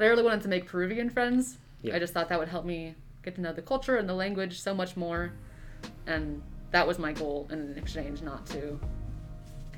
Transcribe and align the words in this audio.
but 0.00 0.06
I 0.06 0.08
really 0.08 0.22
wanted 0.22 0.40
to 0.44 0.48
make 0.48 0.64
Peruvian 0.64 1.10
friends. 1.10 1.58
Yeah. 1.82 1.94
I 1.94 1.98
just 1.98 2.14
thought 2.14 2.30
that 2.30 2.38
would 2.38 2.48
help 2.48 2.64
me 2.64 2.94
get 3.22 3.34
to 3.34 3.42
know 3.42 3.52
the 3.52 3.60
culture 3.60 3.96
and 3.96 4.08
the 4.08 4.14
language 4.14 4.58
so 4.58 4.72
much 4.72 4.96
more, 4.96 5.34
and 6.06 6.40
that 6.70 6.88
was 6.88 6.98
my 6.98 7.12
goal 7.12 7.46
in 7.52 7.76
exchange, 7.76 8.22
not 8.22 8.46
to 8.46 8.80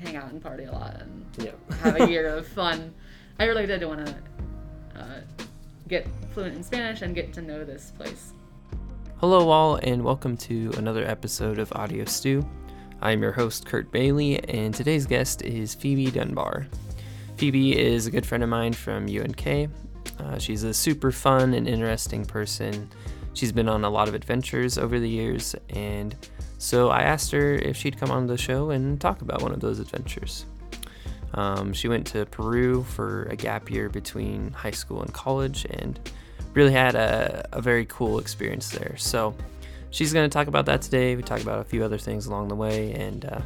hang 0.01 0.15
out 0.15 0.31
and 0.31 0.41
party 0.41 0.63
a 0.63 0.71
lot 0.71 0.95
and 1.01 1.25
Yeah. 1.39 1.51
have 1.81 1.99
a 1.99 2.09
year 2.09 2.27
of 2.37 2.47
fun. 2.47 2.93
I 3.37 3.43
really 3.47 3.65
did 3.65 3.83
want 3.83 4.05
to 4.05 4.15
uh, 4.95 5.19
get 5.89 6.07
fluent 6.33 6.55
in 6.55 6.63
Spanish 6.63 7.01
and 7.01 7.13
get 7.13 7.33
to 7.33 7.41
know 7.41 7.65
this 7.65 7.91
place. 7.91 8.31
Hello, 9.17 9.49
all, 9.49 9.75
and 9.83 10.05
welcome 10.05 10.37
to 10.37 10.71
another 10.77 11.03
episode 11.05 11.59
of 11.59 11.69
Audio 11.73 12.05
Stew. 12.05 12.47
I'm 13.01 13.21
your 13.21 13.33
host, 13.33 13.65
Kurt 13.65 13.91
Bailey, 13.91 14.41
and 14.47 14.73
today's 14.73 15.05
guest 15.05 15.41
is 15.41 15.75
Phoebe 15.75 16.11
Dunbar. 16.11 16.67
Phoebe 17.35 17.77
is 17.77 18.07
a 18.07 18.11
good 18.11 18.25
friend 18.25 18.41
of 18.41 18.47
mine 18.49 18.71
from 18.71 19.07
UNK. 19.09 19.69
Uh, 20.19 20.37
she's 20.37 20.63
a 20.63 20.73
super 20.73 21.11
fun 21.11 21.53
and 21.53 21.67
interesting 21.67 22.25
person. 22.25 22.89
She's 23.33 23.51
been 23.51 23.67
on 23.67 23.83
a 23.83 23.89
lot 23.89 24.07
of 24.07 24.13
adventures 24.13 24.77
over 24.77 24.99
the 24.99 25.09
years, 25.09 25.55
and 25.69 26.15
so 26.57 26.89
I 26.89 27.01
asked 27.01 27.31
her 27.31 27.55
if 27.55 27.75
she'd 27.75 27.97
come 27.97 28.11
on 28.11 28.27
the 28.27 28.37
show 28.37 28.69
and 28.69 29.01
talk 29.01 29.21
about 29.21 29.41
one 29.41 29.51
of 29.51 29.59
those 29.59 29.79
adventures. 29.79 30.45
Um, 31.33 31.73
she 31.73 31.87
went 31.87 32.05
to 32.07 32.25
Peru 32.27 32.83
for 32.83 33.23
a 33.23 33.35
gap 33.35 33.71
year 33.71 33.89
between 33.89 34.51
high 34.51 34.71
school 34.71 35.01
and 35.01 35.11
college, 35.13 35.65
and 35.69 35.99
really 36.53 36.71
had 36.71 36.95
a, 36.95 37.47
a 37.51 37.61
very 37.61 37.85
cool 37.85 38.19
experience 38.19 38.69
there. 38.69 38.95
So 38.97 39.35
she's 39.89 40.13
going 40.13 40.29
to 40.29 40.33
talk 40.33 40.47
about 40.47 40.65
that 40.67 40.81
today. 40.81 41.15
We 41.15 41.23
talk 41.23 41.41
about 41.41 41.59
a 41.59 41.63
few 41.63 41.83
other 41.83 41.97
things 41.97 42.25
along 42.25 42.49
the 42.49 42.55
way. 42.55 42.93
And 42.93 43.25
uh, 43.25 43.41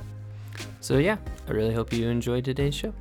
so, 0.81 0.97
yeah, 0.97 1.17
I 1.47 1.51
really 1.51 1.73
hope 1.73 1.93
you 1.93 2.09
enjoyed 2.09 2.45
today's 2.45 2.75
show. 2.75 2.93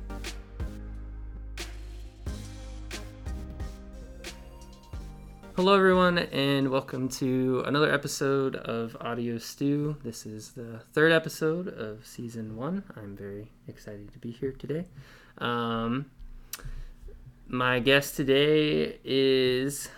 Hello, 5.57 5.73
everyone, 5.73 6.19
and 6.19 6.69
welcome 6.69 7.09
to 7.09 7.63
another 7.65 7.91
episode 7.91 8.55
of 8.57 8.95
Audio 9.01 9.39
Stew. 9.39 9.97
This 10.03 10.23
is 10.27 10.51
the 10.51 10.81
third 10.93 11.11
episode 11.11 11.67
of 11.67 12.05
season 12.05 12.55
one. 12.55 12.83
I'm 12.95 13.17
very 13.17 13.49
excited 13.67 14.13
to 14.13 14.19
be 14.19 14.29
here 14.29 14.51
today. 14.51 14.85
Um, 15.39 16.11
my 17.47 17.79
guest 17.79 18.15
today 18.15 18.99
is 19.03 19.89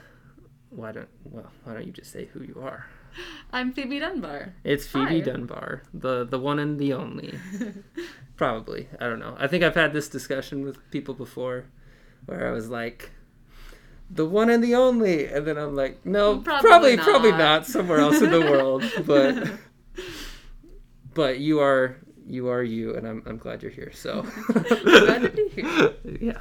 why 0.70 0.94
don't 0.94 1.10
well 1.26 1.52
why 1.66 1.74
don't 1.74 1.86
you 1.86 1.92
just 1.92 2.14
say 2.14 2.28
who 2.28 2.42
you 2.42 2.62
are? 2.64 2.86
I'm 3.52 3.74
Phoebe 3.74 4.00
Dunbar. 4.00 4.54
It's 4.64 4.88
Phoebe 4.88 5.20
Hi. 5.20 5.20
Dunbar, 5.20 5.84
the 5.94 6.24
the 6.24 6.40
one 6.40 6.60
and 6.60 6.80
the 6.80 6.94
only. 6.94 7.38
Probably. 8.38 8.88
I 8.98 9.08
don't 9.08 9.20
know. 9.20 9.36
I 9.38 9.48
think 9.48 9.66
I've 9.66 9.76
had 9.76 9.92
this 9.92 10.08
discussion 10.08 10.64
with 10.64 10.90
people 10.90 11.16
before 11.16 11.66
where 12.28 12.48
I 12.48 12.52
was 12.52 12.70
like 12.70 13.12
the 14.10 14.26
one 14.26 14.50
and 14.50 14.64
the 14.64 14.76
only 14.76 15.26
and 15.28 15.46
then 15.46 15.58
I'm 15.58 15.76
like 15.76 16.06
no 16.06 16.40
Probably 16.40 16.68
probably 16.70 16.98
probably 16.98 17.32
not. 17.32 17.38
not 17.38 17.66
somewhere 17.68 18.00
else 18.00 18.22
in 18.22 18.32
the 18.32 18.42
world 18.42 18.84
but 19.06 19.50
but 21.14 21.40
you 21.40 21.60
are 21.60 21.98
you 22.26 22.48
are 22.50 22.64
you 22.64 22.96
and 22.96 23.08
I'm 23.08 23.24
I'm 23.26 23.38
glad 23.38 23.62
you're 23.64 23.72
here 23.72 23.92
so 23.94 24.22
Glad 24.52 25.22
to 25.24 25.30
be 25.30 25.48
here. 25.50 25.94
yeah 26.22 26.40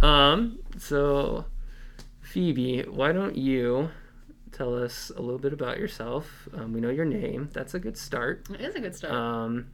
um 0.00 0.58
so 0.78 1.44
Phoebe 2.20 2.82
why 2.82 3.12
don't 3.12 3.36
you 3.36 3.90
tell 4.52 4.74
us 4.74 5.10
a 5.16 5.20
little 5.20 5.38
bit 5.38 5.52
about 5.52 5.78
yourself 5.78 6.48
um, 6.54 6.72
we 6.72 6.80
know 6.80 6.90
your 6.90 7.04
name 7.04 7.48
that's 7.52 7.74
a 7.74 7.78
good 7.78 7.96
start 7.96 8.46
It 8.52 8.60
is 8.60 8.74
a 8.74 8.80
good 8.80 8.94
start. 8.96 9.12
um, 9.12 9.66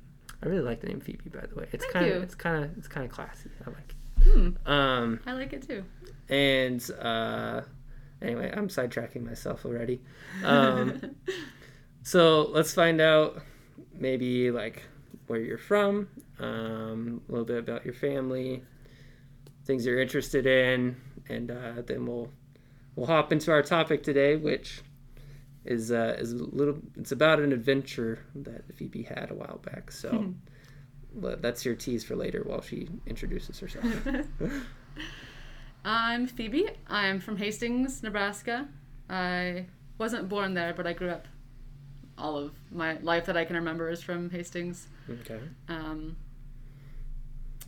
I 0.43 0.49
really 0.49 0.63
like 0.63 0.81
the 0.81 0.89
name 0.89 1.01
Phoebe, 1.01 1.31
by 1.31 1.47
the 1.47 1.55
way. 1.55 1.69
It's 1.71 1.87
kind 1.87 2.11
of 2.11 2.21
it's 2.25 2.35
kind 2.35 2.65
of 2.65 2.77
it's 2.77 2.89
kind 2.89 3.07
of 3.07 3.13
classy. 3.13 3.49
I 3.65 3.71
like. 3.71 3.95
It. 4.27 4.29
Hmm, 4.29 4.69
Um, 4.69 5.21
I 5.25 5.35
like 5.35 5.53
it 5.53 5.65
too. 5.69 5.85
And 6.33 6.91
uh, 6.99 7.61
anyway, 8.23 8.51
I'm 8.57 8.69
sidetracking 8.69 9.23
myself 9.23 9.67
already. 9.67 10.01
Um, 10.43 11.17
so 12.03 12.49
let's 12.53 12.73
find 12.73 13.03
out 13.03 13.43
maybe 13.95 14.51
like 14.51 14.83
where 15.27 15.41
you're 15.41 15.59
from, 15.59 16.09
um, 16.41 17.21
a 17.29 17.33
little 17.33 17.45
bit 17.45 17.59
about 17.59 17.85
your 17.85 17.93
family, 17.93 18.63
things 19.67 19.85
you're 19.85 20.01
interested 20.01 20.47
in, 20.47 20.97
and 21.29 21.51
uh, 21.51 21.83
then 21.87 22.07
we'll 22.07 22.31
we'll 22.97 23.07
hop 23.07 23.31
into 23.31 23.53
our 23.53 23.63
topic 23.63 24.03
today, 24.03 24.37
which 24.37 24.81
is 25.67 25.93
uh, 25.93 26.17
is 26.19 26.33
a 26.33 26.37
little. 26.37 26.79
It's 26.97 27.13
about 27.13 27.41
an 27.41 27.53
adventure 27.53 28.25
that 28.37 28.75
Phoebe 28.75 29.03
had 29.03 29.31
a 29.31 29.35
while 29.35 29.61
back. 29.63 29.93
So 29.93 30.33
that's 31.15 31.63
your 31.67 31.75
tease 31.75 32.05
for 32.05 32.17
later 32.17 32.43
while 32.47 32.63
she 32.63 32.89
introduces 33.07 33.61
herself. 33.61 33.85
I'm 35.85 36.27
Phoebe. 36.27 36.69
I'm 36.89 37.21
from 37.21 37.37
Hastings, 37.37 38.03
Nebraska. 38.03 38.69
I 39.11 39.67
wasn't 39.99 40.29
born 40.29 40.55
there, 40.55 40.73
but 40.75 40.87
I 40.87 40.93
grew 40.93 41.11
up. 41.11 41.27
All 42.19 42.37
of 42.37 42.53
my 42.71 42.99
life 42.99 43.27
that 43.27 43.37
I 43.37 43.45
can 43.45 43.57
remember 43.57 43.89
is 43.89 44.03
from 44.03 44.31
Hastings. 44.31 44.87
okay. 45.11 45.41
Um, 45.69 46.17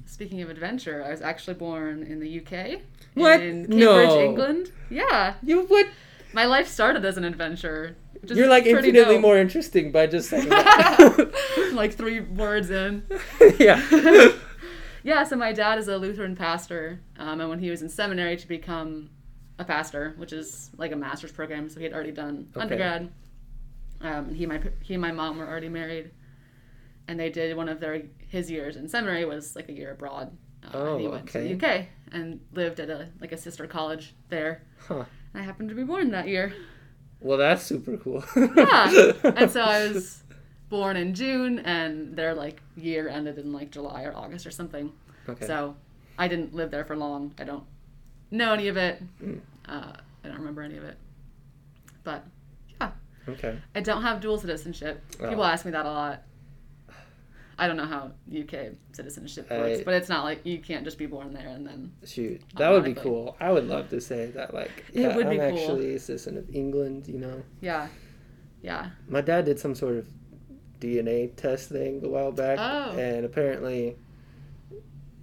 speaking 0.07 0.43
of 0.43 0.51
adventure, 0.51 1.03
I 1.05 1.11
was 1.11 1.23
actually 1.23 1.55
born 1.55 2.03
in 2.03 2.21
the 2.21 2.41
UK. 2.41 2.81
What? 3.15 3.41
In 3.41 3.67
Cambridge, 3.67 3.79
No. 3.81 4.21
England. 4.21 4.71
Yeah. 4.91 5.35
You 5.43 5.63
would. 5.63 5.87
My 6.33 6.45
life 6.45 6.69
started 6.69 7.05
as 7.05 7.17
an 7.17 7.25
adventure. 7.25 7.97
You're 8.27 8.49
like 8.49 8.65
infinitely 8.67 9.15
dope. 9.15 9.21
more 9.21 9.37
interesting 9.39 9.91
by 9.93 10.07
just 10.07 10.31
saying 10.31 10.49
that. 10.49 11.33
like 11.75 11.95
three 11.95 12.21
words 12.21 12.71
in. 12.71 13.05
yeah. 13.59 14.33
Yeah, 15.07 15.25
so 15.25 15.37
my 15.37 15.53
dad 15.53 15.79
is 15.79 15.87
a 15.87 15.99
Lutheran 15.99 16.35
pastor, 16.35 16.99
um, 17.25 17.41
and 17.41 17.49
when 17.51 17.59
he 17.59 17.71
was 17.71 17.83
in 17.83 17.89
seminary 17.89 18.37
to 18.37 18.47
become 18.49 19.11
a 19.59 19.65
pastor, 19.65 20.15
which 20.17 20.33
is 20.33 20.71
like 20.77 20.93
a 20.93 20.97
master's 20.97 21.33
program, 21.33 21.69
so 21.69 21.79
he 21.79 21.85
had 21.85 21.93
already 21.93 22.13
done 22.13 22.49
Okay. 22.53 22.61
undergrad. 22.63 23.13
Um, 24.01 24.27
and 24.29 24.37
he, 24.37 24.45
and 24.45 24.53
my 24.53 24.61
he 24.83 24.95
and 24.95 25.01
my 25.01 25.13
mom 25.13 25.39
were 25.39 25.47
already 25.49 25.69
married, 25.69 26.11
and 27.09 27.19
they 27.19 27.31
did 27.31 27.57
one 27.57 27.69
of 27.69 27.81
their 27.81 28.03
his 28.29 28.51
years 28.51 28.77
in 28.77 28.89
seminary 28.89 29.25
was 29.25 29.55
like 29.57 29.69
a 29.69 29.73
year 29.73 29.93
abroad. 29.93 30.37
Uh, 30.65 30.69
Oh, 30.79 30.99
he 30.99 31.07
went 31.09 31.29
to 31.31 31.39
the. 31.39 31.55
UK 31.55 31.87
and 32.13 32.41
lived 32.53 32.81
at 32.81 32.91
a 32.91 33.09
like 33.21 33.33
a 33.33 33.37
sister 33.37 33.67
college 33.67 34.15
there. 34.29 34.63
Huh. 34.89 35.05
And 35.33 35.43
I 35.43 35.45
happened 35.45 35.69
to 35.71 35.75
be 35.75 35.85
born 35.85 36.11
that 36.11 36.29
year. 36.29 36.53
Well, 37.21 37.39
that's 37.39 37.63
super 37.63 37.97
cool. 37.97 38.23
Yeah, 38.37 39.13
and 39.25 39.51
so 39.51 39.63
I 39.63 39.89
was 39.93 40.23
born 40.69 40.97
in 40.97 41.15
June, 41.15 41.61
and 41.61 42.17
their 42.17 42.35
like 42.35 42.61
year 42.77 43.09
ended 43.09 43.39
in 43.39 43.53
like 43.53 43.71
July 43.71 44.03
or 44.05 44.15
August 44.15 44.47
or 44.47 44.51
something. 44.51 44.93
Okay. 45.29 45.47
So 45.47 45.77
I 46.19 46.29
didn't 46.29 46.55
live 46.55 46.71
there 46.71 46.85
for 46.85 46.97
long. 46.97 47.35
I 47.39 47.45
don't 47.45 47.65
know 48.31 48.53
any 48.53 48.69
of 48.69 48.77
it. 48.77 49.03
Mm. 49.23 49.41
Uh, 49.69 49.93
I 50.25 50.29
don't 50.29 50.39
remember 50.39 50.63
any 50.63 50.77
of 50.77 50.85
it. 50.85 50.97
But 52.05 52.25
yeah, 52.81 52.91
okay. 53.29 53.59
I 53.75 53.81
don't 53.81 54.03
have 54.03 54.21
dual 54.21 54.39
citizenship. 54.39 55.03
People 55.13 55.41
Oh. 55.43 55.45
ask 55.45 55.65
me 55.65 55.71
that 55.73 55.87
a 55.87 55.91
lot. 55.91 56.23
I 57.57 57.69
don't 57.69 57.77
know 57.77 57.87
how 57.87 58.11
UK 58.29 58.73
citizenship 58.93 59.49
works, 59.49 59.81
I- 59.81 59.85
but 59.85 59.95
it's 59.95 60.09
not 60.09 60.25
like 60.25 60.45
you 60.45 60.59
can't 60.59 60.85
just 60.85 60.99
be 60.99 61.07
born 61.07 61.33
there 61.33 61.47
and 61.47 61.65
then. 61.67 61.93
Shoot, 62.05 62.43
that 62.57 62.71
would 62.71 62.83
be 62.85 62.95
cool. 62.95 63.37
I 63.39 63.53
would 63.53 63.69
love 63.69 63.89
to 63.91 64.01
say 64.01 64.27
that. 64.33 64.53
Like, 64.53 64.85
yeah, 64.93 65.11
I'm 65.11 65.23
cool. 65.23 65.41
actually 65.41 65.95
a 65.95 65.99
citizen 66.01 66.37
of 66.37 66.53
England. 66.53 67.07
You 67.07 67.19
know, 67.19 67.43
Yeah. 67.61 67.89
Yeah. 68.61 68.91
my 69.09 69.21
dad 69.21 69.45
did 69.45 69.61
some 69.61 69.75
sort 69.77 69.97
of 69.97 70.09
DNA 70.81 71.29
test 71.37 71.69
thing 71.69 72.05
a 72.05 72.09
while 72.09 72.33
back, 72.33 72.59
Oh. 72.61 72.99
and 72.99 73.25
apparently, 73.25 73.97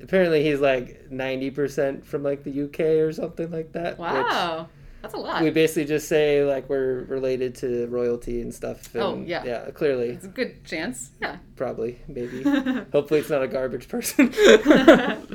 apparently 0.04 0.44
he's 0.44 0.60
like 0.60 1.10
ninety 1.12 1.50
percent 1.52 2.06
from 2.06 2.24
like 2.24 2.44
the 2.44 2.64
UK 2.64 2.80
or 3.06 3.12
something 3.12 3.50
like 3.52 3.72
that. 3.74 3.98
Wow. 3.98 4.68
That's 5.02 5.16
a 5.16 5.18
lot. 5.18 5.42
we 5.42 5.50
basically 5.50 5.86
just 5.86 6.08
say 6.08 6.44
like 6.46 6.70
we're 6.70 7.06
related 7.06 7.56
to 7.56 7.88
royalty 7.88 8.40
and 8.42 8.54
stuff. 8.54 8.94
And, 8.94 9.04
Oh, 9.04 9.24
yeah. 9.26 9.44
yeah, 9.44 9.72
clearly, 9.72 10.10
It's 10.10 10.26
a 10.26 10.28
good 10.28 10.64
chance. 10.64 11.10
Yeah. 11.20 11.38
probably, 11.56 11.98
maybe. 12.08 12.44
Hopefully, 12.92 13.20
it's 13.22 13.30
not 13.32 13.42
a 13.42 13.48
garbage 13.48 13.88
person. 13.90 14.32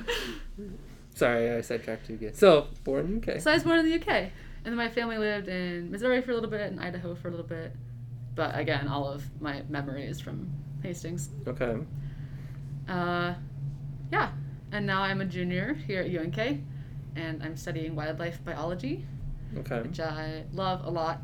Sorry, 1.14 1.50
I 1.50 1.62
sidetracked 1.62 2.08
you 2.10 2.14
again. 2.16 2.34
So, 2.34 2.68
born 2.84 3.06
in 3.06 3.20
the 3.20 3.32
UK. 3.32 3.40
So 3.40 3.50
I 3.50 3.54
was 3.54 3.62
born 3.64 3.78
in 3.78 3.86
the 3.86 3.94
UK, 3.94 4.08
and 4.08 4.30
then 4.66 4.76
my 4.76 4.88
family 4.88 5.16
lived 5.18 5.48
in 5.48 5.90
Missouri 5.90 6.20
for 6.20 6.30
a 6.30 6.34
little 6.34 6.50
bit 6.50 6.60
and 6.70 6.78
Idaho 6.78 7.14
for 7.14 7.28
a 7.28 7.30
little 7.30 7.46
bit. 7.46 7.72
But 8.34 8.56
again, 8.58 8.86
all 8.86 9.08
of 9.08 9.24
my 9.40 9.62
memories 9.68 10.20
from 10.20 10.50
Hastings. 10.82 11.30
Okay. 11.48 11.74
Uh, 12.88 13.34
yeah, 14.12 14.30
and 14.72 14.86
now 14.86 15.02
I'm 15.02 15.20
a 15.20 15.24
junior 15.24 15.74
here 15.74 16.00
at 16.02 16.10
UNK, 16.14 16.60
and 17.16 17.42
I'm 17.42 17.56
studying 17.56 17.94
wildlife 17.94 18.44
biology, 18.44 19.04
Okay. 19.58 19.80
which 19.82 20.00
I 20.00 20.44
love 20.52 20.84
a 20.84 20.90
lot. 20.90 21.22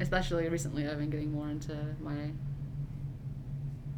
Especially 0.00 0.48
recently, 0.48 0.88
I've 0.88 0.98
been 0.98 1.10
getting 1.10 1.32
more 1.32 1.48
into 1.48 1.76
my 2.02 2.30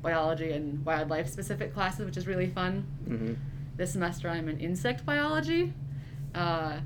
biology 0.03 0.53
and 0.53 0.85
wildlife 0.85 1.29
specific 1.29 1.73
classes, 1.73 2.05
which 2.05 2.17
is 2.17 2.27
really 2.27 2.47
fun. 2.49 2.87
hmm 3.07 3.35
This 3.77 3.93
semester, 3.93 4.29
I'm 4.29 4.49
in 4.49 4.59
insect 4.61 5.05
biology. 5.07 5.73
Uh, 6.35 6.79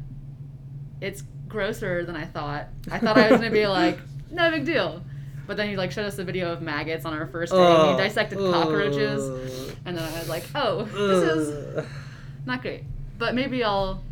it's 1.00 1.22
grosser 1.48 2.04
than 2.04 2.16
I 2.16 2.24
thought. 2.26 2.68
I 2.90 2.98
thought 2.98 3.16
I 3.18 3.30
was 3.30 3.40
gonna 3.40 3.50
be 3.50 3.66
like, 3.80 3.98
no 4.30 4.50
big 4.50 4.64
deal. 4.64 5.02
But 5.48 5.56
then 5.56 5.70
he 5.70 5.76
like 5.78 5.90
showed 5.90 6.04
us 6.04 6.18
a 6.18 6.24
video 6.24 6.52
of 6.52 6.60
maggots 6.60 7.06
on 7.06 7.14
our 7.14 7.26
first 7.26 7.52
day, 7.52 7.58
and 7.58 7.92
you 7.92 7.96
dissected 7.96 8.38
cockroaches, 8.38 9.74
and 9.86 9.96
then 9.96 10.04
I 10.04 10.18
was 10.18 10.28
like, 10.28 10.44
oh, 10.54 10.84
this 10.84 11.36
is 11.36 11.86
not 12.44 12.60
great. 12.60 12.84
But 13.16 13.34
maybe 13.34 13.64
I'll 13.64 14.02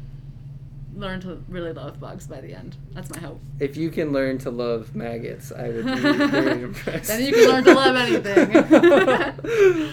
learn 0.95 1.21
to 1.21 1.45
really 1.47 1.75
love 1.75 2.01
bugs 2.01 2.27
by 2.27 2.41
the 2.41 2.55
end. 2.55 2.77
That's 2.95 3.11
my 3.11 3.21
hope. 3.21 3.39
If 3.61 3.77
you 3.77 3.91
can 3.91 4.13
learn 4.13 4.39
to 4.39 4.51
love 4.51 4.97
maggots, 4.97 5.53
I 5.53 5.69
would 5.69 5.85
be 5.85 5.95
very 6.01 6.63
impressed. 6.63 7.09
then 7.09 7.23
you 7.23 7.35
can 7.35 7.49
learn 7.51 7.65
to 7.65 7.75
love 7.75 7.97
anything. 7.97 9.93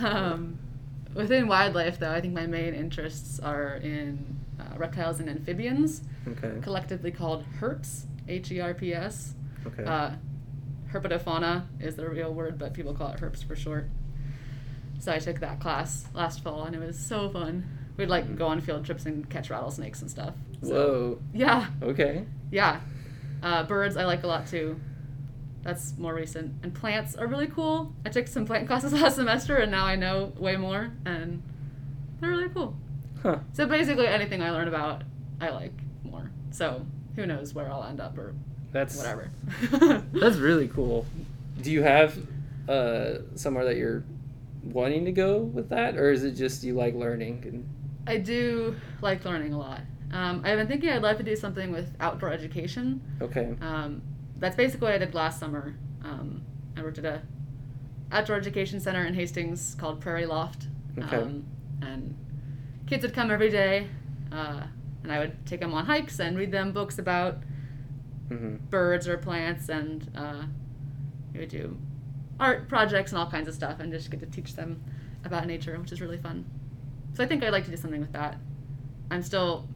um, 0.04 0.58
within 1.12 1.48
wildlife, 1.48 1.98
though, 1.98 2.12
I 2.12 2.20
think 2.20 2.34
my 2.34 2.46
main 2.46 2.72
interests 2.72 3.40
are 3.40 3.78
in 3.78 4.38
uh, 4.60 4.78
reptiles 4.78 5.18
and 5.18 5.28
amphibians, 5.28 6.02
okay. 6.28 6.52
collectively 6.62 7.10
called 7.10 7.44
herps, 7.58 8.04
H 8.28 8.52
E 8.52 8.60
R 8.60 8.74
P 8.74 8.94
S. 8.94 9.34
Okay. 9.66 9.82
Uh, 9.84 10.12
herpetofauna 10.92 11.66
is 11.80 11.96
the 11.96 12.08
real 12.08 12.32
word, 12.32 12.58
but 12.58 12.74
people 12.74 12.94
call 12.94 13.08
it 13.08 13.20
herps 13.20 13.44
for 13.46 13.56
short. 13.56 13.88
So 14.98 15.12
I 15.12 15.18
took 15.18 15.40
that 15.40 15.60
class 15.60 16.06
last 16.14 16.42
fall, 16.42 16.64
and 16.64 16.74
it 16.74 16.80
was 16.80 16.98
so 16.98 17.28
fun. 17.28 17.64
We'd 17.96 18.08
like 18.08 18.36
go 18.36 18.46
on 18.46 18.60
field 18.60 18.84
trips 18.84 19.06
and 19.06 19.28
catch 19.28 19.50
rattlesnakes 19.50 20.00
and 20.02 20.10
stuff. 20.10 20.34
So, 20.62 20.68
Whoa. 20.68 21.18
Yeah, 21.32 21.66
Okay. 21.82 22.24
yeah. 22.50 22.80
Uh, 23.42 23.62
birds 23.64 23.96
I 23.96 24.04
like 24.04 24.24
a 24.24 24.26
lot 24.26 24.46
too. 24.48 24.78
That's 25.62 25.96
more 25.98 26.14
recent. 26.14 26.54
And 26.62 26.72
plants 26.74 27.14
are 27.16 27.26
really 27.26 27.46
cool. 27.48 27.92
I 28.04 28.08
took 28.08 28.26
some 28.26 28.46
plant 28.46 28.66
classes 28.68 28.92
last 28.92 29.16
semester, 29.16 29.56
and 29.56 29.70
now 29.70 29.84
I 29.84 29.96
know 29.96 30.32
way 30.36 30.56
more, 30.56 30.90
and 31.04 31.42
they're 32.20 32.30
really 32.30 32.48
cool. 32.48 32.76
Huh. 33.22 33.38
So 33.52 33.66
basically, 33.66 34.06
anything 34.06 34.42
I 34.42 34.50
learn 34.50 34.68
about, 34.68 35.02
I 35.40 35.50
like 35.50 35.72
more. 36.04 36.30
So 36.50 36.86
who 37.16 37.26
knows 37.26 37.54
where 37.54 37.70
I'll 37.70 37.84
end 37.84 38.00
up 38.00 38.16
or 38.18 38.34
That's 38.72 38.96
whatever. 38.96 39.30
That's 40.12 40.36
really 40.36 40.68
cool. 40.68 41.06
Do 41.60 41.70
you 41.70 41.82
have 41.82 42.18
uh, 42.68 43.18
somewhere 43.34 43.64
that 43.64 43.76
you're 43.76 44.04
wanting 44.62 45.04
to 45.06 45.12
go 45.12 45.38
with 45.38 45.70
that, 45.70 45.96
or 45.96 46.10
is 46.10 46.24
it 46.24 46.32
just 46.32 46.62
you 46.62 46.74
like 46.74 46.94
learning? 46.94 47.44
And 47.46 47.68
I 48.06 48.18
do 48.18 48.76
like 49.00 49.24
learning 49.24 49.52
a 49.54 49.58
lot. 49.58 49.80
Um, 50.12 50.42
I've 50.44 50.58
been 50.58 50.68
thinking 50.68 50.90
I'd 50.90 51.02
love 51.02 51.18
to 51.18 51.22
do 51.22 51.36
something 51.36 51.70
with 51.70 51.94
outdoor 52.00 52.32
education. 52.32 53.00
okay. 53.20 53.54
Um, 53.60 54.02
that's 54.38 54.56
basically 54.56 54.86
what 54.86 54.94
I 54.94 54.98
did 54.98 55.14
last 55.14 55.40
summer. 55.40 55.74
Um, 56.04 56.42
I 56.76 56.82
worked 56.82 56.98
at 56.98 57.04
a 57.04 57.22
outdoor 58.12 58.36
education 58.36 58.80
center 58.80 59.04
in 59.04 59.14
Hastings 59.14 59.74
called 59.78 60.00
Prairie 60.00 60.26
Loft. 60.26 60.68
Okay. 60.96 61.16
Um, 61.16 61.44
and 61.82 62.16
kids 62.86 63.02
would 63.02 63.14
come 63.14 63.30
every 63.30 63.50
day, 63.50 63.88
uh, 64.32 64.62
and 65.02 65.12
I 65.12 65.18
would 65.18 65.46
take 65.46 65.60
them 65.60 65.74
on 65.74 65.86
hikes 65.86 66.18
and 66.20 66.36
read 66.38 66.52
them 66.52 66.72
books 66.72 66.98
about 66.98 67.38
hmm 68.28 68.56
birds 68.70 69.08
or 69.08 69.16
plants, 69.16 69.68
and 69.68 70.10
uh, 70.14 70.42
we 71.32 71.40
would 71.40 71.48
do 71.48 71.76
art 72.38 72.68
projects 72.68 73.12
and 73.12 73.18
all 73.18 73.30
kinds 73.30 73.48
of 73.48 73.54
stuff, 73.54 73.80
and 73.80 73.92
just 73.92 74.10
get 74.10 74.20
to 74.20 74.26
teach 74.26 74.54
them 74.54 74.82
about 75.24 75.46
nature, 75.46 75.78
which 75.78 75.92
is 75.92 76.00
really 76.00 76.18
fun. 76.18 76.44
So 77.14 77.24
I 77.24 77.26
think 77.26 77.42
I'd 77.42 77.50
like 77.52 77.64
to 77.64 77.70
do 77.70 77.76
something 77.76 78.00
with 78.00 78.12
that. 78.12 78.36
I'm 79.10 79.22
still 79.22 79.66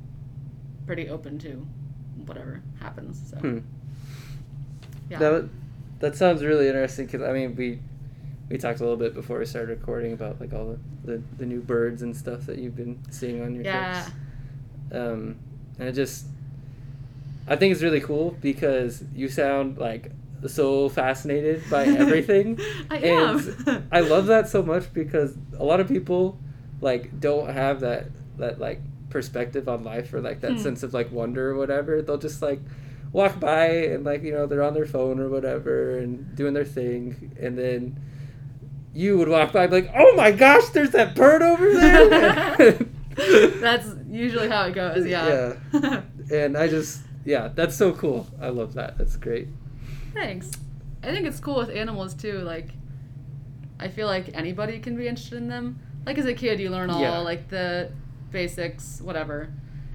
pretty 0.86 1.08
open 1.08 1.38
to 1.40 1.66
whatever 2.26 2.62
happens. 2.80 3.20
So 3.30 3.38
Hmm. 3.38 3.58
yeah. 5.10 5.18
That 5.18 5.48
that 6.00 6.16
sounds 6.16 6.42
really 6.44 6.66
interesting 6.68 7.06
because 7.06 7.22
I 7.22 7.32
mean 7.32 7.56
we 7.56 7.80
we 8.48 8.58
talked 8.58 8.80
a 8.80 8.82
little 8.82 8.98
bit 8.98 9.14
before 9.14 9.38
we 9.38 9.46
started 9.46 9.78
recording 9.78 10.12
about 10.12 10.40
like 10.40 10.52
all 10.52 10.76
the, 11.04 11.12
the, 11.12 11.22
the 11.38 11.46
new 11.46 11.60
birds 11.60 12.02
and 12.02 12.14
stuff 12.14 12.44
that 12.46 12.58
you've 12.58 12.76
been 12.76 12.98
seeing 13.10 13.40
on 13.42 13.54
your 13.54 13.64
Yeah. 13.64 14.02
trips. 14.02 14.14
Um, 14.92 15.36
and 15.78 15.88
it 15.88 15.92
just 15.92 16.26
I 17.52 17.56
think 17.56 17.72
it's 17.72 17.82
really 17.82 18.00
cool 18.00 18.36
because 18.40 19.02
you 19.14 19.28
sound 19.28 19.78
like 19.78 20.10
so 20.46 20.88
fascinated 20.88 21.62
by 21.70 21.84
everything. 22.02 22.58
I 22.90 22.98
am. 22.98 23.86
I 23.92 24.00
love 24.00 24.26
that 24.26 24.48
so 24.48 24.62
much 24.62 24.92
because 24.92 25.36
a 25.58 25.64
lot 25.64 25.78
of 25.80 25.88
people 25.88 26.38
like 26.80 27.20
don't 27.20 27.48
have 27.50 27.80
that 27.80 28.06
that 28.38 28.58
like 28.58 28.80
perspective 29.10 29.68
on 29.68 29.84
life 29.84 30.12
or 30.14 30.20
like 30.20 30.40
that 30.40 30.52
Hmm. 30.52 30.58
sense 30.58 30.82
of 30.82 30.94
like 30.94 31.12
wonder 31.12 31.50
or 31.50 31.56
whatever. 31.56 32.00
They'll 32.02 32.18
just 32.18 32.40
like 32.42 32.60
walk 33.12 33.38
by 33.38 33.66
and 33.66 34.04
like 34.04 34.22
you 34.22 34.32
know 34.32 34.46
they're 34.46 34.62
on 34.62 34.72
their 34.74 34.86
phone 34.86 35.20
or 35.20 35.28
whatever 35.28 35.98
and 35.98 36.34
doing 36.34 36.54
their 36.54 36.64
thing 36.64 37.36
and 37.38 37.58
then 37.58 38.00
you 38.94 39.18
would 39.18 39.28
walk 39.28 39.52
by 39.52 39.64
and 39.64 39.70
be 39.70 39.82
like 39.82 39.90
oh 39.94 40.14
my 40.16 40.30
gosh 40.32 40.66
there's 40.70 40.90
that 40.92 41.14
bird 41.14 41.42
over 41.42 41.70
there 41.74 42.56
That's 43.60 43.86
usually 44.08 44.48
how 44.48 44.64
it 44.64 44.74
goes. 44.74 45.06
Yeah. 45.06 45.56
and 46.32 46.56
i 46.56 46.66
just 46.68 47.02
yeah 47.24 47.48
that's 47.54 47.76
so 47.76 47.92
cool 47.92 48.26
i 48.40 48.48
love 48.48 48.74
that 48.74 48.98
that's 48.98 49.16
great 49.16 49.48
Thanks. 50.14 50.50
I 51.02 51.06
think 51.10 51.26
it's 51.26 51.40
cool 51.40 51.56
with 51.56 51.70
animals 51.70 52.12
too. 52.12 52.40
Like, 52.40 52.68
I 53.80 53.88
feel 53.88 54.06
like 54.06 54.30
anybody 54.34 54.78
can 54.78 54.94
be 54.94 55.08
interested 55.08 55.38
in 55.38 55.48
them. 55.48 55.78
Like 56.04 56.18
as 56.18 56.26
a 56.26 56.34
kid, 56.34 56.60
you 56.60 56.68
learn 56.68 56.90
all 56.90 57.00
Yeah. 57.00 57.18
like 57.18 57.48
the 57.48 57.90
basics, 58.30 59.00
whatever, 59.00 59.48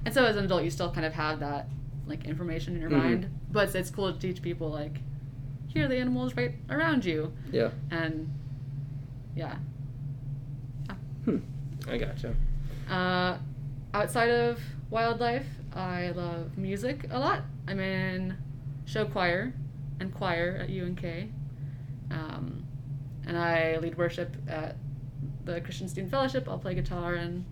and 0.04 0.12
so 0.12 0.24
as 0.24 0.34
an 0.36 0.44
adult, 0.44 0.64
you 0.64 0.70
still 0.70 0.90
kind 0.90 1.06
of 1.06 1.12
have 1.14 1.38
that 1.40 1.68
like 2.06 2.24
information 2.24 2.74
in 2.74 2.80
your 2.80 2.90
Mhm. 2.90 2.96
mind. 3.04 3.30
But 3.52 3.72
it's, 3.76 3.90
cool 3.90 4.12
to 4.12 4.18
teach 4.18 4.42
people 4.42 4.70
like, 4.70 4.98
here 5.68 5.84
are 5.84 5.88
the 5.88 5.98
animals 5.98 6.34
right 6.36 6.54
around 6.68 7.04
you, 7.04 7.32
yeah 7.52 7.70
and 7.92 8.28
yeah. 9.36 9.54
hmm. 11.24 11.38
i 11.88 11.96
gotcha 11.96 12.34
Uh, 12.90 13.36
outside 13.94 14.30
of 14.30 14.58
wildlife, 14.90 15.46
I 15.78 16.10
love 16.10 16.58
music 16.58 17.06
a 17.10 17.18
lot. 17.18 17.42
I'm 17.68 17.78
in 17.78 18.36
show 18.84 19.04
choir 19.04 19.52
and 20.00 20.12
choir 20.14 20.58
at 20.60 20.68
UNK. 20.70 21.30
Um, 22.10 22.64
and 23.26 23.38
I 23.38 23.76
lead 23.78 23.96
worship 23.96 24.34
at 24.48 24.76
the 25.44 25.60
Christian 25.60 25.88
Student 25.88 26.10
Fellowship. 26.10 26.48
I'll 26.48 26.58
play 26.58 26.74
guitar 26.74 27.14
and 27.14 27.44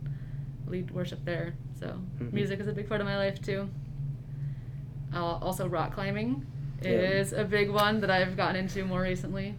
lead 0.67 0.91
worship 0.91 1.25
there. 1.25 1.55
So 1.79 2.01
Mhm. 2.19 2.33
music 2.33 2.59
is 2.61 2.67
a 2.67 2.73
big 2.73 2.89
part 2.89 3.01
of 3.01 3.07
my 3.07 3.17
life 3.17 3.41
too. 3.41 3.69
Uh, 5.15 5.19
also, 5.25 5.69
rock 5.69 5.95
climbing 5.95 6.45
Yeah. 6.83 6.91
is 6.91 7.33
a 7.33 7.45
big 7.45 7.71
one 7.71 8.01
that 8.01 8.11
I've 8.11 8.37
gotten 8.37 8.57
into 8.57 8.85
more 8.85 9.03
recently. 9.03 9.55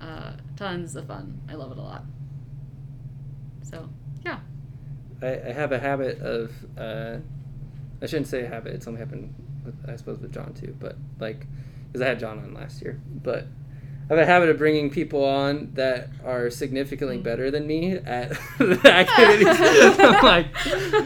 Uh, 0.00 0.34
tons 0.56 0.94
of 0.94 1.06
fun. 1.06 1.40
I 1.48 1.54
love 1.54 1.72
it 1.72 1.78
a 1.78 1.82
lot. 1.82 2.04
So, 3.62 3.88
yeah. 4.24 4.38
I, 5.20 5.48
I 5.48 5.52
have 5.52 5.72
a 5.72 5.78
habit 5.78 6.20
of 6.20 6.52
uh, 6.78 7.16
I 8.02 8.06
shouldn't 8.06 8.28
say 8.28 8.44
habit. 8.44 8.74
It's 8.74 8.86
only 8.86 9.00
happened 9.00 9.34
with 9.64 9.74
I 9.88 9.96
suppose 9.96 10.18
with 10.18 10.32
John 10.32 10.54
too, 10.54 10.74
but 10.78 10.96
like 11.18 11.46
because 11.88 12.02
I 12.02 12.06
had 12.08 12.18
John 12.20 12.38
on 12.38 12.54
last 12.54 12.82
year, 12.82 13.00
but 13.22 13.46
I 14.10 14.14
have 14.14 14.18
a 14.22 14.26
habit 14.26 14.48
of 14.48 14.56
bringing 14.56 14.88
people 14.88 15.22
on 15.24 15.70
that 15.74 16.08
are 16.24 16.48
significantly 16.48 17.18
Mm. 17.18 17.22
better 17.24 17.50
than 17.50 17.66
me 17.66 17.92
at 17.92 18.30
the 18.58 18.80
activities. 18.86 19.48
I'm 20.00 20.24
like, 20.24 20.46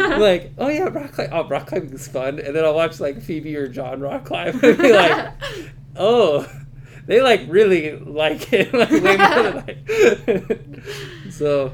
I'm 0.00 0.20
like, 0.20 0.52
oh 0.58 0.68
yeah, 0.68 0.84
rock 0.84 1.12
climb. 1.12 1.28
Oh, 1.32 1.48
rock 1.48 1.66
climbing 1.66 1.92
is 1.92 2.06
fun, 2.08 2.38
and 2.38 2.54
then 2.54 2.64
I'll 2.64 2.74
watch 2.74 3.00
like 3.00 3.20
Phoebe 3.22 3.56
or 3.56 3.66
John 3.68 4.00
rock 4.00 4.24
climb 4.24 4.58
and 4.62 4.78
be 4.78 4.92
like, 4.92 5.32
oh, 5.96 6.46
they 7.06 7.20
like 7.22 7.40
really 7.48 7.96
like 7.96 8.52
it, 8.52 8.72
like 8.72 8.90
way 8.90 9.16
more 9.16 9.42
than 9.42 9.64
I. 11.26 11.30
so, 11.30 11.72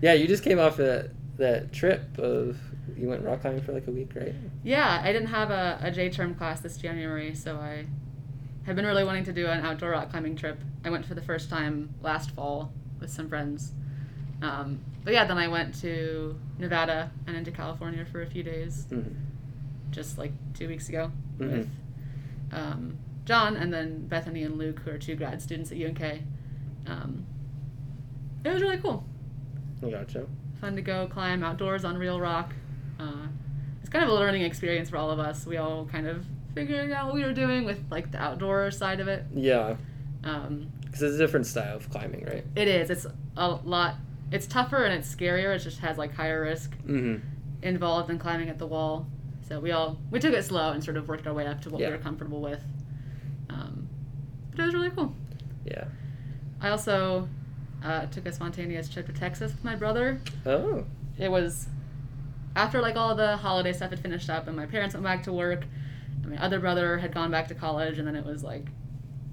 yeah, 0.00 0.12
you 0.12 0.28
just 0.28 0.44
came 0.44 0.58
off 0.60 0.78
of 0.78 0.86
that 0.86 1.10
that 1.38 1.72
trip 1.72 2.18
of 2.18 2.58
you 2.96 3.08
went 3.08 3.22
rock 3.24 3.40
climbing 3.42 3.62
for 3.62 3.72
like 3.72 3.86
a 3.86 3.90
week, 3.90 4.10
right? 4.14 4.34
Yeah, 4.62 5.00
I 5.02 5.12
didn't 5.12 5.28
have 5.28 5.50
a, 5.50 5.78
a 5.82 5.90
J 5.90 6.08
term 6.10 6.34
class 6.34 6.60
this 6.60 6.76
January, 6.78 7.34
so 7.34 7.56
I 7.56 7.86
have 8.64 8.74
been 8.76 8.86
really 8.86 9.04
wanting 9.04 9.24
to 9.24 9.32
do 9.32 9.46
an 9.46 9.64
outdoor 9.64 9.90
rock 9.90 10.10
climbing 10.10 10.36
trip. 10.36 10.58
I 10.84 10.90
went 10.90 11.04
for 11.06 11.14
the 11.14 11.22
first 11.22 11.50
time 11.50 11.94
last 12.02 12.30
fall 12.32 12.72
with 13.00 13.10
some 13.10 13.28
friends. 13.28 13.72
Um, 14.42 14.80
but 15.04 15.12
yeah, 15.14 15.24
then 15.24 15.38
I 15.38 15.48
went 15.48 15.74
to 15.82 16.38
Nevada 16.58 17.10
and 17.26 17.36
into 17.36 17.50
California 17.50 18.04
for 18.04 18.22
a 18.22 18.26
few 18.26 18.42
days, 18.42 18.86
Mm-hmm. 18.90 19.10
just 19.90 20.18
like 20.18 20.32
two 20.54 20.68
weeks 20.68 20.88
ago, 20.88 21.10
Mhm. 21.38 21.50
with 21.52 21.68
um, 22.52 22.98
John 23.24 23.56
and 23.56 23.72
then 23.72 24.06
Bethany 24.06 24.42
and 24.42 24.56
Luke, 24.58 24.80
who 24.80 24.90
are 24.90 24.98
two 24.98 25.16
grad 25.16 25.40
students 25.42 25.70
at 25.72 25.78
UNK. 25.78 26.22
Um, 26.86 27.26
it 28.44 28.50
was 28.52 28.62
really 28.62 28.78
cool. 28.78 29.04
Gotcha. 29.80 30.26
Fun 30.60 30.76
to 30.76 30.82
go 30.82 31.06
climb 31.06 31.42
outdoors 31.42 31.84
on 31.84 31.98
real 31.98 32.20
rock. 32.20 32.54
Uh, 32.98 33.26
it's 33.80 33.90
kind 33.90 34.02
of 34.04 34.10
a 34.10 34.14
learning 34.14 34.42
experience 34.42 34.88
for 34.90 34.96
all 34.96 35.10
of 35.10 35.18
us. 35.18 35.46
We 35.46 35.58
all 35.58 35.84
kind 35.86 36.06
of 36.06 36.24
figuring 36.54 36.92
out 36.92 37.06
what 37.06 37.14
we 37.14 37.24
were 37.24 37.34
doing 37.34 37.64
with 37.64 37.84
like 37.90 38.10
the 38.10 38.18
outdoor 38.18 38.70
side 38.70 39.00
of 39.00 39.08
it. 39.08 39.24
Yeah, 39.34 39.76
Um, 40.24 40.72
because 40.84 41.02
it's 41.02 41.14
a 41.16 41.18
different 41.18 41.46
style 41.46 41.76
of 41.76 41.90
climbing, 41.90 42.24
right? 42.24 42.44
it 42.56 42.68
is. 42.68 42.88
It's 42.90 43.06
a 43.36 43.48
lot. 43.50 43.96
It's 44.32 44.46
tougher 44.46 44.82
and 44.84 44.94
it's 44.94 45.14
scarier. 45.14 45.54
It 45.54 45.58
just 45.60 45.78
has 45.80 45.98
like 45.98 46.14
higher 46.14 46.40
risk 46.42 46.72
Mm-hmm. 46.86 47.16
involved 47.62 48.10
in 48.10 48.18
climbing 48.18 48.48
at 48.48 48.58
the 48.58 48.66
wall. 48.66 49.06
So 49.46 49.60
we 49.60 49.70
all 49.72 49.98
we 50.10 50.18
took 50.18 50.32
it 50.34 50.42
slow 50.44 50.72
and 50.72 50.82
sort 50.82 50.96
of 50.96 51.06
worked 51.06 51.26
our 51.26 51.34
way 51.34 51.46
up 51.46 51.60
to 51.62 51.70
what 51.70 51.80
Yeah. 51.80 51.88
we 51.88 51.96
were 51.96 52.02
comfortable 52.02 52.40
with. 52.40 52.62
Um, 53.50 53.88
but 54.50 54.60
it 54.60 54.64
was 54.64 54.74
really 54.74 54.90
cool. 54.90 55.14
Yeah. 55.66 55.84
I 56.60 56.70
also 56.70 57.28
uh, 57.86 58.06
took 58.06 58.26
a 58.26 58.32
spontaneous 58.32 58.88
trip 58.88 59.06
to 59.06 59.12
Texas 59.12 59.52
with 59.52 59.64
my 59.64 59.76
brother. 59.76 60.20
Oh. 60.44 60.84
it 61.18 61.30
was 61.30 61.66
after 62.54 62.80
like 62.80 62.96
all 62.96 63.14
the 63.14 63.36
holiday 63.36 63.72
stuff 63.72 63.90
had 63.90 64.00
finished 64.00 64.28
up 64.30 64.46
and 64.48 64.56
my 64.56 64.66
parents 64.66 64.94
went 64.94 65.04
back 65.04 65.22
to 65.24 65.32
work 65.32 65.64
and 66.22 66.30
my 66.32 66.42
other 66.44 66.58
brother 66.58 66.98
had 66.98 67.12
gone 67.14 67.30
back 67.30 67.48
to 67.48 67.54
college 67.54 67.98
and 67.98 68.06
then 68.08 68.16
it 68.16 68.24
was 68.24 68.42
like 68.42 68.66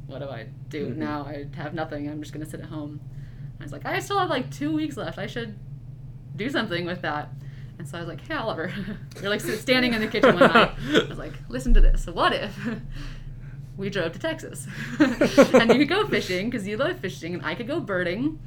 what 0.07 0.19
do 0.19 0.25
i 0.27 0.45
do 0.69 0.87
Mhm. 0.89 0.97
now 0.97 1.23
i 1.23 1.45
have 1.55 1.73
nothing 1.73 2.09
i'm 2.09 2.19
just 2.21 2.33
going 2.33 2.43
to 2.45 2.49
sit 2.51 2.59
at 2.59 2.65
home 2.67 2.99
i 3.59 3.63
was 3.63 3.71
like 3.71 3.85
i 3.85 3.99
still 3.99 4.19
have 4.19 4.29
like 4.29 4.51
two 4.51 4.71
weeks 4.73 4.97
left 4.97 5.17
i 5.17 5.25
should 5.27 5.57
do 6.35 6.49
something 6.49 6.85
with 6.85 7.01
that 7.01 7.29
and 7.31 7.79
And 7.79 7.87
so 7.89 7.97
I 7.97 8.01
was 8.01 8.07
like, 8.09 8.21
hey, 8.27 8.35
Oliver, 8.35 8.71
you're 9.21 9.29
like 9.31 9.41
standing 9.41 9.93
in 9.95 10.01
the 10.01 10.07
kitchen 10.07 10.35
one 10.39 10.51
night. 10.53 10.71
I 10.93 11.05
was 11.09 11.17
like, 11.17 11.33
listen 11.49 11.73
to 11.73 11.81
this. 11.81 12.05
What 12.05 12.31
if 12.33 12.55
we 13.77 13.89
drove 13.89 14.11
to 14.11 14.19
Texas 14.19 14.67
and 14.99 15.71
you 15.71 15.79
could 15.79 15.89
go 15.89 16.07
fishing 16.07 16.49
because 16.49 16.67
you 16.67 16.77
love 16.77 16.99
fishing, 16.99 17.33
and 17.33 17.45
I 17.45 17.55
could 17.55 17.67
go 17.67 17.79
birding 17.79 18.39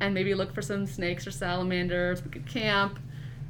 and 0.00 0.14
maybe 0.14 0.34
look 0.34 0.54
for 0.54 0.62
some 0.62 0.86
snakes 0.86 1.26
or 1.26 1.30
salamanders. 1.30 2.24
We 2.24 2.30
could 2.30 2.46
camp. 2.46 2.98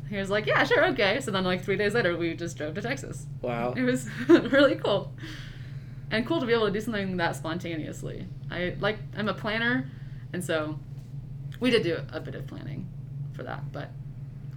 He 0.09 0.17
was 0.17 0.31
like, 0.31 0.47
yeah, 0.47 0.65
sure, 0.65 0.87
okay. 0.87 1.21
So 1.21 1.31
then, 1.31 1.45
like 1.45 1.63
three 1.63 1.77
days 1.77 1.95
later, 1.95 2.17
we 2.17 2.35
just 2.35 2.57
drove 2.57 2.75
to 2.75 2.81
Texas. 2.83 3.27
Wow. 3.43 3.75
It 3.77 3.83
was 3.83 4.09
really 4.29 4.77
cool. 4.77 5.13
And 6.11 6.27
cool 6.27 6.41
to 6.41 6.47
be 6.47 6.55
able 6.55 6.67
to 6.67 6.73
do 6.73 6.81
something 6.81 7.19
that 7.19 7.37
spontaneously. 7.37 8.27
I 8.51 8.75
like 8.81 8.99
I'm 9.17 9.29
a 9.29 9.35
planner, 9.35 9.91
and 10.33 10.43
so 10.43 10.79
we 11.61 11.71
did 11.71 11.83
do 11.83 11.99
a 12.13 12.21
bit 12.21 12.35
of 12.35 12.47
planning 12.47 12.89
for 13.35 13.43
that, 13.43 13.71
but 13.73 13.91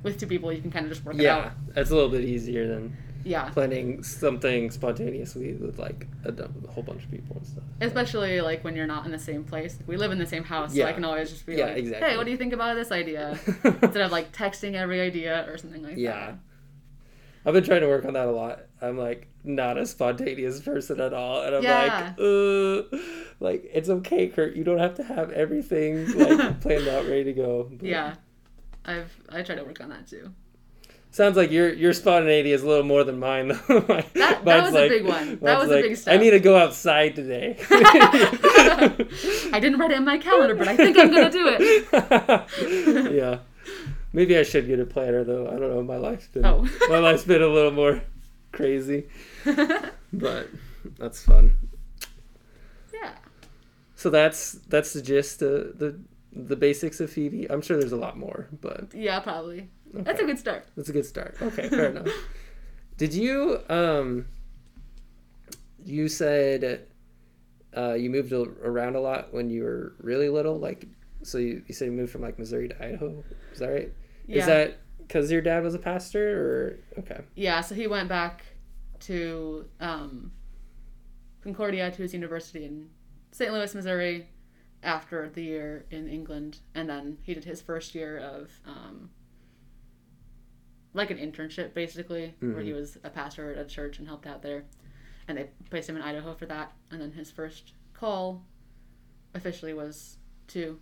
with 0.03 0.20
two 0.20 0.27
people 0.27 0.51
you 0.51 0.62
can 0.62 0.72
kind 0.72 0.86
of 0.86 0.91
just 0.91 1.03
work 1.06 1.15
it 1.15 1.25
out. 1.25 1.44
Yeah, 1.44 1.51
that's 1.74 1.91
a 1.91 1.96
little 1.96 2.10
bit 2.10 2.24
easier 2.24 2.68
than 2.68 2.96
Yeah. 3.24 3.50
planning 3.50 4.04
something 4.04 4.72
spontaneously 4.72 5.54
with 5.54 5.78
like 5.80 6.08
a 6.25 6.34
whole 6.72 6.84
bunch 6.84 7.04
of 7.04 7.12
people 7.12 7.38
and 7.38 7.46
stuff. 7.46 7.63
Especially 7.80 8.42
like 8.42 8.63
when 8.63 8.75
you're 8.75 8.88
not 8.88 9.06
in 9.06 9.12
the 9.12 9.20
same 9.20 9.44
place. 9.44 9.78
We 9.88 9.98
live 9.98 10.12
in 10.12 10.18
the 10.20 10.25
same 10.25 10.44
house, 10.44 10.74
so 10.75 10.84
I 10.86 10.94
can 10.94 11.06
always 11.06 11.30
just 11.30 11.46
be 11.46 11.56
Yeah, 11.56 11.66
like, 11.68 11.78
exactly. 11.78 12.10
"Hey, 12.10 12.18
what 12.18 12.25
do 12.25 12.32
you 12.32 12.38
think 12.38 12.54
about 12.54 12.75
this 12.75 12.92
idea?" 12.92 13.38
Instead 13.63 13.98
of 13.98 14.12
like 14.12 14.32
texting 14.32 14.74
every 14.75 15.00
idea 15.01 15.46
or 15.50 15.58
something 15.58 15.84
like 15.84 15.96
that. 15.96 16.00
Yeah. 16.01 16.34
I've 17.46 17.54
been 17.54 17.63
trying 17.63 17.82
to 17.82 17.88
work 17.88 18.06
on 18.06 18.13
that 18.13 18.28
a 18.28 18.32
lot. 18.32 18.60
I'm 18.82 18.98
like 18.98 19.28
not 19.44 19.78
a 19.78 19.86
spontaneous 19.86 20.60
person 20.62 21.00
at 21.00 21.13
all, 21.13 21.42
and 21.42 21.56
I'm 21.56 21.63
Yeah. 21.63 22.13
like, 22.18 22.94
uh, 22.94 22.98
like 23.40 23.70
it's 23.74 23.90
okay, 23.90 24.28
Kurt. 24.28 24.56
You 24.56 24.63
don't 24.63 24.78
have 24.78 24.96
to 24.96 25.04
have 25.04 25.32
everything 25.32 26.12
like 26.18 26.60
planned 26.62 26.88
out, 26.88 27.06
ready 27.06 27.24
to 27.25 27.34
go. 27.34 27.70
But 27.72 27.88
Yeah. 27.88 28.16
I've 28.86 29.12
I 29.30 29.42
try 29.44 29.56
to 29.56 29.63
work 29.63 29.82
on 29.82 29.90
that 29.90 30.08
too. 30.08 30.32
Sounds 31.13 31.36
like 31.36 31.51
your 31.51 31.74
your 31.74 31.91
spontaneity 31.94 32.51
is 32.53 32.63
a 32.63 32.68
little 32.68 32.86
more 32.86 33.03
than 33.03 33.20
mine. 33.20 33.50
though. 33.50 33.86
My- 33.88 34.06
That- 34.13 34.46
that 34.46 34.63
was 34.63 34.74
a 34.74 34.88
big 34.89 35.06
one. 35.06 35.39
That 35.41 35.60
was 35.60 35.70
a 35.70 35.82
big 35.82 35.98
step. 35.98 36.13
I 36.13 36.18
need 36.18 36.32
to 36.32 36.39
go 36.39 36.58
outside 36.58 37.15
today. 37.15 37.58
I 37.70 39.60
didn't 39.62 39.77
write 39.80 39.91
it 39.91 39.98
in 39.98 40.06
my 40.06 40.18
calendar, 40.18 40.56
but 40.56 40.68
I 40.68 40.75
think 40.77 40.98
I'm 40.98 41.12
gonna 41.12 41.30
do 41.32 41.56
it. 41.60 43.13
yeah. 43.13 43.39
Maybe 44.13 44.38
I 44.38 44.44
should 44.44 44.68
get 44.68 44.80
a 44.80 44.86
planner 44.86 45.24
though. 45.24 45.48
I 45.48 45.51
don't 45.60 45.70
know. 45.70 45.84
My 45.84 45.98
life's 45.98 46.27
been 46.27 46.46
Oh. 46.46 46.68
my 46.89 47.00
life's 47.00 47.24
been 47.24 47.41
a 47.41 47.48
little 47.48 47.72
more 47.72 48.01
crazy, 48.51 49.06
but 50.13 50.48
that's 50.98 51.22
fun. 51.24 51.58
yeah. 52.94 53.13
So 53.96 54.10
that's 54.10 54.53
that's 54.70 54.94
the 54.94 55.01
gist, 55.01 55.44
uh, 55.44 55.48
the 55.75 56.00
the 56.34 56.56
basics 56.56 57.00
of 57.00 57.10
Phoebe. 57.12 57.50
I'm 57.50 57.62
sure 57.62 57.78
there's 57.78 57.92
a 57.92 57.98
lot 57.98 58.18
more, 58.18 58.48
but 58.62 58.94
Yeah, 58.94 59.20
probably. 59.20 59.70
That's 59.94 60.22
a 60.22 60.26
good 60.26 60.40
start. 60.40 60.66
that's 60.78 60.90
a 60.90 60.94
good 60.94 61.06
start. 61.06 61.36
Okay, 61.42 61.68
fair 61.70 61.86
enough. 61.92 62.08
Did 62.98 63.14
you 63.14 63.60
um 63.70 64.26
you 65.84 66.08
said 66.08 66.88
uh, 67.76 67.94
you 67.94 68.10
moved 68.10 68.32
around 68.34 68.96
a 68.96 69.00
lot 69.00 69.34
when 69.34 69.50
you 69.50 69.64
were 69.64 69.94
really 70.00 70.30
little, 70.30 70.60
like 70.60 70.86
so 71.24 71.38
you, 71.38 71.64
you 71.68 71.74
said 71.74 71.86
you 71.86 71.92
moved 71.92 72.12
from 72.12 72.22
like 72.22 72.38
Missouri 72.38 72.68
to 72.68 72.84
Idaho. 72.86 73.24
Is 73.54 73.60
that 73.60 73.68
right? 73.70 73.94
Yeah. 74.28 74.40
Is 74.40 74.46
that 74.48 74.78
because 75.00 75.32
your 75.32 75.42
dad 75.42 75.64
was 75.64 75.74
a 75.74 75.80
pastor, 75.80 76.80
or 76.96 77.00
okay? 77.00 77.22
Yeah, 77.36 77.62
so 77.62 77.74
he 77.76 77.88
went 77.88 78.08
back 78.10 78.44
to 79.02 79.66
um, 79.80 80.32
Concordia 81.44 81.92
to 81.92 82.02
his 82.02 82.14
university 82.14 82.66
in 82.66 82.90
St. 83.32 83.52
Louis, 83.52 83.74
Missouri, 83.74 84.28
after 84.84 85.30
the 85.30 85.44
year 85.44 85.86
in 85.92 86.08
England, 86.08 86.60
and 86.76 86.90
then 86.90 87.18
he 87.22 87.34
did 87.34 87.44
his 87.46 87.62
first 87.62 87.94
year 87.96 88.18
of 88.18 88.50
um, 88.66 89.10
like 90.94 91.10
an 91.12 91.18
internship, 91.18 91.74
basically, 91.74 92.34
where 92.40 92.62
he 92.62 92.74
was 92.74 92.98
a 93.04 93.10
pastor 93.10 93.52
at 93.52 93.58
a 93.58 93.66
church 93.66 94.00
and 94.00 94.08
helped 94.08 94.26
out 94.28 94.42
there, 94.42 94.64
and 95.28 95.38
they 95.38 95.50
placed 95.70 95.88
him 95.90 95.96
in 95.96 96.02
Idaho 96.02 96.34
for 96.34 96.46
that, 96.48 96.74
and 96.90 97.00
then 97.02 97.12
his 97.12 97.32
first 97.32 97.74
call 97.94 98.44
officially 99.34 99.74
was 99.74 100.18
to 100.48 100.80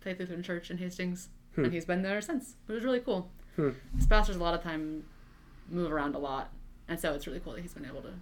Faith 0.00 0.18
Lutheran 0.18 0.42
Church 0.42 0.70
in 0.70 0.78
Hastings, 0.78 1.28
Hmm. 1.54 1.64
and 1.64 1.72
he's 1.74 1.84
been 1.84 2.00
there 2.02 2.20
since. 2.22 2.56
It 2.66 2.72
was 2.72 2.82
really 2.82 3.00
cool. 3.00 3.30
Hmm. 3.56 3.70
His 3.96 4.06
pastors 4.06 4.36
a 4.36 4.42
lot 4.42 4.54
of 4.54 4.62
time 4.62 5.04
move 5.68 5.92
around 5.92 6.14
a 6.14 6.18
lot, 6.18 6.50
and 6.88 6.98
so 6.98 7.12
it's 7.12 7.26
really 7.26 7.40
cool 7.40 7.52
that 7.52 7.60
he's 7.60 7.74
been 7.74 7.84
able 7.84 8.00
to 8.02 8.14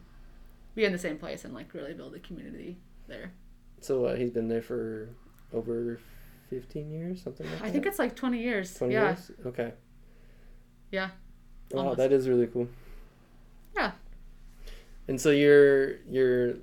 be 0.75 0.85
in 0.85 0.93
the 0.93 0.99
same 0.99 1.17
place 1.17 1.45
and 1.45 1.55
like 1.55 1.73
really 1.73 1.95
build 1.95 2.15
a 2.15 2.19
community 2.19 2.77
there. 3.07 3.33
So 3.81 4.05
uh, 4.05 4.17
he's 4.17 4.31
been 4.31 4.49
there 4.49 4.61
for 4.63 5.09
over 5.53 6.01
fifteen 6.49 6.91
years, 6.91 7.23
something 7.23 7.49
like 7.49 7.59
that. 7.61 7.65
I 7.67 7.71
think 7.71 7.87
it's 7.87 7.99
like 7.99 8.15
20 8.17 8.39
years. 8.41 8.75
twenty 8.75 8.95
yeah. 8.95 9.09
years. 9.11 9.31
Okay. 9.47 9.73
Yeah. 10.91 11.11
Wow, 11.71 11.81
Almost. 11.83 11.99
that 11.99 12.13
is 12.13 12.29
really 12.29 12.47
cool. 12.49 12.69
Yeah. 13.77 13.93
And 15.09 15.21
so 15.21 15.31
you're 15.31 15.99
you're 16.09 16.55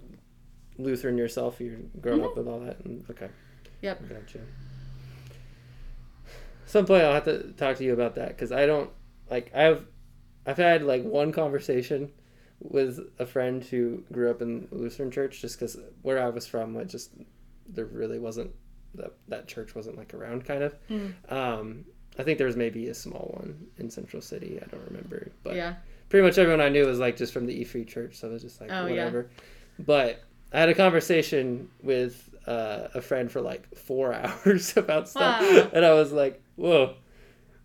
Lutheran 0.77 1.17
yourself. 1.17 1.60
You're 1.60 1.77
growing 2.01 2.24
up 2.24 2.32
Mhm. 2.32 2.38
with 2.38 2.48
all 2.48 2.60
that. 2.60 2.79
And, 2.86 3.06
okay. 3.10 3.29
Yep. 3.82 4.10
Gotcha. 4.10 4.39
Some 6.65 6.86
point 6.86 7.03
I'll 7.03 7.13
have 7.13 7.25
to 7.25 7.53
talk 7.53 7.77
to 7.77 7.84
you 7.84 7.94
about 7.94 8.15
that 8.15 8.29
because 8.29 8.51
I 8.51 8.65
don't 8.65 8.89
like 9.29 9.53
I've 9.56 9.86
I've 10.46 10.58
had 10.58 10.84
like 10.84 11.03
one 11.03 11.32
conversation 11.32 12.12
with 12.60 13.00
a 13.20 13.25
friend 13.25 13.63
who 13.63 14.03
grew 14.12 14.29
up 14.29 14.41
in 14.41 14.67
Lutheran 14.72 15.12
church 15.12 15.41
just 15.41 15.58
because 15.60 15.77
where 16.01 16.22
I 16.22 16.29
was 16.29 16.46
from 16.48 16.75
it 16.77 16.86
just 16.89 17.12
there 17.70 17.86
really 17.86 18.20
wasn't 18.20 18.51
that 18.98 19.13
that 19.30 19.48
church 19.48 19.74
wasn't 19.75 19.98
like 19.98 20.13
around 20.13 20.46
kind 20.46 20.63
of. 20.63 20.75
Mm. 20.89 21.13
Um, 21.32 21.86
I 22.20 22.24
think 22.24 22.38
there 22.38 22.48
was 22.48 22.56
maybe 22.58 22.88
a 22.89 22.94
small 22.94 23.32
one 23.38 23.68
in 23.77 23.89
Central 23.89 24.22
City. 24.22 24.60
I 24.62 24.66
don't 24.70 24.84
remember, 24.88 25.32
but 25.44 25.56
yeah. 25.56 25.75
pretty 26.10 26.25
much 26.25 26.38
everyone 26.38 26.62
I 26.62 26.70
knew 26.70 26.86
was 26.86 27.00
like 27.00 27.16
just 27.16 27.32
from 27.32 27.46
the 27.46 27.54
E 27.54 27.63
Free 27.63 27.86
Church, 27.86 28.16
so 28.16 28.27
it 28.30 28.34
was 28.34 28.42
just 28.42 28.60
like 28.60 28.70
Oh, 28.72 28.86
yeah. 28.88 28.92
whatever. 28.92 29.30
But 29.80 30.24
I 30.51 30.60
had 30.60 30.70
a 30.70 30.74
conversation 30.75 31.70
with 31.84 32.30
uh, 32.48 32.88
a 32.96 33.01
friend 33.01 33.32
for 33.32 33.42
like 33.42 33.75
four 33.75 34.13
hours 34.46 34.75
about 34.77 35.08
stuff, 35.10 35.42
Wow. 35.42 35.70
and 35.74 35.86
I 35.86 35.94
was 35.94 36.12
like, 36.12 36.42
"Whoa, 36.56 36.96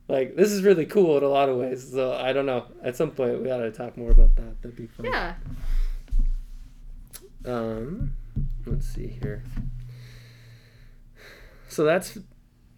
like 0.09 0.37
this 0.37 0.51
is 0.53 0.63
really 0.63 0.85
cool 0.87 1.17
in 1.17 1.23
a 1.25 1.29
lot 1.29 1.49
of 1.49 1.57
ways." 1.57 1.91
So 1.91 2.13
I 2.13 2.33
don't 2.35 2.45
know. 2.47 2.67
At 2.83 2.97
some 2.97 3.13
point, 3.13 3.41
we 3.43 3.51
ought 3.51 3.59
to 3.59 3.71
talk 3.73 3.97
more 3.97 4.11
about 4.11 4.37
that. 4.37 4.61
That'd 4.61 4.77
be 4.77 4.87
fun. 4.89 5.07
Yeah. 5.07 5.35
Um, 7.45 8.13
let's 8.67 8.87
see 8.87 9.07
here. 9.23 9.43
So 11.73 11.85
that's 11.85 12.19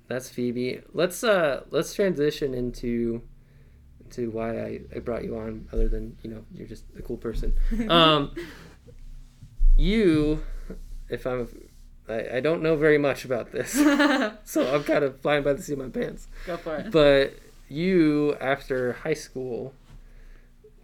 that's 0.07 0.29
Phoebe. 0.29 0.83
Let's 0.93 1.25
uh 1.25 1.65
let's 1.71 1.95
transition 1.95 2.55
into 2.55 3.23
to 4.11 4.31
why 4.31 4.61
I, 4.61 4.81
I 4.95 4.99
brought 5.01 5.25
you 5.25 5.37
on 5.37 5.69
other 5.73 5.89
than, 5.89 6.17
you 6.23 6.31
know, 6.31 6.45
you're 6.55 6.69
just 6.69 6.85
a 6.99 7.03
cool 7.03 7.17
person. 7.17 7.55
Um 7.89 8.35
you 9.77 10.45
if 11.09 11.27
I'm 11.27 11.49
I, 12.09 12.37
I 12.37 12.41
don't 12.41 12.63
know 12.63 12.77
very 12.77 12.99
much 12.99 13.25
about 13.25 13.51
this. 13.51 13.73
so 14.45 14.75
I'm 14.75 14.85
kind 14.85 15.03
of 15.03 15.21
flying 15.21 15.43
by 15.43 15.55
the 15.55 15.63
seat 15.63 15.73
of 15.73 15.79
my 15.81 15.89
pants. 15.89 16.29
Go 16.47 16.57
for 16.57 16.77
it. 16.77 16.93
But 16.93 17.35
you 17.69 18.37
after 18.41 18.93
high 18.93 19.15
school 19.15 19.75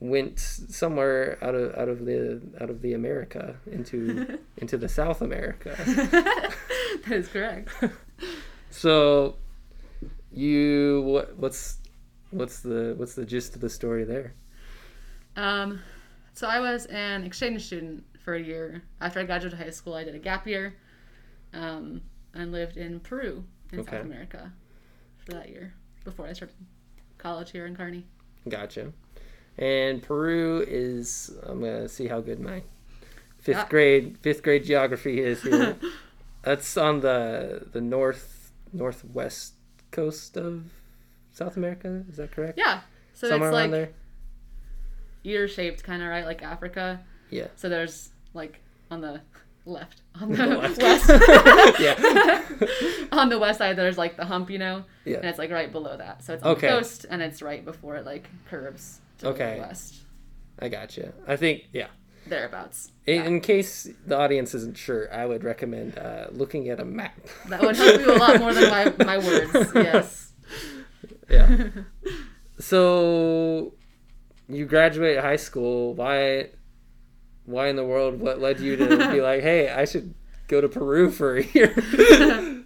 went 0.00 0.38
somewhere 0.40 1.38
out 1.42 1.54
of 1.54 1.74
out 1.76 1.88
of 1.88 2.06
the 2.06 2.40
out 2.60 2.70
of 2.70 2.80
the 2.80 2.94
America 2.94 3.56
into 3.70 4.38
into 4.56 4.76
the 4.76 4.88
South 4.88 5.20
America. 5.20 5.76
that 7.06 7.12
is 7.12 7.28
correct. 7.28 7.70
So 8.72 9.36
you 10.32 11.02
what 11.04 11.36
what's 11.36 11.78
what's 12.30 12.60
the 12.60 12.94
what's 12.96 13.14
the 13.14 13.24
gist 13.26 13.54
of 13.56 13.60
the 13.60 13.68
story 13.68 14.04
there? 14.04 14.34
Um, 15.36 15.80
so 16.34 16.46
I 16.46 16.60
was 16.60 16.86
an 16.86 17.24
exchange 17.24 17.66
student 17.66 18.04
for 18.24 18.34
a 18.34 18.40
year. 18.40 18.82
After 19.00 19.18
I 19.20 19.24
graduated 19.24 19.58
high 19.58 19.70
school, 19.70 19.94
I 19.94 20.04
did 20.04 20.14
a 20.14 20.18
gap 20.20 20.46
year 20.46 20.74
um, 21.52 22.00
and 22.32 22.52
lived 22.52 22.76
in 22.76 23.00
Peru 23.00 23.44
in 23.72 23.80
Okay. 23.80 23.90
South 23.96 24.04
America 24.06 24.52
for 25.18 25.32
that 25.32 25.48
year 25.48 25.74
before 26.04 26.26
I 26.26 26.32
started 26.32 26.54
college 27.18 27.50
here 27.50 27.66
in 27.66 27.74
Kearney. 27.74 28.06
Gotcha. 28.48 28.92
And 29.58 30.00
Peru 30.00 30.64
is 30.66 31.36
I'm 31.44 31.60
gonna 31.60 31.88
see 31.88 32.06
how 32.06 32.20
good 32.20 32.38
my 32.38 32.62
fifth 33.38 33.56
Yeah. 33.56 33.68
grade 33.68 34.18
fifth 34.22 34.44
grade 34.44 34.62
geography 34.64 35.20
is 35.20 35.42
here. 35.42 35.76
That's 36.42 36.76
on 36.76 37.00
the 37.00 37.66
the 37.72 37.80
north 37.80 38.52
northwest 38.72 39.54
coast 39.90 40.36
of 40.36 40.64
South 41.32 41.56
America. 41.56 42.04
Is 42.08 42.16
that 42.16 42.30
correct? 42.32 42.58
Yeah. 42.58 42.80
So 43.12 43.28
Somewhere 43.28 43.50
it's 43.50 43.54
like 43.54 43.70
there. 43.70 43.90
ear 45.24 45.48
shaped, 45.48 45.82
kind 45.84 46.02
of 46.02 46.08
right, 46.08 46.24
like 46.24 46.42
Africa. 46.42 47.00
Yeah. 47.30 47.48
So 47.56 47.68
there's 47.68 48.10
like 48.34 48.60
on 48.90 49.00
the 49.00 49.20
left, 49.66 50.00
on 50.20 50.30
The 50.32 50.36
the, 50.36 50.56
left. 50.56 50.82
west. 50.82 51.08
Yeah. 51.80 52.42
on 53.12 53.28
the 53.28 53.38
west 53.38 53.58
side, 53.58 53.76
there's 53.76 53.98
like 53.98 54.16
the 54.16 54.24
hump, 54.24 54.50
you 54.50 54.58
know, 54.58 54.84
Yeah. 55.04 55.16
and 55.18 55.26
it's 55.26 55.38
like 55.38 55.50
right 55.50 55.70
below 55.70 55.96
that. 55.96 56.24
So 56.24 56.34
it's 56.34 56.42
on 56.42 56.52
Okay. 56.52 56.68
the 56.68 56.72
coast, 56.78 57.06
and 57.10 57.20
it's 57.20 57.42
right 57.42 57.64
before 57.64 57.96
it 57.96 58.06
like 58.06 58.28
curves 58.48 59.00
to 59.18 59.28
Okay. 59.28 59.56
the 59.56 59.62
west, 59.62 59.96
I 60.58 60.68
gotcha. 60.68 61.12
I 61.26 61.36
think 61.36 61.64
yeah. 61.72 61.88
Thereabouts. 62.26 62.92
In, 63.06 63.14
Yeah. 63.16 63.24
in 63.26 63.40
case 63.40 63.88
the 64.06 64.16
audience 64.18 64.54
isn't 64.54 64.76
sure, 64.76 65.12
I 65.12 65.26
would 65.26 65.42
recommend 65.44 65.98
uh, 65.98 66.26
looking 66.30 66.68
at 66.68 66.80
a 66.80 66.84
map. 66.84 67.18
That 67.48 67.60
would 67.62 67.76
help 67.76 68.00
you 68.00 68.14
a 68.14 68.18
lot 68.18 68.38
more 68.38 68.52
than 68.54 68.70
my, 68.70 69.04
my 69.04 69.18
words. 69.18 69.72
Yes. 69.74 70.32
yeah. 71.28 71.68
so 72.58 73.74
you 74.48 74.66
graduate 74.66 75.18
high 75.20 75.36
school. 75.36 75.94
Why? 75.94 76.50
Why 77.46 77.68
in 77.68 77.76
the 77.76 77.84
world? 77.84 78.20
What 78.20 78.40
led 78.40 78.60
you 78.60 78.76
to 78.76 78.86
be 79.12 79.20
like, 79.22 79.42
hey, 79.42 79.70
I 79.70 79.84
should 79.84 80.14
go 80.48 80.60
to 80.60 80.68
Peru 80.68 81.10
for 81.10 81.36
a 81.36 81.44
year? 81.44 81.74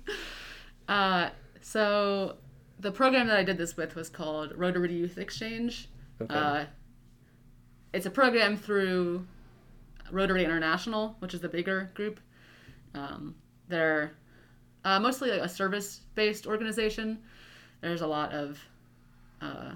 Uh, 0.87 1.31
so 1.63 2.37
the 2.79 2.93
program 2.93 3.27
that 3.29 3.39
I 3.39 3.43
did 3.43 3.57
this 3.57 3.75
with 3.75 3.95
was 3.95 4.11
called 4.11 4.53
Rotary 4.55 4.93
Youth 4.93 5.17
Exchange. 5.17 5.89
Okay. 6.21 6.35
Uh, 6.35 6.65
it's 7.95 8.05
a 8.05 8.11
program 8.11 8.59
through 8.59 9.27
Rotary 10.11 10.45
International, 10.45 11.17
which 11.19 11.35
is 11.35 11.41
the 11.41 11.49
bigger 11.49 11.91
group. 11.95 12.21
Um, 12.95 13.35
they're 13.69 14.13
uh, 14.85 15.01
mostly 15.01 15.31
a 15.31 15.49
service-based 15.49 16.47
organization. 16.47 17.19
There's 17.81 18.03
a 18.03 18.07
lot 18.07 18.33
of 18.33 18.59
uh, 19.41 19.73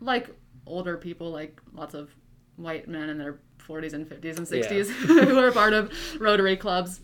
like 0.00 0.28
older 0.66 0.96
people, 0.96 1.30
like 1.30 1.60
lots 1.72 1.94
of 1.94 2.10
white 2.56 2.88
men 2.88 3.08
in 3.08 3.18
their 3.18 3.38
40s 3.66 3.92
and 3.92 4.06
50s 4.06 4.38
and 4.38 4.46
60s 4.46 4.88
who 4.90 5.38
are 5.38 5.50
part 5.52 5.72
of 5.72 5.92
Rotary 6.20 6.56
clubs. 6.56 7.00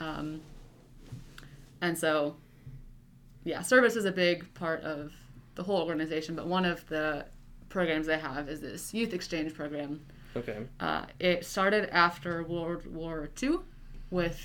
Um, 0.00 0.40
and 1.80 1.96
so, 1.96 2.36
yeah, 3.44 3.62
service 3.62 3.96
is 3.96 4.04
a 4.04 4.12
big 4.12 4.52
part 4.54 4.82
of 4.82 5.12
the 5.54 5.62
whole 5.62 5.80
organization, 5.82 6.34
but 6.34 6.46
one 6.46 6.64
of 6.64 6.86
the 6.88 7.26
programs 7.68 8.06
they 8.06 8.18
have 8.18 8.48
is 8.48 8.60
this 8.60 8.94
youth 8.94 9.12
exchange 9.12 9.54
program. 9.54 10.04
Okay. 10.36 10.58
Uh, 10.80 11.04
it 11.18 11.44
started 11.44 11.88
after 11.94 12.42
World 12.42 12.86
War 12.86 13.28
II 13.42 13.58
with 14.10 14.40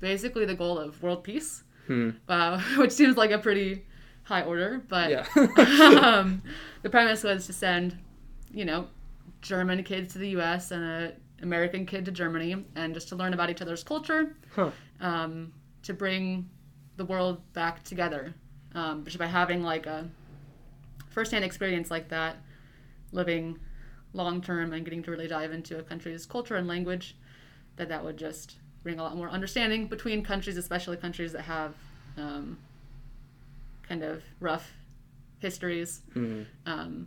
basically 0.00 0.44
the 0.44 0.54
goal 0.54 0.78
of 0.78 1.02
world 1.02 1.24
peace, 1.24 1.62
Hmm. 1.86 2.10
uh, 2.28 2.60
which 2.78 2.92
seems 2.92 3.16
like 3.16 3.30
a 3.30 3.38
pretty 3.38 3.84
high 4.24 4.42
order, 4.42 4.82
but 4.88 5.10
Yeah. 5.10 5.26
um, 6.02 6.42
the 6.82 6.90
premise 6.90 7.22
was 7.24 7.46
to 7.46 7.52
send, 7.52 7.98
you 8.52 8.64
know, 8.64 8.88
German 9.40 9.82
kids 9.82 10.12
to 10.12 10.18
the 10.18 10.28
U.S. 10.30 10.70
and 10.70 10.84
a 10.84 11.12
American 11.42 11.84
kid 11.86 12.04
to 12.04 12.12
Germany, 12.12 12.64
and 12.76 12.94
just 12.94 13.08
to 13.08 13.16
learn 13.16 13.34
about 13.34 13.50
each 13.50 13.60
other's 13.62 13.82
culture, 13.82 14.36
Huh. 14.54 14.70
um, 15.00 15.52
to 15.82 15.92
bring 15.92 16.48
the 16.96 17.04
world 17.04 17.40
back 17.52 17.82
together, 17.82 18.32
um, 18.76 19.04
just 19.04 19.18
by 19.18 19.26
having 19.26 19.62
like 19.64 19.86
a 19.86 20.08
firsthand 21.10 21.44
experience 21.44 21.90
like 21.90 22.08
that, 22.10 22.36
living 23.10 23.58
long 24.12 24.42
term 24.42 24.72
and 24.72 24.84
getting 24.84 25.02
to 25.02 25.10
really 25.10 25.28
dive 25.28 25.52
into 25.52 25.78
a 25.78 25.82
country's 25.82 26.26
culture 26.26 26.56
and 26.56 26.66
language, 26.68 27.16
that 27.76 27.88
that 27.88 28.04
would 28.04 28.16
just 28.16 28.56
bring 28.82 28.98
a 28.98 29.02
lot 29.02 29.16
more 29.16 29.28
understanding 29.30 29.86
between 29.86 30.22
countries, 30.22 30.56
especially 30.56 30.96
countries 30.96 31.32
that 31.32 31.42
have 31.42 31.74
um, 32.16 32.58
kind 33.82 34.02
of 34.02 34.22
rough 34.40 34.72
histories. 35.38 36.02
Mhm. 36.14 36.46
Um, 36.66 37.06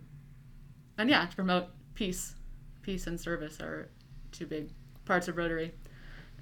and 0.98 1.10
yeah, 1.10 1.26
to 1.26 1.36
promote 1.36 1.66
peace, 1.94 2.34
peace 2.82 3.06
and 3.06 3.20
service 3.20 3.60
are 3.60 3.88
two 4.32 4.46
big 4.46 4.70
parts 5.04 5.28
of 5.28 5.36
Rotary. 5.36 5.72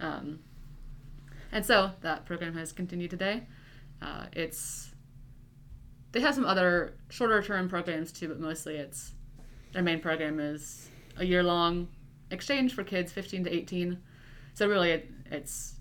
Um, 0.00 0.40
and 1.52 1.64
so 1.64 1.92
that 2.00 2.26
program 2.26 2.54
has 2.54 2.72
continued 2.72 3.10
today. 3.10 3.46
Uh, 4.02 4.26
it's 4.32 4.90
they 6.12 6.20
have 6.20 6.34
some 6.34 6.44
other 6.44 6.94
shorter 7.10 7.42
term 7.42 7.68
programs 7.68 8.12
too, 8.12 8.28
but 8.28 8.38
mostly 8.38 8.76
it's 8.76 9.12
their 9.74 9.82
main 9.82 10.00
program 10.00 10.40
is 10.40 10.88
a 11.18 11.24
year 11.24 11.42
long 11.42 11.88
exchange 12.30 12.74
for 12.74 12.82
kids 12.82 13.12
15 13.12 13.44
to 13.44 13.52
18. 13.54 13.98
So 14.54 14.66
really, 14.68 14.90
it, 14.92 15.10
it's 15.30 15.74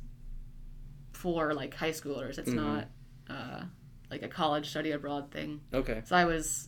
for 1.13 1.53
like 1.53 1.73
high 1.75 1.91
schoolers. 1.91 2.37
It's 2.37 2.49
Mhm. 2.49 2.55
not 2.55 2.87
uh, 3.29 3.63
like 4.11 4.21
a 4.23 4.27
college 4.27 4.69
study 4.69 4.91
abroad 4.91 5.31
thing. 5.31 5.61
Okay. 5.73 6.01
So 6.05 6.15
I 6.15 6.25
was 6.25 6.67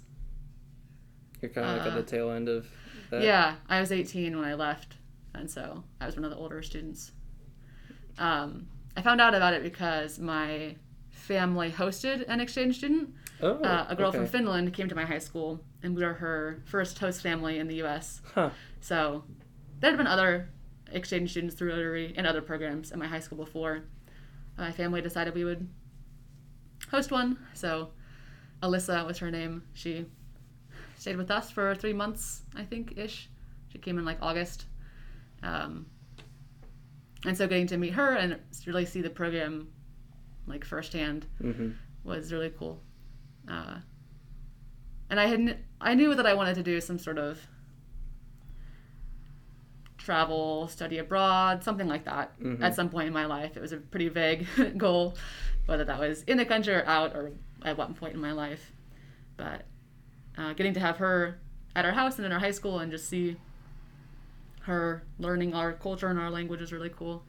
You're 1.41 1.51
kind 1.51 1.67
of 1.67 1.77
like 1.77 1.87
at 1.87 1.93
Uh, 1.93 1.95
the 1.97 2.03
tail 2.03 2.31
end 2.31 2.47
of 2.47 2.67
that. 3.09 3.21
yeah, 3.23 3.55
I 3.67 3.81
was 3.81 3.91
18 3.91 4.35
when 4.37 4.45
I 4.45 4.53
left, 4.53 4.95
and 5.33 5.51
so 5.51 5.83
I 5.99 6.05
was 6.05 6.15
one 6.15 6.23
of 6.23 6.31
the 6.31 6.37
older 6.37 6.61
students. 6.61 7.11
Um, 8.17 8.67
I 8.95 9.01
found 9.01 9.19
out 9.19 9.35
about 9.35 9.53
it 9.53 9.63
because 9.63 10.17
my 10.19 10.75
family 11.09 11.69
hosted 11.71 12.23
an 12.29 12.39
exchange 12.39 12.77
student. 12.77 13.13
Oh. 13.41 13.61
Uh, 13.61 13.85
a 13.89 13.95
girl 13.95 14.09
okay. 14.09 14.19
from 14.19 14.27
Finland 14.27 14.73
came 14.73 14.87
to 14.87 14.95
my 14.95 15.05
high 15.05 15.19
school, 15.19 15.59
and 15.83 15.95
we 15.95 16.03
were 16.03 16.13
her 16.13 16.61
first 16.65 16.99
host 16.99 17.21
family 17.21 17.59
in 17.59 17.67
the 17.67 17.75
U.S. 17.75 18.21
Huh. 18.33 18.49
So 18.79 19.23
there 19.79 19.91
had 19.91 19.97
been 19.97 20.07
other 20.07 20.49
exchange 20.91 21.31
students 21.31 21.55
through 21.55 21.71
Rotary 21.71 22.13
and 22.15 22.25
other 22.25 22.41
programs 22.41 22.91
at 22.91 22.97
my 22.97 23.07
high 23.07 23.19
school 23.19 23.37
before. 23.37 23.83
My 24.57 24.71
family 24.71 25.01
decided 25.01 25.33
we 25.33 25.43
would 25.43 25.67
host 26.89 27.11
one. 27.11 27.37
So 27.53 27.89
Alyssa 28.63 29.05
was 29.05 29.17
her 29.19 29.29
name. 29.31 29.63
She 29.73 30.05
stayed 30.97 31.17
with 31.17 31.29
us 31.29 31.51
for 31.51 31.75
three 31.75 31.93
months, 31.93 32.43
I 32.55 32.63
think, 32.63 32.97
ish. 32.97 33.29
She 33.69 33.79
came 33.79 33.97
in 33.97 34.05
like 34.05 34.17
August. 34.21 34.65
Um, 35.43 35.87
and 37.25 37.37
so 37.37 37.47
getting 37.47 37.67
to 37.67 37.77
meet 37.77 37.93
her 37.93 38.15
and 38.15 38.39
really 38.65 38.85
see 38.85 39.01
the 39.01 39.09
program 39.09 39.67
like 40.47 40.63
firsthand 40.63 41.25
hmm 41.41 41.71
was 42.05 42.31
really 42.31 42.53
cool. 42.57 42.79
Uh, 43.49 43.77
and 45.09 45.19
I 45.19 45.25
had 45.27 45.59
I 45.79 45.93
knew 45.93 46.15
that 46.15 46.25
I 46.25 46.33
wanted 46.33 46.55
to 46.55 46.63
do 46.63 46.81
some 46.81 46.97
sort 46.97 47.17
of 47.17 47.39
travel, 49.97 50.67
study 50.67 50.97
abroad, 50.99 51.63
something 51.63 51.87
like 51.87 52.05
that 52.05 52.37
Mhm. 52.39 52.61
at 52.61 52.75
some 52.75 52.89
point 52.89 53.07
in 53.07 53.13
my 53.13 53.25
life. 53.25 53.57
It 53.57 53.61
was 53.61 53.71
a 53.71 53.77
pretty 53.77 54.09
vague 54.09 54.47
goal, 54.77 55.15
whether 55.65 55.83
that 55.85 55.99
was 55.99 56.23
in 56.23 56.37
the 56.37 56.45
country 56.45 56.73
or 56.75 56.85
out 56.85 57.15
or 57.15 57.31
at 57.63 57.77
what 57.77 57.95
point 57.95 58.13
in 58.13 58.19
my 58.21 58.31
life. 58.31 58.71
But 59.37 59.65
uh, 60.37 60.53
getting 60.53 60.73
to 60.73 60.79
have 60.79 60.97
her 60.97 61.39
at 61.75 61.85
our 61.85 61.91
house 61.91 62.17
and 62.17 62.25
in 62.25 62.31
our 62.31 62.39
high 62.39 62.51
school 62.51 62.79
and 62.79 62.91
just 62.91 63.07
see 63.09 63.37
her 64.61 65.03
learning 65.19 65.53
our 65.53 65.73
culture 65.73 66.07
and 66.07 66.19
our 66.19 66.29
language 66.29 66.59
was 66.61 66.71
really 66.73 66.89
cool. 66.89 67.23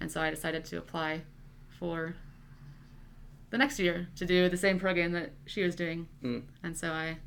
And 0.00 0.10
so 0.10 0.20
I 0.20 0.30
decided 0.30 0.64
to 0.66 0.78
apply 0.78 1.22
for 1.78 2.14
the 3.52 3.58
next 3.58 3.78
year 3.78 4.08
to 4.16 4.24
do 4.24 4.48
the 4.48 4.56
same 4.56 4.80
program 4.80 5.12
that 5.12 5.30
she 5.44 5.62
was 5.62 5.76
doing. 5.76 6.08
Mm. 6.24 6.42
And 6.62 6.76
so 6.76 6.90
I 6.90 7.18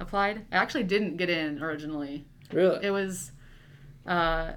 applied. 0.00 0.46
I 0.50 0.56
actually 0.56 0.84
didn't 0.84 1.18
get 1.18 1.28
in 1.28 1.62
originally. 1.62 2.24
Really? 2.50 2.82
It 2.82 2.90
was, 2.90 3.30
uh, 4.06 4.52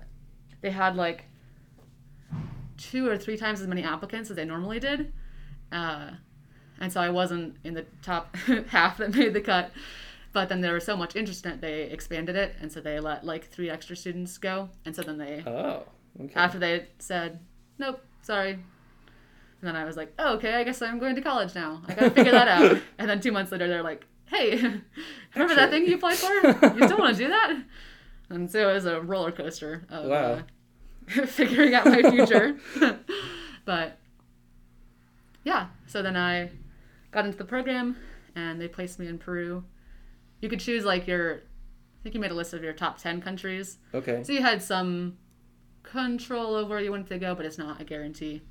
they 0.62 0.71
had 0.71 0.95
like 0.95 1.26
two 2.78 3.06
or 3.08 3.17
three 3.17 3.36
times 3.36 3.60
as 3.60 3.67
many 3.67 3.84
applicants 3.84 4.30
as 4.30 4.38
they 4.38 4.45
normally 4.45 4.80
did. 4.80 5.12
Uh, 5.73 6.12
and 6.80 6.91
so 6.91 7.02
I 7.02 7.10
wasn't 7.10 7.58
in 7.65 7.73
the 7.73 7.86
top 8.02 8.34
half 8.69 8.97
that 8.97 9.13
made 9.13 9.34
the 9.34 9.41
cut. 9.41 9.71
But 10.32 10.47
then 10.47 10.62
there 10.62 10.73
was 10.73 10.86
so 10.86 10.95
much 10.95 11.17
interest 11.17 11.45
in 11.45 11.52
it, 11.52 11.62
they 11.62 11.84
expanded 11.84 12.38
it. 12.38 12.56
And 12.62 12.71
so 12.71 12.80
they 12.80 13.02
let 13.02 13.26
like 13.26 13.50
three 13.50 13.69
extra 13.69 13.97
students 13.97 14.38
go. 14.38 14.69
And 14.86 14.95
so 14.95 15.02
then 15.02 15.17
they, 15.17 15.43
oh. 15.45 15.84
Okay. 16.17 16.34
after 16.34 16.60
they 16.60 16.88
said, 16.97 17.41
nope, 17.78 18.02
sorry. 18.21 18.60
And 19.60 19.67
then 19.67 19.76
I 19.76 19.86
was 19.86 19.98
like, 19.98 20.13
oh, 20.20 20.36
okay, 20.36 20.54
I 20.54 20.63
guess 20.63 20.82
I'm 20.82 21.00
going 21.00 21.15
to 21.15 21.22
college 21.22 21.56
now. 21.56 21.82
I 21.88 21.93
gotta 21.96 22.12
figure 22.12 22.32
that 22.32 22.48
out. 22.48 22.78
And 23.00 23.10
then 23.10 23.20
two 23.20 23.32
months 23.32 23.52
later, 23.52 23.67
they're 23.67 23.82
like, 23.84 24.06
hey, 24.26 24.56
remember 25.36 25.56
that 25.56 25.70
thing 25.72 25.86
you 25.88 25.96
applied 25.96 26.17
for? 26.17 26.32
You 26.78 26.86
still 26.86 26.98
want 26.98 27.15
to 27.17 27.24
do 27.24 27.30
that? 27.30 27.63
And 28.30 28.52
so 28.52 28.70
it 28.70 28.74
was 28.74 28.86
a 28.86 29.02
roller 29.02 29.32
coaster 29.32 29.86
of 29.89 30.06
Wow. 30.06 30.43
uh, 31.17 31.26
figuring 31.26 31.74
out 31.74 31.86
my 31.86 32.02
future. 32.12 32.58
but 33.65 33.98
yeah, 35.43 35.67
so 35.88 36.02
then 36.04 36.15
I 36.17 36.50
got 37.12 37.26
into 37.26 37.38
the 37.38 37.46
program 37.46 37.96
and 38.36 38.60
they 38.62 38.67
placed 38.67 39.00
me 39.00 39.08
in 39.08 39.17
Peru. 39.17 39.63
You 40.41 40.50
could 40.50 40.60
choose 40.60 40.84
like 40.86 41.08
your, 41.08 41.36
I 41.38 42.04
think 42.04 42.13
you 42.15 42.22
made 42.22 42.32
a 42.32 42.36
list 42.36 42.54
of 42.54 42.63
your 42.63 42.74
top 42.74 42.98
10 43.00 43.22
countries. 43.22 43.78
okay. 43.93 44.24
So 44.24 44.34
you 44.34 44.41
had 44.41 44.62
some 44.62 45.17
control 45.84 46.54
over 46.56 46.72
where 46.72 46.80
you 46.82 46.91
wanted 46.91 47.08
to 47.08 47.17
go, 47.17 47.34
but 47.34 47.46
it's 47.46 47.58
not 47.58 47.80
a 47.82 47.84
guarantee. 47.86 48.41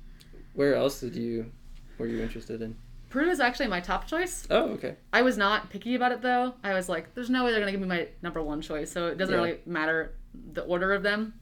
Where 0.57 0.73
else 0.73 0.99
did 1.01 1.15
you 1.15 1.51
were 1.99 2.07
you 2.07 2.19
interested 2.19 2.63
in? 2.63 2.75
Peru 3.11 3.29
is 3.29 3.39
actually 3.39 3.67
my 3.67 3.79
top 3.79 4.07
choice. 4.07 4.47
Oh, 4.49 4.69
okay. 4.71 4.95
I 5.13 5.21
was 5.21 5.37
not 5.37 5.69
picky 5.69 5.93
about 5.93 6.11
it 6.11 6.21
though. 6.23 6.55
I 6.63 6.73
was 6.73 6.89
like, 6.89 7.13
there's 7.13 7.29
no 7.29 7.45
way 7.45 7.51
they're 7.51 7.59
gonna 7.59 7.71
give 7.71 7.79
me 7.79 7.87
my 7.87 8.07
number 8.23 8.41
one 8.41 8.59
choice, 8.59 8.91
so 8.91 9.05
it 9.07 9.19
doesn't 9.19 9.35
Yeah. 9.35 9.41
really 9.43 9.59
matter 9.67 10.15
the 10.53 10.63
order 10.63 10.93
of 10.93 11.03
them. 11.03 11.39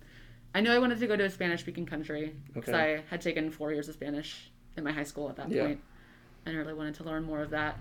I 0.53 0.59
knew 0.59 0.69
I 0.69 0.79
wanted 0.79 0.99
to 0.99 1.07
go 1.07 1.15
to 1.15 1.23
a 1.23 1.29
Spanish 1.29 1.61
speaking 1.61 1.85
country 1.85 2.35
because 2.53 2.73
Okay. 2.75 2.95
I 2.97 3.03
had 3.09 3.21
taken 3.21 3.49
four 3.51 3.71
years 3.71 3.87
of 3.87 3.95
Spanish 3.95 4.51
in 4.75 4.83
my 4.83 4.91
high 4.91 5.03
school 5.03 5.29
at 5.29 5.37
that 5.37 5.49
Yeah. 5.49 5.63
point, 5.63 5.79
and 6.45 6.53
I 6.53 6.59
really 6.59 6.73
wanted 6.73 6.95
to 6.95 7.05
learn 7.05 7.23
more 7.23 7.41
of 7.41 7.51
that. 7.51 7.77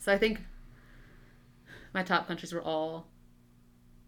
So 0.00 0.12
I 0.12 0.18
think 0.18 0.42
my 1.94 2.02
top 2.02 2.28
countries 2.28 2.52
were 2.52 2.62
all 2.62 3.06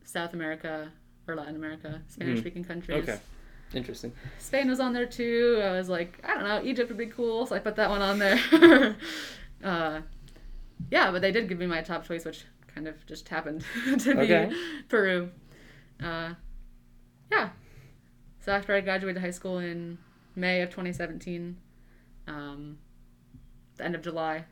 South 0.04 0.34
America 0.34 0.92
or 1.26 1.36
Latin 1.36 1.56
America, 1.56 2.02
Spanish 2.08 2.40
speaking 2.40 2.64
countries. 2.64 3.02
Hmm. 3.06 3.10
Okay. 3.12 3.20
Interesting. 3.72 4.12
Spain 4.38 4.68
was 4.68 4.80
on 4.80 4.92
there 4.92 5.06
too. 5.06 5.60
I 5.62 5.72
was 5.72 5.88
like, 5.88 6.18
I 6.24 6.34
don't 6.34 6.44
know, 6.44 6.60
Egypt 6.64 6.88
would 6.88 6.98
be 6.98 7.06
cool, 7.06 7.46
so 7.46 7.54
I 7.54 7.60
put 7.60 7.76
that 7.76 7.88
one 7.88 8.02
on 8.02 8.18
there. 8.18 8.96
uh, 9.64 10.00
yeah, 10.90 11.10
but 11.10 11.22
they 11.22 11.30
did 11.30 11.48
give 11.48 11.58
me 11.58 11.66
my 11.66 11.82
top 11.82 12.04
choice, 12.04 12.24
which 12.24 12.44
kind 12.74 12.88
of 12.88 13.04
just 13.06 13.28
happened 13.28 13.64
to 13.98 14.14
be 14.14 14.22
Okay. 14.22 14.52
Peru. 14.88 15.30
Uh, 16.02 16.34
yeah. 17.30 17.50
So 18.40 18.52
after 18.52 18.74
I 18.74 18.80
graduated 18.80 19.22
high 19.22 19.30
school 19.30 19.58
in 19.58 19.98
May 20.34 20.62
of 20.62 20.70
2017, 20.70 21.56
um, 22.26 22.78
the 23.76 23.84
end 23.84 23.94
of 23.94 24.02
July, 24.02 24.44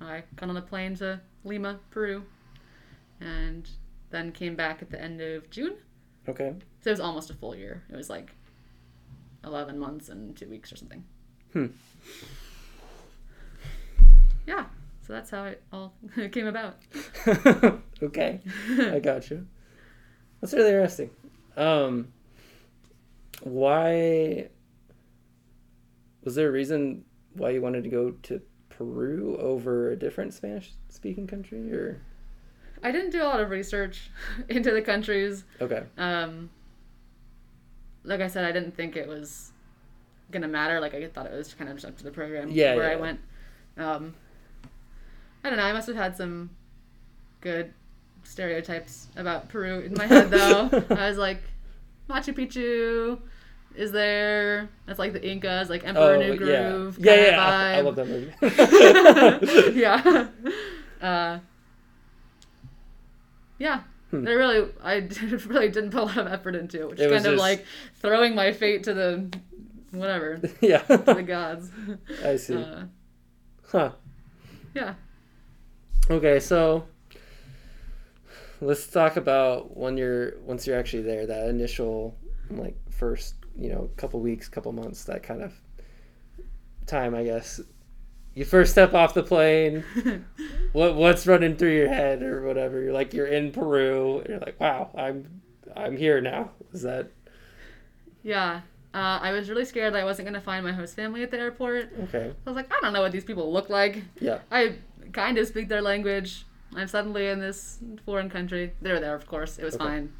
I 0.00 0.22
got 0.36 0.48
on 0.48 0.56
a 0.56 0.62
plane 0.62 0.94
to 0.96 1.20
Lima, 1.44 1.80
Peru, 1.90 2.24
and 3.20 3.68
then 4.10 4.32
came 4.32 4.54
back 4.54 4.82
at 4.82 4.90
the 4.90 5.00
end 5.00 5.20
of 5.20 5.50
June. 5.50 5.76
Okay. 6.28 6.54
So 6.80 6.90
it 6.90 6.92
was 6.92 7.00
almost 7.00 7.30
a 7.30 7.34
full 7.34 7.54
year. 7.54 7.82
It 7.90 7.96
was 7.96 8.10
like 8.10 8.32
11 9.46 9.78
months 9.78 10.08
and 10.08 10.36
two 10.36 10.48
weeks 10.48 10.72
or 10.72 10.76
something. 10.76 11.04
Hmm. 11.52 11.66
Yeah. 14.46 14.66
So 15.06 15.12
that's 15.12 15.30
how 15.30 15.44
it 15.44 15.62
all 15.72 15.94
came 16.32 16.46
about. 16.46 16.78
okay. 18.02 18.40
I 18.78 18.98
got 18.98 19.30
you. 19.30 19.46
That's 20.40 20.52
really 20.52 20.70
interesting. 20.70 21.10
Um, 21.56 22.08
why 23.42 24.48
was 26.24 26.34
there 26.34 26.48
a 26.48 26.52
reason 26.52 27.04
why 27.34 27.50
you 27.50 27.62
wanted 27.62 27.84
to 27.84 27.90
go 27.90 28.10
to 28.10 28.42
Peru 28.68 29.36
over 29.38 29.92
a 29.92 29.96
different 29.96 30.34
Spanish 30.34 30.72
speaking 30.88 31.26
country 31.26 31.72
or 31.72 32.02
I 32.82 32.90
didn't 32.90 33.10
do 33.10 33.22
a 33.22 33.24
lot 33.24 33.40
of 33.40 33.50
research 33.50 34.10
into 34.48 34.72
the 34.72 34.82
countries. 34.82 35.44
okay. 35.60 35.84
Um, 35.96 36.50
like 38.06 38.20
I 38.20 38.28
said, 38.28 38.44
I 38.44 38.52
didn't 38.52 38.76
think 38.76 38.96
it 38.96 39.06
was 39.08 39.52
gonna 40.30 40.48
matter. 40.48 40.80
Like 40.80 40.94
I 40.94 41.06
thought 41.08 41.26
it 41.26 41.32
was 41.34 41.52
kind 41.54 41.68
of 41.68 41.76
just 41.76 41.86
up 41.86 41.96
to 41.98 42.04
the 42.04 42.10
program 42.10 42.50
Yeah, 42.50 42.74
where 42.74 42.84
yeah, 42.84 42.90
I 42.90 42.94
yeah. 42.94 43.00
went. 43.00 43.20
Um, 43.76 44.14
I 45.44 45.50
don't 45.50 45.58
know. 45.58 45.64
I 45.64 45.72
must 45.72 45.86
have 45.86 45.96
had 45.96 46.16
some 46.16 46.50
good 47.40 47.72
stereotypes 48.24 49.08
about 49.16 49.48
Peru 49.48 49.80
in 49.80 49.94
my 49.94 50.06
head, 50.06 50.30
though. 50.30 50.68
I 50.90 51.08
was 51.08 51.18
like, 51.18 51.42
Machu 52.08 52.34
Picchu 52.34 53.20
is 53.76 53.92
there. 53.92 54.68
That's 54.86 54.98
like 54.98 55.12
the 55.12 55.24
Incas, 55.24 55.70
like 55.70 55.86
Emperor 55.86 56.16
New 56.18 56.36
Groove. 56.36 56.98
Oh, 56.98 57.04
yeah. 57.04 57.30
Yeah, 57.30 57.44
I, 57.44 57.78
I 57.78 57.80
love 57.82 57.96
that 57.96 58.08
movie. 58.08 58.32
yeah. 59.80 60.28
Uh, 60.98 61.38
yeah. 63.58 63.82
I 64.26 64.32
really, 64.32 64.70
I 64.82 64.94
really 65.46 65.68
didn't 65.68 65.90
put 65.90 66.02
a 66.02 66.04
lot 66.04 66.18
of 66.18 66.26
effort 66.28 66.54
into 66.54 66.80
it, 66.80 66.88
which 66.90 67.00
It 67.00 67.10
is 67.10 67.12
kind 67.12 67.26
of 67.26 67.32
just- 67.34 67.40
like 67.40 67.64
throwing 67.96 68.34
my 68.34 68.52
fate 68.52 68.84
to 68.84 68.94
the, 68.94 69.38
whatever, 69.90 70.40
Yeah. 70.60 70.78
to 70.82 70.96
the 70.98 71.22
gods. 71.22 71.70
I 72.24 72.36
see. 72.36 72.56
Uh, 72.56 72.84
huh. 73.68 73.90
yeah. 74.74 74.94
Okay, 76.10 76.38
so 76.40 76.84
let's 78.60 78.86
talk 78.86 79.16
about 79.16 79.76
when 79.76 79.96
you're 79.96 80.38
once 80.40 80.66
you're 80.66 80.78
actually 80.78 81.02
there, 81.02 81.26
that 81.26 81.48
initial 81.48 82.16
like 82.50 82.76
first, 82.90 83.34
you 83.58 83.68
know, 83.70 83.90
couple 83.96 84.20
weeks, 84.20 84.48
couple 84.48 84.72
months, 84.72 85.04
that 85.04 85.22
kind 85.22 85.42
of 85.42 85.52
time, 86.86 87.14
I 87.14 87.24
guess. 87.24 87.60
You 88.36 88.44
first 88.44 88.70
step 88.70 88.92
off 88.94 89.14
the 89.14 89.22
plane, 89.22 89.82
what 90.72 90.94
what's 90.94 91.26
running 91.26 91.56
through 91.56 91.74
your 91.74 91.88
head 91.88 92.22
or 92.22 92.46
whatever. 92.46 92.80
You're 92.82 92.92
like 92.92 93.12
you're 93.14 93.26
in 93.26 93.50
Peru, 93.50 94.22
you're 94.28 94.38
like, 94.38 94.60
wow, 94.60 94.90
I'm 94.96 95.40
I'm 95.74 95.96
here 95.96 96.20
now. 96.20 96.50
Is 96.72 96.82
that 96.82 97.10
Yeah. 98.22 98.60
Uh, 98.94 99.18
I 99.20 99.32
was 99.32 99.48
really 99.50 99.64
scared 99.64 99.92
that 99.94 100.00
I 100.00 100.04
wasn't 100.04 100.26
going 100.26 100.40
to 100.40 100.44
find 100.44 100.64
my 100.64 100.72
host 100.72 100.96
family 100.96 101.22
at 101.22 101.30
the 101.30 101.38
airport. 101.38 101.92
okay? 102.04 102.32
I 102.46 102.50
was 102.50 102.56
like, 102.56 102.72
I 102.72 102.78
don't 102.80 102.94
know 102.94 103.02
what 103.02 103.12
these 103.12 103.24
people 103.24 103.52
look 103.52 103.68
like. 103.68 104.02
Yeah. 104.20 104.38
I 104.50 104.76
kind 105.12 105.36
of 105.36 105.46
speak 105.46 105.68
their 105.68 105.82
language. 105.82 106.46
I'm 106.74 106.88
suddenly 106.88 107.28
in 107.28 107.38
this 107.38 107.78
foreign 108.06 108.30
country. 108.30 108.72
They 108.80 108.92
were 108.92 109.00
there, 109.00 109.14
of 109.14 109.26
course. 109.26 109.58
It 109.58 109.64
was 109.64 109.74
Okay. 109.74 109.84
fine. 109.84 110.12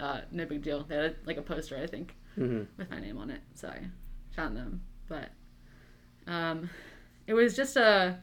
Uh, 0.00 0.20
no 0.30 0.44
big 0.46 0.62
deal. 0.62 0.84
They 0.84 0.94
had 0.94 1.16
like 1.26 1.38
a 1.38 1.42
poster, 1.42 1.76
I 1.76 1.86
think, 1.88 2.14
hmm 2.36 2.62
with 2.76 2.88
my 2.88 3.00
name 3.00 3.18
on 3.18 3.30
it, 3.30 3.40
so 3.54 3.66
I 3.68 3.80
found 4.36 4.56
them. 4.56 4.80
But 5.08 5.30
um, 6.28 6.70
it 7.28 7.34
was 7.34 7.54
just 7.54 7.76
a 7.76 8.18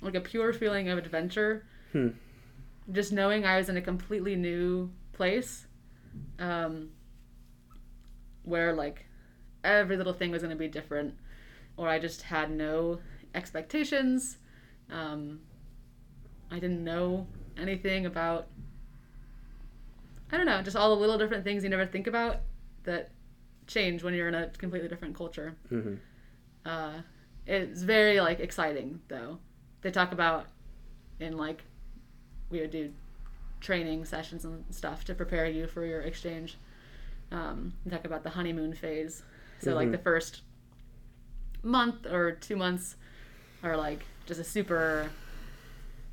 like 0.00 0.14
a 0.14 0.20
pure 0.20 0.52
feeling 0.52 0.88
of 0.88 0.98
adventure. 0.98 1.64
Hmm. 1.92 2.08
Just 2.90 3.12
knowing 3.12 3.44
I 3.44 3.58
was 3.58 3.68
in 3.68 3.76
a 3.76 3.82
completely 3.82 4.34
new 4.34 4.90
place, 5.12 5.66
um, 6.38 6.88
where 8.44 8.72
like 8.72 9.04
every 9.62 9.96
little 9.98 10.14
thing 10.14 10.30
was 10.30 10.42
going 10.42 10.50
to 10.50 10.58
be 10.58 10.68
different, 10.68 11.14
or 11.76 11.88
I 11.88 11.98
just 11.98 12.22
had 12.22 12.50
no 12.50 12.98
expectations. 13.34 14.38
Um, 14.90 15.40
I 16.50 16.58
didn't 16.58 16.82
know 16.82 17.26
anything 17.58 18.06
about. 18.06 18.48
I 20.32 20.36
don't 20.38 20.46
know, 20.46 20.62
just 20.62 20.76
all 20.76 20.94
the 20.94 21.00
little 21.00 21.18
different 21.18 21.44
things 21.44 21.62
you 21.62 21.68
never 21.70 21.86
think 21.86 22.06
about 22.06 22.38
that 22.84 23.10
change 23.66 24.02
when 24.02 24.14
you're 24.14 24.28
in 24.28 24.34
a 24.34 24.48
completely 24.48 24.88
different 24.88 25.14
culture. 25.14 25.56
hmm 25.68 25.96
Uh, 26.64 27.00
it's 27.48 27.82
very 27.82 28.20
like 28.20 28.38
exciting 28.40 29.00
though. 29.08 29.38
They 29.82 29.90
talk 29.90 30.12
about 30.12 30.46
in 31.18 31.36
like 31.36 31.62
we 32.50 32.60
would 32.60 32.70
do 32.70 32.92
training 33.60 34.04
sessions 34.04 34.44
and 34.44 34.64
stuff 34.70 35.04
to 35.06 35.14
prepare 35.14 35.46
you 35.46 35.66
for 35.66 35.84
your 35.84 36.00
exchange. 36.02 36.56
Um, 37.32 37.72
they 37.84 37.90
talk 37.90 38.04
about 38.04 38.22
the 38.22 38.30
honeymoon 38.30 38.72
phase. 38.74 39.22
So 39.60 39.74
like 39.74 39.88
Mhm. 39.88 39.92
the 39.92 39.98
first 39.98 40.42
month 41.62 42.06
or 42.06 42.32
two 42.32 42.56
months 42.56 42.96
are 43.62 43.76
like 43.76 44.04
just 44.26 44.38
a 44.40 44.44
super 44.44 45.10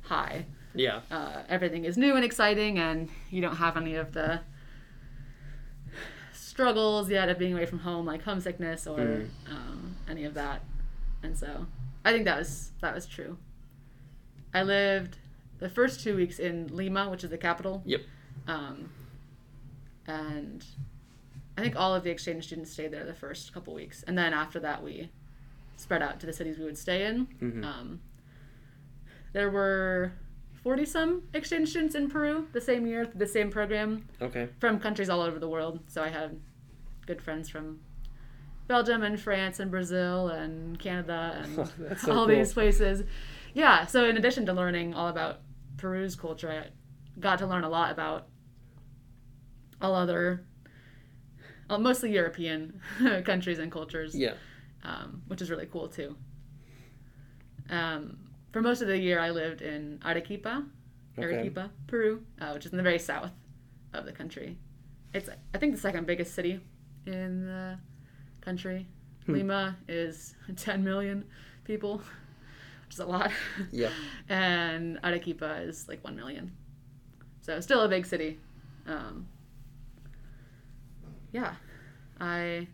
high. 0.02 0.46
Yeah. 0.74 1.00
Uh, 1.10 1.42
everything 1.48 1.84
is 1.84 1.96
new 1.96 2.16
and 2.16 2.24
exciting, 2.24 2.78
and 2.78 3.08
you 3.30 3.40
don't 3.40 3.56
have 3.56 3.76
any 3.76 3.94
of 3.94 4.12
the 4.12 4.40
struggles 6.32 7.10
yet 7.10 7.28
of 7.28 7.38
being 7.38 7.52
away 7.54 7.66
from 7.66 7.78
home, 7.80 8.06
like 8.06 8.22
homesickness 8.22 8.86
or 8.86 8.98
Mm. 8.98 9.28
um, 9.50 9.96
any 10.08 10.24
of 10.24 10.34
that. 10.34 10.62
And 11.26 11.36
so, 11.36 11.66
I 12.04 12.12
think 12.12 12.24
that 12.24 12.38
was 12.38 12.70
that 12.80 12.94
was 12.94 13.04
true. 13.04 13.36
I 14.54 14.62
lived 14.62 15.18
the 15.58 15.68
first 15.68 16.00
two 16.00 16.14
weeks 16.14 16.38
in 16.38 16.68
Lima, 16.68 17.10
which 17.10 17.24
is 17.24 17.30
the 17.30 17.36
capital. 17.38 17.82
Yep. 17.84 18.02
Um, 18.46 18.90
and 20.06 20.64
I 21.58 21.62
think 21.62 21.74
all 21.74 21.94
of 21.96 22.04
the 22.04 22.10
exchange 22.10 22.46
students 22.46 22.70
stayed 22.70 22.92
there 22.92 23.04
the 23.04 23.12
first 23.14 23.52
couple 23.52 23.74
weeks, 23.74 24.04
and 24.04 24.16
then 24.16 24.32
after 24.32 24.60
that, 24.60 24.84
we 24.84 25.10
spread 25.76 26.00
out 26.00 26.20
to 26.20 26.26
the 26.26 26.32
cities 26.32 26.58
we 26.58 26.64
would 26.64 26.78
stay 26.78 27.04
in. 27.06 27.26
Mhm. 27.26 27.64
Um, 27.64 28.00
there 29.32 29.50
were 29.50 30.12
40 30.62 30.84
some 30.84 31.22
exchange 31.34 31.70
students 31.70 31.96
in 31.96 32.08
Peru 32.08 32.46
the 32.52 32.60
same 32.60 32.86
year, 32.86 33.04
the 33.06 33.26
same 33.26 33.50
program, 33.50 34.06
Okay. 34.22 34.48
from 34.60 34.78
countries 34.78 35.08
all 35.10 35.20
over 35.22 35.40
the 35.40 35.48
world. 35.48 35.80
So 35.88 36.02
I 36.04 36.08
had 36.08 36.38
good 37.04 37.20
friends 37.20 37.48
from 37.50 37.80
Belgium 38.68 39.02
and 39.02 39.20
France 39.20 39.60
and 39.60 39.70
Brazil 39.70 40.28
and 40.28 40.78
Canada 40.78 41.40
and 41.42 41.54
so 41.98 42.12
all 42.12 42.26
cool. 42.26 42.26
these 42.26 42.52
places. 42.52 43.02
Yeah, 43.54 43.86
so 43.86 44.04
in 44.04 44.16
addition 44.16 44.44
to 44.46 44.52
learning 44.52 44.94
all 44.94 45.08
about 45.08 45.40
Peru's 45.76 46.16
culture, 46.16 46.50
I 46.50 47.20
got 47.20 47.38
to 47.38 47.46
learn 47.46 47.64
a 47.64 47.68
lot 47.68 47.90
about 47.92 48.26
all 49.80 49.94
other, 49.94 50.44
uh, 51.70 51.78
mostly 51.78 52.12
European 52.12 52.80
countries 53.24 53.58
and 53.58 53.70
cultures 53.70 54.14
Yeah. 54.14 54.34
um, 54.82 55.22
which 55.28 55.40
is 55.42 55.50
really 55.50 55.66
cool 55.66 55.88
too. 55.88 56.16
Um, 57.70 58.18
for 58.52 58.60
most 58.62 58.80
of 58.82 58.88
the 58.88 58.98
year, 58.98 59.18
I 59.18 59.30
lived 59.30 59.62
in 59.62 60.00
Arequipa, 60.04 60.64
Okay. 61.18 61.24
Arequipa, 61.32 61.70
Peru, 61.86 62.22
uh, 62.40 62.50
which 62.52 62.66
is 62.66 62.72
in 62.72 62.76
the 62.76 62.82
very 62.82 62.98
south 62.98 63.32
of 63.94 64.04
the 64.04 64.12
country. 64.12 64.58
It's, 65.14 65.30
I 65.54 65.58
think, 65.58 65.74
the 65.74 65.80
second 65.80 66.06
biggest 66.06 66.34
city 66.34 66.60
in 67.06 67.46
the 67.46 67.78
country. 68.46 68.86
Hmm. 69.26 69.32
Lima 69.34 69.76
is 69.88 70.34
10 70.56 70.82
million 70.82 71.24
people, 71.64 71.98
which 72.86 72.94
is 72.94 73.00
a 73.00 73.06
lot. 73.06 73.30
Yeah. 73.70 73.90
and 74.28 74.98
Arequipa 75.04 75.62
is 75.68 75.88
like 75.88 76.02
1 76.02 76.16
million. 76.16 76.52
So, 77.42 77.60
still 77.60 77.82
a 77.82 77.88
big 77.88 78.06
city. 78.06 78.38
Um, 78.86 79.26
yeah. 81.32 81.54
I 82.20 82.68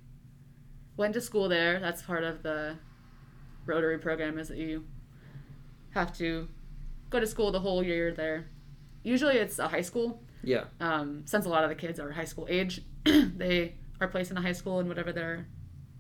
went 0.96 1.14
to 1.14 1.20
school 1.20 1.48
there. 1.48 1.80
That's 1.80 2.02
part 2.02 2.22
of 2.22 2.42
the 2.42 2.76
Rotary 3.66 3.98
program 3.98 4.38
is 4.38 4.48
that 4.48 4.58
you 4.58 4.84
have 5.90 6.16
to 6.18 6.48
go 7.10 7.20
to 7.20 7.26
school 7.26 7.50
the 7.50 7.60
whole 7.60 7.82
year 7.82 8.12
there. 8.12 8.46
Usually 9.02 9.36
it's 9.36 9.58
a 9.58 9.68
high 9.68 9.82
school. 9.82 10.22
Yeah. 10.42 10.64
Um, 10.80 11.22
since 11.26 11.46
a 11.46 11.48
lot 11.48 11.64
of 11.64 11.70
the 11.70 11.76
kids 11.76 11.98
are 12.00 12.10
high 12.10 12.24
school 12.24 12.46
age, 12.48 12.82
they 13.04 13.74
are 14.00 14.08
placed 14.08 14.30
in 14.30 14.36
a 14.36 14.42
high 14.42 14.52
school 14.52 14.80
in 14.80 14.88
whatever 14.88 15.12
their 15.12 15.46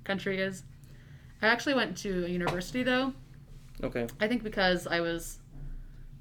country 0.04 0.38
is. 0.40 0.64
I 1.40 1.48
actually 1.48 1.74
went 1.74 1.96
to 1.98 2.24
a 2.24 2.28
university 2.28 2.82
though. 2.82 3.12
Okay. 3.82 4.06
I 4.20 4.28
think 4.28 4.42
because 4.42 4.86
I 4.86 5.00
was 5.00 5.38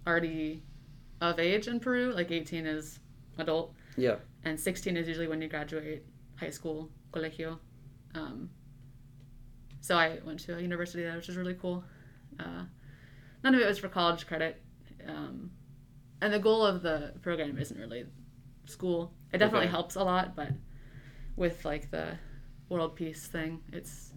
already 0.07 0.63
of 1.19 1.39
age 1.39 1.67
in 1.67 1.79
Peru, 1.79 2.11
like 2.13 2.31
18 2.31 2.65
is 2.65 2.99
adult, 3.37 3.73
Yeah. 3.97 4.15
and 4.43 4.59
16 4.59 4.97
is 4.97 5.07
usually 5.07 5.27
when 5.27 5.41
you 5.41 5.47
graduate 5.47 6.03
high 6.37 6.49
school, 6.49 6.89
colegio. 7.13 7.59
Um, 8.15 8.49
so 9.81 9.95
I 9.95 10.19
went 10.25 10.39
to 10.41 10.57
a 10.57 10.61
university 10.61 11.03
there, 11.03 11.15
which 11.15 11.29
is 11.29 11.37
really 11.37 11.53
cool. 11.55 11.83
Uh, 12.39 12.63
none 13.43 13.53
of 13.55 13.61
it 13.61 13.67
was 13.67 13.77
for 13.77 13.89
college 13.89 14.25
credit. 14.27 14.61
Um, 15.07 15.51
and 16.21 16.33
the 16.33 16.39
goal 16.39 16.65
of 16.65 16.81
the 16.81 17.13
program 17.21 17.57
isn't 17.57 17.79
really 17.79 18.05
school. 18.65 19.13
It 19.33 19.37
definitely 19.37 19.67
Okay. 19.67 19.71
helps 19.71 19.95
a 19.95 20.03
lot, 20.03 20.35
but 20.35 20.49
with 21.35 21.63
like 21.65 21.89
the 21.91 22.17
world 22.71 22.95
peace 22.95 23.27
thing, 23.27 23.60
it's 23.73 24.13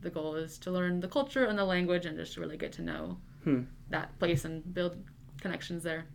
the 0.00 0.10
goal 0.10 0.34
is 0.34 0.58
to 0.58 0.70
learn 0.70 1.00
the 1.00 1.08
culture 1.08 1.44
and 1.44 1.56
the 1.58 1.64
language 1.64 2.06
and 2.06 2.16
just 2.18 2.36
really 2.36 2.56
get 2.56 2.72
to 2.72 2.82
know 2.82 3.18
Hmm. 3.44 3.62
that 3.90 4.18
place 4.18 4.44
and 4.44 4.74
build 4.74 4.96
connections 5.40 5.82
there. 5.84 6.06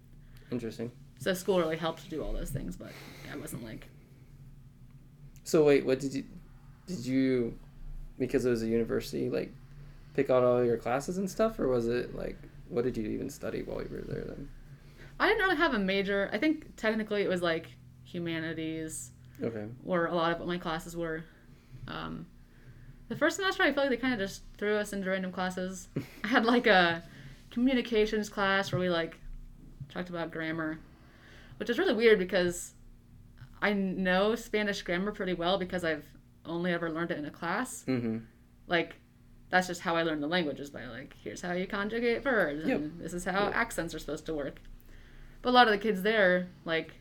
Interesting. 0.52 0.92
So 1.20 1.34
school 1.34 1.60
really 1.60 1.78
helped 1.78 2.04
to 2.04 2.10
do 2.10 2.22
all 2.22 2.34
those 2.34 2.50
things, 2.50 2.76
but 2.76 2.92
it 3.34 3.40
wasn't 3.40 3.64
like 3.64 3.88
So 5.44 5.64
wait, 5.64 5.86
what 5.86 6.00
did 6.00 6.14
you 6.14 6.24
did 6.86 7.06
you 7.06 7.58
because 8.20 8.46
it 8.46 8.50
was 8.50 8.62
a 8.64 8.68
university 8.68 9.30
like 9.30 9.52
pick 10.16 10.30
out 10.30 10.44
all 10.44 10.64
your 10.64 10.78
classes 10.78 11.18
and 11.18 11.30
stuff, 11.30 11.60
or 11.60 11.68
was 11.70 11.88
it 11.88 12.14
like 12.16 12.38
what 12.70 12.84
did 12.84 12.98
you 12.98 13.08
even 13.10 13.30
study 13.30 13.64
while 13.64 13.82
you 13.82 13.90
were 13.90 14.02
there 14.02 14.26
then? 14.26 14.50
I 15.20 15.28
didn't 15.30 15.44
really 15.44 15.56
have 15.58 15.74
a 15.74 15.80
major. 15.80 16.30
I 16.34 16.38
think 16.38 16.76
technically 16.76 17.22
it 17.24 17.30
was 17.30 17.42
like 17.42 17.68
humanities, 18.04 19.12
Okay. 19.42 19.66
or 19.86 20.06
a 20.08 20.14
lot 20.16 20.40
of 20.40 20.46
my 20.48 20.58
classes 20.58 20.96
were. 20.98 21.24
Um, 21.88 22.26
the 23.10 23.16
first 23.16 23.36
semester, 23.36 23.64
I 23.64 23.72
feel 23.74 23.84
like 23.84 23.90
they 23.90 23.98
kind 23.98 24.14
of 24.14 24.20
just 24.20 24.44
threw 24.58 24.76
us 24.78 24.94
into 24.94 25.10
random 25.10 25.32
classes. 25.32 25.90
I 26.24 26.28
had 26.28 26.46
like 26.46 26.68
a 26.68 27.04
communications 27.52 28.30
class 28.30 28.72
where 28.72 28.80
we 28.80 28.90
like 28.90 29.18
talked 29.90 30.10
about 30.10 30.32
grammar, 30.32 30.80
which 31.58 31.70
is 31.70 31.78
really 31.78 31.94
weird 31.94 32.20
because 32.20 32.74
I 33.62 33.74
know 33.74 34.36
Spanish 34.36 34.82
grammar 34.82 35.12
pretty 35.12 35.34
well 35.34 35.58
because 35.58 35.84
I've 35.84 36.06
only 36.46 36.72
ever 36.74 36.90
learned 36.92 37.12
it 37.12 37.18
in 37.18 37.26
a 37.26 37.32
class. 37.32 37.84
Mm-hmm. 37.88 38.20
Like 38.68 38.96
that's 39.50 39.68
just 39.68 39.82
how 39.82 39.96
I 39.96 40.04
learned 40.04 40.24
the 40.24 40.28
language 40.28 40.60
is 40.60 40.70
by 40.72 40.86
like 40.86 41.16
here's 41.24 41.42
how 41.42 41.52
you 41.54 41.68
conjugate 41.68 42.24
verbs 42.24 42.62
and 42.64 42.70
Yep. 42.70 42.82
this 42.98 43.14
is 43.14 43.24
how 43.26 43.46
Yep. 43.46 43.56
accents 43.56 43.94
are 43.94 44.00
supposed 44.00 44.26
to 44.26 44.34
work. 44.34 44.60
But 45.42 45.50
a 45.50 45.52
lot 45.52 45.68
of 45.68 45.74
the 45.74 45.78
kids 45.78 46.02
there 46.02 46.48
like 46.66 46.94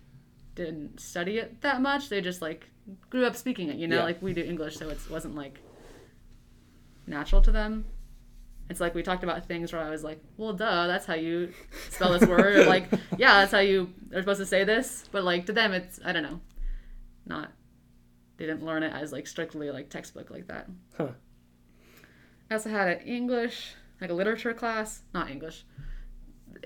didn't 0.55 1.01
study 1.01 1.39
it 1.39 1.61
that 1.63 1.81
much. 1.81 2.09
They 2.09 2.21
just 2.21 2.43
like 2.43 2.69
grew 3.11 3.25
up 3.25 3.37
speaking 3.37 3.69
it, 3.69 3.77
you 3.77 3.87
know, 3.89 3.97
Yeah. 3.99 4.05
like 4.05 4.21
we 4.23 4.33
do 4.33 4.43
English, 4.43 4.77
so 4.77 4.89
it 4.89 4.99
wasn't 5.11 5.35
like 5.35 5.61
natural 7.07 7.41
to 7.43 7.53
them. 7.53 7.85
It's 8.71 8.81
like 8.81 8.95
we 8.95 9.03
talked 9.03 9.25
about 9.25 9.47
things 9.47 9.73
where 9.73 9.83
I 9.83 9.91
was 9.91 10.03
like, 10.05 10.23
well, 10.37 10.53
duh, 10.53 10.87
that's 10.87 11.05
how 11.05 11.15
you 11.15 11.53
spell 11.91 12.13
this 12.19 12.27
word. 12.29 12.57
Or 12.57 12.65
like, 12.67 12.87
yeah, 13.19 13.41
that's 13.41 13.53
how 13.53 13.59
you 13.59 13.93
are 14.15 14.21
supposed 14.21 14.41
to 14.41 14.47
say 14.47 14.65
this. 14.65 15.05
But 15.13 15.25
like 15.25 15.47
to 15.47 15.53
them, 15.53 15.73
it's 15.73 16.01
I 16.05 16.13
don't 16.13 16.23
know, 16.23 16.41
not. 17.27 17.53
They 18.39 18.47
didn't 18.47 18.65
learn 18.65 18.83
it 18.83 18.93
as 18.93 19.13
like 19.13 19.27
strictly 19.27 19.71
like 19.71 19.91
textbook 19.91 20.31
like 20.31 20.49
that. 20.49 20.69
Huh. 20.97 21.09
I 22.51 22.55
also 22.55 22.71
had 22.71 22.89
an 22.89 23.07
English, 23.07 23.75
like 24.01 24.11
a 24.11 24.15
literature 24.15 24.53
class, 24.55 25.03
not 25.15 25.31
English, 25.31 25.65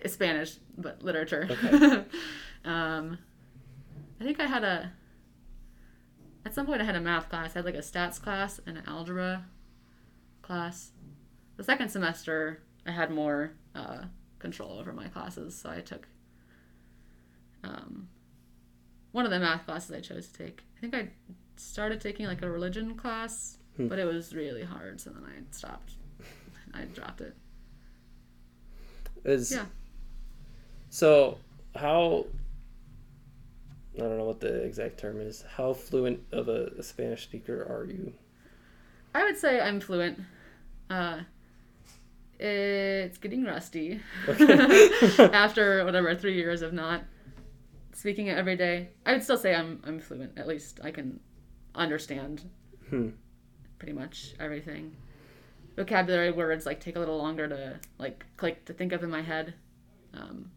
Spanish, 0.07 0.57
but 0.77 1.03
literature. 1.03 1.49
Okay. 1.51 2.05
um, 2.65 3.19
I 4.21 4.25
think 4.25 4.41
I 4.41 4.47
had 4.47 4.65
a. 4.65 4.93
At 6.45 6.55
some 6.55 6.67
point, 6.67 6.81
I 6.81 6.85
had 6.85 6.95
a 6.97 7.01
math 7.01 7.29
class. 7.29 7.51
I 7.55 7.59
had 7.59 7.65
like 7.65 7.75
a 7.75 7.79
stats 7.79 8.21
class 8.23 8.61
and 8.67 8.79
an 8.79 8.85
algebra 8.87 9.45
class. 10.43 10.93
The 11.57 11.65
second 11.65 11.89
semester, 11.91 12.63
I 12.87 12.93
had 12.93 13.11
more 13.11 13.53
uh, 13.75 14.03
control 14.39 14.79
over 14.79 14.93
my 14.93 15.09
classes, 15.09 15.57
so 15.59 15.71
I 15.71 15.81
took 15.81 16.07
um, 17.65 18.09
one 19.13 19.25
of 19.25 19.31
the 19.33 19.41
math 19.41 19.65
classes 19.65 19.91
I 19.91 20.01
chose 20.01 20.29
to 20.29 20.39
take. 20.45 20.63
I 20.77 20.81
think 20.81 20.95
I 20.95 21.09
started 21.57 22.01
taking 22.01 22.27
like 22.27 22.43
a 22.43 22.51
religion 22.51 22.95
class, 22.95 23.59
Hmm. 23.77 23.89
but 23.89 23.99
it 23.99 24.05
was 24.05 24.35
really 24.35 24.63
hard, 24.63 25.01
so 25.01 25.11
then 25.11 25.25
I 25.25 25.43
stopped. 25.51 25.93
I 26.73 26.85
dropped 26.85 27.21
it. 27.23 27.35
Is 29.25 29.51
Yeah. 29.53 29.67
So 30.91 31.39
how 31.75 32.27
I 33.97 34.01
don't 34.01 34.19
know 34.19 34.25
what 34.25 34.41
the 34.41 34.63
exact 34.63 34.99
term 34.99 35.21
is. 35.21 35.43
How 35.57 35.73
fluent 35.73 36.21
of 36.33 36.49
a, 36.49 36.67
a 36.79 36.83
Spanish 36.83 37.23
speaker 37.25 37.67
are 37.69 37.85
you? 37.87 38.13
I 39.15 39.25
would 39.25 39.37
say 39.39 39.61
I'm 39.61 39.81
fluent. 39.81 40.21
Uh, 40.91 41.21
it's 42.39 43.17
getting 43.19 43.45
rusty 43.45 44.01
Okay. 44.29 44.91
after 45.33 45.85
whatever 45.85 46.15
three 46.15 46.35
years 46.35 46.61
of 46.63 46.73
not 46.75 47.03
speaking 47.95 48.27
it 48.27 48.37
every 48.37 48.57
day. 48.57 48.91
I 49.07 49.13
would 49.13 49.23
still 49.23 49.39
say 49.39 49.55
I'm 49.55 49.81
I'm 49.85 49.99
fluent. 50.01 50.39
At 50.39 50.47
least 50.47 50.81
I 50.85 50.91
can 50.91 51.21
understand 51.75 52.43
Hmm. 52.91 53.09
pretty 53.79 53.95
much 53.95 54.35
everything. 54.39 54.95
Vocabulary 55.77 56.31
words 56.31 56.67
like 56.67 56.81
take 56.81 56.97
a 56.97 56.99
little 56.99 57.19
longer 57.19 57.49
to 57.49 57.81
like 57.99 58.25
click 58.37 58.65
to 58.67 58.75
think 58.75 58.93
of 58.93 59.03
in 59.03 59.11
my 59.11 59.23
head. 59.23 59.55
Um, 60.15 60.51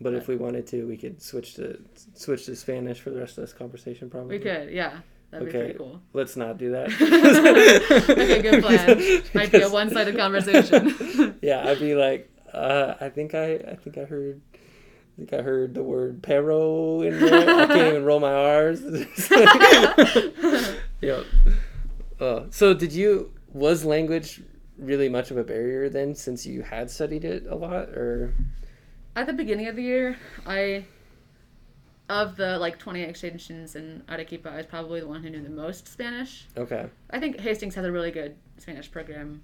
But 0.00 0.14
if 0.14 0.28
we 0.28 0.36
wanted 0.36 0.66
to, 0.68 0.86
we 0.86 0.96
could 0.96 1.20
switch 1.20 1.54
to 1.54 1.78
switch 2.14 2.46
to 2.46 2.54
Spanish 2.54 3.00
for 3.00 3.10
the 3.10 3.18
rest 3.18 3.36
of 3.38 3.42
this 3.42 3.52
conversation. 3.52 4.08
Probably 4.08 4.38
we 4.38 4.42
could, 4.44 4.70
yeah, 4.70 4.98
that'd 5.30 5.46
be 5.46 5.50
Okay. 5.50 5.64
pretty 5.64 5.78
cool. 5.78 6.00
Let's 6.12 6.36
not 6.36 6.56
do 6.56 6.70
that. 6.70 6.88
okay, 8.08 8.40
good 8.42 8.62
plan. 8.62 9.22
Might 9.34 9.50
be 9.50 9.60
a 9.62 9.68
one-sided 9.68 10.16
conversation. 10.16 11.36
yeah, 11.42 11.68
I'd 11.68 11.80
be 11.80 11.94
like, 11.96 12.30
uh, 12.52 12.94
I 13.00 13.08
think 13.08 13.34
I, 13.34 13.54
I 13.54 13.74
think 13.74 13.98
I 13.98 14.04
heard, 14.04 14.40
I 14.54 14.58
think 15.16 15.32
I 15.32 15.42
heard 15.42 15.74
the 15.74 15.82
word 15.82 16.22
perro 16.22 17.02
in 17.02 17.18
there. 17.18 17.62
I 17.62 17.66
can't 17.66 17.88
even 17.88 18.04
roll 18.04 18.20
my 18.20 18.32
R's. 18.32 18.82
yeah. 21.00 21.22
Uh, 22.20 22.44
so 22.50 22.72
did 22.74 22.92
you 22.92 23.32
was 23.52 23.84
language 23.84 24.42
really 24.78 25.08
much 25.08 25.30
of 25.32 25.36
a 25.38 25.44
barrier 25.44 25.88
then, 25.88 26.14
since 26.14 26.46
you 26.46 26.62
had 26.62 26.88
studied 26.90 27.24
it 27.24 27.46
a 27.48 27.54
lot, 27.56 27.88
or? 27.90 28.32
At 29.18 29.26
the 29.26 29.32
beginning 29.32 29.66
of 29.66 29.74
the 29.74 29.82
year, 29.82 30.16
I 30.46 30.84
of 32.08 32.36
the 32.36 32.56
like 32.56 32.78
20 32.78 33.02
exchange 33.02 33.42
students 33.42 33.74
in 33.74 34.04
Arequipa, 34.08 34.48
I 34.48 34.56
was 34.58 34.66
probably 34.66 35.00
the 35.00 35.08
one 35.08 35.24
who 35.24 35.28
knew 35.28 35.42
the 35.42 35.50
most 35.50 35.88
Spanish. 35.88 36.46
Okay. 36.56 36.86
I 37.10 37.18
think 37.18 37.40
Hastings 37.40 37.74
has 37.74 37.84
a 37.84 37.90
really 37.90 38.12
good 38.12 38.36
Spanish 38.58 38.88
program, 38.88 39.42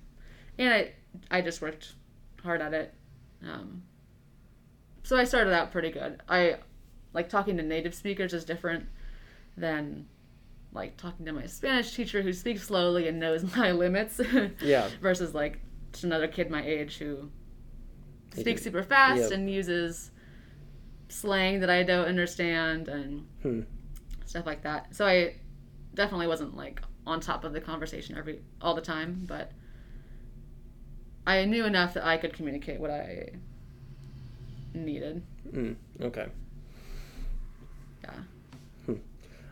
and 0.61 0.73
I 0.73 0.93
I 1.29 1.41
just 1.41 1.61
worked 1.61 1.95
hard 2.41 2.63
at 2.63 2.73
it. 2.73 2.95
Um, 3.43 3.83
so 5.03 5.17
I 5.17 5.25
started 5.25 5.53
out 5.53 5.73
pretty 5.73 5.91
good. 5.91 6.23
I 6.29 6.59
like 7.13 7.29
talking 7.29 7.57
to 7.57 7.63
native 7.65 7.97
speakers 7.97 8.33
is 8.33 8.45
different 8.45 8.87
than 9.57 10.07
like 10.73 10.97
talking 10.97 11.27
to 11.27 11.33
my 11.33 11.47
Spanish 11.47 11.97
teacher 11.97 12.23
who 12.23 12.33
speaks 12.33 12.63
slowly 12.63 13.09
and 13.09 13.19
knows 13.19 13.57
my 13.57 13.73
limits 13.73 14.21
Yeah. 14.61 14.89
versus 15.03 15.35
like 15.35 15.59
just 15.91 16.05
another 16.05 16.29
kid 16.29 16.49
my 16.49 16.65
age 16.65 16.99
who 16.99 17.29
speaks 18.35 18.63
super 18.63 18.83
fast 18.83 19.23
Yep. 19.23 19.33
and 19.33 19.51
uses 19.51 20.11
slang 21.09 21.61
that 21.61 21.71
I 21.71 21.83
don't 21.83 22.07
understand 22.07 22.89
and 22.89 23.27
Hmm. 23.43 23.61
stuff 24.27 24.47
like 24.47 24.63
that. 24.63 24.95
So 24.95 25.07
I 25.07 25.37
definitely 25.95 26.27
wasn't 26.27 26.57
like 26.57 26.83
on 27.07 27.21
top 27.21 27.45
of 27.45 27.53
the 27.53 27.61
conversation 27.61 28.17
every 28.17 28.41
all 28.61 28.75
the 28.75 28.81
time, 28.81 29.25
but 29.27 29.53
I 31.27 31.45
knew 31.45 31.65
enough 31.65 31.95
that 31.95 32.05
I 32.05 32.17
could 32.17 32.33
communicate 32.33 32.81
what 32.81 32.91
I 32.91 33.31
needed. 34.75 35.23
Mm, 35.51 35.77
okay. 36.03 36.27
Yeah. 38.03 38.95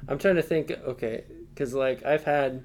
I'm 0.09 0.19
trying 0.19 0.35
to 0.35 0.43
think. 0.43 0.71
Okay, 0.71 1.25
because 1.55 1.75
like 1.75 2.05
I've 2.05 2.25
had 2.25 2.63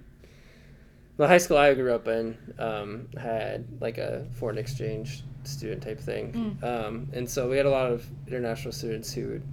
the 1.18 1.28
high 1.28 1.38
school 1.38 1.58
I 1.58 1.74
grew 1.76 1.94
up 1.94 2.08
in 2.08 2.38
um, 2.58 3.08
had 3.16 3.66
like 3.80 3.98
a 4.00 4.26
foreign 4.40 4.58
exchange 4.58 5.24
student 5.48 5.82
type 5.82 6.00
thing, 6.00 6.58
um, 6.64 7.08
and 7.14 7.30
so 7.30 7.50
we 7.50 7.58
had 7.58 7.66
a 7.66 7.70
lot 7.70 7.92
of 7.92 8.06
international 8.28 8.72
students 8.72 9.14
who 9.14 9.28
would 9.30 9.44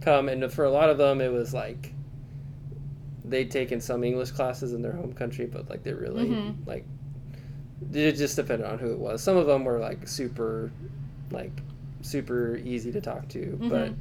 come, 0.00 0.28
and 0.28 0.52
for 0.52 0.64
a 0.64 0.70
lot 0.70 0.90
of 0.90 0.98
them 0.98 1.20
it 1.20 1.32
was 1.32 1.54
like 1.54 1.92
they'd 3.24 3.50
taken 3.50 3.80
some 3.80 4.04
English 4.04 4.30
classes 4.32 4.72
in 4.74 4.82
their 4.82 4.92
home 4.92 5.12
country, 5.12 5.46
but 5.46 5.68
like 5.70 5.82
they 5.82 5.92
really 5.94 6.28
Mhm. 6.28 6.54
like 6.66 6.84
it 7.92 8.12
just 8.12 8.36
depended 8.36 8.66
on 8.66 8.78
who 8.78 8.92
it 8.92 8.98
was. 8.98 9.22
Some 9.22 9.36
of 9.36 9.46
them 9.46 9.64
were 9.64 9.78
like 9.78 10.06
super, 10.08 10.70
like 11.30 11.52
super 12.02 12.56
easy 12.56 12.92
to 12.92 13.00
talk 13.00 13.28
to, 13.28 13.58
but 13.68 13.90
Mhm. 13.90 13.94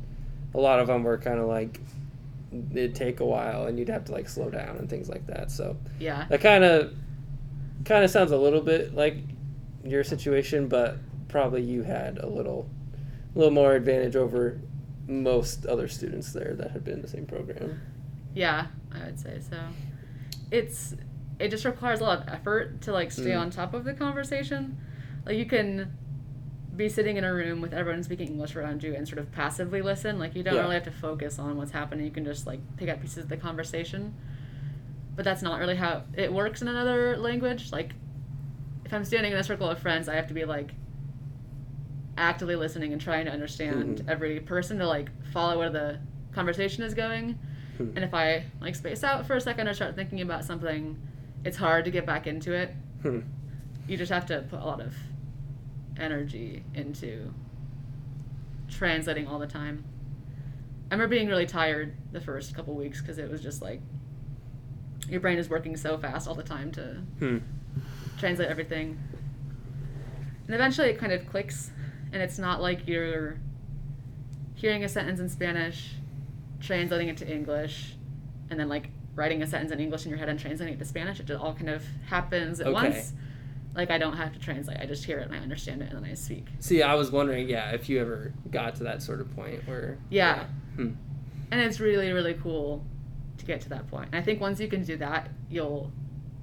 a 0.55 0.59
lot 0.59 0.79
of 0.79 0.87
them 0.87 1.03
were 1.03 1.17
kind 1.17 1.39
of 1.39 1.47
like 1.47 1.79
it'd 2.71 2.93
take 2.93 3.19
a 3.19 3.25
while 3.25 3.65
and 3.65 3.79
you'd 3.79 3.89
have 3.89 4.05
to 4.05 4.11
like 4.11 4.29
slow 4.29 4.49
down 4.49 4.77
and 4.77 4.87
things 4.89 5.09
like 5.09 5.25
that. 5.27 5.49
So 5.49 5.75
Yeah. 5.99 6.25
that 6.29 6.41
kind 6.41 6.63
of 6.63 6.93
kind 7.85 8.03
of 8.03 8.11
sounds 8.11 8.31
a 8.31 8.37
little 8.37 8.61
bit 8.61 8.93
like 8.93 9.17
your 9.83 10.03
situation, 10.03 10.67
but 10.67 10.97
probably 11.33 11.63
you 11.63 11.81
had 11.81 12.19
a 12.19 12.27
little 12.27 12.69
a 13.35 13.37
little 13.39 13.51
more 13.53 13.73
advantage 13.73 14.15
over 14.15 14.61
most 15.07 15.65
other 15.65 15.87
students 15.87 16.31
there 16.31 16.53
that 16.53 16.69
had 16.71 16.83
been 16.85 16.93
in 16.93 17.01
the 17.01 17.07
same 17.07 17.25
program. 17.25 17.81
Yeah, 18.35 18.67
I 18.93 19.05
would 19.05 19.19
say 19.19 19.39
so. 19.49 19.57
It's 20.51 20.95
it 21.39 21.49
just 21.49 21.65
requires 21.65 21.99
a 21.99 22.03
lot 22.03 22.19
of 22.21 22.27
effort 22.29 22.81
to 22.81 22.91
like 22.93 23.11
stay 23.11 23.31
Mm. 23.31 23.39
on 23.41 23.49
top 23.49 23.73
of 23.73 23.83
the 23.83 23.93
conversation. 23.93 24.77
Like 25.25 25.35
you 25.37 25.45
can 25.47 25.91
be 26.75 26.87
sitting 26.87 27.17
in 27.17 27.23
a 27.23 27.33
room 27.33 27.61
with 27.61 27.73
everyone 27.73 28.03
speaking 28.03 28.27
English 28.27 28.55
around 28.55 28.83
you 28.83 28.93
and 28.93 29.07
sort 29.07 29.17
of 29.19 29.31
passively 29.31 29.81
listen. 29.81 30.19
Like 30.19 30.35
you 30.35 30.43
don't 30.43 30.53
Yeah. 30.55 30.61
really 30.61 30.75
have 30.75 30.83
to 30.83 30.91
focus 30.91 31.39
on 31.39 31.57
what's 31.57 31.71
happening. 31.71 32.05
You 32.05 32.11
can 32.11 32.25
just 32.25 32.45
like 32.45 32.59
pick 32.77 32.89
up 32.89 33.01
pieces 33.01 33.23
of 33.23 33.29
the 33.29 33.37
conversation. 33.37 34.13
But 35.15 35.25
that's 35.25 35.41
not 35.41 35.59
really 35.59 35.75
how 35.75 36.03
it 36.15 36.31
works 36.31 36.61
in 36.61 36.67
another 36.67 37.17
language. 37.17 37.71
Like 37.71 37.93
if 38.85 38.93
I'm 38.93 39.03
standing 39.05 39.31
in 39.31 39.39
a 39.39 39.43
circle 39.43 39.67
of 39.69 39.79
friends, 39.79 40.07
I 40.07 40.13
have 40.15 40.27
to 40.27 40.33
be 40.35 40.45
like 40.45 40.71
actively 42.17 42.55
listening 42.55 42.91
and 42.93 43.01
trying 43.01 43.25
to 43.25 43.31
understand 43.31 43.99
Mhm. 44.01 44.09
every 44.09 44.39
person 44.39 44.77
to 44.79 44.87
like 44.87 45.09
follow 45.31 45.57
where 45.57 45.69
the 45.69 45.99
conversation 46.31 46.83
is 46.83 46.93
going. 46.93 47.39
Hmm. 47.77 47.89
And 47.95 47.99
if 47.99 48.13
I 48.13 48.45
like 48.61 48.75
space 48.75 49.03
out 49.03 49.25
for 49.25 49.35
a 49.35 49.41
second 49.41 49.67
or 49.67 49.73
start 49.73 49.95
thinking 49.95 50.21
about 50.21 50.45
something, 50.45 50.97
it's 51.43 51.57
hard 51.57 51.85
to 51.85 51.91
get 51.91 52.05
back 52.05 52.27
into 52.27 52.53
it. 52.53 52.73
Hmm. 53.01 53.19
You 53.87 53.97
just 53.97 54.11
have 54.11 54.25
to 54.27 54.41
put 54.49 54.59
a 54.59 54.65
lot 54.65 54.79
of 54.79 54.95
energy 55.97 56.63
into 56.73 57.33
translating 58.69 59.27
all 59.27 59.39
the 59.39 59.47
time. 59.47 59.83
I 60.89 60.95
remember 60.95 61.07
being 61.15 61.27
really 61.27 61.45
tired 61.45 61.93
the 62.11 62.21
first 62.21 62.55
couple 62.55 62.75
weeks 62.75 63.01
because 63.01 63.17
it 63.17 63.29
was 63.29 63.41
just 63.41 63.61
like 63.61 63.81
your 65.09 65.19
brain 65.19 65.37
is 65.37 65.49
working 65.49 65.75
so 65.75 65.97
fast 65.97 66.27
all 66.27 66.35
the 66.35 66.43
time 66.43 66.71
to 66.71 67.01
Hmm. 67.19 67.37
translate 68.17 68.47
everything. 68.49 68.97
And 70.47 70.55
eventually 70.55 70.89
it 70.89 70.97
kind 70.97 71.11
of 71.11 71.25
clicks, 71.27 71.71
and 72.13 72.21
it's 72.21 72.37
not 72.37 72.61
like 72.61 72.87
you're 72.87 73.37
hearing 74.55 74.83
a 74.83 74.89
sentence 74.89 75.19
in 75.19 75.27
Spanish, 75.27 75.91
translating 76.61 77.09
it 77.09 77.17
to 77.17 77.29
English, 77.29 77.95
and 78.49 78.59
then 78.59 78.69
like 78.69 78.89
writing 79.15 79.41
a 79.41 79.47
sentence 79.47 79.71
in 79.71 79.79
English 79.79 80.05
in 80.05 80.09
your 80.09 80.17
head 80.19 80.29
and 80.29 80.39
translating 80.39 80.75
it 80.75 80.79
to 80.79 80.85
Spanish. 80.85 81.19
It 81.19 81.25
just 81.25 81.41
all 81.41 81.53
kind 81.53 81.69
of 81.69 81.83
happens 82.07 82.59
at 82.61 82.67
Okay. 82.67 82.73
once. 82.73 83.13
Like 83.75 83.89
I 83.89 83.97
don't 83.97 84.15
have 84.15 84.31
to 84.33 84.39
translate. 84.39 84.77
I 84.79 84.85
just 84.85 85.03
hear 85.03 85.17
it 85.17 85.25
and 85.25 85.35
I 85.35 85.39
understand 85.39 85.81
it, 85.81 85.91
and 85.91 86.03
then 86.03 86.09
I 86.09 86.13
speak. 86.13 86.45
See, 86.59 86.83
I 86.83 86.93
was 86.93 87.11
wondering, 87.11 87.49
yeah, 87.49 87.71
if 87.71 87.89
you 87.89 87.99
ever 87.99 88.31
got 88.51 88.75
to 88.75 88.83
that 88.83 89.01
sort 89.01 89.19
of 89.19 89.35
point 89.35 89.67
where. 89.67 89.97
Yeah. 90.09 90.45
Hmm. 90.75 90.91
And 91.51 91.61
it's 91.61 91.79
really, 91.79 92.11
really 92.11 92.35
cool 92.35 92.85
to 93.39 93.45
get 93.45 93.61
to 93.61 93.69
that 93.69 93.87
point. 93.89 94.09
And 94.11 94.15
I 94.15 94.21
think 94.23 94.39
once 94.39 94.59
you 94.59 94.67
can 94.67 94.83
do 94.83 94.97
that, 94.97 95.29
you'll 95.49 95.91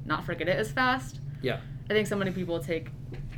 not 0.05 0.25
forget 0.25 0.49
it 0.49 0.59
as 0.59 0.73
fast. 0.73 1.21
Yeah. 1.41 1.61
I 1.89 1.93
think 1.93 2.07
so 2.09 2.17
many 2.17 2.33
people 2.33 2.59
take 2.61 2.89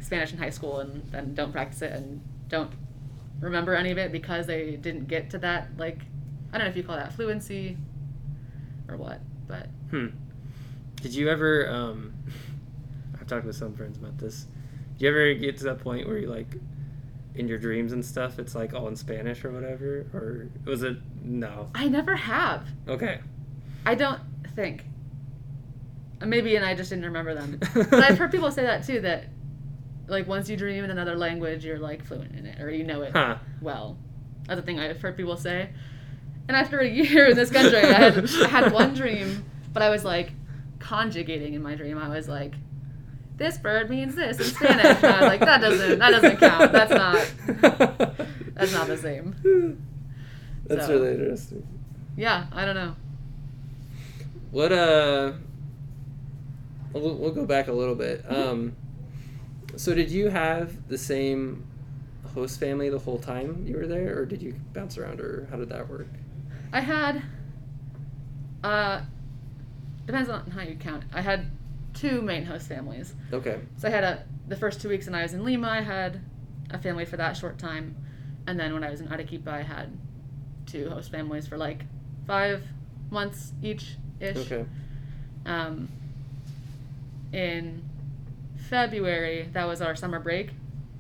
Spanish 0.03 0.33
in 0.33 0.39
high 0.39 0.51
school 0.51 0.81
and 0.81 1.03
then 1.11 1.35
don't 1.35 1.53
practice 1.53 1.83
it 1.83 1.93
and 1.93 2.21
don't 2.49 2.71
remember 3.41 3.75
any 3.75 3.91
of 3.91 3.99
it 3.99 4.13
because 4.13 4.47
they 4.47 4.77
didn't 4.77 5.09
get 5.09 5.31
to 5.31 5.39
that 5.39 5.69
like 5.79 5.99
I 6.53 6.59
don't 6.59 6.67
know 6.67 6.71
if 6.71 6.77
you 6.77 6.83
call 6.83 6.97
that 6.97 7.13
fluency 7.15 7.79
or 8.89 8.97
what, 8.97 9.21
but 9.49 9.69
Hmm. 9.93 10.07
Did 11.03 11.15
you 11.15 11.29
ever? 11.29 11.69
Um, 11.69 12.15
I've 13.21 13.27
talked 13.27 13.45
with 13.45 13.57
some 13.57 13.75
friends 13.75 13.99
about 13.99 14.19
this. 14.19 14.47
Did 14.95 15.03
you 15.03 15.09
ever 15.11 15.35
get 15.35 15.59
to 15.59 15.65
that 15.65 15.81
point 15.81 16.09
where 16.09 16.17
you 16.19 16.29
like, 16.29 16.57
in 17.35 17.47
your 17.47 17.59
dreams 17.59 17.93
and 17.93 18.05
stuff, 18.05 18.39
it's 18.39 18.55
like 18.55 18.73
all 18.73 18.89
in 18.89 18.97
Spanish 18.97 19.45
or 19.45 19.51
whatever, 19.51 20.07
or 20.15 20.49
was 20.65 20.83
it 20.83 20.97
no? 21.23 21.71
I 21.75 21.89
never 21.89 22.17
have. 22.17 22.67
Okay. 22.89 23.21
I 23.85 23.95
don't 23.95 24.21
think. 24.55 24.85
Maybe 26.25 26.57
and 26.57 26.65
I 26.65 26.75
just 26.75 26.91
didn't 26.91 27.05
remember 27.05 27.35
them. 27.35 27.59
but 27.75 27.95
I've 27.95 28.17
heard 28.17 28.31
people 28.31 28.51
say 28.51 28.63
that 28.63 28.87
too 28.87 29.01
that 29.01 29.25
like 30.13 30.29
once 30.29 30.49
you 30.49 30.57
dream 30.57 30.85
in 30.85 30.91
another 30.91 31.17
language 31.17 31.65
you're 31.65 31.79
like 31.79 32.05
fluent 32.05 32.35
in 32.37 32.47
it 32.47 32.61
or 32.61 32.71
you 32.71 32.85
know 32.85 33.03
it 33.03 33.13
Huh. 33.13 33.39
well. 33.61 33.97
That's 34.47 34.61
the 34.61 34.65
thing 34.67 34.79
I've 34.79 35.01
heard 35.01 35.17
people 35.17 35.37
say. 35.37 35.71
And 36.49 36.57
after 36.57 36.79
a 36.81 36.89
year 37.01 37.27
in 37.29 37.37
this 37.37 37.51
country, 37.51 37.79
I 37.79 37.93
had 37.93 38.29
I 38.45 38.49
had 38.49 38.73
one 38.73 38.95
dream, 39.03 39.45
but 39.73 39.83
I 39.83 39.89
was 39.91 40.05
like 40.05 40.33
conjugating 40.79 41.55
in 41.55 41.63
my 41.63 41.75
dream. 41.77 41.97
I 41.99 42.09
was 42.09 42.29
like, 42.29 42.55
"This 43.37 43.57
bird 43.59 43.89
means 43.89 44.15
this 44.17 44.39
in 44.39 44.45
Spanish." 44.47 44.85
And 45.03 45.07
I 45.07 45.21
was 45.21 45.29
like, 45.29 45.41
"That 45.41 45.61
doesn't 45.61 45.99
that 46.01 46.11
doesn't 46.11 46.37
count. 46.39 46.73
That's 46.73 46.91
not 46.91 47.17
that's 48.55 48.73
not 48.73 48.87
the 48.89 48.99
same." 48.99 49.37
That's 50.67 50.87
So- 50.87 50.93
really 51.01 51.15
interesting. 51.15 51.67
Yeah, 52.17 52.47
I 52.53 52.65
don't 52.65 52.75
know. 52.77 52.95
What 54.53 54.71
uh 54.73 55.33
we'll, 56.93 57.15
we'll 57.17 57.33
go 57.33 57.47
back 57.47 57.69
a 57.69 57.73
little 57.73 57.95
bit. 57.97 58.25
Um 58.29 58.77
so 59.77 59.95
did 59.95 60.11
you 60.11 60.29
have 60.29 60.89
the 60.89 60.99
same 60.99 61.67
host 62.35 62.59
family 62.59 62.89
the 62.89 62.99
whole 62.99 63.19
time 63.19 63.65
you 63.67 63.77
were 63.77 63.87
there 63.87 64.19
or 64.19 64.25
did 64.25 64.43
you 64.43 64.55
bounce 64.73 64.97
around 64.97 65.21
or 65.21 65.47
how 65.51 65.57
did 65.57 65.69
that 65.69 65.89
work? 65.89 66.09
I 66.73 66.81
had 66.81 67.23
uh 68.65 69.03
depends 70.07 70.29
on 70.29 70.51
how 70.51 70.63
you 70.63 70.77
count. 70.77 71.05
I 71.13 71.21
had 71.21 71.51
two 71.95 72.23
main 72.23 72.45
host 72.45 72.69
families. 72.69 73.15
Okay. 73.33 73.61
So 73.77 73.89
I 73.89 73.91
had 73.91 74.05
a 74.05 74.25
the 74.49 74.57
first 74.57 74.81
two 74.81 74.89
weeks 74.89 75.07
when 75.07 75.15
I 75.15 75.23
was 75.23 75.35
in 75.35 75.45
Lima, 75.45 75.69
I 75.69 75.81
had 75.81 76.21
a 76.71 76.79
family 76.79 77.05
for 77.05 77.17
that 77.17 77.37
short 77.37 77.59
time, 77.59 77.97
and 78.47 78.59
then 78.59 78.73
when 78.73 78.83
I 78.83 78.91
was 78.91 79.01
in 79.01 79.13
Arequipa, 79.13 79.51
I 79.51 79.63
had 79.63 79.97
two 80.67 80.89
host 80.89 81.11
families 81.11 81.47
for 81.47 81.57
like 81.57 81.85
five 82.27 82.63
months 83.11 83.53
each 83.63 83.97
ish. 84.21 84.37
Okay. 84.37 84.65
Um, 85.47 85.89
in 87.33 87.83
February, 88.73 89.51
that 89.53 89.67
was 89.67 89.83
our 89.83 89.95
summer 89.95 90.19
break. 90.19 90.49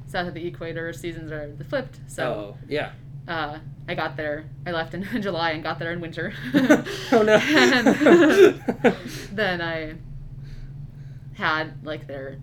South 0.06 0.28
of 0.28 0.35
the 0.35 0.46
equator, 0.46 0.92
seasons 0.92 1.32
are 1.32 1.50
the 1.56 1.64
flipped. 1.64 2.00
So 2.06 2.54
oh, 2.54 2.56
yeah. 2.68 2.92
uh, 3.26 3.61
I 3.88 3.94
got 3.94 4.14
there. 4.18 4.50
I 4.66 4.72
left 4.72 4.92
in 4.92 5.02
July 5.22 5.52
and 5.52 5.62
got 5.62 5.78
there 5.78 5.90
in 5.90 6.00
winter. 6.02 6.35
Oh, 7.12 7.22
no. 7.22 7.35
and 7.42 8.94
then 9.32 9.62
I 9.62 9.94
had 11.32 11.82
like 11.82 12.06
their 12.06 12.40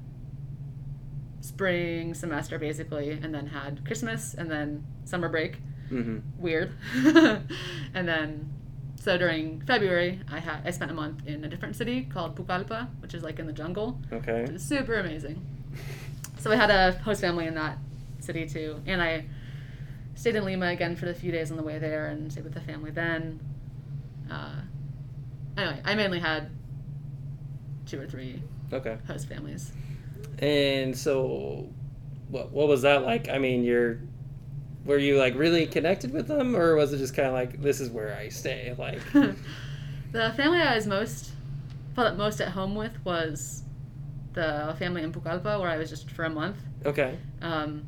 spring 1.42 2.16
semester 2.16 2.58
basically, 2.58 3.12
and 3.12 3.32
then 3.32 3.46
had 3.46 3.86
Christmas 3.86 4.34
and 4.34 4.50
then 4.50 4.84
summer 5.06 5.30
break. 5.30 5.58
Mhm. 5.92 6.24
Weird. 6.40 6.72
and 7.94 8.08
then 8.08 8.50
so 9.00 9.18
during 9.18 9.62
February, 9.62 10.20
I 10.30 10.40
had 10.40 10.62
I 10.66 10.72
spent 10.72 10.92
a 10.92 10.94
month 10.94 11.26
in 11.26 11.44
a 11.46 11.48
different 11.48 11.76
city 11.76 12.04
called 12.04 12.36
Pucallpa, 12.36 12.88
which 13.02 13.14
is 13.14 13.24
like 13.24 13.40
in 13.40 13.48
the 13.48 13.54
jungle. 13.54 13.98
Okay. 14.12 14.44
It 14.44 14.54
was 14.54 14.64
super 14.64 14.96
amazing. 14.96 15.46
So 16.40 16.52
I 16.52 16.56
had 16.56 16.70
a 16.70 16.92
host 17.00 17.22
family 17.22 17.48
in 17.48 17.56
that 17.56 17.78
city 18.20 18.46
too, 18.48 18.82
and 18.86 19.02
I 19.02 19.26
stayed 20.16 20.36
in 20.36 20.44
Lima 20.44 20.68
again 20.68 20.96
for 20.96 21.06
the 21.06 21.14
few 21.14 21.32
days 21.32 21.50
on 21.50 21.58
the 21.58 21.64
way 21.64 21.80
there 21.80 22.08
and 22.08 22.32
stayed 22.32 22.44
with 22.44 22.54
the 22.54 22.62
family 22.62 22.92
then. 22.92 23.40
Uh, 24.30 24.62
anyway, 25.58 25.82
I 25.86 25.96
mainly 25.96 26.20
had 26.20 26.50
two 27.86 28.00
or 28.00 28.06
three 28.06 28.42
Okay. 28.72 28.98
host 29.08 29.28
families. 29.28 29.72
And 30.40 30.96
so, 30.96 31.70
what 32.30 32.52
what 32.52 32.68
was 32.68 32.82
that 32.84 33.04
like? 33.04 33.30
I 33.30 33.38
mean, 33.40 33.64
you're 33.64 34.00
were 34.90 34.98
you 34.98 35.18
like 35.18 35.36
really 35.36 35.68
connected 35.68 36.12
with 36.12 36.28
them, 36.28 36.56
or 36.56 36.76
was 36.76 36.92
it 36.92 36.98
just 36.98 37.16
kind 37.16 37.28
of 37.28 37.34
like 37.34 37.62
this 37.62 37.80
is 37.80 37.90
where 37.92 38.16
I 38.18 38.30
stay? 38.30 38.76
Like, 38.78 39.00
the 39.14 40.34
family 40.36 40.60
I 40.60 40.76
was 40.76 40.88
most 40.88 41.32
felt 41.96 42.18
most 42.18 42.42
at 42.42 42.50
home 42.50 42.74
with 42.76 42.94
was 43.06 43.64
the 44.34 44.76
family 44.80 45.04
in 45.04 45.12
Pucallpa, 45.14 45.60
where 45.62 45.70
I 45.70 45.78
was 45.78 45.90
just 45.90 46.10
for 46.12 46.26
a 46.26 46.30
month. 46.30 46.58
okay, 46.86 47.18
Um, 47.42 47.86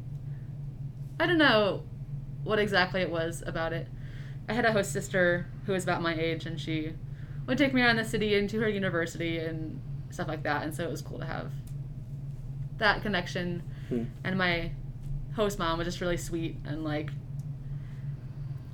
I 1.19 1.25
don't 1.25 1.37
know 1.39 1.83
what 2.43 2.59
exactly 2.59 3.01
it 3.01 3.09
was 3.09 3.43
about 3.45 3.73
it. 3.73 3.87
I 4.47 4.53
had 4.53 4.65
a 4.65 4.71
host 4.71 4.91
sister 4.93 5.47
who 5.65 5.73
was 5.73 5.83
about 5.83 6.01
my 6.01 6.13
age, 6.13 6.45
and 6.45 6.59
she 6.59 6.93
would 7.47 7.57
take 7.57 7.73
me 7.73 7.81
around 7.81 7.95
the 7.97 8.05
city 8.05 8.35
and 8.35 8.47
to 8.51 8.59
her 8.59 8.69
university 8.69 9.39
and 9.39 9.81
stuff 10.11 10.27
like 10.27 10.43
that. 10.43 10.63
And 10.63 10.75
so 10.75 10.83
it 10.83 10.91
was 10.91 11.01
cool 11.01 11.17
to 11.19 11.25
have 11.25 11.51
that 12.77 13.01
connection. 13.01 13.63
Hmm. 13.89 14.03
And 14.23 14.37
my 14.37 14.71
host 15.35 15.57
mom 15.59 15.77
was 15.77 15.85
just 15.87 16.01
really 16.01 16.17
sweet 16.17 16.57
and 16.65 16.83
like 16.83 17.09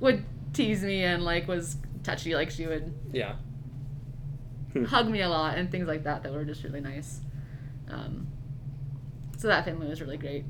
would 0.00 0.24
tease 0.52 0.82
me 0.82 1.04
and 1.04 1.24
like 1.24 1.46
was 1.48 1.76
touchy. 2.02 2.34
Like 2.34 2.50
she 2.50 2.66
would 2.66 2.92
yeah, 3.12 3.34
Hmm. 4.72 4.84
hug 4.84 5.08
me 5.08 5.22
a 5.22 5.28
lot 5.28 5.56
and 5.56 5.70
things 5.70 5.88
like 5.88 6.04
that 6.04 6.22
that 6.22 6.32
were 6.32 6.44
just 6.44 6.62
really 6.64 6.80
nice. 6.80 7.20
Um, 7.90 8.26
so 9.36 9.48
that 9.48 9.64
family 9.64 9.88
was 9.88 10.00
really 10.00 10.16
great. 10.18 10.44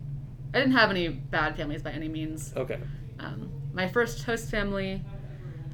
I 0.55 0.59
didn't 0.59 0.73
have 0.73 0.90
any 0.90 1.09
bad 1.09 1.57
families 1.57 1.83
by 1.83 1.90
any 1.92 2.09
means. 2.09 2.53
okay, 2.57 2.79
Um, 3.21 3.51
my 3.73 3.87
first 3.87 4.25
host 4.25 4.51
family, 4.51 5.03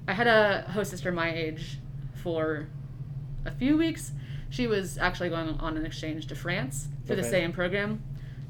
I 0.08 0.12
had 0.12 0.26
a 0.26 0.62
host 0.72 0.90
sister 0.90 1.10
my 1.12 1.32
age 1.32 1.78
for 2.22 2.66
a 3.46 3.50
few 3.52 3.76
weeks. 3.76 4.12
She 4.50 4.66
was 4.66 4.98
actually 4.98 5.28
going 5.30 5.48
on 5.60 5.76
an 5.76 5.86
exchange 5.86 6.26
to 6.26 6.34
France 6.34 6.88
through 7.06 7.16
the 7.16 7.22
same 7.24 7.52
program. 7.52 8.02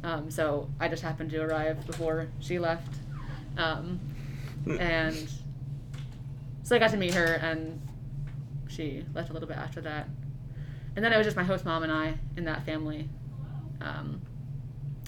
Um, 0.04 0.30
so 0.30 0.68
I 0.78 0.88
just 0.88 1.02
happened 1.02 1.30
to 1.30 1.40
arrive 1.40 1.84
before 1.86 2.28
she 2.38 2.58
left. 2.58 2.94
Um, 3.56 3.98
and 4.78 5.28
so 6.62 6.76
I 6.76 6.78
got 6.78 6.90
to 6.90 6.96
meet 6.96 7.14
her, 7.14 7.24
and 7.24 7.80
she 8.68 9.04
left 9.14 9.30
a 9.30 9.32
little 9.32 9.48
bit 9.48 9.56
after 9.56 9.80
that. 9.80 10.08
And 10.94 11.04
then 11.04 11.12
it 11.12 11.16
was 11.16 11.26
just 11.26 11.36
my 11.36 11.42
host 11.42 11.64
mom 11.64 11.82
and 11.82 11.90
I 11.90 12.14
in 12.36 12.44
that 12.44 12.64
family. 12.64 13.08
Um, 13.80 14.20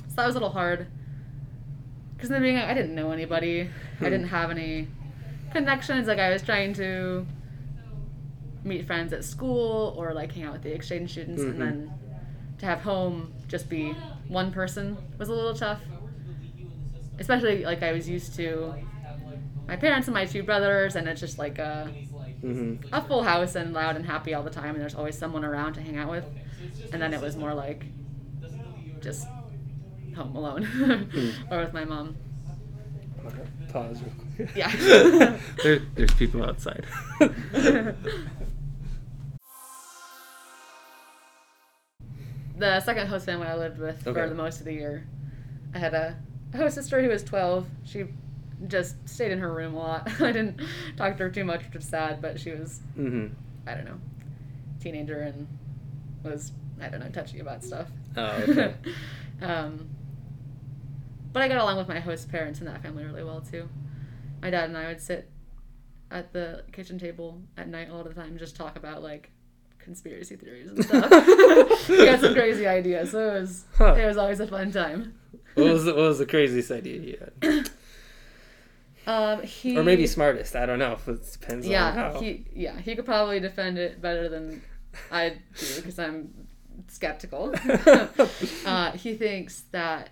so 0.09 0.15
that 0.17 0.27
was 0.27 0.35
a 0.35 0.39
little 0.39 0.51
hard. 0.53 0.87
Because 2.17 2.31
in 2.31 2.35
the 2.35 2.41
beginning, 2.41 2.63
I 2.65 2.73
didn't 2.75 2.95
know 2.95 3.11
anybody. 3.11 3.63
I 3.63 3.67
Hmm. 3.99 4.05
didn't 4.05 4.29
have 4.29 4.51
any 4.51 4.89
connections. 5.53 6.09
Like, 6.09 6.19
I 6.19 6.31
was 6.31 6.43
trying 6.43 6.73
to 6.75 7.27
meet 8.65 8.87
friends 8.87 9.13
at 9.13 9.25
school 9.25 9.95
or, 9.97 10.15
like, 10.15 10.33
hang 10.33 10.45
out 10.45 10.55
with 10.55 10.63
the 10.63 10.73
exchange 10.73 11.13
students. 11.13 11.43
Mhm. 11.43 11.51
And 11.51 11.61
then 11.61 11.91
to 12.59 12.67
have 12.67 12.81
home 12.81 13.33
just 13.49 13.69
be 13.69 13.95
one 14.29 14.53
person 14.53 14.97
was 15.19 15.29
a 15.29 15.33
little 15.33 15.55
tough. 15.55 15.81
Especially, 17.19 17.65
like, 17.65 17.83
I 17.83 17.93
was 17.93 18.09
used 18.09 18.35
to 18.37 18.75
my 19.67 19.77
parents 19.77 20.07
and 20.07 20.15
my 20.15 20.27
two 20.27 20.43
brothers, 20.43 20.97
and 20.97 21.09
it's 21.09 21.21
just 21.21 21.39
like 21.39 21.59
a, 21.59 21.91
hmm 22.41 22.75
a 22.93 23.01
full 23.03 23.23
house 23.23 23.55
and 23.57 23.73
loud 23.73 23.97
and 23.97 24.05
happy 24.05 24.35
all 24.35 24.43
the 24.43 24.51
time, 24.51 24.71
and 24.75 24.81
there's 24.81 24.95
always 24.95 25.17
someone 25.19 25.45
around 25.45 25.75
to 25.75 25.81
hang 25.81 25.97
out 25.97 26.11
with. 26.11 26.25
And 26.93 27.03
then 27.03 27.13
it 27.13 27.21
was 27.21 27.37
more 27.37 27.53
like 27.55 27.85
just 29.01 29.27
home 30.15 30.35
alone 30.37 30.67
or 31.51 31.59
with 31.61 31.73
my 31.73 31.85
mom. 31.85 32.17
pause. 33.73 34.01
Real 34.03 34.13
quick. 34.37 34.51
Yeah. 34.55 35.37
there, 35.63 35.81
there's 35.95 36.15
people 36.15 36.45
outside. 36.49 36.85
The 42.57 42.81
second 42.81 43.07
host 43.09 43.27
family 43.27 43.47
I 43.47 43.55
lived 43.57 43.79
with 43.79 44.07
Okay. 44.07 44.21
for 44.21 44.29
the 44.29 44.35
most 44.35 44.61
of 44.61 44.67
the 44.67 44.73
year. 44.73 45.07
I 45.75 45.79
had 45.79 45.95
a, 45.95 46.17
host 46.55 46.75
sister 46.77 47.03
who 47.03 47.09
was 47.09 47.23
12. 47.23 47.67
She 47.85 48.05
just 48.69 48.97
stayed 49.09 49.31
in 49.33 49.39
her 49.41 49.53
room 49.53 49.75
a 49.75 49.79
lot. 49.79 50.11
I 50.21 50.33
didn't 50.33 50.61
talk 50.97 51.17
to 51.19 51.25
her 51.25 51.31
too 51.31 51.45
much, 51.45 51.65
which 51.65 51.75
was 51.75 51.85
sad, 51.85 52.23
but 52.23 52.41
she 52.41 52.53
was, 52.53 52.81
Mm-hmm. 52.99 53.35
I 53.69 53.75
don't 53.75 53.85
know, 53.85 53.99
teenager 54.81 55.21
and 55.21 55.47
was, 56.23 56.53
I 56.81 56.89
don't 56.89 57.01
know, 57.01 57.09
touchy 57.11 57.41
about 57.41 57.63
stuff. 57.65 57.89
Oh, 58.17 58.27
okay. 58.49 58.75
um, 59.43 59.89
but 61.33 61.43
I 61.43 61.49
got 61.49 61.59
along 61.59 61.77
with 61.77 61.89
my 61.89 62.01
host 62.01 62.31
parents 62.31 62.61
and 62.61 62.69
that 62.69 62.83
family 62.83 63.05
really 63.05 63.25
well 63.25 63.41
too. 63.43 63.69
My 64.41 64.49
dad 64.51 64.69
and 64.71 64.79
I 64.79 64.87
would 64.87 65.01
sit 65.03 65.29
at 66.11 66.33
the 66.33 66.63
kitchen 66.73 66.99
table 66.99 67.43
at 67.57 67.69
night 67.69 67.91
a 67.91 67.95
lot 67.95 68.07
of 68.07 68.15
the 68.15 68.21
time 68.21 68.39
just 68.39 68.55
talk 68.57 68.77
about 68.77 69.03
like 69.03 69.31
conspiracy 69.87 70.37
theories 70.37 70.69
and 70.71 70.85
stuff. 70.85 71.11
we 71.89 72.07
had 72.07 72.21
some 72.21 72.35
crazy 72.35 72.67
ideas, 72.67 73.13
so 73.13 73.21
it 73.37 73.41
was 73.41 73.65
Huh. 73.79 73.95
it 73.95 74.05
was 74.07 74.17
always 74.19 74.41
a 74.41 74.47
fun 74.47 74.71
time. 74.73 75.15
What 75.55 75.67
was 75.73 75.85
the, 75.87 75.95
what 75.95 76.03
was 76.13 76.19
the 76.19 76.27
craziest 76.27 76.71
idea 76.71 77.01
you 77.01 77.19
had? 77.19 77.71
Um, 79.09 79.43
he 79.45 79.79
Or 79.79 79.85
maybe 79.85 80.05
smartest. 80.09 80.57
I 80.57 80.67
don't 80.67 80.81
know. 80.81 80.99
It 81.07 81.33
depends 81.33 81.65
on 81.65 81.71
yeah 81.73 81.93
how. 81.95 82.21
he 82.21 82.45
yeah 82.53 82.77
he 82.81 82.97
could 82.97 83.05
probably 83.05 83.39
defend 83.39 83.79
it 83.79 84.03
better 84.03 84.29
than 84.29 84.63
I 85.13 85.29
do 85.57 85.67
because 85.77 85.97
I'm 85.99 86.35
skeptical. 86.89 87.55
uh, 88.67 88.91
he 88.93 89.15
thinks 89.15 89.61
that 89.71 90.11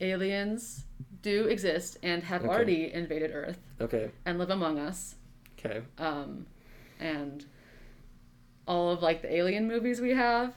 aliens 0.00 0.84
do 1.22 1.46
exist 1.46 1.98
and 2.04 2.22
have 2.22 2.42
Okay. 2.42 2.48
already 2.54 2.94
invaded 2.94 3.32
Earth 3.34 3.58
okay. 3.80 4.12
and 4.24 4.38
live 4.38 4.50
among 4.50 4.78
us. 4.78 5.16
Okay. 5.58 5.82
Um, 5.98 6.46
and 7.00 7.44
all 8.66 8.90
of 8.90 9.02
like 9.02 9.22
the 9.22 9.34
alien 9.34 9.66
movies 9.68 10.00
we 10.00 10.10
have 10.10 10.54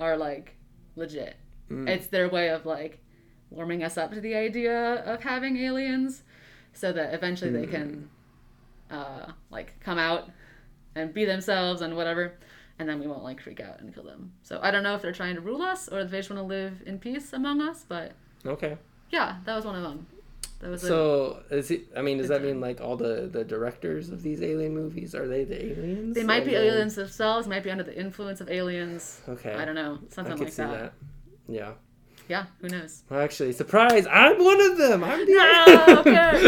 are 0.00 0.16
like 0.16 0.56
legit. 0.96 1.36
Mm. 1.70 1.88
It's 1.88 2.06
their 2.08 2.28
way 2.28 2.48
of 2.50 2.66
like 2.66 3.00
warming 3.50 3.82
us 3.84 3.96
up 3.96 4.12
to 4.12 4.20
the 4.20 4.34
idea 4.34 4.96
of 5.04 5.22
having 5.22 5.56
aliens 5.56 6.22
so 6.72 6.92
that 6.92 7.14
eventually 7.14 7.50
they 7.52 7.66
can 7.66 8.08
uh, 8.90 9.26
like 9.50 9.78
come 9.80 9.98
out 9.98 10.28
and 10.96 11.14
be 11.14 11.24
themselves 11.24 11.80
and 11.80 11.96
whatever 11.96 12.32
and 12.80 12.88
then 12.88 12.98
we 12.98 13.06
won't 13.06 13.22
like 13.22 13.40
freak 13.40 13.60
out 13.60 13.78
and 13.80 13.94
kill 13.94 14.02
them 14.02 14.32
so 14.42 14.58
i 14.62 14.70
don't 14.72 14.82
know 14.82 14.94
if 14.96 15.02
they're 15.02 15.12
trying 15.12 15.34
to 15.36 15.40
rule 15.40 15.62
us 15.62 15.88
or 15.88 16.00
if 16.00 16.10
they 16.10 16.18
just 16.18 16.30
want 16.30 16.40
to 16.40 16.46
live 16.46 16.82
in 16.86 16.98
peace 16.98 17.32
among 17.32 17.60
us 17.60 17.84
but 17.88 18.12
Okay. 18.44 18.76
yeah 19.10 19.36
that 19.44 19.54
was 19.54 19.64
one 19.64 19.76
of 19.76 19.82
them 19.82 20.06
that 20.60 20.70
was 20.70 20.84
a, 20.84 20.88
So 20.88 21.42
is 21.50 21.70
it? 21.70 21.86
I 21.96 22.02
mean, 22.02 22.18
does 22.18 22.28
that 22.28 22.42
mean 22.42 22.60
like 22.60 22.80
all 22.80 22.96
the 22.96 23.28
the 23.30 23.44
directors 23.44 24.08
of 24.10 24.22
these 24.22 24.40
alien 24.42 24.74
movies 24.74 25.14
are 25.14 25.26
they 25.28 25.44
the 25.44 25.62
aliens? 25.72 26.14
they 26.14 26.24
might 26.24 26.42
And 26.42 26.50
be 26.50 26.56
aliens 26.56 26.94
themselves 26.94 27.46
might 27.46 27.62
be 27.62 27.70
under 27.70 27.84
the 27.84 27.98
influence 27.98 28.40
of 28.40 28.48
aliens 28.50 29.20
Okay. 29.28 29.54
i 29.54 29.64
don't 29.64 29.74
know 29.74 29.98
something 30.10 30.36
like 30.38 30.52
see 30.52 30.62
that. 30.62 30.72
that. 30.72 30.92
Yeah. 31.48 31.72
yeah 32.28 32.46
who 32.60 32.68
knows 32.68 33.02
actually, 33.10 33.52
surprise! 33.52 34.06
I'm 34.10 34.42
one 34.42 34.60
of 34.60 34.76
them. 34.78 35.04
I'm 35.04 35.26
the. 35.26 35.34
No, 35.34 35.98
okay. 36.00 36.38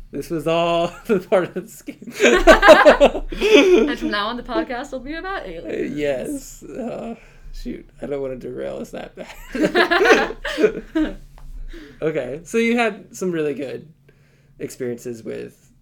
this 0.12 0.30
was 0.30 0.46
all 0.46 0.92
the 1.06 1.18
part 1.20 1.44
of 1.44 1.54
the 1.54 1.68
scheme. 1.68 1.98
and 3.88 3.98
from 3.98 4.10
now 4.10 4.28
on 4.28 4.36
the 4.36 4.42
podcast 4.44 4.92
will 4.92 5.00
be 5.00 5.14
about 5.14 5.44
aliens 5.46 5.96
yes. 5.96 6.62
Uh, 6.62 7.16
shoot, 7.52 7.88
I 8.00 8.06
don't 8.06 8.20
want 8.22 8.40
to 8.40 8.48
derail 8.48 8.76
us 8.78 8.90
that 8.90 9.14
bad. 9.16 10.36
Okay, 12.02 12.40
so 12.44 12.58
you 12.58 12.76
had 12.76 13.14
some 13.14 13.30
really 13.30 13.54
good 13.54 13.92
experiences 14.58 15.22
with, 15.22 15.72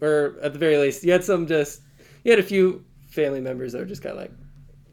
or 0.00 0.36
at 0.42 0.52
the 0.52 0.58
very 0.58 0.78
least, 0.78 1.04
you 1.04 1.12
had 1.12 1.24
some 1.24 1.46
just, 1.46 1.82
you 2.24 2.30
had 2.30 2.38
a 2.38 2.44
few 2.44 2.84
family 3.08 3.40
members 3.40 3.72
that 3.72 3.78
were 3.78 3.84
just 3.84 4.02
kind 4.02 4.14
of 4.14 4.20
like, 4.20 4.32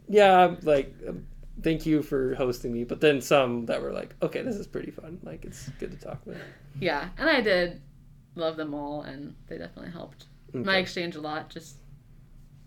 yeah, 0.07 0.55
like, 0.63 0.93
um, 1.07 1.25
thank 1.61 1.85
you 1.85 2.01
for 2.01 2.35
hosting 2.35 2.73
me, 2.73 2.83
but 2.83 3.01
then 3.01 3.21
some 3.21 3.65
that 3.65 3.81
were 3.81 3.93
like, 3.93 4.15
okay, 4.21 4.41
this 4.41 4.55
is 4.55 4.67
pretty 4.67 4.91
fun. 4.91 5.19
Like, 5.23 5.45
it's 5.45 5.69
good 5.79 5.91
to 5.91 5.97
talk 5.97 6.25
with. 6.25 6.37
Yeah, 6.79 7.09
and 7.17 7.29
I 7.29 7.41
did 7.41 7.81
love 8.35 8.57
them 8.57 8.73
all, 8.73 9.01
and 9.03 9.35
they 9.47 9.57
definitely 9.57 9.91
helped 9.91 10.25
my 10.53 10.77
exchange 10.77 11.15
a 11.15 11.21
lot. 11.21 11.49
Just 11.49 11.77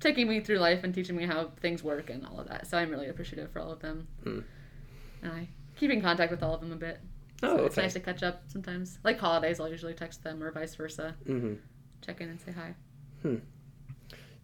taking 0.00 0.28
me 0.28 0.40
through 0.40 0.58
life 0.58 0.84
and 0.84 0.94
teaching 0.94 1.16
me 1.16 1.26
how 1.26 1.50
things 1.60 1.82
work 1.82 2.10
and 2.10 2.26
all 2.26 2.40
of 2.40 2.48
that. 2.48 2.66
So 2.66 2.78
I'm 2.78 2.90
really 2.90 3.08
appreciative 3.08 3.50
for 3.50 3.60
all 3.60 3.70
of 3.70 3.80
them. 3.80 4.06
Hmm. 4.22 4.40
And 5.22 5.32
I 5.32 5.48
keep 5.76 5.90
in 5.90 6.00
contact 6.00 6.30
with 6.30 6.42
all 6.42 6.54
of 6.54 6.60
them 6.60 6.72
a 6.72 6.76
bit. 6.76 7.00
Oh, 7.42 7.56
so 7.58 7.64
it's 7.66 7.76
nice 7.76 7.92
to 7.94 8.00
catch 8.00 8.22
up 8.22 8.42
sometimes. 8.46 8.98
Like 9.04 9.18
holidays, 9.18 9.60
I'll 9.60 9.68
usually 9.68 9.94
text 9.94 10.22
them 10.22 10.42
or 10.42 10.50
vice 10.52 10.74
versa. 10.74 11.14
hmm 11.26 11.54
Check 12.00 12.20
in 12.20 12.28
and 12.30 12.40
say 12.40 12.52
hi. 12.52 12.74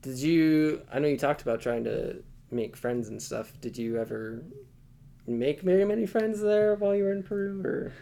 Did 0.02 0.18
you? 0.18 0.82
I 0.92 0.98
know 0.98 1.08
you 1.08 1.18
talked 1.18 1.42
about 1.42 1.60
trying 1.60 1.84
to 1.84 2.22
make 2.50 2.76
friends 2.76 3.08
and 3.08 3.20
stuff. 3.22 3.52
Did 3.60 3.76
you 3.76 3.98
ever 3.98 4.42
make 5.26 5.60
very 5.60 5.84
many 5.84 6.06
friends 6.06 6.40
there 6.40 6.74
while 6.76 6.94
you 6.94 7.04
were 7.04 7.12
in 7.12 7.22
Peru, 7.22 7.60
or? 7.64 7.92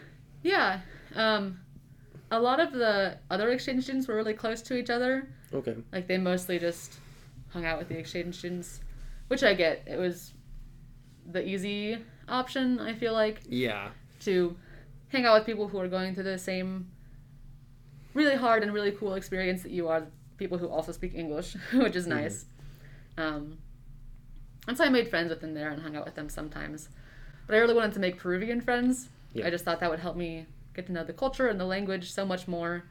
Yeah. 0.41 0.79
Um, 1.15 1.59
a 2.31 2.39
lot 2.39 2.59
of 2.61 2.71
the 2.71 3.17
other 3.29 3.49
exchange 3.51 3.83
students 3.83 4.07
were 4.07 4.15
really 4.15 4.33
close 4.33 4.61
to 4.63 4.77
each 4.77 4.89
other. 4.89 5.27
Okay. 5.53 5.75
Like 5.91 6.07
they 6.07 6.17
mostly 6.17 6.57
just 6.57 6.95
hung 7.49 7.65
out 7.65 7.79
with 7.79 7.89
the 7.89 7.97
exchange 7.97 8.35
students, 8.37 8.79
which 9.27 9.43
I 9.43 9.53
get. 9.53 9.83
It 9.85 9.97
was 9.97 10.33
the 11.29 11.45
easy 11.45 11.97
option, 12.29 12.79
I 12.79 12.93
feel 12.93 13.13
like, 13.13 13.41
Yeah. 13.47 13.89
to 14.21 14.55
hang 15.09 15.25
out 15.25 15.35
with 15.35 15.45
people 15.45 15.67
who 15.67 15.79
are 15.79 15.87
going 15.87 16.13
through 16.13 16.23
the 16.23 16.37
same 16.37 16.89
really 18.13 18.35
hard 18.35 18.63
and 18.63 18.73
really 18.73 18.91
cool 18.91 19.13
experience 19.15 19.63
that 19.63 19.71
you 19.71 19.87
are, 19.87 20.07
people 20.37 20.57
who 20.57 20.67
also 20.67 20.91
speak 20.91 21.13
English, 21.15 21.55
which 21.73 21.95
is 21.95 22.07
nice. 22.07 22.45
Um, 23.17 23.57
and 24.67 24.77
so 24.77 24.83
I 24.83 24.89
made 24.89 25.09
friends 25.09 25.29
with 25.29 25.41
them 25.41 25.53
there 25.53 25.69
and 25.69 25.81
hung 25.81 25.95
out 25.95 26.05
with 26.05 26.15
them 26.15 26.29
sometimes. 26.29 26.89
But 27.47 27.55
I 27.55 27.59
really 27.59 27.73
wanted 27.73 27.93
to 27.93 27.99
make 27.99 28.17
Peruvian 28.17 28.61
friends. 28.61 29.09
Yeah. 29.33 29.47
I 29.47 29.49
just 29.49 29.65
thought 29.65 29.79
that 29.79 29.89
would 29.89 29.99
help 29.99 30.15
me 30.15 30.45
get 30.75 30.85
to 30.87 30.91
know 30.91 31.03
the 31.03 31.13
culture 31.13 31.47
and 31.47 31.59
the 31.59 31.65
language 31.65 32.11
so 32.11 32.25
much 32.25 32.47
more. 32.47 32.83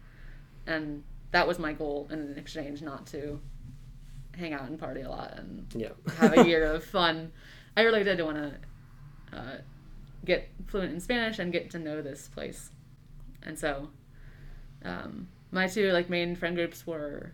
And 0.66 1.05
that 1.31 1.47
was 1.47 1.59
my 1.59 1.73
goal 1.73 2.09
in 2.11 2.19
an 2.19 2.39
exchange, 2.39 2.83
not 2.83 3.07
to 3.09 3.41
hang 4.37 4.53
out 4.53 4.69
and 4.69 4.79
party 4.79 5.01
a 5.03 5.09
lot 5.11 5.35
and 5.37 5.66
Yeah. 5.75 5.91
have 6.16 6.37
a 6.37 6.45
year 6.49 6.64
of 6.64 6.85
fun. 6.85 7.33
I 7.77 7.83
really 7.83 8.05
did 8.05 8.21
want 8.21 8.37
to 8.37 9.37
uh, 9.39 9.57
get 10.25 10.49
fluent 10.66 10.93
in 10.93 11.01
Spanish 11.01 11.39
and 11.39 11.53
get 11.53 11.71
to 11.71 11.79
know 11.79 12.03
this 12.03 12.29
place. 12.29 12.71
And 13.43 13.59
so, 13.59 13.89
um, 14.85 15.29
my 15.51 15.66
two 15.66 15.91
like 15.93 16.11
main 16.11 16.37
friend 16.37 16.55
groups 16.57 16.87
were 16.87 17.33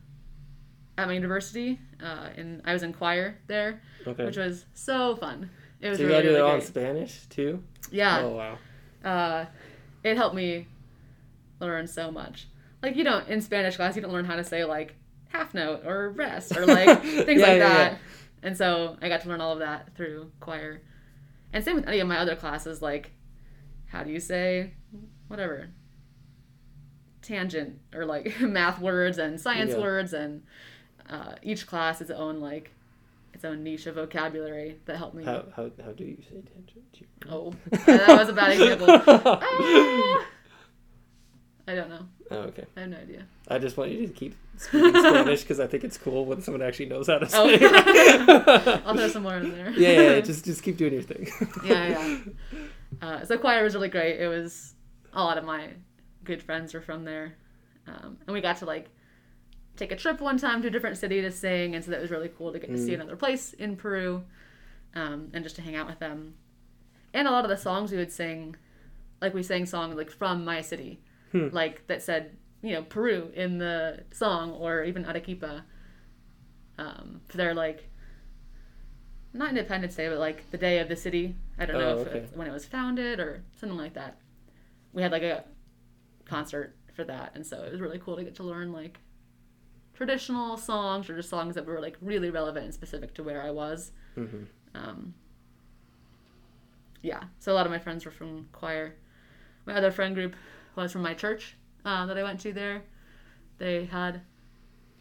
at 0.97 1.07
my 1.09 1.15
university. 1.15 1.79
Uh, 2.03 2.29
and 2.37 2.63
I 2.65 2.73
was 2.73 2.83
in 2.83 2.93
choir 2.93 3.39
there, 3.47 3.81
okay. 4.07 4.25
which 4.27 4.37
was 4.37 4.65
so 4.75 5.17
fun. 5.17 5.51
It 5.81 5.89
was 5.89 5.99
so 5.99 6.05
you 6.05 6.09
really, 6.09 6.19
gotta 6.23 6.29
do 6.29 6.35
it 6.37 6.39
really 6.39 6.51
all 6.51 6.55
in. 6.57 6.61
Spanish 6.63 7.27
too. 7.27 7.63
Yeah, 7.91 8.21
Oh 8.23 8.31
wow. 8.37 8.59
uh, 9.05 9.45
it 10.03 10.17
helped 10.17 10.35
me 10.37 10.67
learn 11.61 11.87
so 11.87 12.11
much. 12.11 12.47
Like 12.83 12.97
you 12.97 13.05
don't 13.05 13.27
in 13.29 13.41
Spanish 13.41 13.77
class, 13.77 13.97
you 13.97 14.03
don't 14.03 14.13
learn 14.13 14.25
how 14.25 14.37
to 14.37 14.45
say 14.45 14.65
like 14.65 14.95
half 15.29 15.53
note 15.55 15.85
or 15.85 16.11
rest 16.11 16.57
or 16.57 16.65
like 16.67 17.03
things 17.03 17.41
Yeah, 17.41 17.47
like 17.47 17.59
yeah, 17.59 17.59
that. 17.59 17.93
yeah. 17.93 17.99
And 18.43 18.57
so 18.57 18.97
I 19.03 19.09
got 19.09 19.23
to 19.23 19.29
learn 19.29 19.41
all 19.41 19.53
of 19.55 19.59
that 19.61 19.95
through 19.97 20.31
choir. 20.41 20.81
And 21.55 21.65
same 21.65 21.77
with 21.77 21.87
any 21.89 22.01
of 22.01 22.09
my 22.09 22.19
other 22.19 22.37
classes, 22.37 22.83
like 22.83 23.13
how 23.87 24.03
do 24.05 24.11
you 24.11 24.21
say 24.21 24.73
whatever 25.29 25.71
tangent 27.23 27.79
or 27.95 28.05
like 28.05 28.39
math 28.41 28.81
words 28.81 29.17
and 29.19 29.41
science 29.41 29.73
Yeah. 29.73 29.79
words 29.81 30.13
and 30.13 30.43
uh, 31.09 31.35
each 31.43 31.67
class 31.67 32.01
its 32.01 32.11
own 32.11 32.41
like 32.41 32.73
its 33.33 33.45
own 33.45 33.63
niche 33.63 33.87
of 33.87 33.95
vocabulary 33.95 34.79
that 34.85 34.97
helped 34.97 35.15
me. 35.15 35.25
How, 35.25 35.45
how, 35.57 35.71
how 35.83 35.93
do 35.93 36.05
you 36.05 36.19
say 36.29 36.43
tangent? 36.43 36.85
You- 36.95 37.07
Oh, 37.31 37.55
that 37.87 38.19
was 38.19 38.29
a 38.29 38.33
bad 38.35 38.53
example. 38.53 38.87
Ah! 39.43 40.27
I 41.67 41.75
don't 41.75 41.89
know. 41.89 42.07
Oh, 42.31 42.37
okay. 42.51 42.65
I 42.77 42.81
have 42.81 42.91
no 42.91 42.99
idea. 42.99 43.27
I 43.49 43.59
just 43.59 43.77
want 43.77 43.91
you 43.91 44.07
to 44.07 44.13
keep 44.13 44.35
speaking 44.59 44.91
Spanish 45.01 45.43
because 45.43 45.61
I 45.61 45.67
think 45.67 45.83
it's 45.85 45.97
cool 45.97 46.27
when 46.27 46.43
someone 46.43 46.63
actually 46.63 46.87
knows 46.87 47.07
how 47.07 47.19
to 47.19 47.27
Oh. 47.33 47.49
say 47.49 47.55
it. 47.61 48.83
I'll 48.87 48.95
throw 48.95 49.09
some 49.09 49.23
more 49.23 49.37
in 49.37 49.51
there. 49.53 49.71
yeah, 49.71 49.89
yeah, 49.91 50.03
yeah, 50.15 50.21
just 50.31 50.45
just 50.45 50.63
keep 50.63 50.77
doing 50.77 50.93
your 50.93 51.03
thing. 51.03 51.29
Yeah, 51.65 51.89
yeah. 51.89 52.19
Uh, 53.03 53.25
so 53.25 53.39
choir 53.39 53.63
was 53.65 53.75
really 53.75 53.89
great. 53.89 54.21
It 54.21 54.29
was 54.29 54.75
a 55.13 55.23
lot 55.23 55.39
of 55.39 55.45
my 55.45 55.71
good 56.23 56.43
friends 56.43 56.75
were 56.75 56.81
from 56.81 57.05
there, 57.05 57.35
um, 57.87 58.19
and 58.27 58.35
we 58.35 58.41
got 58.41 58.59
to 58.59 58.67
like 58.67 58.89
take 59.77 59.91
a 59.91 59.97
trip 59.97 60.21
one 60.21 60.39
time 60.39 60.63
to 60.63 60.69
a 60.69 60.71
different 60.71 60.99
city 60.99 61.21
to 61.23 61.31
sing, 61.31 61.75
and 61.75 61.85
so 61.85 61.91
that 61.91 62.01
was 62.01 62.11
really 62.11 62.31
cool 62.37 62.53
to 62.53 62.59
get 62.59 62.71
to 62.71 62.79
see 62.79 62.91
Mm. 62.93 62.95
another 63.01 63.17
place 63.17 63.53
in 63.55 63.77
Peru, 63.77 64.23
um, 64.95 65.31
and 65.33 65.43
just 65.43 65.57
to 65.57 65.63
hang 65.63 65.75
out 65.77 65.87
with 65.89 65.99
them. 65.99 66.35
And 67.13 67.27
a 67.27 67.31
lot 67.31 67.45
of 67.45 67.51
the 67.51 67.57
songs 67.57 67.91
we 67.91 67.97
would 67.99 68.13
sing, 68.13 68.55
like 69.21 69.35
we 69.35 69.43
sang 69.43 69.67
songs 69.67 69.97
like 69.97 70.11
from 70.11 70.45
my 70.45 70.61
city, 70.61 71.01
Hmm. 71.35 71.49
like 71.53 71.87
that 71.89 72.01
said 72.03 72.37
you 72.63 72.73
know 72.75 72.83
Peru 72.85 73.31
in 73.35 73.59
the 73.59 74.05
song, 74.13 74.53
or 74.53 74.85
even 74.85 75.05
Arequipa. 75.05 75.65
Um, 76.79 77.21
for 77.29 77.37
their 77.37 77.55
like 77.55 77.89
not 79.33 79.49
Independence 79.51 79.97
Day, 79.97 80.09
but 80.09 80.19
like 80.19 80.49
the 80.51 80.59
day 80.59 80.79
of 80.79 80.89
the 80.89 80.97
city. 80.97 81.35
I 81.59 81.67
don't 81.67 81.79
know 81.79 81.99
Oh, 81.99 82.03
if 82.03 82.09
okay. 82.09 82.27
when 82.35 82.47
it 82.47 82.53
was 82.53 82.65
founded 82.67 83.19
or 83.21 83.43
something 83.57 83.77
like 83.79 83.95
that. 83.95 84.17
We 84.93 85.03
had 85.03 85.11
like 85.13 85.23
a 85.25 85.45
concert 86.25 86.77
for 86.95 87.03
that, 87.05 87.33
and 87.35 87.45
so 87.45 87.63
it 87.65 87.73
was 87.73 87.81
really 87.81 87.99
cool 87.99 88.17
to 88.17 88.23
get 88.25 88.37
to 88.37 88.45
learn 88.45 88.73
like 88.73 89.01
traditional 89.95 90.57
songs 90.57 91.09
or 91.11 91.17
just 91.17 91.29
songs 91.31 91.55
that 91.57 91.67
were 91.67 91.81
like 91.81 91.97
really 92.01 92.31
relevant 92.31 92.65
and 92.67 92.75
specific 92.75 93.13
to 93.15 93.23
where 93.25 93.43
I 93.43 93.51
was. 93.51 93.91
Mhm. 94.17 94.47
Um, 94.75 95.15
yeah, 97.03 97.25
so 97.39 97.53
a 97.53 97.55
lot 97.55 97.67
of 97.67 97.73
my 97.73 97.79
friends 97.79 98.05
were 98.05 98.11
from 98.11 98.49
choir. 98.53 98.95
My 99.67 99.75
other 99.75 99.91
friend 99.91 100.15
group 100.15 100.35
was 100.77 100.93
from 100.93 101.03
my 101.03 101.15
church 101.15 101.57
uh, 101.85 102.07
that 102.07 102.17
I 102.19 102.23
went 102.23 102.41
to 102.41 102.53
there. 102.53 102.83
They 103.59 103.85
had 103.85 104.23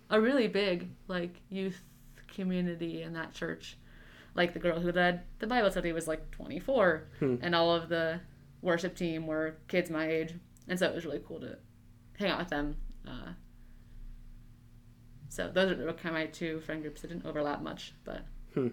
a 0.10 0.20
really 0.22 0.48
big 0.48 0.90
like 1.08 1.42
youth 1.50 1.82
community 2.28 3.02
in 3.04 3.14
that 3.14 3.34
church. 3.34 3.78
Like 4.36 4.54
the 4.54 4.60
girl 4.60 4.80
who 4.80 4.92
led 4.92 5.22
the 5.40 5.48
Bible 5.48 5.70
study 5.72 5.92
was 5.92 6.08
like 6.08 6.32
24, 6.32 7.04
Hmm. 7.20 7.36
and 7.42 7.54
all 7.56 7.72
of 7.74 7.88
the 7.90 8.20
worship 8.62 8.96
team 8.96 9.28
were 9.28 9.58
kids 9.68 9.90
my 9.90 10.08
age, 10.08 10.34
and 10.68 10.78
so 10.80 10.88
it 10.88 10.96
was 10.96 11.06
really 11.06 11.22
cool 11.28 11.40
to 11.42 11.58
hang 12.18 12.32
out 12.32 12.40
with 12.40 12.50
them. 12.50 12.76
Uh, 13.08 13.34
so 15.30 15.50
those 15.54 15.72
are 15.72 15.76
kind 15.94 16.08
of 16.08 16.14
my 16.14 16.26
two 16.28 16.60
friend 16.62 16.82
groups 16.82 17.02
that 17.02 17.08
didn't 17.10 17.26
overlap 17.26 17.62
much, 17.62 17.94
but 18.04 18.22
Hmm. 18.54 18.68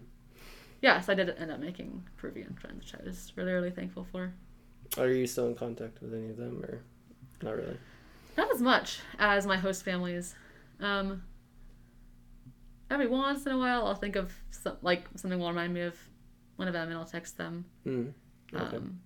yeah, 0.83 1.01
so 1.01 1.13
I 1.13 1.17
did 1.17 1.31
end 1.31 1.51
up 1.51 1.61
making 1.61 2.07
Peruvian 2.17 2.55
friends, 2.55 2.79
which 2.85 2.95
I 2.95 3.05
was 3.05 3.33
really 3.37 3.53
really 3.53 3.71
thankful 3.71 4.05
for. 4.13 4.33
Are 4.99 5.09
you 5.09 5.27
still 5.27 5.47
in 5.49 5.55
contact 5.55 6.01
with 6.03 6.13
any 6.15 6.31
of 6.31 6.37
them, 6.37 6.63
or 6.63 6.83
not 7.43 7.57
really? 7.57 7.79
Not 8.37 8.53
as 8.53 8.61
much 8.61 9.01
as 9.19 9.47
my 9.47 9.57
host 9.57 9.85
families. 9.85 10.35
Um, 10.81 11.23
every 12.91 13.07
once 13.07 13.47
in 13.47 13.53
a 13.53 13.59
while, 13.59 13.87
I'll 13.87 13.95
think 13.95 14.17
of 14.17 14.33
some, 14.51 14.77
like 14.83 15.05
something 15.17 15.39
will 15.39 15.49
remind 15.49 15.75
me 15.75 15.83
of 15.83 15.97
one 16.57 16.69
of 16.69 16.75
them, 16.75 16.89
and 16.89 16.97
I'll 16.97 17.05
text 17.05 17.39
them. 17.39 17.65
Mm. 17.87 18.13
Okay. 18.55 18.77
Um, 18.77 19.01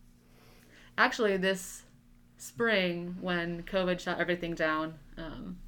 actually, 0.99 1.37
this 1.37 1.83
spring 2.37 3.17
when 3.21 3.63
COVID 3.63 4.01
shut 4.01 4.19
everything 4.19 4.55
down, 4.55 4.95
um, 5.17 5.59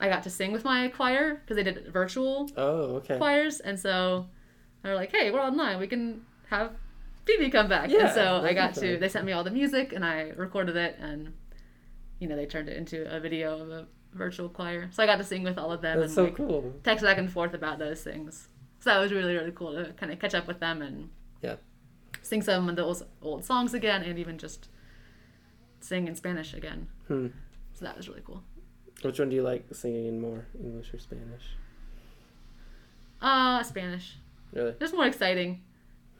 I 0.00 0.08
got 0.08 0.22
to 0.24 0.30
sing 0.30 0.52
with 0.52 0.64
my 0.64 0.88
choir 0.88 1.34
because 1.36 1.56
they 1.56 1.62
did 1.62 1.92
virtual 1.92 2.50
oh, 2.56 2.96
okay. 2.96 3.16
choirs, 3.18 3.60
and 3.60 3.78
so 3.78 4.26
they 4.82 4.90
were 4.90 4.96
like, 4.96 5.12
"Hey, 5.12 5.30
we're 5.30 5.40
online. 5.40 5.78
We 5.78 5.86
can 5.86 6.22
have 6.50 6.72
Phoebe 7.26 7.50
come 7.50 7.68
back." 7.68 7.90
Yeah, 7.90 8.06
and 8.06 8.14
so 8.14 8.36
I 8.42 8.52
got 8.54 8.74
to. 8.74 8.98
They 8.98 9.08
sent 9.08 9.24
me 9.24 9.32
all 9.32 9.44
the 9.44 9.50
music, 9.50 9.92
and 9.92 10.04
I 10.04 10.30
recorded 10.36 10.76
it, 10.76 10.96
and 11.00 11.32
you 12.20 12.28
know 12.28 12.36
they 12.36 12.46
turned 12.46 12.68
it 12.68 12.76
into 12.76 13.12
a 13.14 13.20
video 13.20 13.60
of 13.60 13.70
a 13.70 13.86
virtual 14.12 14.48
choir. 14.48 14.88
So 14.92 15.02
I 15.02 15.06
got 15.06 15.16
to 15.16 15.24
sing 15.24 15.42
with 15.42 15.58
all 15.58 15.72
of 15.72 15.80
them 15.82 15.98
That's 15.98 16.10
and 16.10 16.14
so 16.14 16.24
like, 16.24 16.36
cool. 16.36 16.72
text 16.84 17.04
back 17.04 17.18
and 17.18 17.30
forth 17.30 17.54
about 17.54 17.78
those 17.78 18.02
things. 18.02 18.48
So 18.80 18.90
that 18.90 18.98
was 18.98 19.12
really 19.12 19.34
really 19.34 19.52
cool 19.52 19.72
to 19.72 19.92
kind 19.94 20.12
of 20.12 20.18
catch 20.18 20.34
up 20.34 20.46
with 20.46 20.60
them 20.60 20.82
and 20.82 21.10
Yeah. 21.42 21.56
sing 22.22 22.42
some 22.42 22.68
of 22.68 22.76
those 22.76 23.02
old 23.22 23.44
songs 23.44 23.74
again, 23.74 24.02
and 24.02 24.18
even 24.18 24.38
just 24.38 24.68
sing 25.80 26.06
in 26.08 26.14
Spanish 26.14 26.54
again. 26.54 26.88
Hmm. 27.08 27.28
So 27.72 27.84
that 27.84 27.96
was 27.96 28.08
really 28.08 28.22
cool. 28.24 28.42
Which 29.02 29.18
one 29.18 29.28
do 29.30 29.36
you 29.36 29.42
like 29.42 29.66
singing 29.74 30.06
in 30.06 30.20
more, 30.20 30.46
English 30.62 30.94
or 30.94 30.98
Spanish? 30.98 31.42
Uh, 33.20 33.62
Spanish. 33.62 34.16
Really? 34.52 34.74
Just 34.78 34.94
more 34.94 35.06
exciting. 35.06 35.62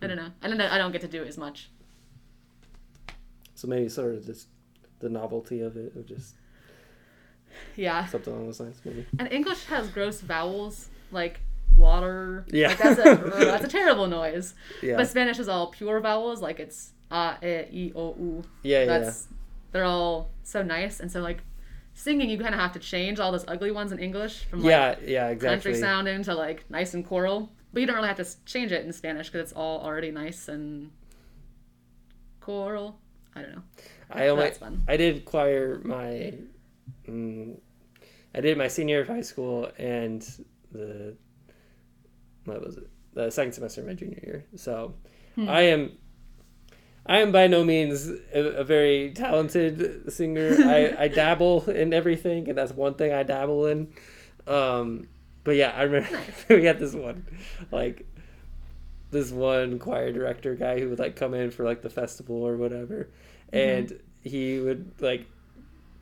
I 0.05 0.07
don't 0.09 0.17
know. 0.17 0.31
I 0.43 0.49
don't 0.49 0.59
know. 0.59 0.69
I 0.71 0.79
don't 0.79 0.93
get 0.93 1.01
to 1.03 1.09
do 1.09 1.23
it 1.23 1.29
as 1.29 1.39
much. 1.39 1.71
So 3.55 3.69
maybe 3.69 3.89
sort 3.89 4.15
of 4.15 4.25
just 4.27 4.49
the 5.01 5.09
novelty 5.09 5.61
of 5.61 5.77
it, 5.77 5.95
of 5.97 6.07
just 6.07 6.35
Yeah. 7.77 8.07
something 8.07 8.33
along 8.33 8.47
those 8.47 8.61
lines, 8.61 8.81
maybe. 8.85 9.07
And 9.19 9.33
English 9.33 9.65
has 9.67 9.89
gross 9.89 10.21
vowels 10.21 10.89
like 11.13 11.41
water. 11.77 12.45
Yeah. 12.51 12.69
Like 12.69 12.79
that's 12.79 12.99
a 12.99 13.11
uh, 13.35 13.45
that's 13.45 13.65
a 13.65 13.69
terrible 13.69 14.07
noise. 14.07 14.55
Yeah. 14.83 14.97
But 14.97 15.09
Spanish 15.09 15.39
is 15.39 15.49
all 15.49 15.69
pure 15.69 16.01
vowels, 16.01 16.41
like 16.43 16.59
it's 16.61 16.93
a, 17.11 17.37
e, 17.73 17.93
i, 17.95 17.99
o, 17.99 18.15
u. 18.19 18.45
yeah, 18.63 18.81
yeah. 18.81 18.87
That's 18.87 19.29
they're 19.73 19.85
all 19.85 20.31
so 20.43 20.63
nice, 20.63 21.01
and 21.01 21.11
so 21.11 21.21
like 21.21 21.43
singing, 21.95 22.29
you 22.29 22.39
kind 22.39 22.55
of 22.55 22.61
have 22.61 22.73
to 22.73 22.79
change 22.81 23.21
all 23.21 23.31
those 23.33 23.45
ugly 23.47 23.71
ones 23.71 23.93
in 23.93 23.99
English 23.99 24.45
from 24.45 24.61
like 24.63 24.71
yeah, 24.71 24.95
yeah, 25.05 25.29
exactly. 25.29 25.71
country 25.73 25.75
sounding 25.81 26.23
to 26.25 26.35
like 26.35 26.69
nice 26.71 26.95
and 26.95 27.07
choral. 27.07 27.51
But 27.75 27.81
you 27.81 27.87
don't 27.87 27.97
really 27.97 28.09
have 28.09 28.17
to 28.17 28.27
change 28.47 28.73
it 28.73 28.87
in 28.87 28.93
Spanish 28.93 29.29
because 29.29 29.51
it's 29.51 29.53
all 29.53 29.85
already 29.85 30.11
nice 30.11 30.49
and 30.49 30.91
choral. 32.41 32.99
I 33.35 33.43
don't 33.43 33.57
know. 33.57 33.63
I 34.11 34.29
only. 34.29 34.53
I 34.89 34.97
did 34.97 35.25
choir 35.25 35.81
my 35.85 36.35
mm, 37.07 37.59
I 38.35 38.41
did 38.41 38.57
my 38.57 38.69
senior 38.69 38.95
year 38.95 39.03
of 39.03 39.09
high 39.09 39.23
school 39.23 39.71
and 39.77 40.23
the 40.73 41.17
what 42.45 42.65
was 42.65 42.77
it 42.79 42.89
the 43.13 43.31
second 43.31 43.53
semester 43.53 43.81
of 43.83 43.89
my 43.89 43.95
junior 43.95 44.21
year. 44.23 44.47
So 44.55 44.95
Hmm. 45.35 45.49
I 45.49 45.63
am 45.63 45.99
I 47.07 47.19
am 47.19 47.33
by 47.33 47.49
no 47.49 47.65
means 47.65 48.09
a, 48.33 48.41
a 48.41 48.65
very 48.65 49.13
talented 49.13 50.13
singer. 50.13 50.57
I, 50.61 50.95
I 51.05 51.09
dabble 51.09 51.69
in 51.69 51.93
everything, 51.93 52.49
and 52.49 52.57
that's 52.57 52.73
one 52.73 52.95
thing 52.95 53.13
I 53.13 53.25
dabble 53.25 53.67
in. 53.67 53.93
Um, 54.47 55.09
but 55.45 55.57
yeah, 55.57 55.73
I 55.77 55.83
remember 55.83 56.19
we 56.49 56.65
had 56.65 56.79
this 56.79 56.95
one, 56.95 57.27
like 57.71 58.07
this 59.11 59.31
one 59.31 59.79
choir 59.79 60.13
director 60.13 60.55
guy 60.55 60.81
who 60.81 60.91
would 60.91 60.99
like 60.99 61.15
come 61.15 61.35
in 61.35 61.51
for 61.51 61.65
like 61.65 61.83
the 61.83 61.91
festival 61.91 62.37
or 62.37 62.57
whatever, 62.57 63.11
mm-hmm. 63.53 63.57
and 63.57 64.01
he 64.23 64.59
would 64.59 64.91
like 65.01 65.27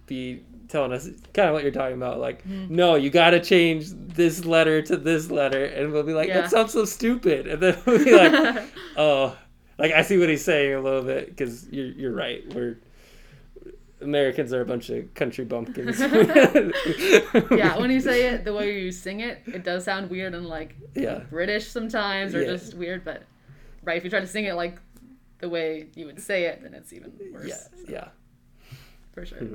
be 0.06 0.42
telling 0.68 0.92
us 0.92 1.06
kind 1.34 1.48
of 1.48 1.54
what 1.54 1.62
you're 1.62 1.72
talking 1.72 1.96
about 1.96 2.18
like 2.18 2.42
mm-hmm. 2.46 2.74
no 2.74 2.94
you 2.94 3.10
got 3.10 3.30
to 3.30 3.40
change 3.40 3.86
this 3.90 4.44
letter 4.44 4.80
to 4.80 4.96
this 4.96 5.30
letter. 5.30 5.64
And 5.66 5.92
we'll 5.92 6.02
be 6.02 6.14
like 6.14 6.28
Yeah. 6.28 6.42
that 6.42 6.50
sounds 6.50 6.72
so 6.72 6.84
stupid. 6.84 7.46
And 7.46 7.60
then 7.60 7.78
we'll 7.86 8.04
be 8.04 8.16
like 8.16 8.64
oh. 8.96 9.36
Like 9.78 9.92
i 9.92 10.02
see 10.02 10.18
what 10.18 10.28
he's 10.28 10.44
saying 10.44 10.74
a 10.74 10.80
little 10.80 11.02
bit 11.02 11.28
because 11.28 11.68
you're, 11.70 11.86
you're 11.86 12.14
right. 12.14 12.42
We're 12.54 12.78
americans 14.02 14.52
are 14.52 14.60
a 14.60 14.64
bunch 14.64 14.90
of 14.90 15.12
country 15.14 15.44
bumpkins 15.44 15.98
yeah, 17.50 17.78
when 17.78 17.90
you 17.90 18.00
say 18.00 18.26
it 18.26 18.44
the 18.44 18.52
way 18.52 18.80
you 18.82 18.90
sing 18.92 19.20
it, 19.20 19.42
it 19.46 19.64
does 19.64 19.84
sound 19.84 20.10
weird 20.10 20.34
and 20.34 20.46
like 20.46 20.74
yeah 20.94 21.20
British 21.30 21.68
sometimes, 21.68 22.34
or 22.34 22.40
Yeah. 22.42 22.48
just 22.50 22.74
weird. 22.74 23.04
But 23.04 23.22
right, 23.84 23.96
if 23.96 24.04
you 24.04 24.10
try 24.10 24.20
to 24.20 24.26
sing 24.26 24.44
it 24.44 24.54
like 24.54 24.78
the 25.40 25.48
way 25.48 25.86
you 25.94 26.06
would 26.06 26.20
say 26.20 26.44
it, 26.44 26.62
then 26.62 26.74
it's 26.74 26.92
even 26.92 27.12
worse. 27.32 27.46
yeah 27.48 27.88
yeah 27.88 28.08
for 29.12 29.24
sure. 29.26 29.38
Hmm. 29.38 29.54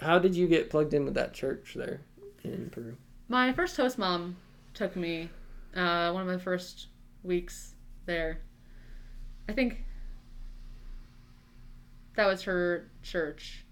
how 0.00 0.18
did 0.18 0.34
you 0.34 0.46
get 0.46 0.70
plugged 0.70 0.92
in 0.94 1.04
with 1.04 1.14
that 1.14 1.32
church 1.32 1.74
there 1.74 2.00
in 2.44 2.68
peru 2.70 2.96
My 3.28 3.52
first 3.52 3.76
host 3.76 3.98
mom 3.98 4.36
took 4.74 4.94
me 4.96 5.28
uh, 5.74 6.10
one 6.12 6.22
of 6.22 6.28
my 6.28 6.38
first 6.38 6.86
weeks 7.22 7.74
there. 8.06 8.40
I 9.48 9.52
think 9.52 9.84
that 12.18 12.26
was 12.26 12.42
her 12.42 12.90
church. 13.00 13.64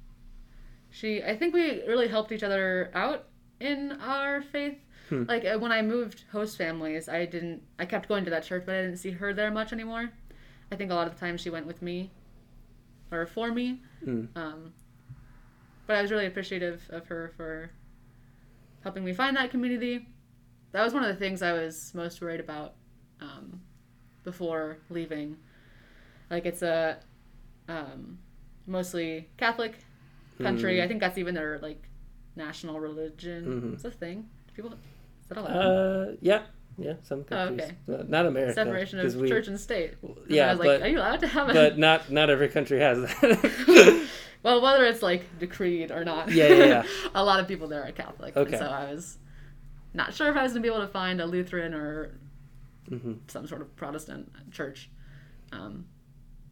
She, 0.91 1.21
I 1.21 1.37
think 1.37 1.53
we 1.53 1.83
really 1.83 2.07
helped 2.07 2.31
each 2.31 2.45
other 2.45 2.93
out 2.95 3.25
in 3.59 3.99
our 4.01 4.41
faith. 4.41 4.79
Hmm. 5.09 5.25
Like 5.27 5.45
uh, 5.45 5.59
when 5.59 5.73
I 5.73 5.83
moved 5.83 6.23
host 6.31 6.57
families, 6.57 7.09
I 7.09 7.27
didn't. 7.27 7.61
I 7.81 7.87
kept 7.87 8.09
going 8.09 8.25
to 8.25 8.31
that 8.31 8.45
church, 8.45 8.63
but 8.65 8.77
I 8.77 8.83
didn't 8.83 8.99
see 8.99 9.11
her 9.11 9.35
there 9.35 9.51
much 9.51 9.73
anymore. 9.73 10.11
I 10.71 10.77
think 10.77 10.93
a 10.93 10.95
lot 10.95 11.09
of 11.09 11.15
the 11.15 11.19
time 11.19 11.37
she 11.37 11.51
went 11.51 11.67
with 11.67 11.83
me, 11.83 12.13
or 13.11 13.27
for 13.27 13.51
me. 13.51 13.83
Mm. 14.07 14.29
Um, 14.37 14.73
but 15.89 15.97
I 15.97 16.03
was 16.03 16.13
really 16.13 16.27
appreciative 16.27 16.83
of 16.91 17.05
her 17.09 17.33
for 17.37 17.73
helping 18.85 19.05
me 19.05 19.13
find 19.13 19.37
that 19.37 19.51
community. 19.51 20.07
That 20.71 20.85
was 20.85 20.95
one 20.95 21.03
of 21.03 21.09
the 21.09 21.19
things 21.19 21.43
I 21.43 21.53
was 21.53 21.93
most 21.95 22.21
worried 22.21 22.41
about 22.41 22.75
um, 23.21 23.61
before 24.23 24.79
leaving. 24.89 25.37
Like 26.31 26.47
it's 26.47 26.63
a 26.63 26.99
um, 27.69 28.19
mostly 28.67 29.29
Catholic 29.37 29.75
country. 30.43 30.77
Mm. 30.79 30.85
I 30.85 30.89
think 30.89 31.01
that's 31.01 31.19
even 31.19 31.35
their 31.35 31.59
like 31.61 31.83
national 32.35 32.81
religion. 32.81 33.45
Mhm. 33.63 33.75
It's 33.75 33.85
a 33.85 33.91
thing. 33.91 34.29
Do 34.49 34.53
people 34.55 34.73
is 34.73 35.29
that 35.29 35.39
allowed? 35.39 35.51
uh 35.57 36.13
yeah 36.21 36.43
yeah 36.79 36.95
some 37.03 37.21
Oh, 37.21 37.25
countries 37.25 37.63
okay. 37.89 38.01
Uh, 38.01 38.05
not 38.07 38.27
america 38.27 38.53
Separation 38.53 39.01
of 39.01 39.15
we- 39.17 39.29
church 39.29 39.49
and 39.49 39.59
state. 39.59 39.95
And 40.03 40.15
yeah 40.29 40.49
I 40.49 40.51
was 40.51 40.59
like, 40.61 40.67
but 40.69 40.83
are 40.83 40.89
you 40.89 40.99
allowed 40.99 41.21
to 41.21 41.27
have 41.27 41.49
a 41.49 41.53
but 41.53 41.79
not 41.79 42.11
not 42.11 42.29
every 42.31 42.49
country 42.49 42.79
has 42.81 42.99
that. 43.01 44.09
well, 44.43 44.61
whether 44.61 44.85
it's 44.85 45.03
like 45.03 45.25
decreed 45.39 45.91
or 45.91 46.05
not. 46.05 46.31
Yeah, 46.31 46.49
yeah, 46.49 46.65
yeah. 46.65 46.83
a 47.15 47.25
lot 47.25 47.41
of 47.41 47.49
people 47.49 47.67
there 47.69 47.83
are 47.83 47.93
Catholic. 47.93 48.37
and 48.37 48.47
Okay. 48.47 48.59
so 48.59 48.67
I 48.67 48.93
was 48.93 49.19
not 49.95 50.13
sure 50.15 50.29
if 50.29 50.37
I 50.37 50.43
was 50.43 50.53
going 50.53 50.63
to 50.63 50.69
be 50.69 50.73
able 50.75 50.87
to 50.87 50.93
find 50.93 51.21
a 51.21 51.27
Lutheran 51.27 51.73
or 51.75 52.13
hmm 52.89 53.15
some 53.27 53.47
sort 53.47 53.63
of 53.63 53.75
Protestant 53.77 54.31
church. 54.53 54.91
Um, 55.53 55.87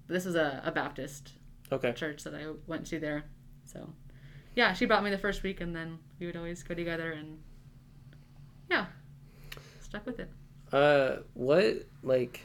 this 0.08 0.24
is 0.26 0.34
a, 0.34 0.62
a 0.64 0.72
Baptist 0.72 1.32
Okay. 1.72 1.92
church 1.92 2.24
that 2.24 2.34
I 2.34 2.46
went 2.66 2.86
to 2.86 3.00
there. 3.00 3.24
So, 3.64 3.90
yeah, 4.54 4.72
she 4.72 4.86
brought 4.86 5.02
me 5.02 5.10
the 5.10 5.18
first 5.18 5.42
week, 5.42 5.60
and 5.60 5.74
then 5.74 5.98
we 6.18 6.26
would 6.26 6.36
always 6.36 6.62
go 6.62 6.74
together, 6.74 7.12
and 7.12 7.38
yeah, 8.70 8.86
stuck 9.80 10.06
with 10.06 10.20
it. 10.20 10.30
Uh, 10.72 11.18
what 11.34 11.86
like? 12.02 12.40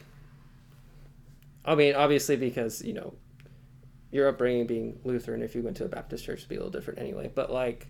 I 1.64 1.74
mean, 1.74 1.94
obviously, 1.94 2.36
because 2.36 2.82
you 2.82 2.94
know, 2.94 3.14
your 4.10 4.28
upbringing 4.28 4.66
being 4.66 4.98
Lutheran, 5.04 5.42
if 5.42 5.54
you 5.54 5.62
went 5.62 5.76
to 5.78 5.84
a 5.84 5.88
Baptist 5.88 6.24
church, 6.24 6.40
would 6.40 6.48
be 6.48 6.56
a 6.56 6.58
little 6.58 6.70
different 6.70 6.98
anyway. 6.98 7.30
But 7.32 7.52
like, 7.52 7.88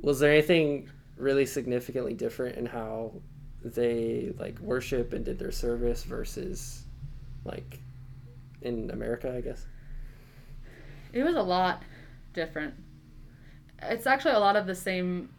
was 0.00 0.20
there 0.20 0.32
anything 0.32 0.88
really 1.16 1.46
significantly 1.46 2.14
different 2.14 2.56
in 2.56 2.66
how 2.66 3.12
they 3.64 4.32
like 4.38 4.58
worship 4.58 5.12
and 5.12 5.24
did 5.24 5.38
their 5.38 5.52
service 5.52 6.04
versus 6.04 6.84
like 7.44 7.80
in 8.62 8.90
America? 8.90 9.34
I 9.34 9.40
guess. 9.40 9.66
It 11.12 11.22
was 11.24 11.34
a 11.34 11.42
lot 11.42 11.82
different. 12.32 12.74
It's 13.82 14.06
actually 14.06 14.32
a 14.34 14.38
lot 14.38 14.56
of 14.56 14.66
the 14.66 14.74
same 14.74 15.30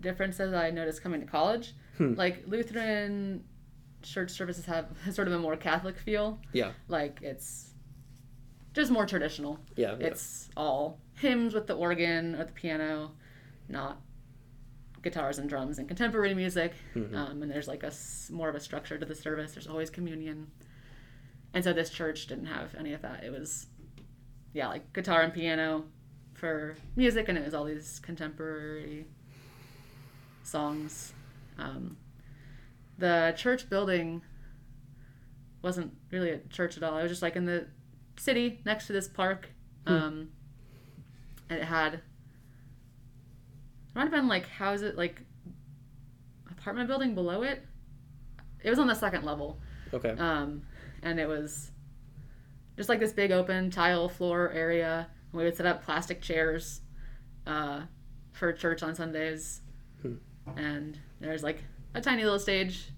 differences 0.00 0.54
I 0.54 0.70
noticed 0.70 1.02
coming 1.02 1.20
to 1.20 1.26
college. 1.26 1.74
Hmm. 1.96 2.14
Like 2.14 2.44
Lutheran 2.46 3.44
church 4.02 4.30
services 4.30 4.64
have 4.66 4.86
sort 5.12 5.28
of 5.28 5.34
a 5.34 5.38
more 5.38 5.56
Catholic 5.56 5.98
feel. 5.98 6.38
Yeah. 6.52 6.72
Like 6.88 7.18
it's 7.22 7.70
just 8.72 8.90
more 8.90 9.06
traditional. 9.06 9.58
Yeah. 9.76 9.96
yeah. 9.98 10.06
It's 10.06 10.48
all 10.56 10.98
hymns 11.14 11.54
with 11.54 11.66
the 11.66 11.74
organ 11.74 12.34
or 12.36 12.44
the 12.44 12.52
piano, 12.52 13.12
not 13.68 14.00
guitars 15.02 15.38
and 15.38 15.48
drums 15.48 15.78
and 15.78 15.86
contemporary 15.88 16.34
music. 16.34 16.74
Mhm. 16.94 17.14
Um, 17.14 17.42
and 17.42 17.50
there's 17.50 17.68
like 17.68 17.82
a 17.82 17.92
more 18.30 18.48
of 18.48 18.54
a 18.54 18.60
structure 18.60 18.98
to 18.98 19.06
the 19.06 19.14
service. 19.14 19.52
There's 19.52 19.66
always 19.66 19.90
communion, 19.90 20.48
and 21.54 21.62
so 21.64 21.72
this 21.72 21.90
church 21.90 22.26
didn't 22.26 22.46
have 22.46 22.74
any 22.76 22.92
of 22.92 23.02
that. 23.02 23.24
It 23.24 23.30
was, 23.32 23.66
yeah, 24.52 24.68
like 24.68 24.92
guitar 24.92 25.22
and 25.22 25.32
piano 25.32 25.84
for 26.34 26.76
music, 26.96 27.28
and 27.28 27.36
it 27.38 27.44
was 27.44 27.54
all 27.54 27.64
these 27.64 27.98
contemporary 28.00 29.06
songs. 30.42 31.12
Um, 31.58 31.96
the 32.98 33.34
church 33.36 33.68
building 33.68 34.22
wasn't 35.62 35.92
really 36.10 36.30
a 36.30 36.38
church 36.50 36.76
at 36.76 36.82
all. 36.82 36.96
It 36.98 37.02
was 37.02 37.10
just 37.12 37.22
like 37.22 37.36
in 37.36 37.44
the 37.44 37.66
city 38.16 38.60
next 38.64 38.86
to 38.86 38.92
this 38.92 39.08
park. 39.08 39.48
Hmm. 39.86 39.92
Um, 39.92 40.28
and 41.50 41.60
it 41.60 41.64
had 41.64 41.94
it 41.94 42.00
might 43.94 44.02
have 44.02 44.10
been 44.10 44.28
like 44.28 44.48
how 44.48 44.72
is 44.72 44.82
it 44.82 44.96
like 44.96 45.22
apartment 46.50 46.88
building 46.88 47.14
below 47.14 47.42
it. 47.42 47.62
It 48.62 48.70
was 48.70 48.78
on 48.78 48.86
the 48.88 48.94
second 48.94 49.24
level, 49.24 49.60
Okay. 49.94 50.10
um, 50.18 50.62
and 51.02 51.20
it 51.20 51.26
was 51.28 51.70
just 52.78 52.88
like 52.88 52.98
this 53.00 53.12
big 53.12 53.30
open 53.32 53.70
tile 53.70 54.08
floor 54.08 54.50
area. 54.52 55.08
We 55.32 55.44
would 55.44 55.54
set 55.56 55.66
up 55.66 55.84
plastic 55.84 56.22
chairs 56.22 56.80
uh, 57.46 57.82
for 58.32 58.50
church 58.54 58.82
on 58.82 58.94
Sundays, 58.94 59.60
Hmm. 60.00 60.14
and 60.56 60.98
there's 61.20 61.42
like 61.42 61.62
a 61.94 62.00
tiny 62.00 62.22
little 62.24 62.38
stage 62.38 62.90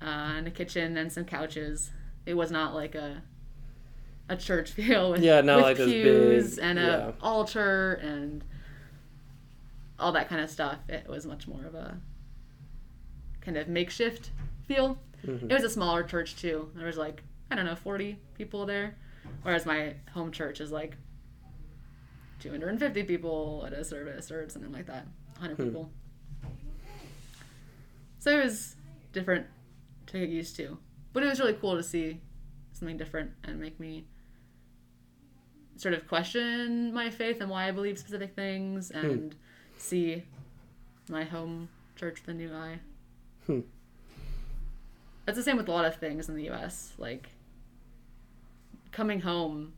uh, 0.00 0.04
and 0.36 0.46
a 0.46 0.50
kitchen 0.52 0.96
and 0.96 1.10
some 1.12 1.24
couches. 1.24 1.90
It 2.26 2.34
was 2.34 2.50
not 2.52 2.74
like 2.74 2.94
a 2.94 3.22
a 4.28 4.36
church 4.36 4.70
feel 4.78 5.10
with, 5.10 5.22
Yeah, 5.22 5.40
not 5.40 5.56
with 5.56 5.64
like 5.64 5.76
pews 5.88 6.54
big- 6.56 6.64
and 6.64 6.78
a 6.78 6.82
yeah. 6.82 7.12
altar 7.20 7.94
and 7.94 8.44
all 9.98 10.12
that 10.12 10.28
kind 10.28 10.40
of 10.40 10.50
stuff. 10.50 10.78
It 10.88 11.08
was 11.08 11.26
much 11.26 11.46
more 11.48 11.64
of 11.64 11.74
a 11.74 11.98
kind 13.40 13.56
of 13.56 13.68
makeshift 13.68 14.30
feel. 14.66 14.98
Mhm. 15.26 15.50
It 15.50 15.54
was 15.54 15.64
a 15.64 15.70
smaller 15.70 16.02
church 16.02 16.36
too. 16.36 16.70
There 16.74 16.86
was 16.86 16.96
like 16.96 17.22
I 17.50 17.56
don't 17.56 17.64
know, 17.66 17.76
forty 17.76 18.18
people 18.34 18.66
there, 18.66 18.96
whereas 19.42 19.66
my 19.66 19.94
home 20.12 20.32
church 20.32 20.60
is 20.60 20.70
like 20.72 20.96
two 22.40 22.50
hundred 22.50 22.68
and 22.70 22.78
fifty 22.78 23.02
people 23.02 23.64
at 23.66 23.72
a 23.72 23.84
service 23.84 24.30
or 24.30 24.48
something 24.48 24.72
like 24.72 24.86
that, 24.86 25.06
hundred 25.38 25.56
Hmm. 25.56 25.64
people. 25.64 25.90
So 28.18 28.38
it 28.38 28.44
was 28.44 28.76
different 29.12 29.46
to 30.06 30.18
get 30.18 30.28
used 30.30 30.56
to, 30.56 30.78
but 31.12 31.22
it 31.22 31.26
was 31.26 31.38
really 31.40 31.52
cool 31.54 31.76
to 31.76 31.82
see 31.82 32.20
something 32.72 32.96
different 32.96 33.30
and 33.44 33.60
make 33.60 33.78
me 33.78 34.06
sort 35.76 35.92
of 35.94 36.06
question 36.08 36.92
my 36.94 37.10
faith 37.10 37.40
and 37.40 37.50
why 37.50 37.68
I 37.68 37.70
believe 37.72 37.98
specific 37.98 38.34
things 38.34 38.90
and 38.90 39.34
see 39.76 40.22
my 41.08 41.24
home 41.24 41.68
church 41.96 42.20
with 42.20 42.28
a 42.34 42.38
new 42.38 42.52
eye. 42.54 42.78
Hmm. 43.46 43.60
That's 45.26 45.36
the 45.36 45.42
same 45.44 45.56
with 45.56 45.68
a 45.68 45.72
lot 45.72 45.84
of 45.84 45.96
things 45.96 46.28
in 46.28 46.34
the 46.36 46.48
US. 46.50 46.92
Like 46.98 47.28
coming 48.94 49.20
home, 49.20 49.72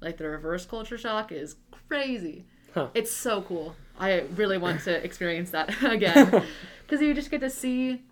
like 0.00 0.18
the 0.18 0.28
reverse 0.28 0.66
culture 0.66 0.98
shock 0.98 1.32
is 1.32 1.56
crazy. 1.88 2.44
Huh. 2.74 2.88
It's 2.94 3.10
so 3.10 3.42
cool. 3.42 3.74
I 3.98 4.20
really 4.36 4.58
want 4.58 4.82
to 4.82 4.92
experience 5.04 5.50
that 5.50 5.82
again 5.82 6.44
because 6.82 7.00
you 7.00 7.14
just 7.14 7.30
get 7.30 7.40
to 7.40 7.50
see 7.50 8.02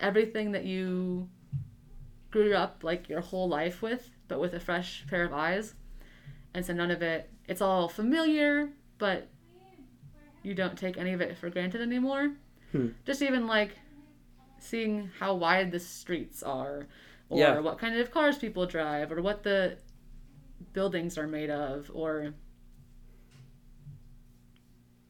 everything 0.00 0.52
that 0.52 0.64
you 0.64 1.28
grew 2.30 2.54
up 2.54 2.82
like 2.82 3.08
your 3.08 3.20
whole 3.20 3.48
life 3.48 3.82
with, 3.82 4.10
but 4.28 4.40
with 4.40 4.54
a 4.54 4.60
fresh 4.60 5.04
pair 5.08 5.24
of 5.24 5.32
eyes. 5.32 5.74
And 6.54 6.64
so 6.64 6.72
none 6.72 6.90
of 6.90 7.02
it, 7.02 7.28
it's 7.48 7.60
all 7.60 7.88
familiar, 7.88 8.70
but 8.98 9.28
you 10.42 10.54
don't 10.54 10.78
take 10.78 10.96
any 10.96 11.12
of 11.12 11.20
it 11.20 11.36
for 11.36 11.50
granted 11.50 11.82
anymore. 11.82 12.32
Hmm. 12.72 12.88
Just 13.04 13.22
even 13.22 13.46
like 13.46 13.72
seeing 14.58 15.10
how 15.18 15.34
wide 15.34 15.72
the 15.72 15.80
streets 15.80 16.42
are, 16.42 16.86
or 17.30 17.38
Yeah. 17.38 17.58
what 17.60 17.78
kind 17.78 17.96
of 17.96 18.10
cars 18.10 18.36
people 18.36 18.66
drive, 18.66 19.10
or 19.10 19.22
what 19.22 19.42
the 19.42 19.78
buildings 20.74 21.16
are 21.16 21.26
made 21.26 21.48
of, 21.50 21.90
or 21.94 22.34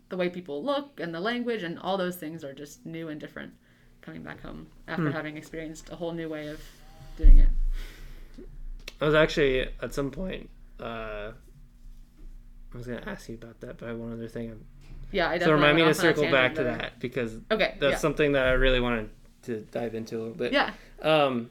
the 0.08 0.16
way 0.16 0.28
people 0.28 0.62
look 0.64 0.98
and 1.00 1.14
the 1.14 1.20
language 1.20 1.62
and 1.62 1.78
all 1.78 1.96
those 1.96 2.16
things 2.16 2.42
are 2.44 2.52
just 2.52 2.84
new 2.84 3.08
and 3.08 3.20
different 3.20 3.52
coming 4.00 4.22
back 4.22 4.40
home 4.40 4.66
after 4.88 5.06
Hmm. 5.06 5.10
having 5.12 5.36
experienced 5.36 5.90
a 5.90 5.96
whole 5.96 6.12
new 6.12 6.28
way 6.28 6.48
of 6.48 6.60
doing 7.16 7.38
it. 7.38 7.48
I 9.00 9.04
was 9.04 9.14
actually 9.14 9.60
at 9.80 9.94
some 9.94 10.10
point. 10.10 10.50
Uh, 10.80 11.32
I 12.72 12.76
was 12.76 12.86
gonna 12.86 13.02
ask 13.06 13.28
you 13.28 13.34
about 13.36 13.60
that, 13.60 13.78
but 13.78 13.86
I 13.86 13.88
have 13.90 13.98
one 13.98 14.12
other 14.12 14.28
thing. 14.28 14.64
Yeah, 15.12 15.28
I 15.30 15.38
So 15.38 15.52
remind 15.52 15.76
me 15.76 15.82
to 15.82 15.86
went 15.86 15.98
off 15.98 16.04
on 16.04 16.10
a 16.10 16.14
circle 16.14 16.30
back 16.30 16.54
to 16.56 16.64
that 16.64 16.98
because 17.00 17.36
Okay. 17.50 17.76
that's 17.80 17.92
yeah. 17.92 17.96
something 17.98 18.32
that 18.32 18.46
I 18.46 18.52
really 18.52 18.80
wanted 18.80 19.10
to 19.42 19.60
dive 19.70 19.94
into 19.94 20.16
a 20.16 20.20
little 20.20 20.34
bit. 20.34 20.52
yeah. 20.52 20.72
Um, 21.02 21.50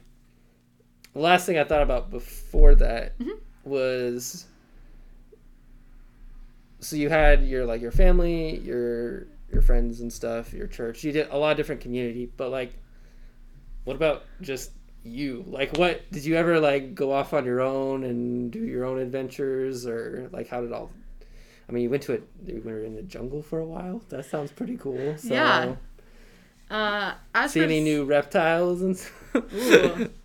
the 1.20 1.26
last 1.26 1.46
thing 1.46 1.58
I 1.58 1.66
thought 1.66 1.82
about 1.82 2.10
before 2.10 2.76
that 2.76 3.18
Mhm. 3.20 3.40
was 3.66 4.46
so 6.80 6.96
you 6.96 7.10
had 7.10 7.44
your 7.44 7.66
like 7.66 7.82
your 7.82 7.92
family, 7.92 8.58
your 8.60 9.28
your 9.52 9.62
friends 9.62 10.00
and 10.00 10.14
stuff, 10.14 10.54
your 10.54 10.68
church. 10.68 11.04
You 11.04 11.12
did 11.12 11.28
a 11.30 11.38
lot 11.38 11.52
of 11.52 11.58
different 11.58 11.82
community, 11.82 12.32
but 12.38 12.52
like, 12.52 12.72
what 13.84 13.96
about 13.98 14.24
just 14.42 14.72
you? 15.04 15.44
Like, 15.48 15.76
what 15.78 16.10
did 16.12 16.24
you 16.24 16.36
ever 16.36 16.60
like 16.60 16.96
go 16.96 17.12
off 17.12 17.34
on 17.34 17.44
your 17.44 17.60
own 17.60 18.04
and 18.06 18.50
do 18.52 18.60
your 18.64 18.86
own 18.86 19.00
adventures, 19.00 19.86
or 19.86 20.30
like 20.32 20.48
how 20.48 20.62
did 20.62 20.72
all? 20.72 20.90
I 21.68 21.72
mean, 21.74 21.84
you 21.84 21.90
went 21.90 22.04
to 22.04 22.14
it. 22.14 22.24
You 22.46 22.62
were 22.64 22.84
in 22.86 22.96
the 22.96 23.02
jungle 23.04 23.42
for 23.44 23.60
a 23.60 23.66
while. 23.66 24.02
That 24.10 24.26
sounds 24.26 24.52
pretty 24.52 24.78
cool. 24.78 25.18
So, 25.18 25.34
Yeah. 25.34 25.76
Uh, 26.72 27.48
See 27.48 27.62
any 27.64 27.82
new 27.82 28.06
reptiles 28.06 28.82
and? 28.84 28.96
stuff? 28.96 29.54
Ooh. 29.54 30.10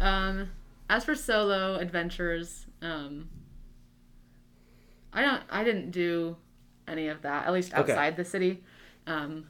Um, 0.00 0.50
as 0.90 1.04
for 1.04 1.14
solo 1.14 1.76
adventures, 1.76 2.66
um, 2.82 3.28
I 5.12 5.22
don't. 5.22 5.42
I 5.50 5.64
didn't 5.64 5.90
do 5.90 6.36
any 6.88 7.08
of 7.08 7.22
that. 7.22 7.46
At 7.46 7.52
least 7.52 7.72
Okay. 7.72 7.92
outside 7.92 8.16
the 8.16 8.24
city. 8.24 8.62
Um, 9.06 9.46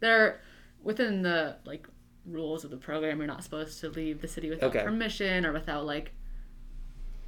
they're 0.00 0.40
within 0.82 1.22
the 1.22 1.56
like 1.64 1.86
rules 2.24 2.64
of 2.64 2.70
the 2.70 2.76
program. 2.76 3.18
You're 3.18 3.26
not 3.26 3.42
supposed 3.42 3.80
to 3.80 3.88
leave 3.90 4.20
the 4.20 4.28
city 4.28 4.50
without 4.50 4.74
Okay. 4.74 4.84
permission 4.84 5.44
or 5.44 5.52
without 5.52 5.84
like 5.86 6.12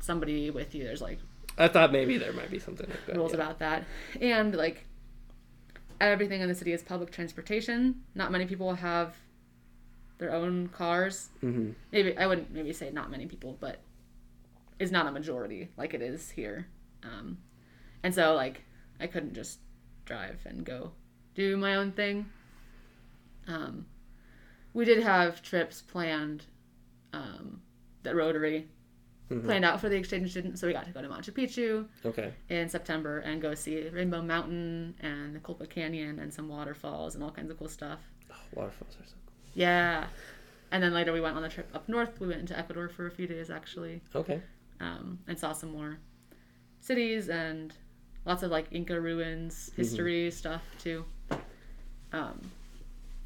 somebody 0.00 0.50
with 0.50 0.74
you. 0.74 0.84
There's 0.84 1.02
like 1.02 1.18
I 1.56 1.68
thought 1.68 1.90
maybe 1.92 2.18
there 2.18 2.32
might 2.32 2.50
be 2.50 2.58
something 2.58 2.88
like 2.88 3.06
that. 3.06 3.16
rules 3.16 3.32
yeah. 3.32 3.38
about 3.38 3.58
that. 3.58 3.84
And 4.20 4.54
like 4.54 4.84
everything 6.00 6.40
in 6.40 6.48
the 6.48 6.54
city 6.54 6.72
is 6.72 6.82
public 6.82 7.10
transportation. 7.10 8.02
Not 8.14 8.30
many 8.30 8.46
people 8.46 8.74
have 8.74 9.14
their 10.18 10.32
own 10.32 10.68
cars. 10.68 11.30
Mm-hmm. 11.42 11.70
Maybe 11.92 12.16
I 12.16 12.26
wouldn't 12.26 12.52
maybe 12.52 12.72
say 12.72 12.90
not 12.90 13.10
many 13.10 13.26
people, 13.26 13.56
but 13.60 13.80
is 14.78 14.92
not 14.92 15.06
a 15.06 15.10
majority 15.12 15.68
like 15.76 15.94
it 15.94 16.02
is 16.02 16.30
here. 16.30 16.66
Um, 17.02 17.38
and 18.02 18.14
so 18.14 18.34
like 18.34 18.62
I 19.00 19.06
couldn't 19.06 19.34
just 19.34 19.58
drive 20.04 20.40
and 20.46 20.64
go 20.64 20.92
do 21.34 21.56
my 21.56 21.76
own 21.76 21.92
thing. 21.92 22.26
Um, 23.46 23.86
we 24.74 24.84
did 24.84 25.02
have 25.02 25.42
trips 25.42 25.80
planned 25.82 26.44
um, 27.12 27.62
that 28.02 28.14
Rotary 28.14 28.68
Mhm. 29.30 29.44
planned 29.44 29.64
out 29.64 29.78
for 29.80 29.88
the 29.90 29.96
exchange 29.96 30.30
students, 30.30 30.58
so 30.60 30.66
we 30.66 30.72
got 30.72 30.86
to 30.86 30.90
go 30.92 31.02
to 31.02 31.08
Machu 31.08 31.32
Picchu 31.32 31.86
Okay. 32.04 32.32
in 32.48 32.68
September 32.68 33.18
and 33.20 33.42
go 33.42 33.54
see 33.54 33.88
Rainbow 33.88 34.22
Mountain 34.22 34.94
and 35.00 35.34
the 35.34 35.40
Colca 35.40 35.68
Canyon 35.68 36.18
and 36.18 36.32
some 36.32 36.48
waterfalls 36.48 37.14
and 37.14 37.22
all 37.22 37.30
kinds 37.30 37.50
of 37.50 37.58
cool 37.58 37.68
stuff. 37.68 38.00
Oh, 38.30 38.34
waterfalls 38.54 38.96
are 39.00 39.04
so 39.06 39.16
Yeah. 39.58 40.06
And 40.70 40.82
then 40.82 40.92
later 40.94 41.12
we 41.12 41.20
went 41.20 41.36
on 41.36 41.42
the 41.42 41.48
trip 41.48 41.68
up 41.74 41.88
north. 41.88 42.20
We 42.20 42.28
went 42.28 42.40
into 42.40 42.56
Ecuador 42.58 42.88
for 42.88 43.06
a 43.06 43.10
few 43.10 43.26
days 43.26 43.50
actually. 43.50 44.00
Okay. 44.14 44.40
um, 44.80 45.18
and 45.26 45.36
saw 45.38 45.52
some 45.52 45.72
more 45.72 45.98
cities 46.80 47.28
and 47.28 47.74
lots 48.24 48.42
of 48.44 48.50
like 48.52 48.66
Inca 48.70 49.00
ruins, 49.00 49.70
history 49.76 50.30
stuff 50.30 50.62
too. 50.78 51.04
Um, 52.12 52.40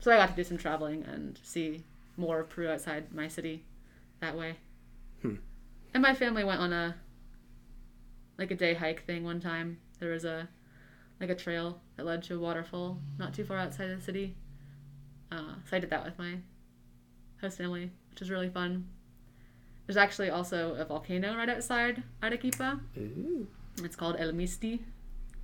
so 0.00 0.10
I 0.10 0.16
got 0.16 0.30
to 0.30 0.34
do 0.36 0.44
some 0.44 0.56
traveling 0.56 1.04
and 1.04 1.38
see 1.42 1.82
more 2.16 2.40
of 2.40 2.48
Peru 2.48 2.68
outside 2.68 3.12
my 3.12 3.28
city 3.28 3.64
that 4.20 4.36
way. 4.36 4.56
Hmm. 5.20 5.34
And 5.92 6.02
my 6.02 6.14
family 6.14 6.44
went 6.44 6.60
on 6.60 6.72
a 6.72 6.96
like 8.38 8.50
a 8.50 8.54
day 8.56 8.72
hike 8.74 9.04
thing 9.04 9.22
one 9.24 9.40
time. 9.40 9.78
There 10.00 10.10
was 10.10 10.24
a 10.24 10.48
like 11.20 11.30
a 11.30 11.34
trail 11.34 11.80
that 11.96 12.06
led 12.06 12.22
to 12.24 12.36
a 12.36 12.38
waterfall 12.38 12.98
not 13.18 13.34
too 13.34 13.44
far 13.44 13.58
outside 13.58 13.88
the 13.88 14.00
city. 14.00 14.34
Uh, 15.32 15.54
so 15.68 15.76
I 15.76 15.80
did 15.80 15.90
that 15.90 16.04
with 16.04 16.18
my 16.18 16.36
host 17.40 17.58
family, 17.58 17.90
which 18.10 18.20
was 18.20 18.30
really 18.30 18.50
fun. 18.50 18.86
There's 19.86 19.96
actually 19.96 20.30
also 20.30 20.74
a 20.74 20.84
volcano 20.84 21.34
right 21.36 21.48
outside 21.48 22.02
Arequipa. 22.22 22.80
Ooh. 22.98 23.46
It's 23.82 23.96
called 23.96 24.16
El 24.18 24.32
Misti, 24.32 24.80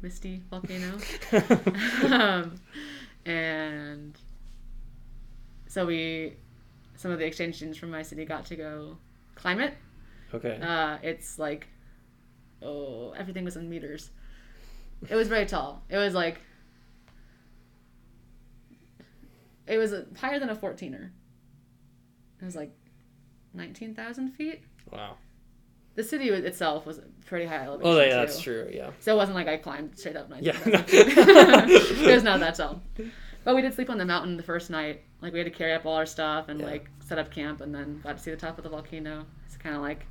Misty 0.03 0.43
Volcano. 0.51 0.99
um, 2.15 2.61
and 3.25 4.17
so 5.67 5.87
we 5.87 6.37
some 6.97 7.11
of 7.11 7.19
the 7.19 7.25
exchange 7.25 7.57
students 7.57 7.79
from 7.79 7.91
my 7.91 8.03
city 8.03 8.25
got 8.25 8.45
to 8.47 8.57
go 8.57 8.99
climb 9.35 9.61
it. 9.61 9.75
Okay. 10.35 10.59
Uh, 10.61 10.99
it's 11.03 11.39
like, 11.39 11.69
oh, 12.61 13.13
everything 13.13 13.45
was 13.45 13.57
in 13.57 13.69
meters. 13.71 14.11
It 15.09 15.15
was 15.15 15.29
very 15.29 15.47
tall. 15.47 15.83
It 15.89 15.97
was 15.97 16.13
like, 16.13 16.41
it 19.69 19.79
was 19.79 19.95
higher 20.19 20.39
than 20.39 20.49
a 20.51 20.57
14er. 20.57 21.11
It 22.41 22.45
was 22.45 22.57
like 22.57 22.73
19,000 23.55 24.31
feet. 24.33 24.63
wow. 24.93 25.17
The 25.95 26.05
city 26.05 26.29
itself 26.29 26.87
was 26.87 27.01
pretty 27.27 27.47
high 27.47 27.65
elevation. 27.65 27.93
Oh, 27.93 27.99
yeah, 27.99 28.05
too. 28.11 28.15
that's 28.15 28.41
true. 28.41 28.71
Yeah. 28.73 28.91
So 29.01 29.15
it 29.15 29.17
wasn't 29.17 29.35
like 29.35 29.49
I 29.49 29.57
climbed 29.57 29.99
straight 29.99 30.15
up 30.17 30.31
19,000 30.31 30.73
Yeah. 30.73 30.83
feet. 30.83 30.95
it 32.09 32.15
was 32.15 32.23
not 32.23 32.39
that 32.39 32.55
tall. 32.55 32.81
But 33.45 33.57
we 33.57 33.63
did 33.63 33.75
sleep 33.75 33.91
on 33.91 33.99
the 33.99 34.05
mountain 34.05 34.37
the 34.37 34.45
first 34.45 34.71
night. 34.71 35.03
Like 35.21 35.33
we 35.33 35.41
had 35.41 35.47
to 35.47 35.51
carry 35.51 35.73
up 35.73 35.85
all 35.87 35.95
our 35.95 36.07
stuff 36.07 36.49
and 36.49 36.61
Yeah. 36.61 36.67
like 36.67 36.89
set 37.05 37.19
up 37.19 37.33
camp, 37.33 37.61
and 37.63 37.75
then 37.75 38.01
got 38.05 38.17
to 38.17 38.23
see 38.23 38.31
the 38.31 38.37
top 38.37 38.59
of 38.59 38.65
the 38.65 38.71
volcano. 38.71 39.27
It's 39.47 39.57
kind 39.57 39.75
of 39.75 39.83
like 39.83 40.07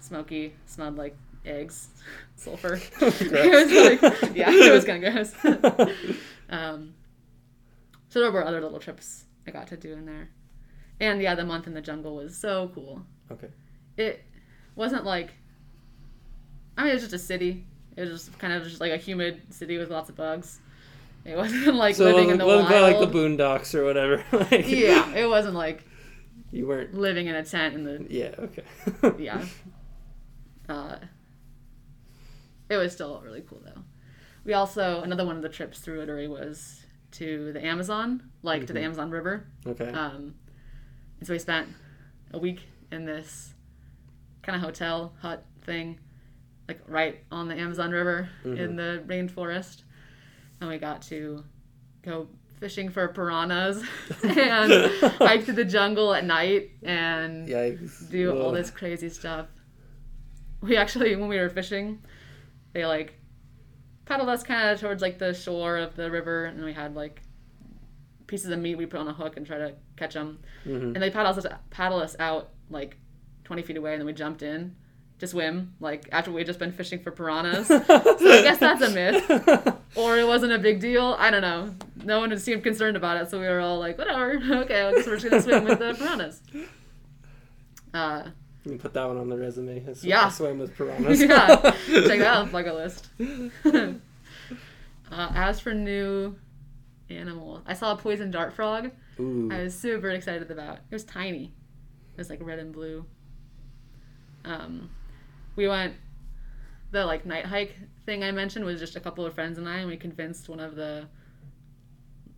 smoky, 0.00 0.52
smelled 0.66 0.96
like 0.98 1.16
eggs, 1.46 1.88
sulfur. 2.36 2.78
it 3.00 3.00
was 3.00 4.12
like, 4.22 4.36
yeah, 4.36 4.50
it 4.50 4.70
was 4.72 4.84
kind 4.84 5.02
of 5.02 5.14
gross. 5.14 5.32
um, 6.50 6.92
so 8.12 8.20
there 8.20 8.30
were 8.30 8.44
other 8.44 8.60
little 8.60 8.78
trips 8.78 9.24
I 9.46 9.50
got 9.52 9.68
to 9.68 9.76
do 9.78 9.94
in 9.94 10.04
there, 10.04 10.28
and 11.00 11.22
yeah, 11.22 11.34
the 11.34 11.46
month 11.46 11.66
in 11.66 11.72
the 11.72 11.80
jungle 11.80 12.16
was 12.16 12.36
so 12.36 12.70
cool. 12.74 13.00
Okay. 13.30 13.48
It 13.96 14.22
wasn't 14.76 15.04
like, 15.06 15.30
I 16.76 16.82
mean, 16.82 16.90
it 16.90 16.94
was 16.94 17.02
just 17.04 17.14
a 17.14 17.18
city. 17.18 17.64
It 17.96 18.02
was 18.02 18.10
just 18.10 18.38
kind 18.38 18.52
of 18.52 18.64
just 18.64 18.80
like 18.80 18.92
a 18.92 18.98
humid 18.98 19.40
city 19.48 19.78
with 19.78 19.88
lots 19.90 20.10
of 20.10 20.16
bugs. 20.16 20.60
It 21.24 21.36
wasn't 21.42 21.74
like 21.76 21.94
so 21.94 22.04
living 22.04 22.28
in 22.28 22.36
the 22.36 22.44
wild. 22.46 22.66
quite 22.66 22.80
like 22.80 22.98
the 22.98 23.06
Boondocks 23.06 23.74
or 23.74 23.84
whatever. 23.84 24.22
like, 24.32 24.68
yeah, 24.68 25.10
it 25.14 25.26
wasn't 25.26 25.54
like 25.54 25.84
You 26.52 26.66
weren't. 26.66 26.92
living 26.92 27.28
in 27.28 27.34
a 27.34 27.42
tent 27.44 27.74
in 27.74 27.84
the 27.84 28.06
Yeah. 28.10 28.34
Okay. 28.38 29.24
yeah. 29.24 29.42
Uh, 30.68 30.96
it 32.68 32.76
was 32.76 32.92
still 32.92 33.22
really 33.24 33.42
cool 33.48 33.62
though. 33.64 33.82
We 34.44 34.52
also 34.52 35.00
another 35.02 35.24
one 35.24 35.36
of 35.36 35.42
the 35.42 35.48
trips 35.48 35.78
through 35.78 35.98
Rotary 36.00 36.28
was 36.28 36.81
to 37.12 37.52
the 37.52 37.64
Amazon, 37.64 38.30
like 38.42 38.66
to 38.66 38.72
the 38.72 38.80
Mhm. 38.80 38.84
Amazon 38.84 39.10
River. 39.10 39.46
Okay. 39.66 39.88
Um, 39.88 40.34
and 41.18 41.26
so 41.26 41.32
we 41.32 41.38
spent 41.38 41.68
a 42.32 42.38
week 42.38 42.66
in 42.90 43.04
this 43.04 43.54
kind 44.42 44.56
of 44.56 44.62
hotel 44.62 45.14
hut 45.20 45.44
thing, 45.62 45.98
like 46.68 46.80
right 46.88 47.24
on 47.30 47.48
the 47.48 47.54
Amazon 47.54 47.90
River 47.90 48.28
in 48.44 48.52
Mhm. 48.56 48.76
the 48.76 49.02
rainforest, 49.06 49.82
and 50.60 50.68
we 50.70 50.78
got 50.78 51.02
to 51.02 51.44
go 52.02 52.28
fishing 52.58 52.88
for 52.90 53.08
piranhas 53.08 53.82
and 54.22 54.72
hike 55.18 55.44
through 55.44 55.54
the 55.54 55.64
jungle 55.64 56.14
at 56.14 56.24
night 56.24 56.70
and 56.82 57.48
Yikes. 57.48 58.08
do 58.10 58.36
all 58.38 58.52
this 58.52 58.70
crazy 58.70 59.08
stuff. 59.08 59.48
We 60.60 60.76
actually, 60.76 61.14
when 61.16 61.28
we 61.28 61.38
were 61.38 61.48
fishing, 61.50 62.02
they 62.72 62.86
like 62.86 63.14
paddled 64.04 64.28
us 64.28 64.42
kind 64.42 64.68
of 64.70 64.80
towards 64.80 65.02
like 65.02 65.18
the 65.18 65.32
shore 65.34 65.76
of 65.78 65.96
the 65.96 66.10
river, 66.10 66.44
and 66.46 66.64
we 66.64 66.72
had 66.72 66.94
like 66.94 67.22
pieces 68.26 68.50
of 68.50 68.58
meat 68.58 68.76
we 68.76 68.86
put 68.86 68.98
on 69.00 69.08
a 69.08 69.12
hook 69.12 69.36
and 69.36 69.46
try 69.46 69.58
to 69.58 69.74
catch 69.96 70.14
them. 70.14 70.38
Mhm. 70.66 70.94
And 70.94 70.96
they 70.96 71.10
paddled 71.10 71.38
us 71.38 71.46
paddle 71.70 71.98
us 72.00 72.16
out 72.18 72.50
like 72.70 72.96
20 73.44 73.62
feet 73.62 73.76
away, 73.76 73.92
and 73.92 74.00
then 74.00 74.06
we 74.06 74.12
jumped 74.12 74.42
in 74.42 74.74
to 75.18 75.26
swim. 75.26 75.74
Like 75.80 76.08
after 76.12 76.30
we 76.32 76.40
had 76.40 76.46
just 76.46 76.58
been 76.58 76.72
fishing 76.72 76.98
for 77.00 77.10
piranhas, 77.10 77.66
so 77.68 77.76
I 77.78 78.42
guess 78.42 78.58
that's 78.58 78.82
a 78.82 78.90
myth, 78.90 79.76
or 79.96 80.18
it 80.18 80.26
wasn't 80.26 80.52
a 80.52 80.58
big 80.58 80.80
deal. 80.80 81.14
I 81.18 81.30
don't 81.30 81.42
know. 81.42 81.74
No 82.04 82.20
one 82.20 82.36
seemed 82.38 82.62
concerned 82.62 82.96
about 82.96 83.18
it, 83.18 83.30
so 83.30 83.38
we 83.38 83.46
were 83.46 83.60
all 83.60 83.78
like, 83.78 83.98
whatever. 83.98 84.40
Okay, 84.62 84.82
I 84.82 84.92
guess 84.94 85.06
we're 85.06 85.18
just 85.18 85.30
gonna 85.30 85.42
swim 85.42 85.64
with 85.64 85.78
the 85.78 85.94
piranhas. 85.94 86.40
Uh, 87.94 88.30
You 88.64 88.70
can 88.72 88.78
put 88.78 88.94
that 88.94 89.06
one 89.06 89.16
on 89.16 89.28
the 89.28 89.36
resume. 89.36 89.84
I 89.88 89.92
sw- 89.92 90.04
Yeah. 90.04 90.26
I 90.26 90.28
swam 90.28 90.58
with 90.58 90.76
piranhas. 90.76 91.20
yeah, 91.28 91.46
check 91.56 92.18
that 92.20 92.44
the 92.44 92.50
bucket 92.52 92.74
list. 92.74 93.08
uh, 95.10 95.32
as 95.34 95.58
for 95.60 95.74
new 95.74 96.36
animals, 97.10 97.62
I 97.66 97.74
saw 97.74 97.92
a 97.92 97.96
poison 97.96 98.30
dart 98.30 98.52
frog. 98.52 98.90
Ooh. 99.18 99.50
I 99.52 99.64
was 99.64 99.74
super 99.74 100.10
excited 100.10 100.50
about. 100.50 100.76
It 100.76 100.94
was 100.94 101.04
tiny. 101.04 101.52
It 102.14 102.18
was 102.18 102.30
like 102.30 102.38
red 102.42 102.58
and 102.60 102.72
blue. 102.72 103.04
Um, 104.44 104.90
we 105.56 105.66
went. 105.68 105.94
The 106.92 107.04
like 107.06 107.24
night 107.24 107.46
hike 107.46 107.74
thing 108.04 108.22
I 108.22 108.32
mentioned 108.32 108.64
was 108.64 108.78
just 108.78 108.96
a 108.96 109.00
couple 109.00 109.24
of 109.24 109.34
friends 109.34 109.56
and 109.58 109.66
I, 109.68 109.78
and 109.78 109.88
we 109.88 109.96
convinced 109.96 110.48
one 110.50 110.60
of 110.60 110.76
the 110.76 111.06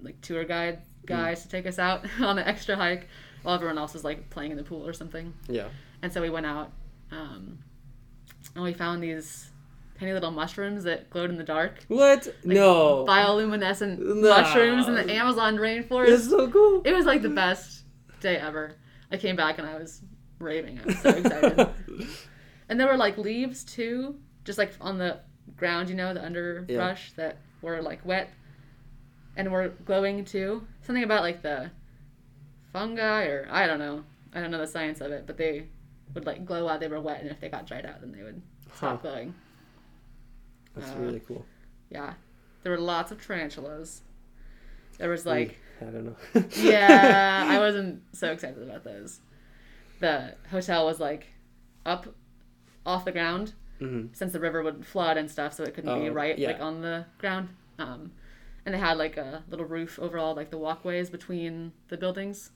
like 0.00 0.20
tour 0.20 0.44
guide 0.44 0.82
guys 1.06 1.42
to 1.42 1.48
take 1.48 1.66
us 1.66 1.78
out 1.78 2.04
on 2.20 2.38
an 2.38 2.46
extra 2.46 2.76
hike 2.76 3.08
while 3.42 3.56
everyone 3.56 3.78
else 3.78 3.94
was 3.94 4.04
like 4.04 4.30
playing 4.30 4.52
in 4.52 4.56
the 4.56 4.62
pool 4.62 4.86
or 4.86 4.92
something. 4.92 5.34
Yeah. 5.48 5.68
And 6.04 6.12
so 6.12 6.20
we 6.20 6.28
went 6.28 6.44
out, 6.44 6.70
um, 7.12 7.60
and 8.54 8.62
we 8.62 8.74
found 8.74 9.02
these 9.02 9.50
tiny 9.98 10.12
little 10.12 10.30
mushrooms 10.30 10.84
that 10.84 11.08
glowed 11.08 11.30
in 11.30 11.38
the 11.38 11.42
dark. 11.44 11.82
What? 11.88 12.26
Like 12.26 12.56
no. 12.58 13.06
Bioluminescent 13.08 14.00
No. 14.00 14.28
mushrooms 14.28 14.86
in 14.86 14.96
the 14.96 15.10
Amazon 15.10 15.56
rainforest. 15.56 16.08
It's 16.08 16.28
so 16.28 16.50
cool. 16.50 16.82
It 16.84 16.92
was 16.92 17.06
like 17.06 17.22
the 17.22 17.30
best 17.30 17.84
day 18.20 18.36
ever. 18.36 18.74
I 19.10 19.16
came 19.16 19.34
back 19.34 19.58
and 19.58 19.66
I 19.66 19.78
was 19.78 20.02
raving. 20.38 20.78
I 20.78 20.84
was 20.84 20.98
so 20.98 21.08
excited. 21.08 21.68
and 22.68 22.78
there 22.78 22.86
were 22.86 22.98
like 22.98 23.16
leaves 23.16 23.64
too, 23.64 24.16
just 24.44 24.58
like 24.58 24.72
on 24.82 24.98
the 24.98 25.20
ground, 25.56 25.88
you 25.88 25.94
know, 25.94 26.12
the 26.12 26.22
underbrush 26.22 27.12
that 27.12 27.38
were 27.62 27.80
like 27.80 28.04
wet 28.04 28.28
and 29.38 29.50
were 29.50 29.68
glowing 29.86 30.22
too. 30.26 30.66
Something 30.82 31.04
about 31.04 31.22
like 31.22 31.40
the 31.40 31.70
fungi 32.74 33.24
or 33.24 33.48
I 33.50 33.66
don't 33.66 33.78
know. 33.78 34.04
I 34.34 34.42
don't 34.42 34.50
know 34.50 34.58
the 34.58 34.66
science 34.66 35.00
of 35.00 35.10
it, 35.12 35.26
but 35.26 35.38
they 35.38 35.68
would 36.14 36.26
like 36.26 36.44
glow 36.44 36.64
while 36.66 36.78
they 36.78 36.88
were 36.88 37.00
wet 37.00 37.20
and 37.22 37.30
if 37.30 37.40
they 37.40 37.48
got 37.48 37.66
dried 37.66 37.86
out 37.86 38.00
then 38.00 38.12
they 38.12 38.22
would 38.22 38.40
stop 38.74 38.96
Huh. 38.96 38.96
glowing. 39.02 39.34
That's 40.74 40.90
Uh, 40.90 41.00
really 41.00 41.20
cool. 41.20 41.44
Yeah. 41.90 42.14
There 42.62 42.72
were 42.72 42.78
lots 42.80 43.12
of 43.12 43.24
tarantulas. 43.24 44.02
There 44.98 45.10
was 45.10 45.26
like 45.26 45.58
I 45.80 45.84
don't 45.86 46.04
know. 46.06 46.16
yeah, 46.56 47.44
I 47.48 47.58
wasn't 47.58 48.02
so 48.12 48.32
excited 48.32 48.62
about 48.62 48.84
those. 48.84 49.20
The 50.00 50.34
hotel 50.50 50.86
was 50.86 51.00
like 51.00 51.28
up 51.86 52.14
off 52.86 53.04
the 53.04 53.12
ground 53.12 53.54
hmm 53.78 54.06
since 54.12 54.32
the 54.32 54.40
river 54.40 54.62
would 54.62 54.86
flood 54.86 55.16
and 55.16 55.30
stuff, 55.30 55.54
so 55.54 55.64
it 55.64 55.74
couldn't 55.74 55.94
be 55.94 56.08
Oh, 56.08 56.10
right 56.10 56.38
yeah. 56.38 56.48
like 56.48 56.60
on 56.60 56.80
the 56.82 57.06
ground. 57.18 57.48
Um, 57.78 58.12
and 58.66 58.74
they 58.74 58.78
had 58.78 58.98
like 58.98 59.16
a 59.16 59.44
little 59.50 59.66
roof 59.66 59.98
over 59.98 60.18
all 60.18 60.34
like 60.34 60.50
the 60.50 60.58
walkways 60.58 61.10
between 61.10 61.72
the 61.88 61.96
buildings. 61.96 62.50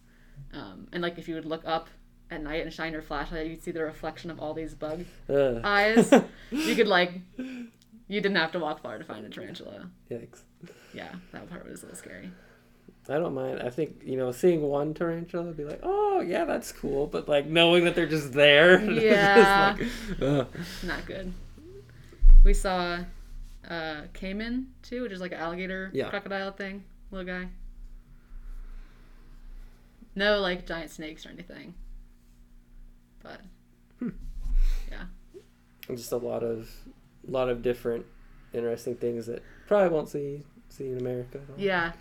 Um, 0.52 0.88
and 0.92 1.02
like 1.02 1.18
if 1.18 1.28
you 1.28 1.34
would 1.34 1.46
look 1.46 1.62
up 1.66 1.88
at 2.30 2.42
night 2.42 2.62
and 2.62 2.72
shine 2.72 2.92
your 2.92 3.02
flashlight, 3.02 3.46
you'd 3.46 3.62
see 3.62 3.70
the 3.70 3.82
reflection 3.82 4.30
of 4.30 4.38
all 4.40 4.54
these 4.54 4.74
bug 4.74 5.04
eyes. 5.30 6.12
you 6.50 6.74
could 6.74 6.88
like, 6.88 7.12
you 7.36 8.20
didn't 8.20 8.36
have 8.36 8.52
to 8.52 8.58
walk 8.58 8.82
far 8.82 8.98
to 8.98 9.04
find 9.04 9.24
a 9.24 9.28
tarantula. 9.28 9.88
yikes. 10.10 10.40
Yeah, 10.94 11.12
that 11.32 11.48
part 11.50 11.68
was 11.68 11.82
a 11.82 11.86
little 11.86 11.98
scary. 11.98 12.30
I 13.10 13.14
don't 13.14 13.32
mind. 13.34 13.60
I 13.62 13.70
think 13.70 14.02
you 14.04 14.16
know, 14.18 14.32
seeing 14.32 14.60
one 14.62 14.92
tarantula, 14.92 15.52
be 15.52 15.64
like, 15.64 15.80
oh 15.82 16.20
yeah, 16.20 16.44
that's 16.44 16.72
cool. 16.72 17.06
But 17.06 17.26
like 17.28 17.46
knowing 17.46 17.84
that 17.84 17.94
they're 17.94 18.06
just 18.06 18.32
there, 18.34 18.80
Yeah. 18.90 19.74
just 19.78 20.20
like. 20.20 20.46
Not 20.84 21.06
good. 21.06 21.32
We 22.44 22.52
saw 22.52 22.98
uh, 23.68 24.02
caiman 24.12 24.66
too, 24.82 25.02
which 25.02 25.12
is 25.12 25.20
like 25.22 25.32
an 25.32 25.38
alligator 25.38 25.90
Yeah. 25.94 26.10
crocodile 26.10 26.52
thing, 26.52 26.84
little 27.10 27.26
guy. 27.26 27.48
No 30.14 30.40
like 30.40 30.66
giant 30.66 30.90
snakes 30.90 31.24
or 31.24 31.30
anything. 31.30 31.74
But 33.28 34.10
yeah. 34.90 35.04
And 35.88 35.96
just 35.96 36.12
a 36.12 36.16
lot 36.16 36.42
of, 36.42 36.70
lot 37.26 37.48
of 37.48 37.62
different, 37.62 38.06
interesting 38.52 38.94
things 38.96 39.26
that 39.26 39.42
probably 39.66 39.90
won't 39.90 40.08
see 40.08 40.42
see 40.70 40.90
in 40.90 40.98
America. 40.98 41.40
yeah, 41.56 41.92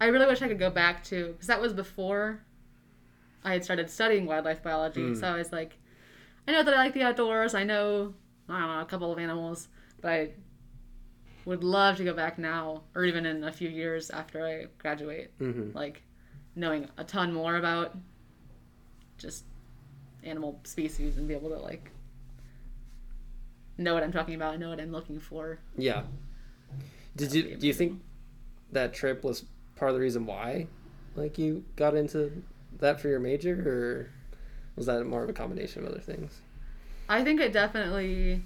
I 0.00 0.06
really 0.06 0.26
wish 0.26 0.42
I 0.42 0.48
could 0.48 0.58
go 0.58 0.70
back 0.70 1.04
to 1.04 1.28
because 1.32 1.46
that 1.46 1.60
was 1.60 1.72
before 1.72 2.40
I 3.44 3.52
had 3.52 3.64
started 3.64 3.88
studying 3.90 4.26
wildlife 4.26 4.62
biology. 4.62 5.02
Mm. 5.02 5.18
So 5.20 5.26
I 5.28 5.36
was 5.36 5.52
like, 5.52 5.78
I 6.46 6.52
know 6.52 6.62
that 6.64 6.74
I 6.74 6.78
like 6.78 6.94
the 6.94 7.02
outdoors. 7.02 7.54
I 7.54 7.64
know 7.64 8.14
I 8.48 8.58
don't 8.58 8.68
know 8.68 8.80
a 8.80 8.84
couple 8.86 9.12
of 9.12 9.18
animals, 9.18 9.68
but 10.00 10.10
I 10.10 10.30
would 11.44 11.62
love 11.64 11.96
to 11.96 12.04
go 12.04 12.12
back 12.14 12.38
now 12.38 12.82
or 12.94 13.04
even 13.04 13.26
in 13.26 13.44
a 13.44 13.52
few 13.52 13.68
years 13.68 14.10
after 14.10 14.44
I 14.46 14.66
graduate. 14.78 15.36
Mhm. 15.38 15.74
like 15.74 16.02
knowing 16.54 16.88
a 16.98 17.04
ton 17.04 17.32
more 17.32 17.56
about 17.56 17.96
just 19.18 19.44
animal 20.24 20.60
species 20.64 21.16
and 21.16 21.26
be 21.26 21.34
able 21.34 21.50
to 21.50 21.58
like 21.58 21.90
know 23.78 23.94
what 23.94 24.02
I'm 24.02 24.12
talking 24.12 24.34
about, 24.34 24.54
I 24.54 24.56
know 24.56 24.70
what 24.70 24.80
I'm 24.80 24.92
looking 24.92 25.20
for. 25.20 25.58
Yeah. 25.76 26.02
Did 27.16 27.30
That'd 27.30 27.50
you 27.50 27.56
do 27.56 27.66
you 27.66 27.74
think 27.74 28.00
that 28.72 28.94
trip 28.94 29.24
was 29.24 29.44
part 29.76 29.90
of 29.90 29.94
the 29.94 30.00
reason 30.00 30.26
why, 30.26 30.66
like 31.14 31.38
you 31.38 31.64
got 31.76 31.94
into 31.94 32.42
that 32.78 33.00
for 33.00 33.08
your 33.08 33.20
major, 33.20 33.54
or 33.54 34.10
was 34.76 34.86
that 34.86 35.04
more 35.04 35.22
of 35.22 35.28
a 35.28 35.32
combination 35.32 35.82
of 35.82 35.90
other 35.90 36.00
things? 36.00 36.40
I 37.08 37.22
think 37.22 37.40
it 37.40 37.52
definitely 37.52 38.42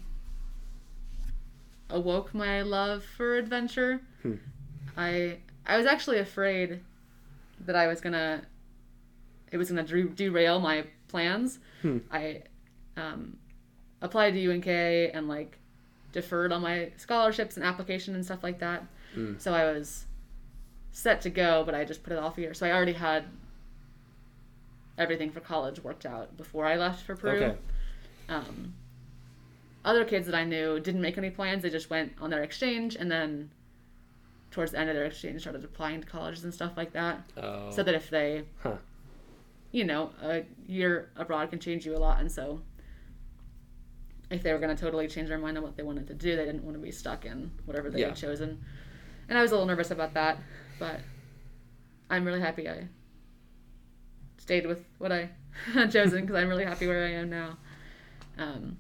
awoke 1.91 2.35
my 2.35 2.63
love 2.63 3.05
for 3.05 3.37
adventure. 3.37 4.01
Hmm. 4.23 4.35
I 4.97 5.39
I 5.65 5.77
was 5.77 5.87
actually 5.87 6.19
afraid 6.19 6.81
that 7.61 7.77
I 7.77 7.87
was 7.87 8.01
gonna 8.01 8.43
it 9.53 9.57
was 9.57 9.69
to 9.69 10.09
derail 10.15 10.61
my 10.61 10.85
plans, 11.09 11.59
Hmm. 11.83 11.99
I 12.11 12.43
um, 12.97 13.37
applied 14.03 14.33
to 14.35 14.53
UNK 14.53 14.67
and 14.67 15.29
like 15.29 15.59
deferred 16.13 16.53
on 16.53 16.63
my 16.63 16.91
scholarships 16.97 17.57
and 17.57 17.65
application 17.65 18.15
and 18.15 18.25
stuff 18.25 18.43
like 18.43 18.59
that. 18.61 18.85
Mm. 19.15 19.41
So 19.41 19.53
I 19.53 19.65
was 19.73 20.07
set 20.93 21.21
to 21.23 21.31
go, 21.31 21.63
but 21.65 21.75
I 21.75 21.85
just 21.85 22.03
put 22.03 22.13
it 22.13 22.19
off 22.19 22.39
a 22.39 22.41
year. 22.41 22.55
So 22.55 22.67
I 22.67 22.73
already 22.73 22.95
had 22.95 23.25
everything 24.99 25.31
for 25.31 25.41
college 25.41 25.83
worked 25.83 26.07
out 26.07 26.37
before 26.37 26.65
I 26.65 26.77
left 26.77 27.05
for 27.05 27.15
Peru. 27.17 27.31
Okay. 27.43 27.57
Um, 28.29 28.75
other 29.85 30.05
kids 30.05 30.27
that 30.27 30.35
I 30.35 30.45
knew 30.45 30.81
didn't 30.81 31.03
make 31.03 31.19
any 31.19 31.31
plans. 31.31 31.63
They 31.63 31.71
just 31.71 31.91
went 31.91 32.13
on 32.21 32.31
their 32.31 32.43
exchange 32.43 32.97
and 32.97 33.11
then 33.11 33.51
towards 34.51 34.73
the 34.73 34.79
end 34.79 34.89
of 34.89 34.97
their 34.97 35.05
exchange 35.05 35.43
started 35.43 35.63
applying 35.65 36.01
to 36.01 36.07
colleges 36.07 36.45
and 36.45 36.53
stuff 36.55 36.73
like 36.77 36.93
that. 36.95 37.31
Oh. 37.37 37.71
So 37.71 37.83
that 37.83 37.95
if 37.95 38.09
they, 38.11 38.45
Huh. 38.63 38.77
You 39.73 39.85
know, 39.85 40.11
a 40.23 40.43
year 40.67 41.11
abroad 41.17 41.51
can 41.51 41.59
change 41.59 41.85
you 41.87 41.97
a 41.97 41.99
lot. 41.99 42.21
And 42.21 42.31
so 42.31 42.61
if 44.31 44.43
they 44.43 44.53
were 44.53 44.59
going 44.59 44.75
to 44.75 44.81
totally 44.81 45.07
change 45.09 45.29
their 45.29 45.39
mind 45.39 45.57
on 45.57 45.63
what 45.63 45.77
they 45.77 45.83
wanted 45.83 46.07
to 46.09 46.15
do, 46.15 46.37
they 46.37 46.45
didn't 46.45 46.65
want 46.65 46.77
to 46.77 46.83
be 46.83 46.91
stuck 46.91 47.25
in 47.25 47.51
whatever 47.65 47.91
they 47.91 48.01
Yeah. 48.01 48.07
had 48.09 48.17
chosen. 48.17 48.65
And 49.29 49.39
I 49.39 49.43
was 49.43 49.51
a 49.51 49.55
little 49.55 49.67
nervous 49.67 49.91
about 49.91 50.15
that, 50.15 50.39
but 50.79 51.01
I'm 52.11 52.25
really 52.25 52.41
happy 52.41 52.69
I 52.69 52.89
stayed 54.39 54.67
with 54.67 54.85
what 54.99 55.11
I 55.13 55.31
had 55.73 55.91
chosen 55.91 56.23
because 56.23 56.37
I'm 56.37 56.49
really 56.49 56.65
happy 56.65 56.87
where 56.87 57.05
I 57.05 57.13
am 57.13 57.31
now. 57.31 57.59
Um, 58.39 58.77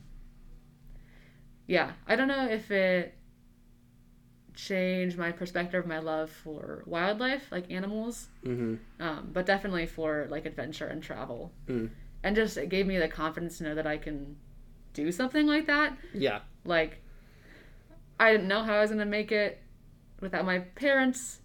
yeah, 1.67 1.93
I 2.07 2.15
don't 2.15 2.29
know 2.29 2.47
if 2.49 2.71
it 2.71 3.16
changed 4.57 5.17
my 5.19 5.31
perspective, 5.31 5.87
my 5.87 5.99
love 5.99 6.31
for 6.31 6.83
wildlife, 6.87 7.45
like 7.53 7.71
animals, 7.71 8.29
mm-hmm. 8.45 8.77
um, 9.01 9.31
but 9.33 9.47
definitely 9.47 9.87
for 9.87 10.27
like 10.31 10.47
adventure 10.47 10.87
and 10.87 11.03
travel. 11.03 11.53
Mm. 11.69 11.91
And 12.25 12.35
just 12.35 12.57
it 12.57 12.71
gave 12.71 12.87
me 12.87 12.99
the 12.99 13.07
confidence 13.07 13.59
to 13.59 13.65
know 13.65 13.75
that 13.75 13.87
I 13.87 13.99
can 13.99 14.37
do 14.95 15.13
something 15.13 15.47
like 15.47 15.67
that. 15.67 15.97
Yeah. 16.13 16.41
Like, 16.65 17.03
I 18.19 18.33
didn't 18.33 18.49
know 18.49 18.63
how 18.63 18.75
I 18.75 18.81
was 18.81 18.91
going 18.91 18.99
to 18.99 19.05
make 19.05 19.31
it 19.31 19.61
without 20.21 20.45
my 20.45 20.61
parents 20.61 21.41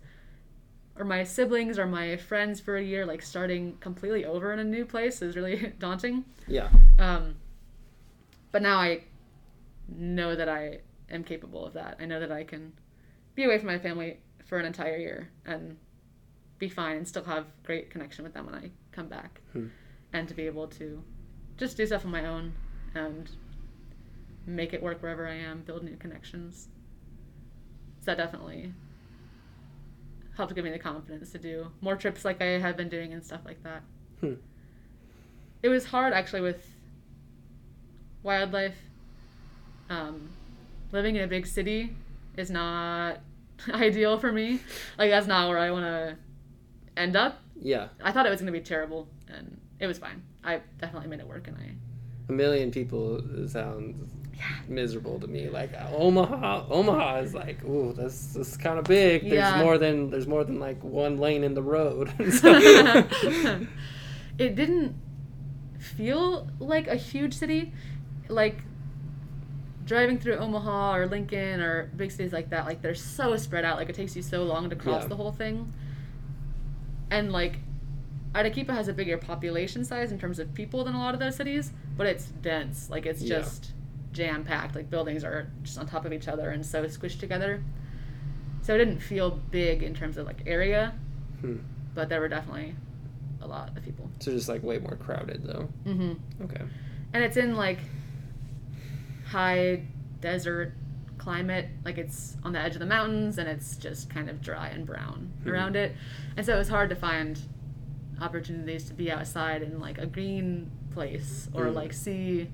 or 0.97 1.05
my 1.05 1.23
siblings 1.23 1.77
or 1.77 1.85
my 1.85 2.15
friends 2.17 2.59
for 2.59 2.77
a 2.77 2.83
year. 2.83 3.05
Like, 3.05 3.21
starting 3.21 3.77
completely 3.79 4.25
over 4.25 4.53
in 4.53 4.59
a 4.59 4.63
new 4.63 4.85
place 4.85 5.21
is 5.21 5.35
really 5.35 5.73
daunting. 5.79 6.25
Yeah. 6.47 6.69
Um, 6.97 7.35
but 8.51 8.61
now 8.61 8.77
I 8.77 9.03
know 9.87 10.35
that 10.35 10.49
I 10.49 10.79
am 11.11 11.23
capable 11.23 11.65
of 11.65 11.73
that. 11.73 11.97
I 11.99 12.05
know 12.05 12.19
that 12.19 12.31
I 12.31 12.43
can 12.45 12.71
be 13.35 13.43
away 13.43 13.57
from 13.57 13.67
my 13.67 13.79
family 13.79 14.19
for 14.45 14.59
an 14.59 14.65
entire 14.65 14.97
year 14.97 15.29
and 15.45 15.77
be 16.59 16.69
fine 16.69 16.97
and 16.97 17.07
still 17.07 17.23
have 17.23 17.45
great 17.63 17.89
connection 17.89 18.23
with 18.23 18.33
them 18.33 18.45
when 18.45 18.55
I 18.55 18.71
come 18.91 19.07
back. 19.07 19.41
Hmm. 19.53 19.67
And 20.13 20.27
to 20.27 20.33
be 20.33 20.45
able 20.45 20.67
to 20.67 21.01
just 21.57 21.77
do 21.77 21.85
stuff 21.85 22.05
on 22.05 22.11
my 22.11 22.25
own 22.25 22.53
and 22.93 23.29
make 24.45 24.73
it 24.73 24.81
work 24.81 25.01
wherever 25.01 25.27
I 25.27 25.35
am, 25.35 25.61
build 25.61 25.83
new 25.83 25.95
connections. 25.95 26.67
So 28.01 28.05
that 28.11 28.17
definitely 28.17 28.73
helped 30.35 30.55
give 30.55 30.63
me 30.63 30.71
the 30.71 30.79
confidence 30.79 31.31
to 31.31 31.37
do 31.37 31.67
more 31.81 31.95
trips 31.95 32.25
like 32.25 32.41
I 32.41 32.59
have 32.59 32.77
been 32.77 32.89
doing 32.89 33.13
and 33.13 33.23
stuff 33.23 33.41
like 33.45 33.63
that. 33.63 33.83
Hmm. 34.19 34.33
It 35.63 35.69
was 35.69 35.85
hard 35.85 36.13
actually 36.13 36.41
with 36.41 36.65
wildlife. 38.23 38.77
Um, 39.89 40.29
living 40.91 41.15
in 41.15 41.23
a 41.23 41.27
big 41.27 41.45
city 41.45 41.95
is 42.37 42.49
not 42.51 43.19
ideal 43.73 44.17
for 44.17 44.31
me. 44.31 44.59
Like 44.97 45.11
that's 45.11 45.27
not 45.27 45.49
where 45.49 45.57
I 45.57 45.71
want 45.71 45.85
to 45.85 46.17
end 46.97 47.15
up. 47.15 47.39
Yeah. 47.59 47.87
I 48.03 48.11
thought 48.11 48.25
it 48.25 48.29
was 48.29 48.39
going 48.41 48.51
to 48.51 48.57
be 48.59 48.63
terrible, 48.63 49.07
and 49.27 49.59
it 49.79 49.87
was 49.87 49.97
fine. 49.99 50.23
I 50.43 50.61
definitely 50.79 51.09
made 51.09 51.19
it 51.19 51.27
work, 51.27 51.47
and 51.47 51.55
I 51.57 51.71
A 52.29 52.31
million 52.31 52.71
people 52.71 53.21
sounds 53.47 54.09
miserable 54.67 55.19
to 55.19 55.27
me. 55.27 55.49
Like 55.49 55.69
Omaha, 55.93 56.65
Omaha 56.71 57.17
is 57.19 57.35
like, 57.35 57.63
ooh, 57.63 57.93
that's 57.93 58.33
that's 58.33 58.57
kind 58.57 58.79
of 58.79 58.85
big. 58.85 59.21
There's 59.23 59.33
Yeah. 59.33 59.61
more 59.61 59.77
than 59.77 60.09
there's 60.09 60.25
more 60.27 60.43
than 60.43 60.59
like 60.59 60.83
one 60.83 61.17
lane 61.17 61.43
in 61.43 61.53
the 61.53 61.61
road. 61.61 62.11
So- 62.31 62.51
it 64.39 64.55
didn't 64.55 64.95
feel 65.79 66.47
like 66.59 66.87
a 66.87 66.95
huge 66.95 67.35
city. 67.35 67.71
Like 68.29 68.63
driving 69.85 70.19
through 70.19 70.35
Omaha 70.37 70.95
or 70.95 71.07
Lincoln 71.07 71.59
or 71.61 71.91
big 71.95 72.11
cities 72.11 72.31
like 72.33 72.49
that, 72.51 72.65
like 72.65 72.81
they're 72.81 72.95
so 72.95 73.35
spread 73.37 73.65
out. 73.65 73.77
Like 73.77 73.89
it 73.89 73.95
takes 73.95 74.15
you 74.15 74.21
so 74.21 74.43
long 74.43 74.69
to 74.69 74.75
cross 74.75 75.03
Yeah. 75.03 75.07
the 75.09 75.15
whole 75.15 75.31
thing. 75.31 75.73
And 77.09 77.31
like 77.31 77.59
Arequipa 78.35 78.73
has 78.73 78.87
a 78.87 78.93
bigger 78.93 79.17
population 79.17 79.83
size 79.83 80.11
in 80.11 80.19
terms 80.19 80.39
of 80.39 80.53
people 80.53 80.83
than 80.83 80.95
a 80.95 80.99
lot 80.99 81.13
of 81.13 81.19
those 81.19 81.35
cities, 81.35 81.73
but 81.97 82.07
it's 82.07 82.25
dense. 82.27 82.89
Like 82.89 83.05
it's 83.05 83.21
Yeah. 83.21 83.39
just 83.39 83.73
jam 84.13 84.43
packed. 84.43 84.75
Like 84.75 84.89
buildings 84.89 85.23
are 85.23 85.47
just 85.63 85.77
on 85.77 85.87
top 85.87 86.05
of 86.05 86.13
each 86.13 86.27
other 86.27 86.49
and 86.51 86.65
so 86.65 86.83
squished 86.85 87.19
together. 87.19 87.63
So 88.61 88.75
it 88.75 88.77
didn't 88.77 88.99
feel 88.99 89.31
big 89.51 89.83
in 89.83 89.93
terms 89.93 90.17
of 90.17 90.25
like 90.27 90.43
area, 90.45 90.93
Hmm. 91.41 91.57
but 91.95 92.07
there 92.09 92.21
were 92.21 92.29
definitely 92.29 92.75
a 93.41 93.47
lot 93.47 93.75
of 93.75 93.83
people. 93.83 94.09
so 94.19 94.31
just 94.31 94.47
like 94.47 94.61
way 94.61 94.77
more 94.77 94.95
crowded 94.95 95.43
though. 95.43 95.67
hmm 95.83 96.13
Okay. 96.43 96.61
And 97.13 97.23
it's 97.23 97.35
in 97.37 97.55
like 97.57 97.79
high 99.31 99.83
desert 100.19 100.73
climate, 101.17 101.67
like 101.85 101.97
it's 101.97 102.35
on 102.43 102.51
the 102.51 102.59
edge 102.59 102.73
of 102.73 102.79
the 102.79 102.85
mountains 102.85 103.37
and 103.37 103.47
it's 103.47 103.77
just 103.77 104.09
kind 104.09 104.29
of 104.29 104.41
dry 104.41 104.67
and 104.67 104.85
brown 104.85 105.31
Mhm. 105.43 105.51
around 105.51 105.75
it. 105.75 105.95
And 106.35 106.45
so 106.45 106.55
it 106.55 106.57
was 106.57 106.69
hard 106.69 106.89
to 106.89 106.95
find 106.95 107.39
opportunities 108.19 108.85
to 108.85 108.93
be 108.93 109.11
outside 109.11 109.61
in 109.61 109.79
like 109.79 109.97
a 109.99 110.05
green 110.05 110.69
place 110.91 111.49
or 111.53 111.65
Mm. 111.67 111.75
like 111.75 111.93
see 111.93 112.49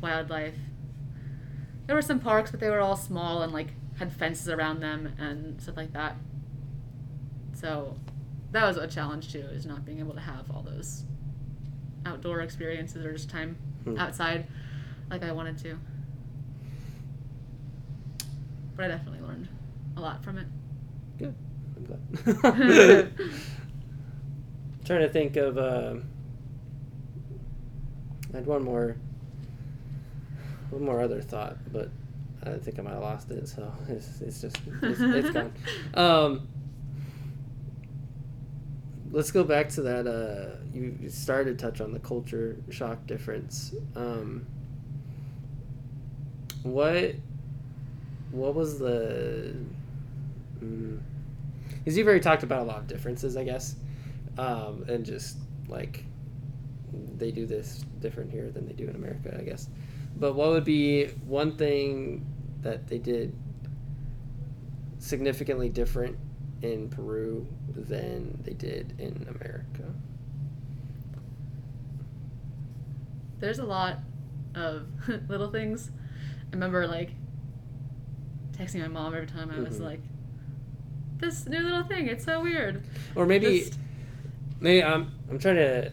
wildlife. 0.00 0.54
There 1.86 1.96
were 1.96 2.02
some 2.02 2.20
parks, 2.20 2.50
but 2.50 2.60
they 2.60 2.70
were 2.70 2.80
all 2.80 2.96
small 2.96 3.42
and 3.42 3.52
like 3.52 3.74
had 3.98 4.12
fences 4.12 4.48
around 4.48 4.80
them 4.80 5.12
and 5.18 5.60
stuff 5.60 5.76
like 5.76 5.92
that. 5.92 6.16
So 7.54 7.96
that 8.52 8.64
was 8.64 8.76
a 8.76 8.86
challenge 8.86 9.32
too, 9.32 9.40
is 9.40 9.66
not 9.66 9.84
being 9.84 9.98
able 9.98 10.14
to 10.14 10.20
have 10.20 10.50
all 10.50 10.62
those 10.62 11.04
outdoor 12.06 12.40
experiences 12.40 13.04
or 13.04 13.12
just 13.12 13.28
time 13.28 13.56
Hmm. 13.84 13.98
outside 13.98 14.46
like 15.10 15.22
I 15.22 15.32
wanted 15.32 15.58
to. 15.58 15.76
But 18.76 18.86
I 18.86 18.88
definitely 18.88 19.20
learned 19.20 19.48
a 19.96 20.00
lot 20.00 20.24
from 20.24 20.38
it. 20.38 20.46
Good. 21.18 21.34
I'm 21.76 21.84
glad. 21.84 23.12
trying 24.84 25.00
to 25.00 25.08
think 25.08 25.36
of. 25.36 25.58
Uh, 25.58 25.96
I 28.32 28.36
had 28.36 28.46
one 28.46 28.62
more. 28.62 28.96
One 30.70 30.84
more 30.84 31.00
other 31.00 31.20
thought, 31.20 31.56
but 31.72 31.90
I 32.44 32.54
think 32.54 32.78
I 32.78 32.82
might 32.82 32.92
have 32.92 33.02
lost 33.02 33.30
it. 33.30 33.48
So 33.48 33.72
it's, 33.88 34.20
it's 34.20 34.40
just 34.40 34.56
it's, 34.82 35.00
it's 35.00 35.30
gone. 35.30 35.52
Um, 35.94 36.48
let's 39.10 39.30
go 39.30 39.44
back 39.44 39.68
to 39.70 39.82
that. 39.82 40.06
Uh, 40.06 40.56
you, 40.72 40.96
you 41.00 41.08
started 41.08 41.58
to 41.58 41.64
touch 41.64 41.80
on 41.80 41.92
the 41.92 41.98
culture 41.98 42.56
shock 42.70 43.06
difference. 43.06 43.74
Um, 43.96 44.46
what 46.62 47.14
what 48.30 48.54
was 48.54 48.78
the 48.78 49.54
because 50.60 51.96
you've 51.96 52.06
already 52.06 52.20
talked 52.20 52.42
about 52.42 52.60
a 52.60 52.64
lot 52.64 52.78
of 52.78 52.86
differences 52.86 53.36
i 53.36 53.44
guess 53.44 53.76
um, 54.38 54.84
and 54.88 55.04
just 55.04 55.38
like 55.68 56.04
they 57.16 57.30
do 57.30 57.46
this 57.46 57.84
different 58.00 58.30
here 58.30 58.50
than 58.50 58.66
they 58.66 58.72
do 58.72 58.86
in 58.86 58.94
america 58.94 59.36
i 59.38 59.42
guess 59.42 59.68
but 60.16 60.34
what 60.34 60.50
would 60.50 60.64
be 60.64 61.06
one 61.26 61.56
thing 61.56 62.24
that 62.62 62.86
they 62.88 62.98
did 62.98 63.34
significantly 64.98 65.68
different 65.68 66.16
in 66.62 66.88
peru 66.90 67.46
than 67.74 68.38
they 68.44 68.52
did 68.52 68.94
in 68.98 69.26
america 69.28 69.84
There's 73.40 73.58
a 73.58 73.64
lot 73.64 73.96
of 74.54 74.86
little 75.28 75.50
things. 75.50 75.90
I 76.50 76.54
remember 76.54 76.86
like 76.86 77.10
texting 78.52 78.80
my 78.80 78.88
mom 78.88 79.14
every 79.14 79.26
time 79.26 79.50
I 79.50 79.60
was 79.60 79.78
Mhm. 79.78 79.84
like, 79.84 80.00
"This 81.18 81.46
new 81.46 81.60
little 81.60 81.82
thing, 81.84 82.08
it's 82.08 82.24
so 82.24 82.42
weird." 82.42 82.82
or 83.14 83.26
maybe 83.26 83.60
Just- 83.60 83.78
maybe 84.60 84.82
i'm 84.84 85.10
i'm 85.30 85.38
trying 85.38 85.56
to 85.56 85.90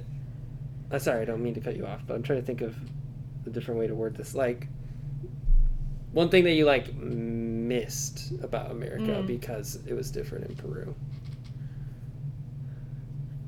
i'm 0.92 1.00
sorry 1.00 1.22
i 1.22 1.26
don't 1.26 1.42
mean 1.42 1.54
to 1.54 1.60
cut 1.62 1.76
you 1.78 1.86
off 1.86 2.02
but 2.06 2.14
i'm 2.16 2.22
trying 2.22 2.40
to 2.40 2.46
think 2.46 2.60
of 2.62 2.76
a 3.46 3.50
different 3.50 3.80
way 3.80 3.88
to 3.88 3.96
word 3.96 4.14
this 4.16 4.36
like 4.36 4.68
one 6.12 6.28
thing 6.30 6.44
that 6.44 6.52
you 6.54 6.66
like 6.66 6.94
missed 6.96 8.34
about 8.44 8.70
america 8.72 9.04
Mm. 9.24 9.26
because 9.28 9.80
it 9.88 9.94
was 9.94 10.12
different 10.12 10.46
in 10.50 10.56
peru 10.58 10.94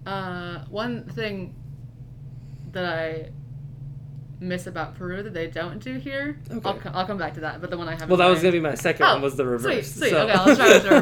Uh, 0.05 0.63
one 0.69 1.03
thing 1.03 1.53
that 2.71 2.85
I 2.85 3.29
miss 4.39 4.67
about 4.67 4.95
Peru 4.95 5.21
that 5.23 5.33
they 5.33 5.47
don't 5.47 5.79
do 5.83 5.95
here. 5.95 6.39
I'll, 6.63 6.79
I'll 6.93 7.05
come 7.05 7.17
back 7.17 7.33
to 7.35 7.41
that. 7.41 7.59
But 7.61 7.69
the 7.69 7.77
one 7.77 7.87
I 7.89 7.91
have. 7.91 8.09
well 8.09 8.19
in 8.21 8.25
that 8.25 8.29
was 8.29 8.39
gonna 8.41 8.53
be 8.53 8.59
my 8.59 8.75
second 8.75 9.05
Oh, 9.05 9.13
one 9.13 9.21
was 9.21 9.35
the 9.35 9.45
reverse 9.45 9.91
Sweet, 9.91 9.99
sweet. 9.99 10.09
so- 10.11 10.27
Okay, 10.27 10.37
let's 10.45 10.57
try 10.57 10.67
with 10.69 10.83
the 10.83 11.01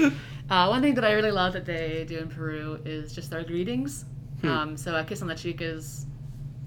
reverse. 0.00 0.12
Uh, 0.50 0.66
one 0.66 0.82
thing 0.82 0.92
that 0.94 1.04
I 1.06 1.12
really 1.12 1.30
love 1.30 1.54
that 1.54 1.64
they 1.64 2.04
do 2.06 2.18
in 2.18 2.28
Peru 2.28 2.78
is 2.84 3.14
just 3.14 3.30
their 3.30 3.42
greetings. 3.44 4.04
Hmm. 4.42 4.48
Um, 4.48 4.76
so 4.76 4.94
a 4.94 5.02
kiss 5.02 5.22
on 5.22 5.28
the 5.28 5.34
cheek 5.34 5.62
is 5.62 6.04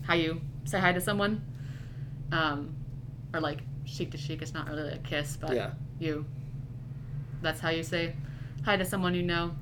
how 0.01 0.15
you 0.15 0.41
say 0.63 0.79
hi 0.79 0.93
to 0.93 0.99
someone, 0.99 1.43
um, 2.31 2.75
or 3.35 3.39
like 3.39 3.59
cheek 3.85 4.09
to 4.11 4.17
cheek. 4.17 4.41
It's 4.41 4.51
not 4.55 4.67
really 4.67 4.93
a 4.93 4.97
kiss, 4.97 5.37
but 5.39 5.53
Yeah. 5.53 5.73
you. 5.99 6.25
That's 7.43 7.59
how 7.59 7.69
you 7.69 7.83
say 7.83 8.15
hi 8.65 8.77
to 8.77 8.83
someone 8.83 9.13
you 9.13 9.21
know. 9.21 9.53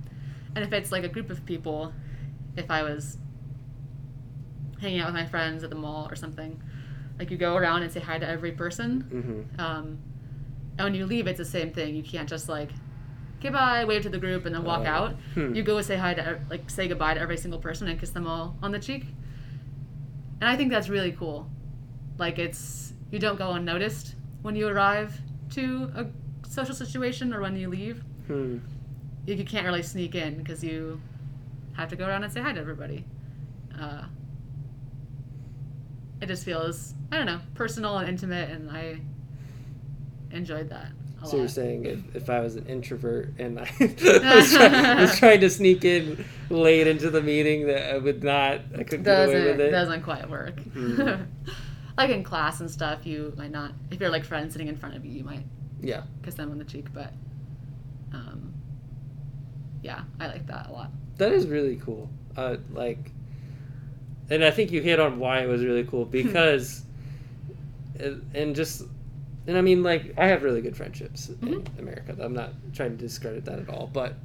And 0.55 0.63
if 0.63 0.71
it's 0.71 0.93
like 0.93 1.03
a 1.03 1.09
group 1.09 1.29
of 1.29 1.45
people, 1.45 1.91
if 2.55 2.71
I 2.71 2.83
was 2.83 3.17
hanging 4.85 5.01
out 5.01 5.07
with 5.07 5.15
my 5.15 5.25
friends 5.25 5.63
at 5.63 5.69
the 5.69 5.75
mall 5.75 6.07
or 6.09 6.15
something, 6.15 6.61
like 7.19 7.31
you 7.31 7.37
go 7.37 7.55
around 7.55 7.83
and 7.83 7.91
say 7.91 7.99
hi 7.99 8.17
to 8.19 8.27
every 8.27 8.51
person. 8.53 9.03
Mm-hmm. 9.03 9.59
Um, 9.59 9.97
and 10.77 10.83
when 10.85 10.95
you 10.95 11.05
leave, 11.05 11.27
it's 11.27 11.37
the 11.39 11.45
same 11.45 11.71
thing. 11.71 11.95
You 11.95 12.03
can't 12.03 12.29
just 12.29 12.47
like 12.47 12.69
goodbye, 13.41 13.85
wave 13.85 14.01
to 14.03 14.09
the 14.09 14.17
group, 14.17 14.45
and 14.45 14.55
then 14.55 14.63
walk 14.63 14.81
Oh. 14.85 14.89
out. 14.97 15.11
Hmm. 15.33 15.53
You 15.53 15.61
go 15.63 15.77
and 15.77 15.85
say 15.85 15.97
hi 15.97 16.13
to 16.13 16.39
like 16.49 16.69
say 16.69 16.87
goodbye 16.87 17.13
to 17.15 17.19
every 17.19 17.37
single 17.37 17.59
person 17.59 17.87
and 17.87 17.99
kiss 17.99 18.11
them 18.11 18.27
all 18.27 18.55
on 18.61 18.71
the 18.71 18.79
cheek. 18.79 19.05
And 20.41 20.49
I 20.49 20.55
think 20.55 20.71
that's 20.71 20.89
really 20.89 21.11
cool. 21.11 21.49
Like 22.17 22.39
it's 22.39 22.93
you 23.11 23.19
don't 23.19 23.37
go 23.37 23.51
unnoticed 23.51 24.15
when 24.41 24.55
you 24.55 24.67
arrive 24.67 25.19
to 25.51 25.91
a 25.95 26.05
social 26.47 26.75
situation 26.75 27.33
or 27.33 27.41
when 27.41 27.55
you 27.55 27.69
leave. 27.69 28.03
Hmm. 28.27 28.59
You, 29.25 29.35
you 29.35 29.45
can't 29.45 29.65
really 29.65 29.83
sneak 29.83 30.13
in 30.15 30.37
because 30.37 30.63
you 30.63 31.01
have 31.73 31.89
to 31.89 31.95
go 31.95 32.05
around 32.07 32.23
and 32.23 32.31
say 32.33 32.41
hi 32.41 32.51
to 32.53 32.59
everybody. 32.59 33.05
Uh, 33.79 34.03
it 36.21 36.27
just 36.27 36.43
feels 36.45 36.93
I 37.11 37.17
don't 37.17 37.25
know 37.25 37.39
personal 37.53 37.97
and 37.97 38.09
intimate, 38.09 38.49
and 38.49 38.69
I 38.71 38.99
enjoyed 40.31 40.69
that. 40.69 40.87
A 41.23 41.27
So 41.27 41.37
you're 41.37 41.47
saying 41.47 41.85
if, 41.85 42.15
if 42.15 42.29
I 42.29 42.39
was 42.41 42.55
an 42.55 42.65
introvert 42.67 43.33
and 43.39 43.59
I 43.59 43.69
was, 43.79 44.53
try, 44.53 45.01
was 45.01 45.17
trying 45.17 45.39
to 45.41 45.49
sneak 45.49 45.85
in 45.85 46.23
late 46.49 46.87
into 46.87 47.09
the 47.09 47.21
meeting, 47.21 47.67
that 47.67 47.93
I 47.95 47.97
would 47.97 48.23
not, 48.23 48.61
I 48.77 48.83
couldn't 48.83 49.03
get 49.03 49.29
away 49.29 49.45
with 49.45 49.59
it. 49.59 49.71
doesn't 49.71 50.03
quite 50.03 50.29
work. 50.29 50.59
Hmm. 50.59 51.23
like 51.97 52.09
in 52.09 52.23
class 52.23 52.59
and 52.59 52.69
stuff, 52.69 53.05
you 53.05 53.33
might 53.37 53.51
not. 53.51 53.71
If 53.91 53.99
you're 54.01 54.09
like 54.09 54.25
friends 54.25 54.53
sitting 54.53 54.67
in 54.67 54.75
front 54.75 54.95
of 54.95 55.05
you, 55.05 55.11
you 55.11 55.23
might 55.23 55.43
Yeah. 55.81 56.03
kiss 56.23 56.35
them 56.35 56.51
on 56.51 56.57
the 56.57 56.65
cheek. 56.65 56.87
But 56.93 57.13
um, 58.13 58.53
yeah, 59.81 60.03
I 60.19 60.27
like 60.27 60.45
that 60.47 60.67
a 60.67 60.71
lot. 60.73 60.91
That 61.17 61.31
is 61.31 61.47
really 61.47 61.77
cool. 61.77 62.09
Uh, 62.35 62.57
like, 62.73 63.11
and 64.29 64.43
I 64.43 64.51
think 64.51 64.71
you 64.71 64.81
hit 64.81 64.99
on 64.99 65.19
why 65.19 65.39
it 65.41 65.47
was 65.47 65.63
really 65.63 65.83
cool 65.83 66.05
because, 66.05 66.83
and- 67.99 68.21
and 68.33 68.55
just, 68.55 68.83
and 69.47 69.57
I 69.57 69.61
mean, 69.61 69.83
like, 69.83 70.13
I 70.17 70.27
have 70.27 70.43
really 70.43 70.61
good 70.61 70.75
friendships 70.75 71.29
in 71.29 71.35
Mhm. 71.35 71.79
America. 71.79 72.15
I'm 72.19 72.33
not 72.33 72.53
trying 72.73 72.91
to 72.91 72.97
discredit 72.97 73.45
that 73.45 73.59
at 73.59 73.69
all, 73.69 73.89
but 73.93 74.15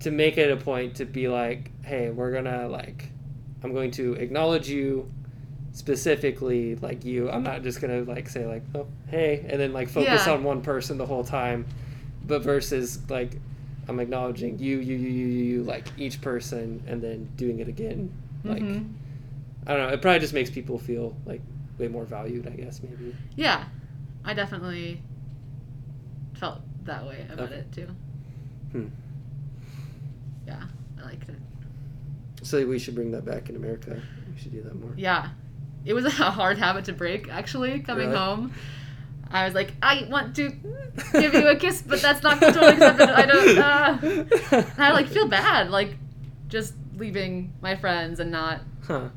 to 0.00 0.10
make 0.12 0.38
it 0.38 0.50
a 0.52 0.56
point 0.56 0.94
to 0.96 1.04
be 1.04 1.26
like, 1.28 1.70
hey, 1.82 2.10
we're 2.10 2.32
gonna 2.32 2.68
like, 2.68 3.10
I'm 3.64 3.72
going 3.72 3.90
to 3.92 4.14
acknowledge 4.14 4.68
you 4.68 5.10
specifically, 5.72 6.76
like 6.76 7.04
you. 7.04 7.30
I'm 7.30 7.42
not 7.42 7.62
just 7.62 7.80
gonna 7.80 8.02
like 8.02 8.28
say 8.28 8.46
like, 8.46 8.62
oh, 8.74 8.86
hey, 9.08 9.44
and 9.48 9.60
then 9.60 9.72
like 9.72 9.88
focus 9.88 10.26
Yeah. 10.26 10.34
on 10.34 10.44
one 10.44 10.60
person 10.62 10.98
the 10.98 11.06
whole 11.06 11.24
time, 11.24 11.66
but 12.26 12.42
versus 12.42 12.98
like 13.10 13.32
I'm 13.88 14.00
acknowledging 14.00 14.58
you, 14.58 14.78
you, 14.80 14.96
you, 14.96 15.08
you, 15.08 15.26
you, 15.26 15.42
you, 15.54 15.62
like 15.62 15.86
each 15.96 16.20
person, 16.20 16.82
and 16.86 17.00
then 17.02 17.28
doing 17.36 17.58
it 17.60 17.68
again. 17.68 18.10
Like 18.44 18.62
Mhm. 18.62 18.86
I 19.68 19.74
don't 19.76 19.86
know. 19.88 19.92
It 19.94 20.00
probably 20.02 20.18
just 20.20 20.32
makes 20.34 20.50
people 20.50 20.78
feel 20.78 21.14
like 21.26 21.42
way 21.78 21.88
more 21.88 22.04
valued. 22.04 22.46
I 22.46 22.50
guess 22.50 22.80
maybe. 22.82 23.14
Yeah, 23.36 23.64
I 24.24 24.34
definitely 24.34 25.00
felt 26.34 26.60
that 26.84 27.04
way 27.06 27.26
about 27.30 27.50
Okay. 27.52 27.56
it 27.60 27.72
too. 27.72 27.88
Hmm. 28.72 28.86
Yeah, 30.46 30.62
I 31.00 31.04
liked 31.04 31.28
it. 31.28 31.36
So 32.42 32.64
we 32.66 32.78
should 32.78 32.94
bring 32.94 33.10
that 33.12 33.24
back 33.24 33.50
in 33.50 33.56
America. 33.56 34.00
We 34.34 34.40
should 34.40 34.52
do 34.52 34.62
that 34.62 34.74
more. 34.74 34.92
Yeah, 34.96 35.28
it 35.84 35.92
was 35.92 36.04
a 36.06 36.10
hard 36.10 36.58
habit 36.58 36.86
to 36.86 36.92
break. 36.92 37.28
Actually, 37.28 37.80
coming 37.80 38.06
Really? 38.08 38.18
home, 38.18 38.52
I 39.30 39.44
was 39.44 39.54
like, 39.54 39.72
I 39.82 40.06
want 40.10 40.34
to 40.36 40.50
give 41.12 41.34
you 41.34 41.48
a 41.48 41.56
kiss, 41.56 41.82
but 41.82 42.00
that's 42.00 42.22
not 42.22 42.40
totally 42.40 42.68
accepted. 42.72 43.10
I 43.10 43.26
don't. 43.26 43.58
Uh. 43.58 44.64
I 44.78 44.92
like 44.92 45.08
feel 45.08 45.28
bad, 45.28 45.70
like 45.70 45.96
just 46.48 46.72
leaving 46.96 47.52
my 47.60 47.76
friends 47.76 48.18
and 48.20 48.30
not 48.32 48.60
Huh. 48.86 49.08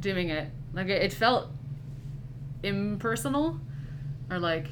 Doing 0.00 0.30
it. 0.30 0.48
Like 0.72 0.88
it, 0.88 1.02
it 1.02 1.12
felt 1.12 1.48
impersonal, 2.62 3.58
or 4.30 4.38
like 4.38 4.66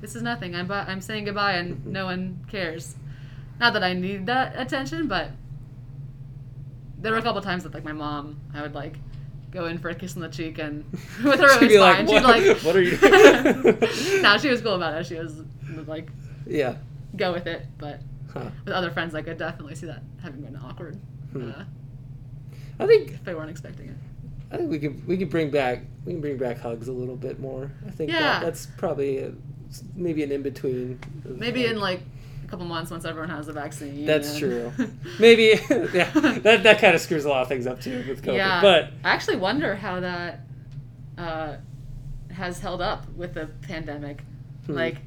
this 0.00 0.14
is 0.16 0.22
nothing. 0.22 0.54
I'm 0.54 0.66
bu- 0.66 0.72
I'm 0.74 1.00
saying 1.00 1.24
goodbye 1.24 1.54
and 1.54 1.84
no 1.98 2.06
one 2.06 2.44
cares. 2.50 2.96
Not 3.60 3.74
that 3.74 3.84
I 3.84 3.92
need 3.92 4.26
that 4.26 4.58
attention, 4.58 5.06
but 5.08 5.30
there 6.98 7.12
were 7.12 7.18
a 7.18 7.22
couple 7.22 7.40
times 7.42 7.62
that 7.64 7.74
like 7.74 7.84
my 7.84 7.92
mom, 7.92 8.40
I 8.54 8.62
would 8.62 8.74
like 8.74 8.96
go 9.50 9.66
in 9.66 9.78
for 9.78 9.90
a 9.90 9.94
kiss 9.94 10.16
on 10.16 10.22
the 10.22 10.28
cheek 10.28 10.58
and 10.58 10.84
with 11.24 11.38
her 11.40 11.46
it 11.46 11.58
She'd 11.58 11.62
was 11.66 11.68
be 11.68 11.78
like, 11.78 11.96
fine. 11.96 12.06
She'd 12.06 12.14
"What- 12.14 12.46
like, 12.46 12.56
what 12.62 12.76
are 12.76 12.82
you-" 12.82 14.20
no, 14.22 14.38
she 14.38 14.48
was 14.48 14.62
cool 14.62 14.74
about 14.74 14.98
it. 15.00 15.06
She 15.06 15.14
was 15.16 15.42
like 15.86 16.08
Yeah. 16.46 16.76
go 17.16 17.32
with 17.32 17.46
it, 17.46 17.66
but 17.78 18.00
Huh. 18.32 18.48
with 18.64 18.72
other 18.72 18.90
friends, 18.90 19.14
I 19.14 19.20
could 19.20 19.36
definitely 19.36 19.74
see 19.74 19.84
that 19.86 20.02
having 20.22 20.40
been 20.40 20.56
awkward 20.56 20.98
Hmm. 21.32 21.50
uh, 21.50 21.64
I 22.80 22.86
think 22.86 23.10
if 23.10 23.22
they 23.24 23.34
weren't 23.34 23.50
expecting 23.50 23.88
it. 23.90 23.96
I 24.52 24.56
think 24.58 24.70
we 24.70 24.78
could 24.78 25.06
we 25.08 25.16
could 25.16 25.30
bring 25.30 25.50
back 25.50 25.80
we 26.04 26.12
can 26.12 26.20
bring 26.20 26.36
back 26.36 26.58
hugs 26.58 26.88
a 26.88 26.92
little 26.92 27.16
bit 27.16 27.40
more. 27.40 27.70
I 27.86 27.90
think 27.90 28.10
Yeah. 28.10 28.20
that, 28.20 28.42
that's 28.42 28.66
probably 28.66 29.18
a, 29.18 29.32
maybe 29.94 30.22
an 30.22 30.30
in 30.32 30.42
between. 30.42 30.98
Maybe 31.24 31.64
in 31.66 31.80
like 31.80 32.00
a 32.44 32.48
couple 32.48 32.66
months 32.66 32.90
once 32.90 33.04
everyone 33.06 33.30
has 33.30 33.46
the 33.46 33.52
vaccine. 33.54 34.04
That's 34.04 34.38
true. 34.40 34.70
Maybe 35.18 35.58
yeah. 35.94 36.10
That 36.40 36.62
that 36.64 36.78
kind 36.80 36.94
of 36.94 37.00
screws 37.00 37.24
a 37.24 37.28
lot 37.30 37.42
of 37.42 37.48
things 37.48 37.66
up 37.66 37.80
too 37.80 38.04
with 38.06 38.22
COVID. 38.22 38.36
Yeah. 38.36 38.60
But 38.60 38.90
I 39.02 39.10
actually 39.10 39.36
wonder 39.36 39.74
how 39.74 40.00
that 40.00 40.40
uh, 41.16 41.56
has 42.30 42.58
held 42.60 42.82
up 42.82 43.08
with 43.14 43.34
the 43.34 43.46
pandemic. 43.62 44.22
Hmm. 44.66 44.72
Like, 44.74 44.98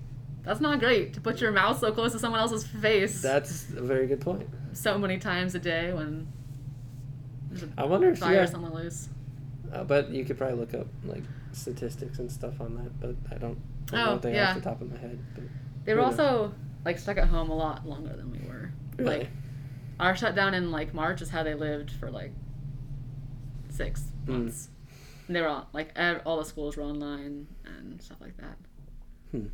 that's 0.43 0.59
not 0.59 0.79
great 0.79 1.13
to 1.13 1.21
put 1.21 1.41
your 1.41 1.51
mouth 1.51 1.79
so 1.79 1.91
close 1.91 2.11
to 2.11 2.19
someone 2.19 2.39
else's 2.39 2.65
face 2.67 3.21
that's 3.21 3.69
a 3.75 3.81
very 3.81 4.05
good 4.05 4.21
point. 4.21 4.47
so 4.73 4.97
many 4.97 5.17
times 5.17 5.55
a 5.55 5.59
day 5.59 5.91
when 5.91 6.27
there's 7.49 7.63
a 7.63 7.69
I 7.77 7.85
wonder 7.85 8.09
if 8.11 8.19
yeah, 8.19 8.27
virus 8.27 8.53
on 8.53 8.61
the 8.63 8.69
loose. 8.69 9.09
Uh, 9.75 9.83
but 9.83 10.09
you 10.09 10.23
could 10.25 10.37
probably 10.37 10.57
look 10.57 10.73
up 10.73 10.87
like 11.03 11.23
statistics 11.51 12.19
and 12.19 12.31
stuff 12.31 12.59
on 12.61 12.75
that. 12.75 12.99
But 12.99 13.15
I 13.35 13.37
don't, 13.37 13.57
I 13.91 13.91
don't 13.91 13.99
Oh, 13.99 14.05
know 14.05 14.11
anything 14.13 14.35
yeah. 14.35 14.49
off 14.49 14.55
the 14.55 14.61
top 14.61 14.81
of 14.81 14.91
my 14.91 14.97
head. 14.97 15.19
But 15.35 15.43
They 15.85 15.93
were 15.93 16.01
also 16.01 16.53
like 16.83 16.97
stuck 16.99 17.17
at 17.17 17.27
home 17.27 17.49
a 17.49 17.55
lot 17.55 17.87
longer 17.87 18.15
than 18.15 18.31
we 18.31 18.39
were. 18.47 18.71
Really? 18.97 19.19
Like, 19.19 19.29
our 19.99 20.15
shutdown 20.15 20.53
in 20.53 20.71
like 20.71 20.93
March 20.93 21.21
is 21.21 21.29
how 21.29 21.43
they 21.43 21.53
lived 21.53 21.91
for 21.91 22.09
like 22.11 22.31
six 23.69 24.03
Hmm. 24.25 24.31
months. 24.31 24.69
And 25.27 25.35
they 25.35 25.41
were 25.41 25.47
all, 25.47 25.67
like 25.73 25.97
all 26.25 26.37
the 26.37 26.45
schools 26.45 26.77
were 26.77 26.83
online 26.83 27.47
and 27.65 28.01
stuff 28.01 28.17
like 28.21 28.37
that. 28.37 28.57
Hmm. 29.31 29.47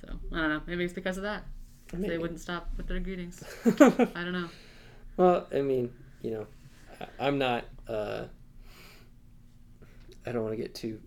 So 0.00 0.08
I 0.32 0.36
don't 0.40 0.48
know. 0.50 0.62
Maybe 0.66 0.84
it's 0.84 0.92
because 0.92 1.16
of 1.16 1.22
that. 1.22 1.44
They 1.92 2.18
wouldn't 2.18 2.40
stop 2.40 2.68
with 2.76 2.88
their 2.88 2.98
greetings. 2.98 3.42
I 3.64 3.70
don't 4.24 4.32
know. 4.32 4.48
Well, 5.16 5.46
I 5.54 5.60
mean, 5.62 5.92
you 6.20 6.32
know, 6.32 6.46
I, 7.00 7.28
I'm 7.28 7.38
not. 7.38 7.64
Uh, 7.86 8.24
I 10.26 10.32
don't 10.32 10.42
want 10.42 10.52
to 10.56 10.62
get 10.62 10.74
too 10.74 11.00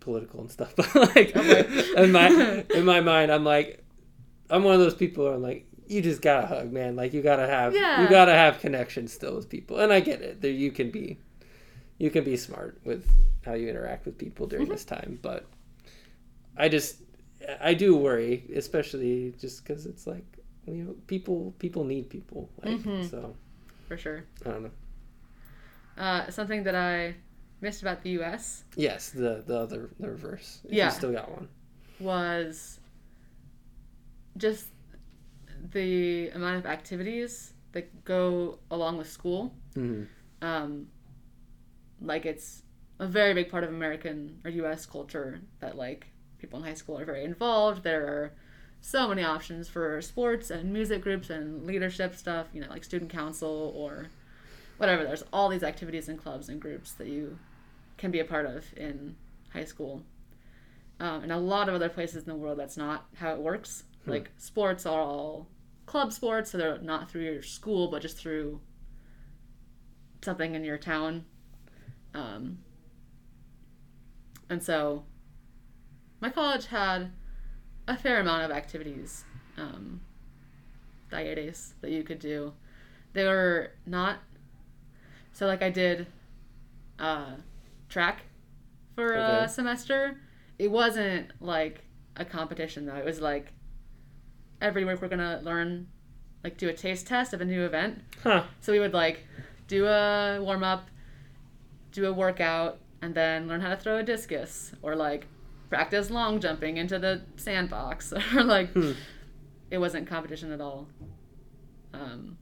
political 0.00 0.40
and 0.40 0.50
stuff, 0.50 0.74
but 0.76 0.94
like 0.94 1.34
Okay. 1.36 1.92
in 1.96 2.12
my 2.12 2.64
in 2.74 2.84
my 2.84 3.00
mind, 3.00 3.30
I'm 3.32 3.44
like, 3.44 3.82
I'm 4.50 4.64
one 4.64 4.74
of 4.74 4.80
those 4.80 4.94
people. 4.94 5.24
Where 5.24 5.34
I'm 5.34 5.42
like, 5.42 5.66
you 5.86 6.02
just 6.02 6.20
gotta 6.22 6.46
hug, 6.46 6.72
man. 6.72 6.96
Like 6.96 7.12
you 7.14 7.22
gotta 7.22 7.46
have, 7.46 7.74
Yeah. 7.74 8.02
you 8.02 8.08
gotta 8.08 8.32
have 8.34 8.60
connection 8.60 9.08
still 9.08 9.36
with 9.36 9.48
people, 9.48 9.78
and 9.78 9.92
I 9.92 10.00
get 10.00 10.20
it. 10.22 10.40
There, 10.40 10.50
you 10.50 10.70
can 10.72 10.90
be, 10.90 11.18
you 11.98 12.10
can 12.10 12.24
be 12.24 12.36
smart 12.36 12.80
with 12.84 13.08
how 13.44 13.54
you 13.54 13.68
interact 13.68 14.04
with 14.06 14.18
people 14.18 14.46
during 14.46 14.66
Mhm. 14.66 14.70
this 14.70 14.84
time, 14.84 15.18
but 15.22 15.46
I 16.56 16.68
just, 16.68 16.96
I 17.60 17.72
do 17.74 17.96
worry, 17.96 18.44
especially 18.54 19.32
just 19.40 19.64
because 19.64 19.86
it's 19.86 20.06
like, 20.06 20.24
you 20.66 20.84
know, 20.84 20.94
people 21.06 21.54
people 21.58 21.84
need 21.84 22.10
people, 22.10 22.50
like 22.62 22.78
Mhm. 22.80 23.08
so. 23.10 23.34
For 23.88 23.96
sure. 23.96 24.24
I 24.44 24.50
don't 24.50 24.62
know. 24.64 24.70
Uh, 25.96 26.30
something 26.30 26.62
that 26.64 26.74
I 26.74 27.14
missed 27.60 27.82
about 27.82 28.02
the 28.02 28.10
U.S. 28.10 28.64
Yes, 28.76 29.10
the 29.10 29.42
the 29.46 29.58
other 29.58 29.90
the 29.98 30.08
reverse. 30.10 30.60
If 30.64 30.72
Yeah. 30.72 30.86
you 30.86 30.92
still 30.92 31.12
got 31.12 31.30
one. 31.30 31.48
was 31.98 32.80
just 34.36 34.66
the 35.72 36.30
amount 36.30 36.56
of 36.56 36.66
activities 36.66 37.52
that 37.72 38.04
go 38.04 38.58
along 38.70 38.96
with 38.98 39.08
school. 39.10 39.54
Mm-hmm. 39.76 40.04
Um, 40.42 40.86
like 42.00 42.24
it's 42.24 42.62
a 42.98 43.06
very 43.06 43.34
big 43.34 43.50
part 43.50 43.64
of 43.64 43.70
American 43.70 44.38
or 44.44 44.50
U.S. 44.50 44.86
culture 44.86 45.40
that 45.60 45.76
like 45.76 46.06
people 46.38 46.58
in 46.58 46.64
high 46.64 46.74
school 46.74 46.98
are 46.98 47.04
very 47.04 47.24
involved. 47.24 47.82
There 47.82 48.06
are 48.06 48.32
so 48.80 49.06
many 49.08 49.22
options 49.22 49.68
for 49.68 50.00
sports 50.00 50.50
and 50.50 50.72
music 50.72 51.02
groups 51.02 51.28
and 51.28 51.66
leadership 51.66 52.14
stuff. 52.16 52.46
You 52.54 52.62
know, 52.62 52.68
like 52.70 52.84
student 52.84 53.10
council 53.10 53.72
or 53.76 54.06
whatever. 54.78 55.04
There's 55.04 55.24
all 55.32 55.50
these 55.50 55.62
activities 55.62 56.08
and 56.08 56.18
clubs 56.18 56.48
and 56.48 56.58
groups 56.60 56.92
that 56.92 57.06
you 57.08 57.38
can 58.00 58.10
be 58.10 58.18
a 58.20 58.24
part 58.24 58.46
of 58.46 58.64
in 58.76 59.14
high 59.52 59.64
school. 59.64 60.02
Um, 60.98 61.22
and 61.22 61.32
a 61.32 61.36
lot 61.36 61.68
of 61.68 61.74
other 61.74 61.88
places 61.90 62.22
in 62.22 62.28
the 62.28 62.34
world, 62.34 62.58
that's 62.58 62.76
not 62.76 63.06
how 63.16 63.34
it 63.34 63.40
works. 63.40 63.84
Hmm. 64.04 64.12
Like 64.12 64.30
sports 64.38 64.86
are 64.86 65.00
all 65.00 65.48
club 65.84 66.12
sports, 66.12 66.50
so 66.50 66.58
they're 66.58 66.78
not 66.78 67.10
through 67.10 67.24
your 67.24 67.42
school, 67.42 67.88
but 67.88 68.00
just 68.02 68.16
through 68.16 68.60
something 70.22 70.54
in 70.54 70.64
your 70.64 70.78
town. 70.78 71.26
Um, 72.14 72.58
and 74.48 74.62
so 74.62 75.04
my 76.20 76.30
college 76.30 76.66
had 76.66 77.12
a 77.86 77.96
fair 77.96 78.20
amount 78.20 78.44
of 78.44 78.50
activities, 78.50 79.24
um, 79.58 80.00
talleres 81.10 81.74
that 81.82 81.90
you 81.90 82.02
could 82.02 82.18
do. 82.18 82.54
They 83.12 83.24
were 83.24 83.72
not 83.86 84.20
so 85.32 85.46
like 85.46 85.62
I 85.62 85.70
did 85.70 86.06
uh, 86.98 87.32
track 87.90 88.22
for 88.94 89.14
Okay. 89.16 89.44
a 89.44 89.48
semester. 89.48 90.18
It 90.58 90.70
wasn't 90.70 91.32
like 91.40 91.84
a 92.16 92.24
competition 92.24 92.86
though. 92.86 92.96
It 92.96 93.04
was 93.04 93.20
like 93.20 93.52
every 94.62 94.84
week 94.84 95.00
we're 95.02 95.08
gonna 95.08 95.40
learn 95.42 95.88
like 96.42 96.56
do 96.56 96.68
a 96.68 96.72
taste 96.72 97.06
test 97.06 97.34
of 97.34 97.40
a 97.42 97.44
new 97.44 97.64
event. 97.64 98.02
Huh. 98.22 98.44
So 98.62 98.72
we 98.72 98.78
would 98.80 98.94
like 98.94 99.26
do 99.68 99.86
a 99.86 100.40
warm 100.40 100.64
up, 100.64 100.88
do 101.92 102.06
a 102.06 102.12
workout, 102.12 102.78
and 103.02 103.14
then 103.14 103.46
learn 103.48 103.60
how 103.60 103.68
to 103.70 103.76
throw 103.76 103.98
a 103.98 104.02
discus 104.02 104.72
or 104.82 104.96
like 104.96 105.26
practice 105.68 106.10
long 106.10 106.40
jumping 106.40 106.76
into 106.78 106.98
the 106.98 107.22
sandbox 107.36 108.12
or 108.34 108.42
like 108.42 108.70
Hmm. 108.72 108.92
it 109.70 109.78
wasn't 109.78 110.06
competition 110.08 110.52
at 110.52 110.60
all. 110.60 110.88
Um, 111.92 112.38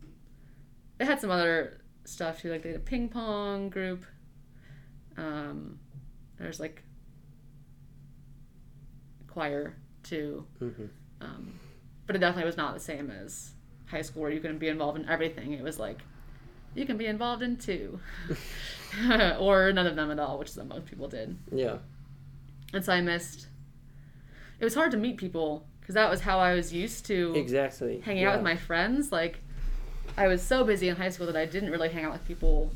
they 0.98 1.04
had 1.04 1.20
some 1.20 1.30
other 1.30 1.80
stuff 2.04 2.40
too, 2.40 2.50
like 2.50 2.62
they 2.62 2.70
had 2.70 2.76
a 2.76 2.80
ping 2.82 3.08
pong 3.08 3.68
group. 3.70 4.04
Um, 5.18 5.78
there's 6.38 6.60
like 6.60 6.82
choir 9.26 9.76
too. 10.02 10.46
hmm 10.58 10.86
Um, 11.20 11.52
but 12.06 12.16
it 12.16 12.20
definitely 12.20 12.46
was 12.46 12.56
not 12.56 12.74
the 12.74 12.80
same 12.80 13.10
as 13.10 13.52
high 13.86 14.02
school 14.02 14.22
where 14.22 14.30
you 14.30 14.40
can 14.40 14.58
be 14.58 14.68
involved 14.68 14.98
in 14.98 15.08
everything. 15.08 15.52
It 15.52 15.62
was 15.62 15.78
like 15.78 15.98
you 16.74 16.86
can 16.86 16.96
be 16.96 17.06
involved 17.06 17.42
in 17.42 17.56
two, 17.56 17.98
or 19.38 19.72
none 19.72 19.86
of 19.86 19.96
them 19.96 20.10
at 20.10 20.18
all, 20.18 20.38
which 20.38 20.50
is 20.50 20.56
what 20.56 20.68
most 20.68 20.86
people 20.86 21.08
did. 21.08 21.36
Yeah. 21.52 21.78
And 22.72 22.84
so 22.84 22.92
I 22.92 23.00
missed. 23.00 23.48
It 24.60 24.64
was 24.64 24.74
hard 24.74 24.90
to 24.92 24.96
meet 24.96 25.16
people 25.16 25.66
because 25.80 25.94
that 25.94 26.10
was 26.10 26.20
how 26.20 26.38
I 26.38 26.54
was 26.54 26.72
used 26.72 27.06
to 27.06 27.32
Exactly. 27.34 28.00
hanging 28.00 28.24
out 28.24 28.34
with 28.36 28.44
my 28.44 28.56
friends. 28.56 29.10
Like 29.10 29.40
I 30.16 30.26
was 30.28 30.42
so 30.42 30.64
busy 30.64 30.88
in 30.88 30.96
high 30.96 31.08
school 31.10 31.26
that 31.26 31.36
I 31.36 31.46
didn't 31.46 31.70
really 31.70 31.88
hang 31.88 32.04
out 32.04 32.12
with 32.12 32.24
people 32.26 32.70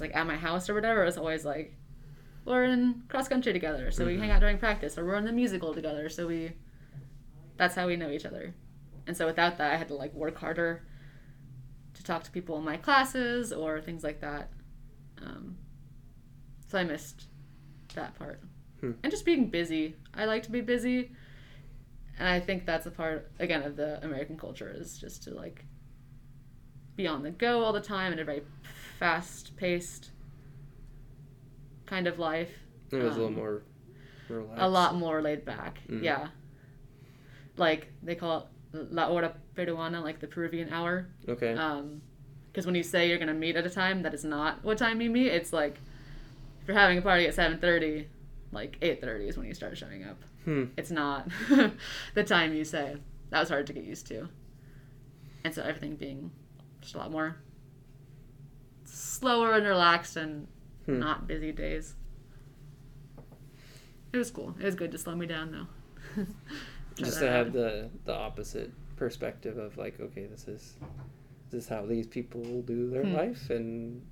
like 0.00 0.14
at 0.14 0.26
my 0.26 0.36
house 0.36 0.68
or 0.68 0.74
whatever. 0.74 1.02
It 1.02 1.06
was 1.06 1.18
always 1.18 1.44
like 1.44 1.74
we're 2.44 2.64
in 2.64 3.02
cross 3.08 3.28
country 3.28 3.52
together, 3.52 3.90
so 3.90 4.06
we 4.06 4.16
Mhm. 4.16 4.20
hang 4.20 4.30
out 4.30 4.40
during 4.40 4.58
practice, 4.58 4.96
or 4.98 5.04
we're 5.04 5.16
in 5.16 5.24
the 5.24 5.32
musical 5.32 5.74
together, 5.74 6.08
so 6.08 6.26
we 6.26 6.52
that's 7.56 7.74
how 7.74 7.86
we 7.86 7.96
know 7.96 8.10
each 8.10 8.24
other. 8.24 8.54
And 9.06 9.16
so 9.16 9.26
without 9.26 9.58
that 9.58 9.72
I 9.72 9.76
had 9.76 9.88
to 9.88 9.94
like 9.94 10.14
work 10.14 10.38
harder 10.38 10.82
to 11.94 12.04
talk 12.04 12.22
to 12.24 12.30
people 12.30 12.56
in 12.58 12.64
my 12.64 12.76
classes 12.78 13.52
or 13.52 13.80
things 13.80 14.02
like 14.02 14.20
that. 14.20 14.50
Um, 15.20 15.58
so 16.68 16.78
I 16.78 16.84
missed 16.84 17.26
that 17.94 18.14
part. 18.14 18.40
Hmm. 18.80 18.92
And 19.02 19.10
just 19.10 19.26
being 19.26 19.50
busy. 19.50 19.96
I 20.14 20.24
like 20.24 20.42
to 20.44 20.50
be 20.50 20.62
busy. 20.62 21.10
And 22.18 22.26
I 22.28 22.40
think 22.40 22.64
that's 22.64 22.86
a 22.86 22.90
part 22.90 23.30
again 23.38 23.62
of 23.62 23.76
the 23.76 24.02
American 24.04 24.38
culture 24.38 24.72
is 24.74 24.98
just 24.98 25.22
to 25.24 25.34
like 25.34 25.64
be 26.96 27.06
on 27.06 27.22
the 27.22 27.30
go 27.30 27.62
all 27.62 27.72
the 27.74 27.80
time 27.80 28.12
in 28.12 28.18
a 28.18 28.24
very 28.24 28.42
fast 29.00 29.56
paced 29.56 30.10
kind 31.86 32.06
of 32.06 32.20
life. 32.20 32.52
It 32.92 32.96
was 32.96 33.16
a 33.16 33.20
little 33.20 33.26
um, 33.28 33.34
more 33.34 33.62
relaxed. 34.28 34.62
A 34.62 34.68
lot 34.68 34.94
more 34.94 35.20
laid 35.22 35.44
back. 35.44 35.80
Mm. 35.88 36.04
Yeah. 36.04 36.28
Like 37.56 37.88
they 38.02 38.14
call 38.14 38.48
it 38.74 38.92
La 38.92 39.06
Hora 39.06 39.34
Peruana, 39.56 40.02
like 40.02 40.20
the 40.20 40.28
Peruvian 40.28 40.72
hour. 40.72 41.08
Okay. 41.28 41.54
Um, 41.54 42.02
because 42.52 42.66
when 42.66 42.74
you 42.74 42.82
say 42.82 43.08
you're 43.08 43.18
gonna 43.18 43.34
meet 43.34 43.56
at 43.56 43.66
a 43.66 43.70
time, 43.70 44.02
that 44.02 44.12
is 44.12 44.24
not 44.24 44.62
what 44.62 44.78
time 44.78 45.00
you 45.00 45.08
meet. 45.10 45.28
It's 45.28 45.52
like 45.52 45.80
if 46.62 46.68
you're 46.68 46.76
having 46.76 46.98
a 46.98 47.02
party 47.02 47.26
at 47.26 47.34
seven 47.34 47.58
thirty, 47.58 48.06
like 48.52 48.76
eight 48.82 49.00
thirty 49.00 49.28
is 49.28 49.36
when 49.38 49.46
you 49.46 49.54
start 49.54 49.78
showing 49.78 50.04
up. 50.04 50.22
hmm. 50.44 50.64
It's 50.76 50.90
not 50.90 51.28
the 52.14 52.24
time 52.24 52.52
you 52.52 52.64
say. 52.64 52.96
That 53.30 53.40
was 53.40 53.48
hard 53.48 53.66
to 53.68 53.72
get 53.72 53.84
used 53.84 54.08
to. 54.08 54.28
And 55.44 55.54
so 55.54 55.62
everything 55.62 55.94
being 55.96 56.32
just 56.82 56.94
a 56.96 56.98
lot 56.98 57.10
more 57.12 57.36
slower 58.92 59.54
and 59.54 59.66
relaxed 59.66 60.16
and 60.16 60.46
Hmm. 60.86 60.98
not 60.98 61.26
busy 61.26 61.52
days. 61.52 61.94
It 64.12 64.16
was 64.16 64.30
cool. 64.30 64.54
It 64.58 64.64
was 64.64 64.74
good 64.74 64.90
to 64.92 64.98
slow 64.98 65.14
me 65.14 65.26
down 65.26 65.52
though. 65.52 66.24
Just 66.96 67.18
to 67.20 67.28
out. 67.28 67.32
have 67.32 67.52
the 67.52 67.90
the 68.04 68.14
opposite 68.14 68.72
perspective 68.96 69.56
of 69.58 69.76
like, 69.76 70.00
okay, 70.00 70.26
this 70.26 70.48
is 70.48 70.74
this 71.50 71.64
is 71.64 71.68
how 71.68 71.84
these 71.86 72.06
people 72.06 72.62
do 72.62 72.88
their 72.90 73.04
Hmm. 73.04 73.14
life, 73.14 73.50
and 73.50 74.02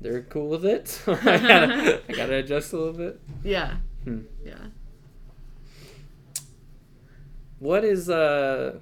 they're 0.00 0.22
cool 0.22 0.48
with 0.48 0.64
it. 0.64 1.02
I 1.08 1.14
gotta 1.38 2.02
I 2.08 2.12
gotta 2.14 2.34
adjust 2.36 2.72
a 2.72 2.76
little 2.78 2.94
bit. 2.94 3.20
Yeah. 3.44 3.76
Hmm. 4.04 4.20
Yeah. 4.44 4.66
What 7.58 7.84
is 7.84 8.08
uh? 8.08 8.78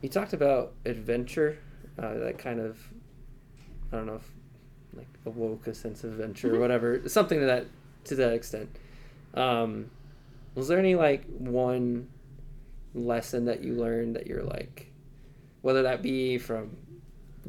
You 0.00 0.08
talked 0.08 0.32
about 0.32 0.72
adventure, 0.84 1.58
uh, 1.96 2.14
that 2.14 2.36
kind 2.38 2.58
of, 2.60 2.76
I 3.92 3.96
don't 3.96 4.06
know 4.06 4.16
if, 4.16 4.30
like 4.94 5.08
awoke 5.26 5.66
a 5.66 5.74
sense 5.74 6.04
of 6.04 6.12
adventure 6.12 6.52
or 6.54 6.56
Mhm. 6.56 6.60
whatever, 6.60 7.08
something 7.08 7.38
to 7.40 7.46
that 7.46 7.66
to 8.04 8.14
that 8.16 8.32
extent. 8.32 8.68
Um, 9.34 9.90
was 10.54 10.68
there 10.68 10.78
any 10.78 10.94
like 10.94 11.24
one 11.38 12.08
lesson 12.94 13.44
that 13.46 13.62
you 13.62 13.74
learned 13.74 14.16
that 14.16 14.26
you're 14.26 14.42
like, 14.42 14.90
whether 15.62 15.82
that 15.82 16.02
be 16.02 16.36
from 16.38 16.76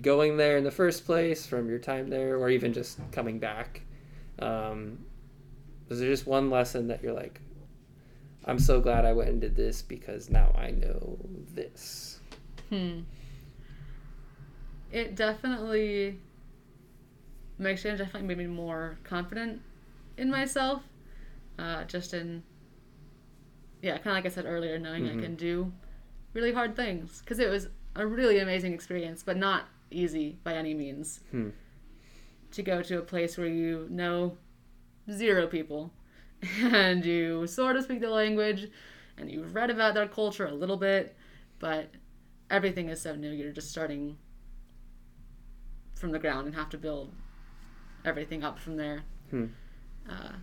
going 0.01 0.37
there 0.37 0.57
in 0.57 0.63
the 0.63 0.71
first 0.71 1.05
place, 1.05 1.45
from 1.45 1.69
your 1.69 1.79
time 1.79 2.09
there, 2.09 2.37
or 2.37 2.49
even 2.49 2.71
just 2.73 2.99
coming 3.11 3.39
back? 3.39 3.81
Um, 4.39 4.99
was 5.89 5.99
there 5.99 6.09
just 6.09 6.25
one 6.27 6.49
lesson 6.49 6.87
that 6.87 7.03
you're 7.03 7.13
like, 7.13 7.41
I'm 8.45 8.59
so 8.59 8.79
glad 8.79 9.05
I 9.05 9.13
went 9.13 9.29
and 9.29 9.41
did 9.41 9.55
this 9.55 9.81
because 9.81 10.29
now 10.29 10.53
I 10.57 10.71
know 10.71 11.17
this. 11.53 12.19
Hmm. 12.69 13.01
It 14.91 15.15
definitely 15.15 16.19
makes 17.57 17.85
it 17.85 17.97
definitely 17.97 18.27
made 18.27 18.37
me 18.37 18.47
more 18.47 18.97
confident 19.03 19.61
in 20.17 20.29
myself. 20.29 20.83
Uh, 21.59 21.83
just 21.85 22.13
in, 22.13 22.43
yeah, 23.81 23.97
kind 23.97 24.07
of 24.07 24.13
like 24.13 24.25
I 24.25 24.29
said 24.29 24.45
earlier, 24.45 24.79
knowing 24.79 25.03
Mhm. 25.03 25.17
I 25.17 25.21
can 25.21 25.35
do 25.35 25.71
really 26.33 26.51
hard 26.51 26.75
things 26.75 27.19
because 27.19 27.39
it 27.39 27.49
was 27.49 27.69
a 27.95 28.07
really 28.07 28.39
amazing 28.39 28.73
experience, 28.73 29.21
but 29.23 29.37
not 29.37 29.67
easy 29.91 30.39
by 30.43 30.55
any 30.55 30.73
means. 30.73 31.19
Hmm. 31.31 31.49
To 32.51 32.63
go 32.63 32.81
to 32.81 32.99
a 32.99 33.01
place 33.01 33.37
where 33.37 33.47
you 33.47 33.87
know 33.89 34.37
zero 35.11 35.47
people 35.47 35.91
and 36.61 37.05
you 37.05 37.45
sort 37.47 37.75
of 37.75 37.83
speak 37.83 37.99
the 37.99 38.09
language 38.09 38.69
and 39.17 39.29
you've 39.31 39.53
read 39.53 39.69
about 39.69 39.93
their 39.93 40.07
culture 40.07 40.45
a 40.45 40.53
little 40.53 40.77
bit, 40.77 41.15
but 41.59 41.91
everything 42.49 42.89
is 42.89 43.01
so 43.01 43.15
new. 43.15 43.31
You're 43.31 43.51
just 43.51 43.69
starting 43.71 44.17
from 45.95 46.11
the 46.11 46.19
ground 46.19 46.47
and 46.47 46.55
have 46.55 46.69
to 46.69 46.77
build 46.77 47.13
everything 48.05 48.43
up 48.43 48.59
from 48.59 48.77
there. 48.77 49.03
Hmm. 49.29 49.45
Uh, 50.09 50.33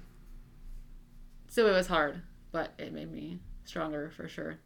so 1.48 1.66
it 1.66 1.72
was 1.72 1.86
hard, 1.86 2.22
but 2.52 2.72
it 2.78 2.92
made 2.92 3.12
me 3.12 3.40
stronger 3.64 4.10
for 4.10 4.28
sure. 4.28 4.58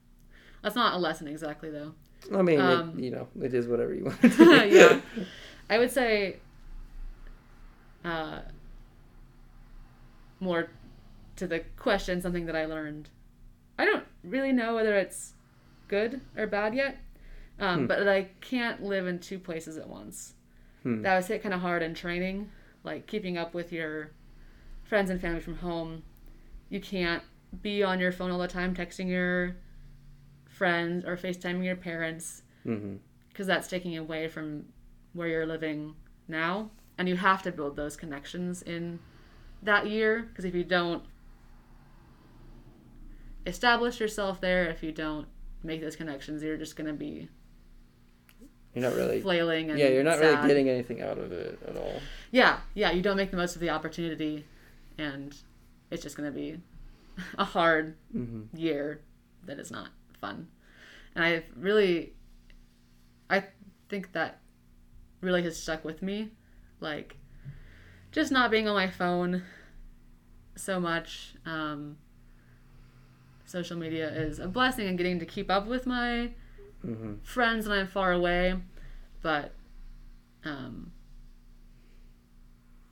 That's 0.62 0.74
not 0.76 0.94
a 0.94 0.98
lesson 0.98 1.28
exactly, 1.28 1.70
though. 1.70 1.94
I 2.34 2.42
mean, 2.42 2.60
Um, 2.60 2.98
it, 2.98 3.04
you 3.04 3.10
know, 3.10 3.28
it 3.40 3.52
is 3.54 3.66
whatever 3.68 3.94
you 3.94 4.04
want. 4.04 4.22
yeah. 4.72 5.00
I 5.68 5.78
would 5.78 5.90
say 5.90 6.38
uh, 8.04 8.40
more 10.40 10.68
to 11.36 11.46
the 11.46 11.60
question, 11.76 12.20
something 12.20 12.46
that 12.46 12.56
I 12.56 12.66
learned. 12.66 13.10
I 13.78 13.84
don't 13.84 14.04
really 14.22 14.52
know 14.52 14.74
whether 14.74 14.96
it's 14.96 15.32
good 15.88 16.20
or 16.36 16.46
bad 16.46 16.74
yet, 16.74 16.98
um, 17.58 17.80
Hmm. 17.80 17.86
but 17.86 18.08
I 18.08 18.28
can't 18.40 18.82
live 18.82 19.06
in 19.06 19.18
two 19.18 19.38
places 19.38 19.76
at 19.76 19.88
once. 19.88 20.34
Hmm. 20.82 21.02
That 21.02 21.16
was 21.16 21.26
hit 21.26 21.42
kind 21.42 21.54
of 21.54 21.60
hard 21.60 21.82
in 21.82 21.94
training, 21.94 22.50
like 22.84 23.06
keeping 23.06 23.36
up 23.36 23.54
with 23.54 23.72
your 23.72 24.12
friends 24.84 25.10
and 25.10 25.20
family 25.20 25.40
from 25.40 25.56
home. 25.56 26.02
You 26.68 26.80
can't 26.80 27.22
be 27.62 27.82
on 27.82 27.98
your 27.98 28.12
phone 28.12 28.30
all 28.30 28.38
the 28.38 28.48
time 28.48 28.74
texting 28.74 29.08
your 29.08 29.56
friends 30.48 31.04
or 31.04 31.16
FaceTiming 31.16 31.64
your 31.64 31.76
parents 31.76 32.42
mm-hmm. 32.64 32.96
because 33.28 33.46
that's 33.46 33.68
taking 33.68 33.96
away 33.96 34.28
from 34.28 34.64
where 35.12 35.28
you're 35.28 35.46
living 35.46 35.94
now 36.28 36.70
and 36.96 37.08
you 37.08 37.16
have 37.16 37.42
to 37.42 37.52
build 37.52 37.76
those 37.76 37.96
connections 37.96 38.62
in 38.62 38.98
that 39.62 39.86
year 39.86 40.22
because 40.28 40.44
if 40.44 40.54
you 40.54 40.64
don't 40.64 41.02
establish 43.46 44.00
yourself 44.00 44.40
there 44.40 44.68
if 44.68 44.82
you 44.82 44.92
don't 44.92 45.26
make 45.62 45.80
those 45.80 45.96
connections 45.96 46.42
you're 46.42 46.56
just 46.56 46.76
going 46.76 46.86
to 46.86 46.92
be 46.92 47.28
You're 48.74 48.82
not 48.82 48.94
really. 48.96 49.20
flailing 49.20 49.70
and 49.70 49.78
Yeah, 49.78 49.88
you're 49.88 50.02
not 50.04 50.18
really 50.18 50.48
getting 50.48 50.68
anything 50.68 51.00
out 51.02 51.18
of 51.18 51.32
it 51.32 51.58
at 51.66 51.76
all. 51.76 52.00
yeah 52.30 52.58
yeah 52.74 52.90
you 52.90 53.02
don't 53.02 53.16
make 53.16 53.30
the 53.30 53.36
most 53.36 53.54
of 53.54 53.60
the 53.60 53.70
opportunity 53.70 54.44
and 54.98 55.36
it's 55.90 56.02
just 56.02 56.16
going 56.16 56.32
to 56.32 56.36
be 56.36 56.60
a 57.38 57.44
hard 57.44 57.96
hmm 58.12 58.42
year 58.54 59.00
that 59.46 59.58
is 59.58 59.70
not 59.70 59.88
fun. 60.20 60.48
And 61.14 61.24
I 61.24 61.44
really, 61.56 62.14
I 63.30 63.44
think 63.88 64.12
that 64.12 64.40
really 65.20 65.42
has 65.42 65.56
stuck 65.60 65.84
with 65.84 66.02
me. 66.02 66.30
Like, 66.80 67.16
just 68.10 68.32
not 68.32 68.50
being 68.50 68.66
on 68.68 68.74
my 68.74 68.88
phone 68.90 69.42
so 70.56 70.80
much. 70.80 71.34
Um, 71.46 71.98
social 73.44 73.76
media 73.76 74.08
is 74.08 74.38
a 74.38 74.48
blessing 74.48 74.88
and 74.88 74.96
getting 74.98 75.18
to 75.20 75.26
keep 75.26 75.50
up 75.50 75.66
with 75.66 75.86
my 75.86 76.30
Mm-hmm. 76.84 77.14
friends 77.22 77.66
when 77.68 77.78
I'm 77.78 77.86
far 77.86 78.12
away, 78.12 78.54
but 79.22 79.54
um, 80.44 80.92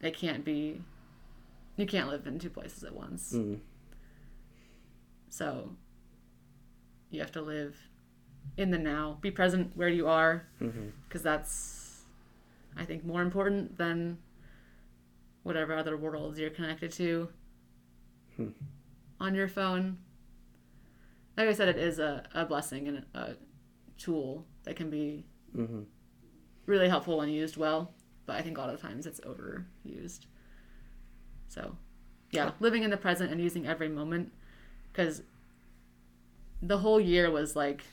it 0.01 0.17
can't 0.17 0.45
be. 0.45 0.81
You 1.77 1.87
can't 1.87 2.09
live 2.09 2.27
in 2.27 2.39
two 2.39 2.51
places 2.51 2.85
at 2.85 2.95
once. 2.95 3.33
Mm. 3.35 3.59
So 5.29 5.71
you 7.11 7.21
have 7.21 7.33
to 7.33 7.43
live 7.43 7.77
in 8.57 8.71
the 8.71 8.79
now, 8.79 9.19
be 9.21 9.31
present 9.31 9.73
where 9.77 9.89
you 9.89 10.07
are, 10.09 10.47
Mm-hmm. 10.61 10.89
because 11.09 11.23
that's, 11.23 12.03
I 12.77 12.85
think, 12.85 13.05
more 13.05 13.23
important 13.23 13.79
than 13.79 14.19
whatever 15.43 15.75
other 15.75 15.97
worlds 15.97 16.39
you're 16.39 16.51
connected 16.51 16.93
to 16.93 17.29
Hmm. 18.37 18.49
on 19.21 19.35
your 19.35 19.49
phone. 19.49 19.99
Like 21.37 21.49
I 21.49 21.53
said, 21.53 21.69
it 21.69 21.77
is 21.79 21.99
a, 21.99 22.25
a 22.35 22.45
blessing 22.47 22.89
and 22.89 23.05
a 23.15 23.35
tool 24.03 24.45
that 24.65 24.77
can 24.77 24.91
be 24.91 25.25
Mm-hmm. 25.57 25.83
really 26.67 26.89
helpful 26.89 27.19
when 27.19 27.29
used 27.29 27.57
well, 27.59 27.93
but 28.27 28.37
I 28.37 28.43
think 28.43 28.57
a 28.57 28.61
lot 28.61 28.71
of 28.73 28.81
times 28.81 29.07
it's 29.07 29.21
overused. 29.21 30.27
So, 31.49 31.77
yeah, 32.31 32.53
living 32.61 32.83
in 32.83 32.91
the 32.91 32.97
present 32.97 33.31
and 33.31 33.41
using 33.41 33.67
every 33.67 33.89
moment 33.89 34.33
because 34.91 35.23
the 36.63 36.79
whole 36.79 37.01
year 37.01 37.31
was 37.31 37.55
like 37.55 37.85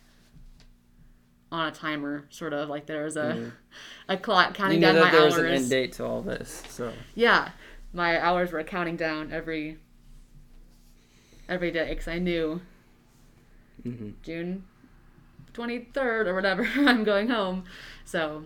on 1.51 1.67
a 1.67 1.71
timer, 1.71 2.25
sort 2.29 2.53
of 2.53 2.69
like 2.69 2.85
there 2.85 3.03
was 3.03 3.17
a 3.17 3.33
Mhm. 3.35 3.51
a 4.09 4.17
clock 4.17 4.53
counting 4.53 4.79
You 4.79 4.87
know 4.87 4.93
down 4.93 5.11
my 5.11 5.17
hours. 5.19 5.37
an 5.37 5.45
end 5.47 5.69
date 5.69 5.91
to 5.93 6.05
all 6.05 6.21
this, 6.21 6.63
so 6.69 6.93
Yeah, 7.15 7.51
my 7.93 8.19
hours 8.21 8.51
were 8.51 8.63
counting 8.63 8.95
down 8.95 9.31
every 9.31 9.77
every 11.49 11.71
day 11.71 11.89
because 11.89 12.07
I 12.07 12.19
knew 12.19 12.61
mm-hmm. 13.85 14.09
June 14.23 14.63
23rd 15.59 16.27
or 16.27 16.35
whatever, 16.35 16.63
I'm 16.75 17.03
going 17.03 17.27
home. 17.27 17.65
So 18.05 18.45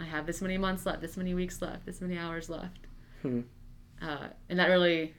I 0.00 0.04
have 0.04 0.26
this 0.26 0.40
many 0.40 0.58
months 0.58 0.86
left, 0.86 1.00
this 1.00 1.16
many 1.16 1.34
weeks 1.34 1.60
left, 1.60 1.86
this 1.86 2.00
many 2.00 2.16
hours 2.16 2.48
left. 2.48 2.86
Hmm. 3.22 3.40
Uh, 4.00 4.28
and 4.48 4.58
that 4.58 4.66
really 4.66 5.14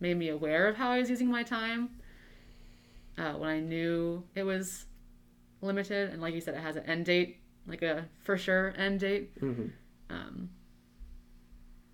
made 0.00 0.16
me 0.16 0.28
aware 0.28 0.68
of 0.68 0.76
how 0.76 0.90
I 0.90 0.98
was 0.98 1.10
using 1.10 1.30
my 1.30 1.42
time 1.42 1.90
uh, 3.18 3.32
when 3.32 3.48
I 3.48 3.60
knew 3.60 4.24
it 4.34 4.44
was 4.44 4.86
limited. 5.60 6.10
And 6.10 6.20
like 6.22 6.34
you 6.34 6.40
said, 6.40 6.54
it 6.54 6.60
has 6.60 6.76
an 6.76 6.84
end 6.84 7.06
date, 7.06 7.38
like 7.66 7.82
a 7.82 8.06
for 8.22 8.36
sure 8.36 8.74
end 8.76 9.00
date. 9.00 9.38
Mm-hmm. 9.40 9.66
Um, 10.10 10.50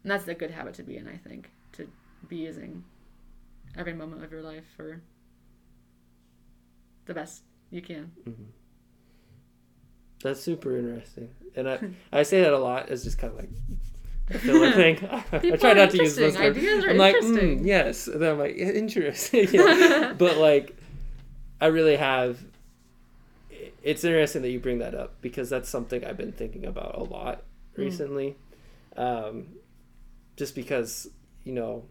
and 0.03 0.11
that's 0.11 0.27
a 0.29 0.35
good 0.35 0.51
habit 0.51 0.75
to 0.75 0.83
be 0.83 0.97
in, 0.97 1.09
I 1.09 1.17
think, 1.17 1.51
to 1.73 1.89
be 2.29 2.37
using 2.37 2.85
every 3.77 3.93
moment 3.93 4.25
of 4.25 4.33
your 4.33 4.43
life 4.43 4.65
for 4.77 5.01
the 7.07 7.15
best 7.15 7.43
you 7.71 7.83
can. 7.83 8.13
That's 10.23 10.41
super 10.41 10.77
interesting, 10.77 11.31
and 11.57 11.69
I 11.69 11.79
I 12.13 12.23
say 12.25 12.43
that 12.43 12.53
a 12.53 12.59
lot 12.59 12.89
as 12.91 13.05
just 13.05 13.19
kind 13.19 13.33
of 13.33 13.39
like 13.39 13.51
a 14.31 14.39
filler 14.39 14.73
thing. 14.73 14.99
I 15.33 15.57
try 15.57 15.73
not 15.73 15.91
to 15.91 15.97
use 15.99 16.17
those 16.17 16.37
words. 16.37 16.57
Ideas 16.59 16.85
are 16.85 16.91
I'm 16.91 16.97
like, 16.99 17.17
mm, 17.17 17.65
yes. 17.65 18.07
And 18.07 18.21
then 18.21 18.33
I'm 18.33 18.39
like, 18.39 18.57
interesting. 18.57 19.49
yeah. 19.51 20.13
but 20.17 20.37
like, 20.37 20.77
I 21.61 21.67
really 21.67 21.97
have. 21.97 22.39
It's 23.83 24.05
interesting 24.05 24.43
that 24.43 24.51
you 24.51 24.61
bring 24.61 24.81
that 24.81 24.95
up 24.95 25.21
because 25.23 25.49
that's 25.49 25.69
something 25.71 26.05
I've 26.05 26.19
been 26.19 26.33
thinking 26.33 26.67
about 26.67 26.97
a 26.97 27.03
lot 27.03 27.43
Mm. 27.77 27.85
recently. 27.85 28.37
Um, 28.97 29.47
just 30.37 30.55
because 30.57 31.09
you 31.45 31.53
know, 31.53 31.85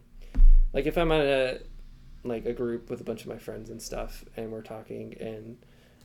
like 0.72 0.86
if 0.86 0.96
I'm 0.98 1.10
on 1.10 1.20
a 1.22 1.58
like 2.22 2.44
a 2.46 2.52
group 2.52 2.90
with 2.90 3.00
a 3.00 3.04
bunch 3.04 3.22
of 3.22 3.28
my 3.28 3.38
friends 3.38 3.70
and 3.70 3.80
stuff, 3.82 4.24
and 4.36 4.52
we're 4.52 4.62
talking, 4.62 5.16
and 5.18 5.56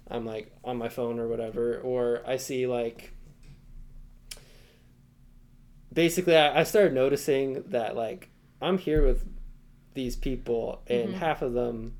I'm 0.09 0.25
like 0.25 0.51
on 0.63 0.77
my 0.77 0.89
phone 0.89 1.19
or 1.19 1.27
whatever, 1.27 1.79
or 1.79 2.21
I 2.27 2.37
see 2.37 2.67
like 2.67 3.11
basically 5.93 6.35
I, 6.35 6.61
I 6.61 6.63
started 6.63 6.93
noticing 6.93 7.63
that 7.69 7.95
like 7.95 8.29
I'm 8.61 8.77
here 8.77 9.05
with 9.05 9.25
these 9.93 10.15
people 10.15 10.81
and 10.87 11.13
Mhm. 11.13 11.17
half 11.17 11.41
of 11.41 11.53
them 11.53 11.95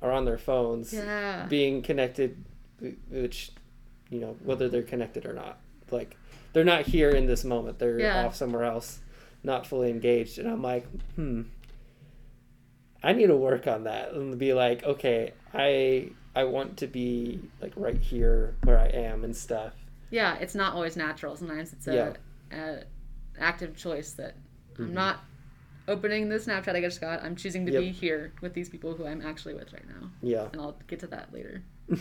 are 0.00 0.12
on 0.12 0.24
their 0.24 0.38
phones 0.38 0.92
Yeah. 0.92 1.46
being 1.48 1.82
connected 1.82 2.44
which 3.08 3.50
you 4.10 4.20
know 4.20 4.36
whether 4.44 4.68
they're 4.68 4.82
connected 4.82 5.24
or 5.26 5.32
not 5.32 5.58
like 5.90 6.16
they're 6.52 6.64
not 6.64 6.82
here 6.82 7.10
in 7.10 7.26
this 7.26 7.42
moment 7.44 7.78
they're 7.78 8.00
Yeah. 8.00 8.24
off 8.24 8.36
somewhere 8.36 8.64
else 8.64 9.00
not 9.42 9.66
fully 9.66 9.90
engaged 9.90 10.38
and 10.38 10.46
i'm 10.48 10.62
like 10.62 10.86
hmm 11.16 11.42
i 13.02 13.12
need 13.12 13.28
to 13.28 13.36
work 13.36 13.66
on 13.66 13.84
that 13.84 14.12
and 14.12 14.38
be 14.38 14.52
like 14.52 14.84
okay 14.84 15.32
i 15.54 16.10
i 16.34 16.44
want 16.44 16.76
to 16.76 16.86
be 16.86 17.40
like 17.60 17.72
right 17.76 18.00
here 18.00 18.54
where 18.64 18.78
i 18.78 18.86
am 18.88 19.24
and 19.24 19.36
stuff 19.36 19.72
Yeah, 20.10 20.36
it's 20.38 20.54
not 20.54 20.74
always 20.74 20.96
natural. 20.96 21.34
Sometimes 21.36 21.72
it's 21.72 21.88
a, 21.88 22.14
a 22.52 22.84
active 23.38 23.74
choice 23.76 24.12
that 24.12 24.34
Mhm. 24.76 24.84
I'm 24.84 24.94
not 24.94 25.16
opening 25.88 26.28
the 26.28 26.36
Snapchat 26.38 26.74
I 26.76 26.80
just 26.80 27.00
got. 27.00 27.22
I'm 27.24 27.34
choosing 27.36 27.66
to 27.66 27.72
Yep. 27.72 27.80
be 27.82 27.90
here 27.90 28.32
with 28.40 28.54
these 28.54 28.68
people 28.68 28.94
who 28.94 29.06
I'm 29.06 29.20
actually 29.22 29.54
with 29.54 29.72
right 29.72 29.88
now. 29.88 30.10
yeah 30.22 30.48
And 30.52 30.60
I'll 30.60 30.76
get 30.86 31.00
to 31.00 31.08
that 31.08 31.32
later. 31.32 31.62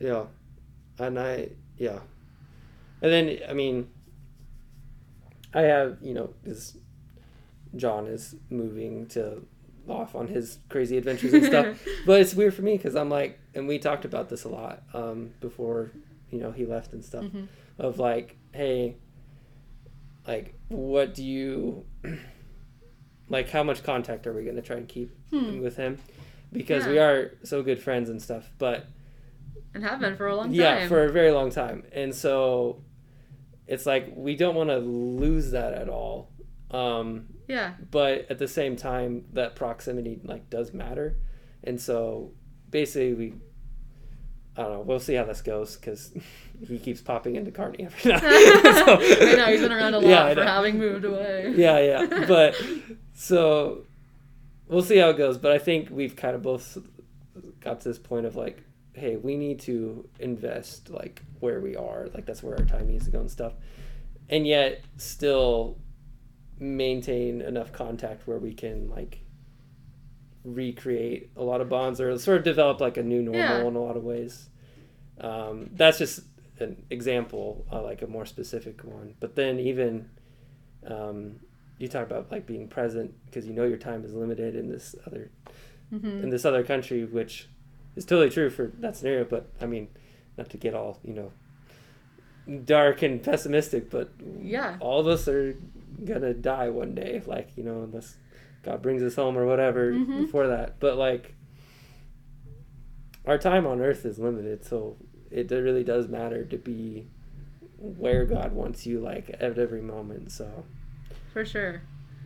yeah 0.00 0.24
and 0.98 1.18
i 1.18 1.48
yeah 1.78 2.00
and 3.02 3.12
then 3.12 3.38
i 3.48 3.52
mean 3.52 3.88
i 5.54 5.62
have 5.62 5.98
you 6.02 6.12
know 6.14 6.30
this 6.42 6.76
john 7.76 8.06
is 8.06 8.34
moving 8.50 9.06
to 9.06 9.42
off 9.90 10.14
on 10.14 10.26
his 10.28 10.58
crazy 10.68 10.96
adventures 10.96 11.32
and 11.32 11.44
stuff 11.44 11.78
but 12.06 12.20
it's 12.20 12.34
weird 12.34 12.52
for 12.54 12.62
me 12.62 12.76
because 12.76 12.94
i'm 12.96 13.08
like 13.10 13.38
and 13.54 13.66
we 13.68 13.78
talked 13.78 14.04
about 14.04 14.28
this 14.28 14.44
a 14.44 14.48
lot 14.48 14.82
um 14.94 15.30
before 15.40 15.90
you 16.30 16.38
know 16.40 16.50
he 16.52 16.66
left 16.66 16.92
and 16.92 17.04
stuff 17.04 17.24
Mhm. 17.24 17.48
of 17.78 17.98
like 17.98 18.36
hey 18.52 18.96
like 20.26 20.54
what 20.68 21.14
do 21.14 21.24
you 21.24 21.84
like 23.28 23.50
how 23.50 23.62
much 23.62 23.82
contact 23.82 24.26
are 24.26 24.32
we 24.32 24.42
going 24.44 24.56
to 24.56 24.62
try 24.62 24.76
and 24.76 24.88
keep 24.88 25.10
Hmm. 25.30 25.60
with 25.60 25.76
him 25.76 25.98
because 26.52 26.86
we 26.86 26.98
are 26.98 27.32
so 27.42 27.62
good 27.62 27.80
friends 27.80 28.08
and 28.08 28.22
stuff 28.22 28.50
but 28.58 28.86
And 29.74 29.82
have 29.84 30.00
been 30.00 30.16
for 30.16 30.28
a 30.28 30.36
long 30.36 30.46
time. 30.46 30.54
yeah, 30.54 30.88
for 30.88 31.04
a 31.04 31.12
very 31.12 31.32
long 31.32 31.50
time. 31.50 31.82
And 31.92 32.14
so 32.14 32.82
it's 33.66 33.84
like 33.84 34.12
we 34.14 34.36
don't 34.36 34.54
want 34.54 34.70
to 34.70 34.78
lose 34.78 35.50
that 35.50 35.74
at 35.74 35.88
all. 35.88 36.30
Um, 36.70 37.26
yeah. 37.48 37.74
but 37.90 38.26
at 38.30 38.38
the 38.38 38.48
same 38.48 38.76
time, 38.76 39.24
that 39.32 39.56
proximity 39.56 40.20
like 40.24 40.48
does 40.50 40.72
matter. 40.74 41.16
And 41.64 41.80
so 41.80 42.32
basically, 42.70 43.14
we 43.14 43.34
I 44.58 44.62
don't 44.62 44.72
know. 44.72 44.80
We'll 44.80 45.00
see 45.00 45.14
how 45.14 45.24
this 45.24 45.42
goes 45.42 45.76
because 45.76 46.12
he 46.66 46.78
keeps 46.78 47.00
popping 47.02 47.36
into 47.36 47.50
Kearney 47.50 47.84
every 47.84 48.12
now. 48.12 48.18
So- 48.20 48.26
I 49.00 49.34
know 49.36 49.46
he's 49.50 49.60
been 49.60 49.72
around 49.78 49.94
a 49.94 49.98
lot 49.98 50.08
Yeah, 50.08 50.34
for 50.34 50.44
having 50.44 50.78
moved 50.78 51.04
away. 51.04 51.52
yeah, 51.56 51.78
yeah. 51.78 52.24
But 52.26 52.56
so 53.14 53.84
we'll 54.68 54.82
see 54.82 54.96
how 54.96 55.10
it 55.10 55.18
goes. 55.18 55.36
But 55.38 55.52
I 55.52 55.58
think 55.58 55.88
we've 55.90 56.16
kind 56.16 56.34
of 56.34 56.42
both 56.42 56.78
got 57.60 57.80
to 57.82 57.88
this 57.88 57.98
point 57.98 58.24
of 58.26 58.34
like, 58.36 58.62
hey, 58.94 59.16
we 59.16 59.36
need 59.36 59.60
to 59.60 60.08
invest 60.20 60.88
like 60.88 61.20
where 61.40 61.60
we 61.60 61.76
are. 61.76 62.08
Like 62.14 62.24
that's 62.24 62.42
where 62.42 62.56
our 62.58 62.64
time 62.64 62.86
needs 62.88 63.04
to 63.04 63.10
go 63.10 63.20
and 63.20 63.30
stuff. 63.30 63.52
And 64.30 64.46
yet 64.46 64.82
still 64.96 65.76
maintain 66.58 67.40
enough 67.42 67.72
contact 67.72 68.26
where 68.26 68.38
we 68.38 68.54
can 68.54 68.88
like 68.88 69.20
recreate 70.44 71.30
a 71.36 71.42
lot 71.42 71.60
of 71.60 71.68
bonds 71.68 72.00
or 72.00 72.16
sort 72.18 72.38
of 72.38 72.44
develop 72.44 72.80
like 72.80 72.96
a 72.96 73.02
new 73.02 73.22
normal 73.22 73.42
Yeah. 73.62 73.68
in 73.68 73.76
a 73.76 73.80
lot 73.82 73.96
of 73.96 74.04
ways. 74.04 74.48
Um, 75.20 75.70
that's 75.72 75.98
just 75.98 76.20
an 76.60 76.84
example, 76.90 77.66
uh, 77.72 77.82
like 77.82 78.02
a 78.02 78.06
more 78.06 78.24
specific 78.26 78.84
one. 78.84 79.14
But 79.20 79.34
then 79.34 79.58
even 79.58 80.08
um, 80.86 81.40
you 81.78 81.88
talk 81.88 82.06
about 82.06 82.30
like 82.30 82.46
being 82.46 82.68
present 82.68 83.12
because 83.26 83.46
you 83.46 83.52
know 83.52 83.64
your 83.64 83.76
time 83.78 84.04
is 84.04 84.14
limited 84.14 84.54
in 84.54 84.68
this 84.68 84.94
other 85.06 85.30
hmm 85.90 86.06
in 86.22 86.30
this 86.30 86.44
other 86.44 86.64
country, 86.64 87.04
which 87.04 87.48
is 87.94 88.04
totally 88.04 88.30
true 88.30 88.50
for 88.50 88.72
that 88.78 88.96
scenario. 88.96 89.24
But 89.24 89.50
I 89.60 89.66
mean, 89.66 89.88
not 90.36 90.48
to 90.50 90.56
get 90.56 90.74
all 90.74 90.98
you 91.04 91.12
know 91.14 91.32
dark 92.64 93.02
and 93.02 93.22
pessimistic, 93.22 93.90
but 93.90 94.10
Yeah. 94.40 94.76
all 94.80 95.00
of 95.00 95.06
us 95.06 95.26
are 95.28 95.56
gonna 96.04 96.34
die 96.34 96.68
one 96.68 96.94
day. 96.94 97.22
Like 97.26 97.56
you 97.56 97.64
know, 97.64 97.82
unless 97.82 98.16
God 98.62 98.82
brings 98.82 99.02
us 99.02 99.14
home 99.16 99.36
or 99.38 99.46
whatever 99.46 99.92
Mhm. 99.92 100.22
before 100.26 100.46
that. 100.48 100.78
But 100.80 100.96
like 100.96 101.34
our 103.26 103.38
time 103.38 103.66
on 103.66 103.80
earth 103.80 104.04
is 104.04 104.18
limited, 104.18 104.64
so 104.64 104.96
it 105.30 105.50
really 105.50 105.82
does 105.84 106.08
matter 106.08 106.44
to 106.44 106.56
be 106.56 107.06
where 107.78 108.24
God 108.24 108.52
wants 108.52 108.86
you, 108.86 109.00
like 109.00 109.30
at 109.40 109.58
every 109.58 109.82
moment. 109.82 110.30
So 110.32 110.64
For 111.32 111.44
sure. 111.44 111.82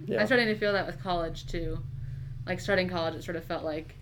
yeah, 0.06 0.20
I'm 0.20 0.26
starting 0.26 0.48
to 0.48 0.54
feel 0.54 0.72
that 0.72 0.86
with 0.86 1.02
college 1.02 1.46
too. 1.46 1.78
Like 2.46 2.60
starting 2.60 2.88
college, 2.88 3.14
it 3.14 3.24
sort 3.24 3.36
of 3.36 3.44
felt 3.44 3.64
like 3.64 3.94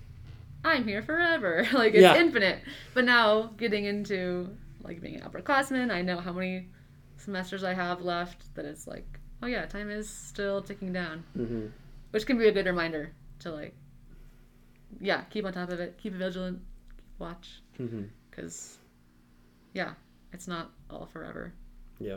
I'm 0.64 0.84
here 0.84 1.02
forever. 1.02 1.66
like 1.72 1.94
it's 1.94 2.02
Yeah. 2.02 2.16
infinite. 2.18 2.58
But 2.94 3.04
now 3.04 3.50
getting 3.56 3.84
into 3.84 4.50
like 4.88 5.00
being 5.00 5.16
an 5.16 5.22
upperclassman, 5.22 5.92
I 5.92 6.02
know 6.02 6.18
how 6.18 6.32
many 6.32 6.68
semesters 7.18 7.62
I 7.62 7.74
have 7.74 8.00
left. 8.02 8.54
That 8.56 8.64
it's 8.64 8.86
like, 8.86 9.06
oh 9.42 9.46
yeah, 9.46 9.66
time 9.66 9.90
is 9.90 10.08
still 10.08 10.62
ticking 10.62 10.92
down, 10.92 11.22
Mm-hmm. 11.36 11.66
which 12.10 12.26
can 12.26 12.38
be 12.38 12.48
a 12.48 12.52
good 12.52 12.66
reminder 12.66 13.12
to 13.40 13.52
like, 13.52 13.74
yeah, 15.00 15.22
keep 15.30 15.44
on 15.44 15.52
top 15.52 15.70
of 15.70 15.78
it, 15.80 15.98
keep 16.02 16.14
vigilant, 16.14 16.60
keep 16.96 17.04
watch, 17.20 17.60
Mm-hmm. 17.78 18.04
because, 18.30 18.78
yeah, 19.74 19.92
it's 20.32 20.48
not 20.48 20.70
all 20.90 21.06
forever. 21.06 21.52
Yeah. 22.00 22.16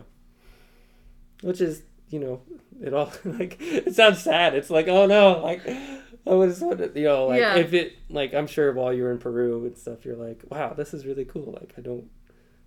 Which 1.41 1.59
is, 1.61 1.83
you 2.09 2.19
know, 2.19 2.41
it 2.81 2.93
all 2.93 3.11
like 3.25 3.57
it 3.59 3.95
sounds 3.95 4.21
sad. 4.21 4.53
It's 4.55 4.69
like, 4.69 4.87
oh 4.87 5.05
no, 5.07 5.39
like 5.43 5.61
I 5.67 6.33
was, 6.33 6.61
you 6.61 7.03
know, 7.03 7.27
like 7.27 7.39
Yeah. 7.39 7.55
if 7.57 7.73
it, 7.73 7.93
like 8.09 8.33
I'm 8.33 8.47
sure 8.47 8.71
while 8.73 8.93
you 8.93 9.03
were 9.03 9.11
in 9.11 9.17
Peru 9.17 9.65
and 9.65 9.77
stuff, 9.77 10.05
you're 10.05 10.15
like, 10.15 10.43
wow, 10.49 10.73
this 10.73 10.93
is 10.93 11.05
really 11.05 11.25
cool. 11.25 11.57
Like 11.59 11.73
I 11.77 11.81
don't, 11.81 12.09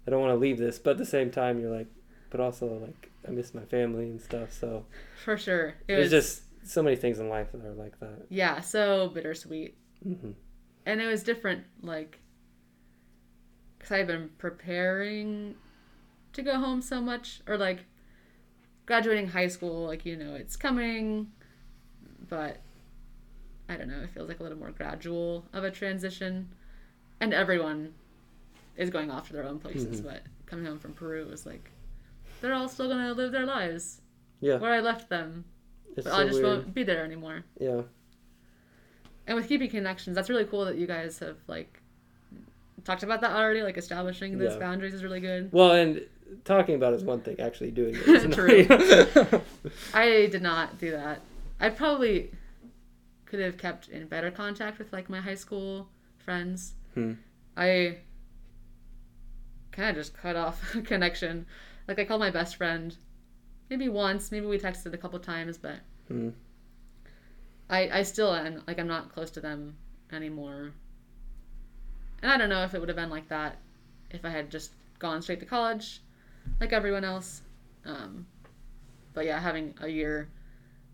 I 0.07 0.11
don't 0.11 0.21
want 0.21 0.33
to 0.33 0.39
leave 0.39 0.59
this, 0.59 0.79
but 0.79 0.91
at 0.93 0.99
the 0.99 1.07
same 1.07 1.31
time, 1.31 1.61
you're 1.61 1.71
like, 1.75 1.89
but 2.31 2.41
also 2.41 2.67
like 2.67 3.11
I 3.27 3.31
miss 3.31 3.55
my 3.55 3.65
family 3.65 4.05
and 4.05 4.21
stuff. 4.21 4.53
So 4.53 4.85
For 5.25 5.37
sure, 5.37 5.69
it 5.69 5.77
there's 5.89 6.11
was 6.13 6.25
just 6.25 6.43
so 6.69 6.83
many 6.83 6.97
things 6.97 7.19
in 7.19 7.29
life 7.29 7.53
that 7.53 7.65
are 7.65 7.73
like 7.75 7.99
that. 8.01 8.27
yeah, 8.31 8.61
so 8.61 9.09
bittersweet. 9.09 9.77
hmm 10.03 10.33
and 10.87 11.01
it 11.01 11.07
was 11.07 11.23
different 11.23 11.65
like 11.81 12.19
because 13.79 13.91
i've 13.93 14.07
been 14.07 14.29
preparing 14.37 15.55
to 16.35 16.43
go 16.43 16.59
home 16.59 16.83
so 16.83 17.01
much 17.01 17.41
or 17.47 17.57
like 17.57 17.87
graduating 18.85 19.29
high 19.29 19.47
school 19.49 19.87
like 19.87 20.05
you 20.05 20.15
know 20.15 20.35
it's 20.35 20.57
coming 20.57 21.27
but 22.29 22.59
i 23.71 23.77
don't 23.77 23.89
know 23.89 24.01
it 24.03 24.11
feels 24.11 24.29
like 24.29 24.41
a 24.41 24.43
little 24.43 24.59
more 24.59 24.73
gradual 24.73 25.47
of 25.55 25.65
a 25.65 25.71
transition 25.71 26.51
and 27.19 27.33
everyone 27.33 27.95
is 28.77 28.91
going 28.91 29.11
off 29.11 29.27
to 29.29 29.33
their 29.33 29.45
own 29.45 29.59
places 29.59 30.01
Mhm. 30.01 30.05
but 30.05 30.23
coming 30.47 30.65
home 30.67 30.79
from 30.79 30.93
peru 30.95 31.27
was 31.27 31.47
like 31.47 31.71
they're 32.41 32.55
all 32.55 32.69
still 32.69 32.89
gonna 32.89 33.13
live 33.13 33.33
their 33.33 33.47
lives 33.47 34.01
Yeah, 34.41 34.57
where 34.59 34.73
i 34.73 34.81
left 34.81 35.09
them 35.09 35.45
it's 35.97 36.05
but 36.05 36.13
so 36.13 36.21
i 36.21 36.25
just 36.25 36.35
weird. 36.43 36.47
won't 36.47 36.75
be 36.75 36.83
there 36.83 37.05
anymore 37.05 37.45
Yeah, 37.61 37.83
and 39.27 39.37
with 39.37 39.49
keeping 39.49 39.71
connections, 39.71 40.15
that's 40.15 40.29
really 40.29 40.45
cool 40.45 40.65
that 40.67 40.77
you 40.77 40.87
guys 40.87 41.19
have 41.21 41.39
like 41.47 41.81
talked 42.85 43.03
about 43.03 43.23
that 43.23 43.31
already. 43.31 43.63
Like 43.63 43.79
establishing 43.79 44.37
those 44.37 44.53
Yeah. 44.53 44.59
boundaries 44.59 44.93
is 44.93 45.03
really 45.03 45.21
good. 45.21 45.51
well, 45.53 45.71
and 45.73 46.05
talking 46.45 46.75
about 46.75 46.93
it 46.93 46.97
is 46.97 47.05
one 47.05 47.21
thing. 47.23 47.41
Actually 47.41 47.71
doing 47.71 47.95
it 47.95 48.07
is 48.07 48.25
True. 48.35 48.67
another. 48.69 49.41
I 49.95 50.27
did 50.31 50.43
not 50.43 50.79
do 50.79 50.91
that. 50.91 51.21
I 51.59 51.71
probably 51.71 52.33
could 53.25 53.41
have 53.41 53.57
kept 53.57 53.89
in 53.89 54.07
better 54.09 54.31
contact 54.31 54.79
with 54.79 54.93
like 54.93 55.09
my 55.09 55.21
high 55.21 55.37
school 55.37 55.89
friends. 56.19 56.75
Hmm. 56.93 57.13
I 57.57 57.99
kind 59.75 59.91
of 59.91 59.97
just 59.97 60.17
cut 60.17 60.37
off 60.37 60.75
a 60.75 60.81
connection. 60.83 61.47
Like 61.89 61.99
I 61.99 62.05
called 62.05 62.21
my 62.21 62.31
best 62.31 62.57
friend 62.57 62.97
maybe 63.71 63.89
once, 63.89 64.31
maybe 64.31 64.47
we 64.47 64.59
texted 64.59 64.93
a 64.95 64.99
couple 64.99 65.19
times, 65.19 65.59
but 65.59 65.81
Hmm. 66.09 66.31
I 67.69 67.89
I 68.01 68.03
still 68.03 68.33
am 68.35 68.63
like 68.67 68.79
I'm 68.79 68.87
not 68.89 69.13
close 69.13 69.31
to 69.33 69.41
them 69.41 69.77
anymore. 70.13 70.73
And 72.23 72.31
I 72.33 72.37
don't 72.37 72.49
know 72.49 72.63
if 72.65 72.75
it 72.75 72.81
would 72.81 72.89
have 72.89 72.97
been 72.97 73.11
like 73.11 73.29
that 73.29 73.59
if 74.11 74.25
I 74.25 74.31
had 74.31 74.51
just 74.51 74.73
gone 74.99 75.21
straight 75.23 75.41
to 75.41 75.47
college 75.47 76.01
like 76.61 76.73
everyone 76.73 77.05
else. 77.05 77.43
Um 77.85 78.27
but 79.13 79.25
yeah, 79.27 79.41
having 79.41 79.75
a 79.81 79.89
year 79.89 80.29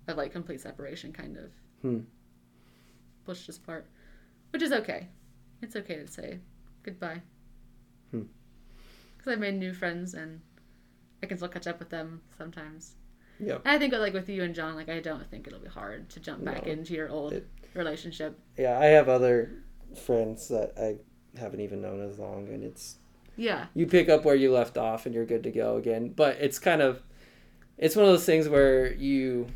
of 0.08 0.16
like 0.16 0.32
complete 0.32 0.60
separation 0.60 1.12
kind 1.12 1.36
of 1.36 1.50
Hmm. 1.82 2.00
pushed 3.24 3.48
us 3.48 3.56
apart, 3.58 3.86
which 4.52 4.62
is 4.62 4.72
okay. 4.72 5.08
It's 5.62 5.76
okay 5.76 5.96
to 5.96 6.06
say 6.06 6.38
goodbye. 6.82 7.20
Hmm. 8.10 8.22
Cuz 9.22 9.28
I've 9.32 9.38
made 9.40 9.54
new 9.58 9.72
friends 9.72 10.14
and 10.14 10.40
I 11.22 11.26
can 11.26 11.36
still 11.36 11.48
catch 11.48 11.66
up 11.66 11.78
with 11.78 11.90
them 11.90 12.22
sometimes. 12.38 12.94
Yeah. 13.38 13.56
And 13.56 13.68
I 13.68 13.78
think 13.78 13.92
like 13.92 14.12
with 14.14 14.28
you 14.28 14.42
and 14.42 14.54
John, 14.54 14.74
like 14.74 14.88
I 14.88 15.00
don't 15.00 15.28
think 15.30 15.46
it'll 15.46 15.60
be 15.60 15.68
hard 15.68 16.08
to 16.10 16.20
jump 16.20 16.44
back 16.44 16.66
No. 16.66 16.72
into 16.72 16.94
your 16.94 17.08
old 17.08 17.32
It- 17.34 17.46
relationship. 17.74 18.38
Yeah, 18.58 18.78
I 18.78 18.86
have 18.86 19.08
other 19.08 19.62
friends 19.94 20.48
that 20.48 20.72
I 20.78 20.96
haven't 21.38 21.60
even 21.60 21.80
known 21.80 22.00
as 22.02 22.18
long, 22.18 22.48
and 22.48 22.64
it's 22.64 22.98
Yeah. 23.36 23.66
you 23.74 23.86
pick 23.86 24.08
up 24.08 24.24
where 24.24 24.34
you 24.34 24.52
left 24.52 24.76
off, 24.76 25.06
and 25.06 25.14
you're 25.14 25.24
good 25.26 25.42
to 25.44 25.50
go 25.50 25.76
again. 25.76 26.08
But 26.10 26.36
it's 26.40 26.58
kind 26.58 26.82
of, 26.82 27.02
it's 27.78 27.94
one 27.96 28.04
of 28.04 28.10
those 28.10 28.26
things 28.26 28.48
where 28.48 28.92
you, 28.94 29.46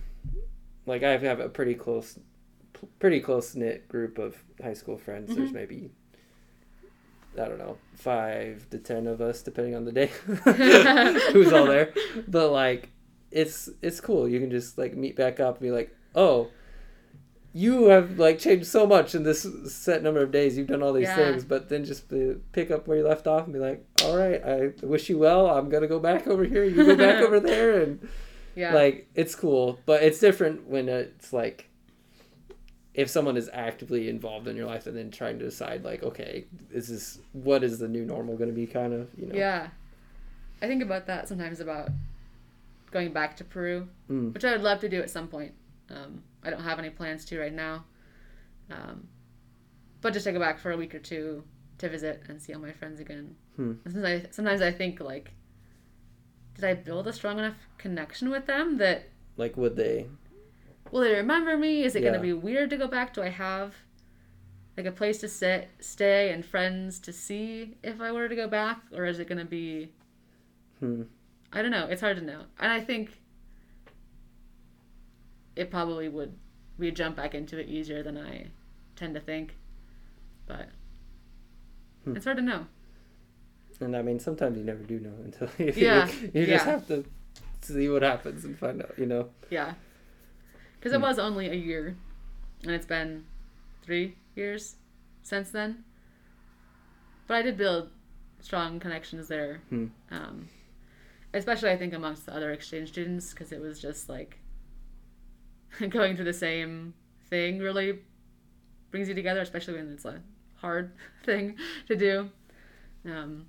like, 0.86 1.03
I 1.03 1.16
have 1.16 1.41
a 1.41 1.49
pretty 1.49 1.74
close, 1.74 2.19
pretty 3.01 3.20
close 3.20 3.55
knit 3.55 3.89
group 3.89 4.19
of 4.19 4.43
high 4.62 4.74
school 4.74 4.97
friends. 4.97 5.35
There's 5.35 5.51
Mhm. 5.51 5.55
maybe, 5.55 5.91
I 7.40 7.47
don't 7.48 7.59
know, 7.59 7.77
five 7.97 8.69
to 8.70 8.78
ten 8.78 9.06
of 9.06 9.20
us, 9.20 9.43
depending 9.43 9.74
on 9.74 9.85
the 9.85 9.93
day, 9.93 10.06
who's 11.32 11.52
all 11.52 11.66
there. 11.66 11.93
But 12.28 12.51
like, 12.51 12.90
it's 13.31 13.69
it's 13.82 14.01
cool. 14.01 14.28
You 14.28 14.40
can 14.40 14.51
just 14.51 14.78
like 14.78 14.97
meet 14.97 15.16
back 15.16 15.40
up 15.40 15.55
and 15.56 15.62
be 15.62 15.70
like, 15.70 15.94
oh 16.15 16.48
you 17.56 17.85
have 17.85 18.19
like 18.19 18.36
changed 18.40 18.66
so 18.66 18.85
much 18.85 19.15
in 19.15 19.23
this 19.23 19.47
set 19.73 20.02
number 20.02 20.20
of 20.20 20.32
days. 20.32 20.59
You've 20.59 20.66
done 20.66 20.82
all 20.82 20.93
these 20.93 21.05
Yeah. 21.06 21.15
things, 21.15 21.44
but 21.44 21.69
then 21.69 21.85
just 21.85 22.12
uh, 22.12 22.35
pick 22.51 22.73
up 22.73 22.89
where 22.89 22.97
you 22.98 23.06
left 23.06 23.28
off 23.28 23.44
and 23.44 23.52
be 23.52 23.61
like, 23.61 23.86
"All 24.02 24.16
right, 24.16 24.43
I 24.44 24.73
wish 24.85 25.09
you 25.09 25.19
well. 25.19 25.47
I'm 25.48 25.69
gonna 25.69 25.86
go 25.86 26.01
back 26.01 26.27
over 26.27 26.43
here. 26.43 26.65
You 26.65 26.85
go 26.85 26.97
back 26.97 27.23
over 27.23 27.39
there." 27.39 27.81
And 27.82 28.09
Yeah. 28.56 28.74
like, 28.74 29.09
it's 29.15 29.36
cool, 29.36 29.78
but 29.86 30.02
it's 30.02 30.19
different 30.19 30.66
when 30.66 30.89
it's 30.89 31.32
like 31.32 31.70
if 32.94 33.10
someone 33.10 33.36
is 33.36 33.50
actively 33.52 34.08
involved 34.08 34.46
in 34.48 34.56
your 34.56 34.66
life 34.66 34.86
and 34.86 34.96
then 34.96 35.10
trying 35.10 35.38
to 35.40 35.44
decide 35.44 35.84
like, 35.84 36.02
okay, 36.02 36.44
this 36.70 36.88
is 36.88 37.14
this 37.16 37.18
what 37.32 37.62
is 37.64 37.78
the 37.78 37.88
new 37.88 38.04
normal 38.04 38.36
gonna 38.36 38.52
be? 38.52 38.66
Kind 38.66 38.92
of, 38.94 39.08
you 39.16 39.26
know. 39.26 39.34
Yeah. 39.34 39.68
I 40.62 40.66
think 40.68 40.82
about 40.82 41.06
that 41.06 41.28
sometimes 41.28 41.60
about 41.60 41.90
going 42.90 43.12
back 43.12 43.36
to 43.38 43.44
Peru, 43.44 43.88
Mm. 44.08 44.32
which 44.32 44.44
I 44.44 44.52
would 44.52 44.62
love 44.62 44.78
to 44.80 44.88
do 44.88 45.00
at 45.00 45.10
some 45.10 45.26
point. 45.28 45.52
Um, 45.90 46.22
I 46.44 46.50
don't 46.50 46.62
have 46.62 46.78
any 46.78 46.90
plans 46.90 47.24
to 47.26 47.38
right 47.40 47.52
now. 47.52 47.84
Um, 48.70 49.08
but 50.00 50.12
just 50.12 50.24
to 50.24 50.32
go 50.32 50.38
back 50.38 50.58
for 50.60 50.70
a 50.70 50.76
week 50.76 50.94
or 50.94 50.98
two 51.00 51.42
to 51.78 51.88
visit 51.88 52.22
and 52.28 52.40
see 52.40 52.54
all 52.54 52.60
my 52.60 52.72
friends 52.72 53.00
again. 53.00 53.34
Hmm. 53.56 53.72
Sometimes 53.84 54.26
I, 54.26 54.30
sometimes 54.30 54.62
I 54.62 54.70
think 54.70 55.00
like, 55.00 55.32
did 56.54 56.64
I 56.64 56.74
build 56.74 57.08
a 57.08 57.12
strong 57.12 57.38
enough 57.38 57.56
connection 57.78 58.30
with 58.30 58.46
them 58.46 58.78
that 58.78 59.08
Like, 59.36 59.56
would 59.56 59.74
they? 59.76 60.06
Will 60.90 61.01
they 61.02 61.15
remember 61.15 61.56
me? 61.56 61.82
Is 61.85 61.94
it 61.97 62.02
Yeah. 62.02 62.11
gonna 62.11 62.23
be 62.23 62.32
weird 62.32 62.70
to 62.70 62.77
go 62.77 62.86
back? 62.86 63.15
Do 63.15 63.23
I 63.23 63.28
have 63.28 63.74
like 64.77 64.86
a 64.86 64.93
place 64.93 65.19
to 65.19 65.28
sit, 65.28 65.69
stay, 65.81 66.32
and 66.32 66.44
friends 66.44 66.98
to 67.01 67.12
see 67.12 67.77
if 67.82 68.01
I 68.01 68.11
were 68.12 68.28
to 68.28 68.35
go 68.36 68.48
back, 68.48 68.81
or 68.93 69.05
is 69.06 69.19
it 69.19 69.28
gonna 69.28 69.44
be? 69.44 69.93
Hmm. 70.81 71.02
I 71.52 71.62
don't 71.62 71.70
know. 71.70 71.86
It's 71.86 72.01
hard 72.01 72.16
to 72.16 72.23
know, 72.24 72.43
and 72.59 72.73
I 72.73 72.81
think 72.81 73.19
it 75.56 75.70
probably 75.70 76.09
would. 76.09 76.35
We 76.78 76.90
jump 76.90 77.16
back 77.16 77.35
into 77.35 77.59
it 77.59 77.69
easier 77.69 78.02
than 78.02 78.19
I 78.19 78.48
tend 78.97 79.15
to 79.15 79.20
think, 79.20 79.55
but 80.47 80.69
Hmm. 82.05 82.16
it's 82.16 82.24
hard 82.24 82.39
to 82.39 82.43
know. 82.43 82.66
And 83.81 83.97
I 83.97 84.02
mean, 84.02 84.19
sometimes 84.20 84.59
you 84.59 84.65
never 84.65 84.82
do 84.82 84.98
know 85.01 85.15
until 85.24 85.48
you, 85.59 85.73
Yeah, 85.77 86.11
you 86.35 86.47
just 86.47 86.66
yeah. 86.66 86.73
have 86.73 86.86
to 86.89 87.05
see 87.61 87.89
what 87.89 88.02
happens 88.02 88.44
and 88.44 88.59
find 88.59 88.82
out. 88.82 88.98
You 88.98 89.06
know. 89.06 89.31
Yeah, 89.51 89.74
because 90.85 90.93
it 90.93 90.98
Hmm. 90.98 91.05
was 91.05 91.19
only 91.19 91.48
a 91.48 91.55
year, 91.55 91.97
and 92.62 92.70
it's 92.73 92.85
been 92.85 93.24
three 93.81 94.16
years 94.36 94.77
since 95.23 95.51
then. 95.51 95.82
But 97.27 97.39
I 97.39 97.43
did 97.43 97.56
build 97.56 97.89
strong 98.40 98.78
connections 98.78 99.27
there, 99.28 99.62
Hmm. 99.70 99.86
um, 100.11 100.48
especially 101.32 101.70
I 101.70 101.78
think 101.78 101.94
amongst 101.94 102.27
the 102.27 102.35
other 102.35 102.52
exchange 102.52 102.90
students, 102.90 103.31
because 103.31 103.51
it 103.51 103.62
was 103.62 103.81
just 103.81 104.11
like 104.11 104.36
going 105.89 106.16
through 106.16 106.27
the 106.27 106.35
same 106.35 106.93
thing 107.31 107.61
really 107.61 108.01
brings 108.90 109.09
you 109.09 109.15
together, 109.15 109.40
especially 109.40 109.74
when 109.77 109.90
it's 109.90 110.05
a 110.05 110.20
hard 110.56 110.93
thing 111.24 111.56
to 111.89 111.97
do. 111.97 112.31
Um, 113.06 113.47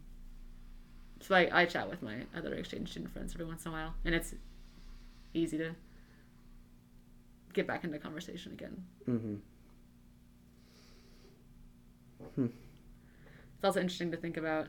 so 1.19 1.35
I, 1.35 1.49
I 1.63 1.65
chat 1.65 1.89
with 1.89 2.01
my 2.01 2.25
other 2.33 2.53
exchange 2.53 2.91
student 2.91 3.11
friends 3.11 3.33
every 3.33 3.45
once 3.45 3.65
in 3.65 3.71
a 3.73 3.75
while, 3.75 3.93
and 4.05 4.15
it's 4.15 4.33
easy 5.33 5.57
to 5.57 5.75
get 7.55 7.65
back 7.65 7.83
into 7.83 7.97
conversation 7.97 8.51
again. 8.51 8.83
Mm-hmm. 9.09 9.35
It's 12.45 13.63
also 13.63 13.79
interesting 13.79 14.11
to 14.11 14.17
think 14.17 14.37
about 14.37 14.67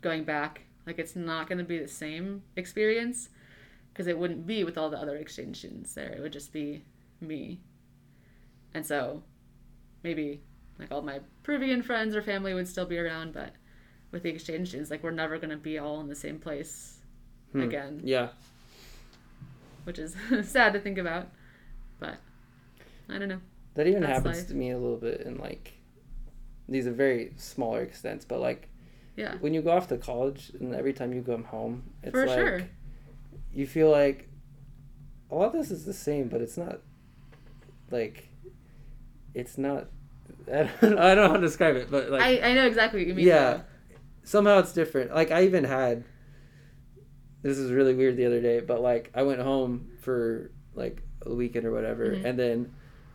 going 0.00 0.24
back. 0.24 0.62
Like, 0.86 0.98
it's 0.98 1.16
not 1.16 1.48
going 1.48 1.58
to 1.58 1.64
be 1.64 1.78
the 1.78 1.88
same 1.88 2.42
experience 2.56 3.30
because 3.92 4.06
it 4.06 4.18
wouldn't 4.18 4.46
be 4.46 4.64
with 4.64 4.76
all 4.76 4.90
the 4.90 4.98
other 4.98 5.16
exchange 5.16 5.58
students 5.58 5.94
there. 5.94 6.10
It 6.12 6.20
would 6.20 6.32
just 6.32 6.52
be 6.52 6.84
me. 7.20 7.60
And 8.74 8.84
so 8.84 9.22
maybe 10.02 10.42
like 10.78 10.90
all 10.90 11.02
my 11.02 11.20
Peruvian 11.42 11.82
friends 11.82 12.16
or 12.16 12.22
family 12.22 12.54
would 12.54 12.66
still 12.68 12.86
be 12.86 12.98
around, 12.98 13.32
but 13.32 13.52
with 14.10 14.22
the 14.22 14.30
exchange 14.30 14.68
students, 14.68 14.90
like, 14.90 15.02
we're 15.02 15.10
never 15.10 15.38
going 15.38 15.50
to 15.50 15.56
be 15.56 15.78
all 15.78 16.00
in 16.00 16.08
the 16.08 16.14
same 16.14 16.38
place 16.38 16.98
Hmm. 17.52 17.60
again, 17.62 18.00
Yeah. 18.02 18.30
Which 19.84 19.98
is 19.98 20.14
sad 20.42 20.72
to 20.72 20.80
think 20.80 20.98
about. 20.98 21.28
But 21.98 22.16
I 23.08 23.18
don't 23.18 23.28
know. 23.28 23.40
That 23.74 23.86
even 23.86 24.02
That's 24.02 24.14
happens 24.14 24.38
life. 24.38 24.48
to 24.48 24.54
me 24.54 24.70
a 24.70 24.78
little 24.78 24.98
bit 24.98 25.22
in 25.22 25.38
like 25.38 25.72
these 26.68 26.86
are 26.86 26.92
very 26.92 27.32
smaller 27.36 27.80
extents, 27.82 28.24
but 28.24 28.40
like 28.40 28.68
Yeah. 29.16 29.36
when 29.40 29.52
you 29.54 29.62
go 29.62 29.70
off 29.72 29.88
to 29.88 29.96
college 29.98 30.52
and 30.60 30.74
every 30.74 30.92
time 30.92 31.12
you 31.12 31.22
come 31.22 31.44
home, 31.44 31.82
it's 32.02 32.12
For 32.12 32.26
like 32.26 32.36
sure. 32.38 32.60
you 33.52 33.66
feel 33.66 33.90
like 33.90 34.28
a 35.30 35.34
lot 35.34 35.46
of 35.46 35.52
this 35.54 35.70
is 35.70 35.84
the 35.84 35.92
same, 35.94 36.28
but 36.28 36.40
it's 36.40 36.56
not 36.56 36.80
like 37.90 38.28
it's 39.34 39.56
not. 39.58 39.88
I 40.52 40.68
don't, 40.80 40.98
I 40.98 41.14
don't 41.14 41.16
know 41.24 41.28
how 41.28 41.34
to 41.36 41.40
describe 41.40 41.76
it, 41.76 41.90
but 41.90 42.10
like 42.10 42.20
I, 42.22 42.50
I 42.50 42.54
know 42.54 42.66
exactly 42.66 43.00
what 43.00 43.06
you 43.08 43.14
mean. 43.14 43.26
yeah, 43.26 43.62
somehow 44.24 44.58
it's 44.58 44.72
different. 44.72 45.14
Like 45.14 45.30
I 45.30 45.44
even 45.44 45.64
had 45.64 46.04
this 47.42 47.58
is 47.58 47.70
really 47.72 47.94
weird 47.94 48.16
the 48.16 48.26
other 48.26 48.40
day, 48.40 48.60
but 48.60 48.80
like 48.80 49.10
I 49.14 49.22
went 49.22 49.40
home 49.40 49.88
for 50.00 50.50
like 50.74 51.02
a 51.26 51.34
weekend 51.34 51.66
or 51.66 51.72
whatever, 51.72 52.10
Mhm. 52.10 52.24
and 52.24 52.38
then 52.38 52.72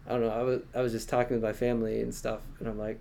I 0.08 0.12
don't 0.12 0.22
know. 0.22 0.30
I 0.30 0.41
was 0.44 0.62
I 0.76 0.82
was 0.82 0.91
just 0.91 1.10
talking 1.10 1.36
with 1.36 1.44
my 1.44 1.54
family 1.54 2.02
and 2.02 2.14
stuff, 2.14 2.41
and 2.60 2.68
I'm 2.68 2.78
like. 2.78 2.99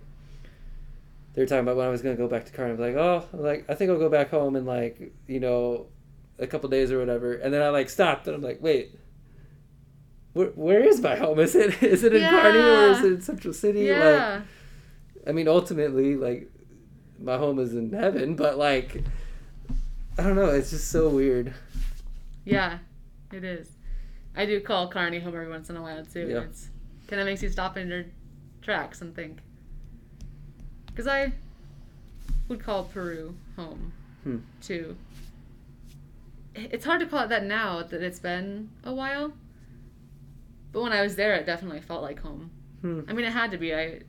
They 1.33 1.43
were 1.43 1.47
talking 1.47 1.61
about 1.61 1.77
when 1.77 1.85
I 1.85 1.89
was 1.91 2.01
gonna 2.01 2.15
go 2.15 2.27
back 2.27 2.45
to 2.45 2.51
car. 2.51 2.65
and 2.65 2.73
I'm 2.73 2.79
like, 2.81 2.95
oh, 2.95 3.23
I'm 3.31 3.43
like 3.43 3.65
I 3.69 3.75
think 3.75 3.91
I'll 3.91 3.99
go 3.99 4.09
back 4.09 4.31
home 4.31 4.55
in 4.55 4.65
like 4.65 5.13
you 5.27 5.39
know, 5.39 5.85
a 6.39 6.47
couple 6.47 6.67
days 6.67 6.91
or 6.91 6.97
whatever. 6.97 7.33
And 7.35 7.53
then 7.53 7.61
I 7.61 7.69
like 7.69 7.91
stopped 7.91 8.25
and 8.25 8.35
I'm 8.35 8.41
like, 8.41 8.59
wait, 8.59 8.97
where, 10.33 10.47
where 10.55 10.79
is 10.83 10.99
my 10.99 11.15
home? 11.15 11.37
Is 11.39 11.53
it 11.55 11.83
is 11.83 12.03
it 12.03 12.15
in 12.15 12.27
Kearney 12.27 12.57
or 12.59 12.91
is 12.91 13.03
it 13.03 13.13
in 13.13 13.21
Central 13.21 13.53
City? 13.53 13.91
Like, 13.93 14.41
I 15.27 15.31
mean, 15.31 15.47
ultimately, 15.47 16.15
like, 16.15 16.49
my 17.19 17.37
home 17.37 17.59
is 17.59 17.75
in 17.75 17.91
heaven, 17.93 18.35
but 18.35 18.57
like, 18.57 19.03
I 20.17 20.23
don't 20.23 20.35
know. 20.35 20.45
It's 20.49 20.71
just 20.71 20.89
so 20.89 21.09
weird. 21.09 21.53
Yeah, 22.45 22.79
it 23.31 23.43
is. 23.43 23.69
I 24.35 24.45
do 24.45 24.59
call 24.61 24.87
Kearney 24.89 25.19
home 25.19 25.35
every 25.35 25.49
once 25.49 25.69
in 25.69 25.77
a 25.77 25.81
while 25.81 26.05
too. 26.05 26.27
Yeah. 26.29 26.41
It's 26.41 26.69
kind 27.07 27.19
of 27.19 27.25
makes 27.25 27.43
you 27.43 27.49
stop 27.49 27.77
in 27.77 27.87
your 27.89 28.05
tracks 28.61 29.01
and 29.01 29.15
think. 29.15 29.39
Because 30.87 31.07
I 31.07 31.33
would 32.47 32.59
call 32.63 32.85
Peru 32.85 33.35
home 33.55 33.91
Hmm. 34.23 34.37
too. 34.61 34.95
It's 36.55 36.85
hard 36.85 36.99
to 37.01 37.05
call 37.05 37.23
it 37.23 37.29
that 37.29 37.45
now 37.45 37.83
that 37.83 38.01
it's 38.01 38.19
been 38.19 38.69
a 38.83 38.93
while. 38.93 39.33
But 40.71 40.81
when 40.81 40.91
I 40.93 41.01
was 41.01 41.15
there, 41.15 41.35
it 41.35 41.45
definitely 41.45 41.81
felt 41.81 42.01
like 42.01 42.19
home. 42.19 42.49
Hmm. 42.81 43.01
I 43.07 43.13
mean, 43.13 43.25
it 43.25 43.31
had 43.33 43.51
to 43.51 43.57
be. 43.57 43.73
I 43.75 44.01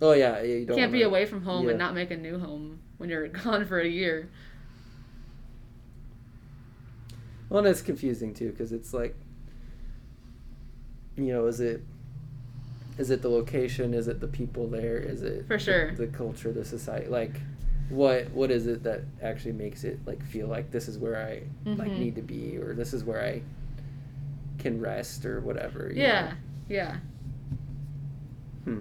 Oh 0.00 0.12
yeah, 0.12 0.42
you 0.42 0.64
don't 0.66 0.76
can't 0.76 0.90
be 0.92 1.02
away 1.02 1.26
from 1.26 1.42
home 1.44 1.64
yeah. 1.64 1.70
and 1.70 1.78
not 1.78 1.94
make 1.94 2.10
a 2.10 2.16
new 2.16 2.38
home 2.38 2.80
when 2.98 3.08
you're 3.08 3.28
gone 3.44 3.64
for 3.66 3.78
a 3.80 3.86
year. 3.88 4.28
Well, 7.52 7.58
and 7.58 7.68
it's 7.68 7.82
confusing 7.82 8.32
too 8.32 8.50
because 8.50 8.72
it's 8.72 8.94
like, 8.94 9.14
you 11.16 11.34
know, 11.34 11.46
is 11.48 11.60
it, 11.60 11.82
is 12.96 13.10
it 13.10 13.20
the 13.20 13.28
location? 13.28 13.92
Is 13.92 14.08
it 14.08 14.20
the 14.20 14.26
people 14.26 14.66
there? 14.68 14.96
Is 14.96 15.20
it 15.22 15.46
For 15.46 15.58
the- 15.58 15.62
sure. 15.62 15.92
the, 15.94 16.06
culture, 16.06 16.50
the 16.50 16.64
society? 16.64 17.08
Like, 17.08 17.38
what 17.90 18.30
what 18.30 18.50
is 18.50 18.66
it 18.66 18.84
that 18.84 19.02
actually 19.22 19.52
makes 19.52 19.84
it 19.84 19.98
like 20.06 20.24
feel 20.24 20.46
like 20.46 20.70
this 20.70 20.88
is 20.88 20.96
where 20.98 21.14
I 21.22 21.42
like 21.68 21.90
Mhm. 21.90 21.98
need 21.98 22.14
to 22.16 22.22
be, 22.22 22.56
or 22.56 22.72
this 22.72 22.94
is 22.94 23.04
where 23.04 23.22
I 23.22 23.42
can 24.58 24.80
rest, 24.80 25.26
or 25.26 25.40
whatever? 25.42 25.92
Yeah, 25.94 26.28
know? 26.30 26.36
yeah. 26.70 26.96
Hmm. 28.64 28.78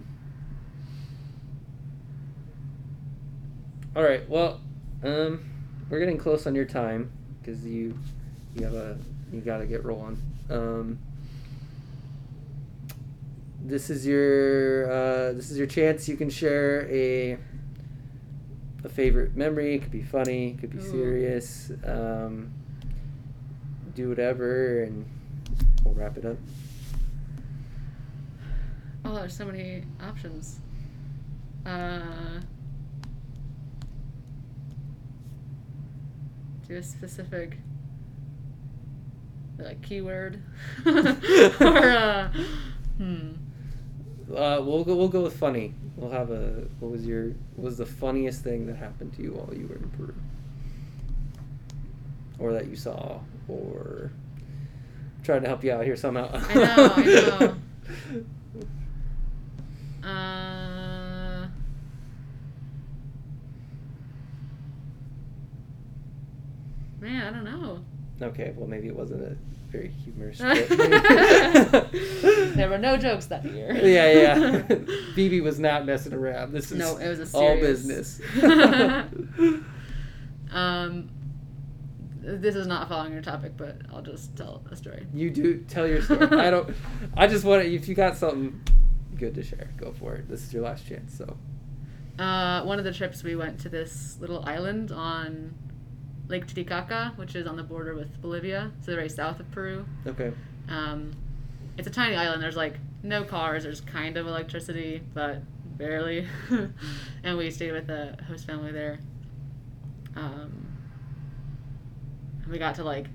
All 3.98 4.03
right. 4.03 4.30
Well, 4.30 4.61
um, 5.03 5.43
we're 5.89 5.99
getting 5.99 6.18
close 6.18 6.48
on 6.48 6.56
your 6.56 6.64
time 6.64 7.11
because 7.41 7.65
you 7.65 7.98
you 8.56 8.64
have 8.65 8.73
a 8.73 8.98
you 9.32 9.41
got 9.41 9.60
to 9.60 9.65
get 9.65 9.86
rolling. 9.86 10.22
Um, 10.49 10.99
this 13.64 13.90
is 13.90 14.06
your 14.06 14.91
uh, 14.91 15.34
this 15.34 15.52
is 15.52 15.57
your 15.57 15.68
chance. 15.68 16.07
You 16.07 16.18
can 16.18 16.30
share 16.30 16.88
a 16.90 17.38
a 18.84 18.90
favorite 18.90 19.36
memory. 19.36 19.76
It 19.76 19.84
could 19.84 19.91
be 19.91 20.03
funny. 20.03 20.49
It 20.49 20.60
could 20.60 20.72
be 20.72 20.80
Ooh. 20.80 20.91
serious. 20.91 21.72
Um, 21.86 22.52
do 23.95 24.10
whatever, 24.10 24.84
and 24.84 25.06
we'll 25.84 25.94
wrap 25.94 26.18
it 26.18 26.26
up. 26.26 26.38
Oh, 29.03 29.15
there's 29.15 29.36
so 29.36 29.45
many 29.45 29.84
options. 30.02 30.60
Uh, 31.65 32.40
do 36.68 36.78
a 36.78 36.84
specific 36.84 37.57
like 39.63 39.81
keyword 39.81 40.41
or 40.85 41.89
uh, 41.89 42.31
hmm. 42.97 43.31
Uh, 44.35 44.61
we'll 44.61 44.83
go. 44.83 44.95
We'll 44.95 45.09
go 45.09 45.21
with 45.21 45.38
funny. 45.38 45.73
We'll 45.97 46.11
have 46.11 46.31
a. 46.31 46.63
What 46.79 46.91
was 46.91 47.05
your? 47.05 47.29
What 47.55 47.65
was 47.65 47.77
the 47.77 47.85
funniest 47.85 48.43
thing 48.43 48.65
that 48.67 48.77
happened 48.77 49.13
to 49.15 49.21
you 49.21 49.33
while 49.33 49.53
you 49.53 49.67
were 49.67 49.75
in 49.75 49.89
Peru, 49.91 50.15
or 52.39 52.53
that 52.53 52.67
you 52.67 52.75
saw, 52.75 53.19
or 53.49 54.11
trying 55.23 55.41
to 55.41 55.47
help 55.47 55.63
you 55.63 55.73
out 55.73 55.83
here 55.83 55.97
somehow? 55.97 56.29
I 56.31 56.53
know, 56.53 56.93
I 56.97 57.53
Uh, 60.03 61.47
man, 66.99 67.21
I 67.21 67.29
don't 67.29 67.43
know. 67.43 67.83
Okay. 68.23 68.53
Well, 68.56 68.68
maybe 68.68 68.88
it 68.88 68.95
wasn't 68.95 69.23
a 69.23 69.35
very 69.72 69.89
humorous. 69.89 70.38
Trip. 70.39 70.69
There 72.56 72.69
were 72.69 72.77
no 72.77 72.98
jokes 72.98 73.27
that 73.27 73.45
year. 73.45 73.73
yeah, 73.73 74.11
yeah. 74.11 74.85
Phoebe 75.15 75.41
was 75.41 75.60
not 75.60 75.85
messing 75.85 76.14
around. 76.14 76.52
This 76.52 76.72
is 76.72 76.77
No, 76.77 76.98
it 76.98 77.07
was 77.07 77.34
a 77.34 77.38
all 77.38 77.56
business. 77.56 78.19
Um, 80.52 81.10
this 82.19 82.56
is 82.56 82.68
not 82.68 82.89
following 82.89 83.14
your 83.14 83.22
topic, 83.22 83.53
but 83.56 83.77
I'll 83.91 84.02
just 84.02 84.35
tell 84.35 84.61
a 84.69 84.76
story. 84.76 85.07
you 85.14 85.30
do 85.30 85.60
tell 85.68 85.88
your 85.88 86.02
story. 86.02 86.27
I 86.27 86.49
don't. 86.52 86.76
I 87.15 87.27
just 87.27 87.45
want 87.45 87.64
to. 87.64 87.73
if 87.73 87.88
you 87.88 87.95
got 87.95 88.18
something 88.18 88.61
good 89.18 89.34
to 89.35 89.43
share, 89.43 89.69
go 89.77 89.93
for 89.93 90.15
it. 90.15 90.27
This 90.27 90.43
is 90.43 90.53
your 90.53 90.64
last 90.64 90.88
chance. 90.88 91.18
So. 91.18 91.38
Uh, 92.19 92.64
one 92.64 92.77
of 92.77 92.85
the 92.85 92.93
trips 92.93 93.23
we 93.23 93.35
went 93.35 93.60
to 93.61 93.69
this 93.69 94.18
little 94.19 94.43
island 94.45 94.91
on 94.91 95.56
Lake 96.32 96.48
Titicaca, 96.48 97.12
which 97.18 97.36
is 97.36 97.45
on 97.45 97.58
the 97.58 97.64
border 97.64 97.94
with 97.94 98.22
Bolivia, 98.22 98.72
so 98.82 98.95
very 98.95 99.10
south 99.10 99.40
of 99.41 99.52
Peru. 99.52 99.86
Okay. 100.08 100.32
Um, 100.70 101.12
it's 101.78 101.88
a 101.88 101.91
tiny 101.91 102.16
island. 102.16 102.41
There's 102.41 102.56
like 102.56 102.76
no 103.03 103.24
cars. 103.26 103.64
There's 103.64 103.82
kind 103.82 104.16
of 104.16 104.26
electricity, 104.28 105.03
but 105.14 105.41
barely. 105.78 106.26
and 107.24 107.38
we 107.38 107.52
stayed 107.52 107.74
with 107.74 107.90
a 107.90 108.18
host 108.28 108.48
family 108.48 108.72
there. 108.72 108.99
Um, 110.16 110.68
and 112.44 112.52
we 112.52 112.58
got 112.58 112.76
to 112.76 112.84
like 112.86 113.08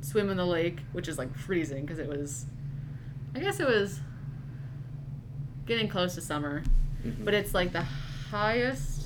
swim 0.00 0.30
in 0.30 0.36
the 0.36 0.46
lake, 0.46 0.78
which 0.92 1.08
is 1.08 1.18
like 1.18 1.36
freezing 1.36 1.84
because 1.84 1.98
it 1.98 2.08
was, 2.08 2.46
I 3.34 3.40
guess 3.40 3.58
it 3.58 3.66
was 3.66 4.00
getting 5.66 5.88
close 5.88 6.14
to 6.14 6.20
summer, 6.20 6.62
Mhm. 7.04 7.24
but 7.24 7.34
it's 7.34 7.54
like 7.54 7.72
the 7.72 7.82
highest 7.82 9.01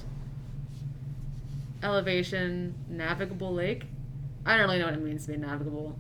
elevation 1.83 2.75
navigable 2.89 3.53
lake. 3.55 3.85
I 4.45 4.57
don't 4.57 4.67
really 4.67 4.79
know 4.79 4.87
what 4.87 4.95
it 4.95 5.03
means 5.03 5.27
to 5.27 5.33
be 5.33 5.39
navigable. 5.39 5.99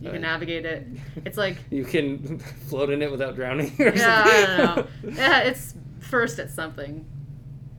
You 0.00 0.10
can 0.10 0.18
Uh, 0.24 0.28
navigate 0.32 0.66
it. 0.66 0.86
It's 1.24 1.38
like 1.38 1.56
you 1.70 1.84
can 1.84 2.38
float 2.68 2.90
in 2.90 3.02
it 3.02 3.10
without 3.10 3.34
drowning. 3.34 3.72
Or 3.78 3.94
yeah, 3.94 4.22
I 4.26 4.46
don't 4.46 4.76
know. 4.76 4.86
Yeah, 5.16 5.40
it's 5.40 5.74
first 6.00 6.38
at 6.38 6.50
something. 6.50 7.06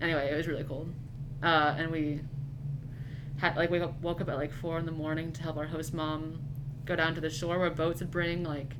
Anyway, 0.01 0.29
it 0.31 0.35
was 0.35 0.47
really 0.47 0.63
cold, 0.63 0.93
uh, 1.43 1.75
and 1.77 1.91
we 1.91 2.21
had 3.37 3.55
like 3.55 3.69
we 3.69 3.79
woke 4.01 4.21
up 4.21 4.29
at 4.29 4.35
like 4.37 4.51
four 4.51 4.77
in 4.79 4.85
the 4.85 4.91
morning 4.91 5.31
to 5.33 5.41
help 5.43 5.57
our 5.57 5.65
host 5.67 5.93
mom 5.93 6.39
go 6.85 6.95
down 6.95 7.15
to 7.15 7.21
the 7.21 7.29
shore 7.29 7.59
where 7.59 7.69
boats 7.69 7.99
would 8.01 8.11
bring 8.11 8.43
like 8.43 8.73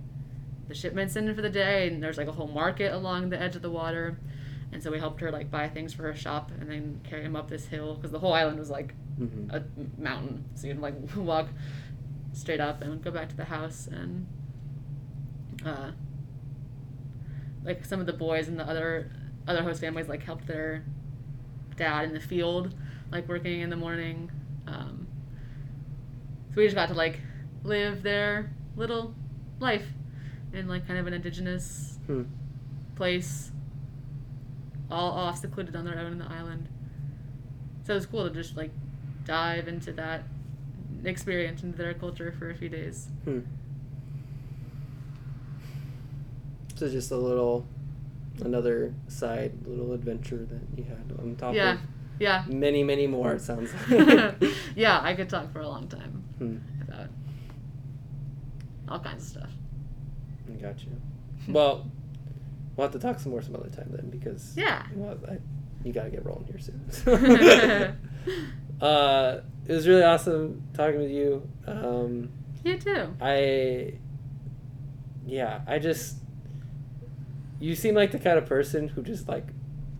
the 0.68 0.74
shipments 0.74 1.16
in 1.16 1.34
for 1.36 1.42
the 1.42 1.50
day, 1.50 1.88
and 1.88 2.02
there's 2.02 2.18
like 2.18 2.28
a 2.28 2.32
whole 2.32 2.48
market 2.48 2.94
along 2.94 3.30
the 3.30 3.40
edge 3.42 3.56
of 3.56 3.62
the 3.62 3.70
water, 3.70 4.18
and 4.76 4.84
so 4.84 4.92
we 4.92 5.00
helped 5.00 5.22
her 5.22 5.32
like 5.32 5.50
buy 5.50 5.70
things 5.70 5.94
for 5.94 6.04
her 6.04 6.14
shop 6.14 6.52
and 6.60 6.70
then 6.70 7.00
carry 7.06 7.24
them 7.24 7.34
up 7.34 7.48
this 7.50 7.66
hill 7.68 7.96
because 7.96 8.12
the 8.12 8.20
whole 8.20 8.34
island 8.34 8.60
was 8.60 8.70
like 8.70 8.94
Mhm. 9.18 9.50
a 9.54 9.64
mountain, 10.02 10.44
so 10.56 10.68
you'd 10.68 10.80
like 10.80 10.96
walk 11.16 11.48
straight 12.34 12.60
up 12.60 12.82
and 12.82 13.02
go 13.02 13.10
back 13.10 13.30
to 13.30 13.38
the 13.38 13.46
house 13.46 13.88
and 13.88 14.28
uh, 15.66 15.92
like 17.64 17.86
some 17.86 18.02
of 18.02 18.06
the 18.06 18.12
boys 18.12 18.50
and 18.50 18.60
the 18.60 18.68
other 18.68 19.10
other 19.48 19.64
host 19.64 19.80
families 19.80 20.10
like 20.10 20.24
helped 20.24 20.46
their 20.46 20.84
dad 21.78 22.04
in 22.04 22.14
the 22.14 22.20
field, 22.20 22.76
like 23.12 23.30
working 23.30 23.62
in 23.62 23.70
the 23.70 23.76
morning. 23.78 24.30
Um, 24.68 25.08
so 26.50 26.56
we 26.58 26.64
just 26.66 26.76
got 26.76 26.88
to 26.90 26.96
like 26.96 27.22
live 27.64 28.04
their 28.04 28.52
little 28.76 29.16
life 29.62 29.88
in 30.52 30.68
like 30.68 30.86
kind 30.86 31.00
of 31.00 31.08
an 31.08 31.14
indigenous 31.14 31.98
Hmm. 32.08 32.24
place, 32.98 33.52
all 34.92 35.12
off 35.14 35.38
secluded 35.40 35.76
on 35.76 35.86
their 35.86 35.98
own 36.00 36.14
in 36.14 36.20
the 36.20 36.32
island. 36.32 36.68
So 37.86 37.94
it 37.94 37.96
was 37.96 38.06
cool 38.06 38.28
to 38.28 38.34
just 38.34 38.56
like 38.58 38.72
dive 39.26 39.68
into 39.68 39.92
that 39.94 40.24
experience 41.04 41.64
into 41.64 41.78
their 41.78 41.94
culture 41.94 42.32
for 42.38 42.50
a 42.50 42.56
few 42.56 42.70
days. 42.70 43.08
Hmm. 43.26 43.40
So 46.76 46.90
just 46.90 47.12
a 47.12 47.18
little, 47.18 47.66
another 48.42 48.94
side 49.08 49.54
little 49.66 49.94
adventure 49.94 50.46
that 50.50 50.62
you 50.78 50.84
had 50.84 51.18
on 51.20 51.36
top 51.38 51.54
Yeah. 51.54 51.74
of 51.74 51.80
Yeah. 52.20 52.44
many, 52.48 52.84
many 52.84 53.08
more. 53.08 53.34
It 53.34 53.42
sounds 53.42 53.72
like. 53.90 54.42
yeah, 54.76 55.00
I 55.02 55.14
could 55.14 55.30
talk 55.30 55.52
for 55.54 55.60
a 55.62 55.68
long 55.68 55.88
time 55.88 56.24
Hmm, 56.38 56.58
about 56.82 57.08
all 58.90 59.00
kinds 59.00 59.24
of 59.24 59.30
stuff. 59.30 59.50
I 60.50 60.62
got 60.62 60.82
you. 60.84 60.92
Well, 61.48 61.86
we'll 62.76 62.86
have 62.88 62.94
to 62.94 63.00
talk 63.00 63.20
some 63.20 63.32
more 63.32 63.42
some 63.42 63.56
other 63.56 63.70
time 63.70 63.90
then 63.92 64.10
because 64.10 64.54
Yeah. 64.58 64.84
well, 64.96 65.18
I, 65.30 65.38
you 65.84 65.94
gotta 65.94 66.10
get 66.10 66.26
rolling 66.26 66.46
here 66.46 66.60
soon. 66.60 66.82
uh, 68.82 69.38
it 69.68 69.72
was 69.74 69.88
really 69.88 70.04
awesome 70.04 70.64
talking 70.74 71.00
with 71.00 71.12
you. 71.12 71.48
Um, 71.68 72.30
You 72.64 72.78
too. 72.78 73.14
I, 73.22 73.94
yeah, 75.26 75.62
I 75.68 75.80
just, 75.80 76.18
you 77.60 77.76
seem 77.76 77.96
like 77.96 78.12
the 78.12 78.20
kind 78.20 78.38
of 78.38 78.46
person 78.46 78.88
who 78.88 79.02
just 79.04 79.28
like 79.28 79.46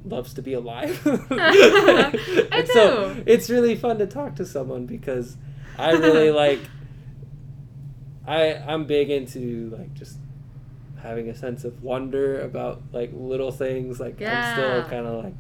loves 0.04 0.34
to 0.36 0.42
be 0.42 0.54
alive. 0.54 1.00
I 1.32 2.48
And 2.52 2.68
So 2.70 3.14
do. 3.16 3.24
it's 3.26 3.50
really 3.50 3.76
fun 3.76 3.98
to 4.00 4.06
talk 4.08 4.36
to 4.36 4.46
someone 4.46 4.86
because 4.86 5.38
I 5.78 5.92
really 5.92 6.32
like. 6.32 6.60
I 8.28 8.56
I'm 8.56 8.86
big 8.86 9.10
into 9.12 9.70
like 9.78 9.94
just 9.94 10.18
having 11.06 11.30
a 11.30 11.36
sense 11.36 11.64
of 11.64 11.84
wonder 11.84 12.42
about 12.42 12.82
like 12.92 13.12
little 13.14 13.52
things. 13.52 14.00
Like 14.00 14.22
I'm 14.22 14.54
still 14.58 14.84
kind 14.90 15.06
of 15.08 15.24
like 15.24 15.34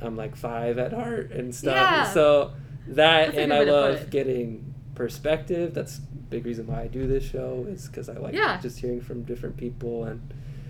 I'm 0.00 0.16
like 0.16 0.36
five 0.36 0.78
at 0.78 0.92
heart 0.92 1.32
and 1.32 1.54
stuff. 1.54 1.74
Yeah. 1.74 2.04
So 2.12 2.52
that 2.88 3.34
and 3.34 3.52
I 3.52 3.60
way 3.60 3.64
to 3.66 3.70
put 3.72 3.76
love 4.00 4.10
getting 4.10 4.74
perspective. 4.94 5.74
That's 5.74 5.98
big 5.98 6.44
reason 6.46 6.66
why 6.66 6.82
I 6.82 6.86
do 6.88 7.06
this 7.06 7.24
show 7.24 7.66
is 7.68 7.86
because 7.88 8.08
I 8.08 8.14
like 8.14 8.34
Yeah. 8.34 8.60
just 8.60 8.78
hearing 8.78 9.00
from 9.00 9.22
different 9.22 9.56
people 9.56 10.04
and 10.04 10.20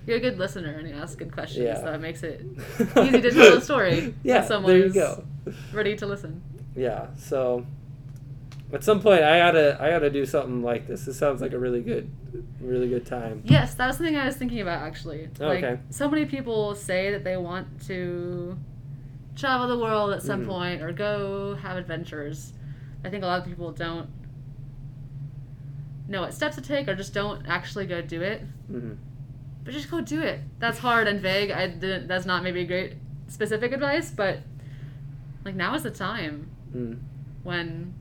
You're 0.07 0.17
a 0.19 0.21
good 0.21 0.39
listener 0.39 0.71
and 0.79 0.89
you 0.89 0.95
ask 0.95 1.19
good 1.19 1.33
questions, 1.33 1.65
Yeah. 1.65 1.81
so 1.81 1.93
it 1.93 1.99
makes 2.01 2.23
it 2.23 2.41
easy 2.97 3.21
to 3.21 3.31
tell 3.31 3.59
a 3.59 3.61
story 3.61 4.15
Yeah, 4.23 4.43
someone 4.45 4.73
there 4.73 4.87
you 4.87 4.93
go. 4.93 5.25
ready 5.73 5.97
to 5.97 6.07
listen. 6.07 6.41
Yeah. 6.77 7.09
So 7.17 7.67
at 8.73 8.85
some 8.85 9.01
point 9.01 9.23
I 9.23 9.39
gotta 9.39 9.77
I 9.81 9.91
gotta 9.91 10.11
do 10.11 10.25
something 10.27 10.63
like 10.63 10.87
this. 10.87 11.05
This 11.05 11.19
sounds 11.19 11.41
like 11.41 11.53
a 11.53 11.59
really 11.59 11.81
good 11.83 12.11
really 12.61 12.89
good 12.89 13.07
time. 13.07 13.43
Yes, 13.45 13.75
that 13.75 13.87
was 13.87 13.97
something 13.97 14.17
I 14.17 14.27
was 14.27 14.37
thinking 14.37 14.61
about 14.61 14.83
actually. 14.83 15.29
Like, 15.39 15.65
Okay. 15.65 15.79
so 15.91 16.09
many 16.11 16.27
people 16.27 16.75
say 16.75 17.11
that 17.13 17.25
they 17.25 17.37
want 17.37 17.81
to 17.87 18.59
travel 19.37 19.69
the 19.69 19.79
world 19.79 20.13
at 20.13 20.23
some 20.23 20.45
Mhm. 20.45 20.49
point 20.49 20.83
or 20.83 20.93
go 20.93 21.55
have 21.55 21.77
adventures. 21.77 22.53
I 23.05 23.09
think 23.11 23.23
a 23.23 23.27
lot 23.27 23.41
of 23.41 23.47
people 23.47 23.71
don't 23.73 24.09
know 26.09 26.23
what 26.23 26.35
steps 26.35 26.57
to 26.57 26.63
take 26.63 26.89
or 26.89 26.95
just 26.95 27.13
don't 27.15 27.47
actually 27.47 27.87
go 27.87 28.01
do 28.03 28.23
it. 28.23 28.43
hmm 28.67 28.93
But 29.65 29.75
just 29.75 29.91
go 29.91 30.01
do 30.01 30.21
it. 30.23 30.41
That's 30.59 30.79
hard 30.79 31.07
and 31.07 31.21
vague. 31.21 31.51
I 31.51 31.69
didn't. 31.69 32.09
That's 32.09 32.25
not 32.25 32.43
maybe 32.43 32.65
great 32.65 32.95
specific 33.29 33.73
advice, 33.73 34.11
but 34.11 34.39
like 35.45 35.55
now 35.55 35.75
is 35.75 35.83
the 35.83 35.91
time 35.91 36.49
Mm. 36.75 36.99
when 37.43 37.95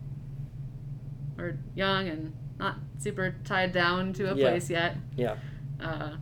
we're 1.37 1.57
young 1.75 2.07
and 2.09 2.33
not 2.59 2.77
super 2.97 3.35
tied 3.43 3.71
down 3.71 4.13
to 4.13 4.31
a 4.31 4.35
Yeah. 4.35 4.49
place 4.49 4.69
yet. 4.69 4.97
Yeah. 5.15 5.35
Uh, 5.79 6.15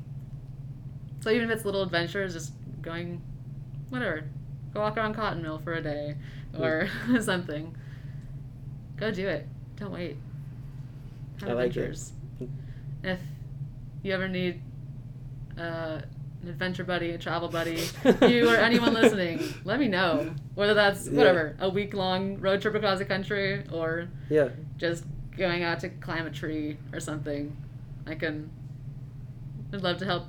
so 1.21 1.29
even 1.31 1.49
if 1.49 1.55
it's 1.55 1.65
little 1.65 1.81
adventures, 1.81 2.33
just 2.33 2.53
going, 2.81 3.21
whatever, 3.89 4.25
go 4.73 4.81
walk 4.81 4.97
around 4.97 5.15
Cotton 5.15 5.41
Mill 5.41 5.59
for 5.59 5.73
a 5.73 5.81
day 5.81 6.15
or 6.59 6.87
something. 7.21 7.75
Go 8.97 9.11
do 9.11 9.27
it. 9.27 9.47
Don't 9.77 9.91
wait. 9.91 10.17
Have 11.41 11.49
I 11.49 11.53
like 11.53 11.75
it. 11.75 11.99
If 13.03 13.19
you 14.03 14.13
ever 14.13 14.27
need 14.27 14.61
uh, 15.57 16.01
an 16.45 16.51
adventure 16.51 16.83
buddy, 16.83 17.11
a 17.11 17.17
travel 17.17 17.49
buddy, 17.49 17.83
you 18.29 18.49
or 18.49 18.55
anyone 18.55 18.93
listening, 18.93 19.41
let 19.63 19.79
me 19.79 19.87
know. 19.87 20.33
Whether 20.53 20.73
that's 20.75 21.07
Yeah. 21.07 21.17
whatever, 21.17 21.55
a 21.59 21.69
week 21.69 21.93
long 21.93 22.39
road 22.39 22.61
trip 22.61 22.75
across 22.75 22.99
the 22.99 23.05
country 23.05 23.63
or 23.71 24.07
Yeah. 24.29 24.49
just 24.77 25.05
going 25.37 25.63
out 25.63 25.79
to 25.81 25.89
climb 25.89 26.27
a 26.27 26.31
tree 26.31 26.77
or 26.93 26.99
something. 26.99 27.55
I 28.07 28.15
can. 28.15 28.49
I'd 29.73 29.81
love 29.81 29.97
to 29.97 30.05
help 30.05 30.25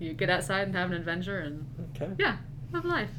you 0.00 0.12
get 0.14 0.28
outside 0.28 0.66
and 0.66 0.74
have 0.74 0.90
an 0.90 0.96
adventure 0.96 1.38
and 1.38 1.64
Okay. 1.94 2.10
yeah, 2.18 2.36
live 2.72 2.84
life. 2.84 3.10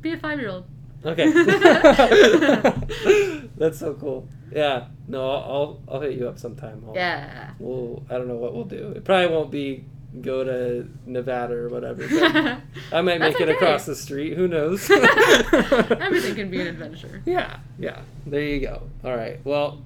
Be 0.00 0.12
a 0.12 0.16
five 0.16 0.40
year 0.40 0.50
old. 0.50 0.64
Okay. 1.04 1.30
That's 3.56 3.78
so 3.78 3.94
cool. 3.94 4.28
Yeah. 4.52 4.86
No, 5.06 5.30
I'll 5.30 5.42
I'll, 5.42 5.80
I'll 5.96 6.00
hit 6.00 6.18
you 6.18 6.28
up 6.28 6.38
sometime. 6.38 6.82
I'll, 6.88 6.94
Yeah. 6.94 7.50
We'll 7.58 8.04
I 8.10 8.14
don't 8.14 8.28
know 8.28 8.36
what 8.36 8.54
we'll 8.54 8.64
do. 8.64 8.92
It 8.96 9.04
probably 9.04 9.34
won't 9.34 9.50
be 9.50 9.84
go 10.20 10.44
to 10.44 10.88
Nevada 11.06 11.54
or 11.54 11.68
whatever. 11.68 12.04
I 12.92 13.02
might 13.02 13.20
make 13.20 13.40
it 13.40 13.48
okay. 13.48 13.52
across 13.52 13.86
the 13.86 13.96
street. 13.96 14.36
Who 14.36 14.46
knows? 14.46 14.88
Everything 14.90 16.34
can 16.34 16.50
be 16.50 16.60
an 16.60 16.68
adventure. 16.68 17.22
Yeah, 17.26 17.58
yeah. 17.78 18.00
There 18.26 18.42
you 18.42 18.60
go. 18.60 18.82
All 19.02 19.16
right. 19.16 19.40
Well, 19.44 19.82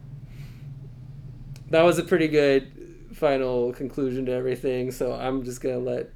that 1.70 1.82
was 1.82 1.98
a 1.98 2.02
pretty 2.02 2.28
good 2.28 3.08
final 3.14 3.72
conclusion 3.72 4.26
to 4.26 4.32
everything. 4.32 4.90
So 4.90 5.12
I'm 5.12 5.44
just 5.44 5.60
gonna 5.60 5.78
let 5.78 6.10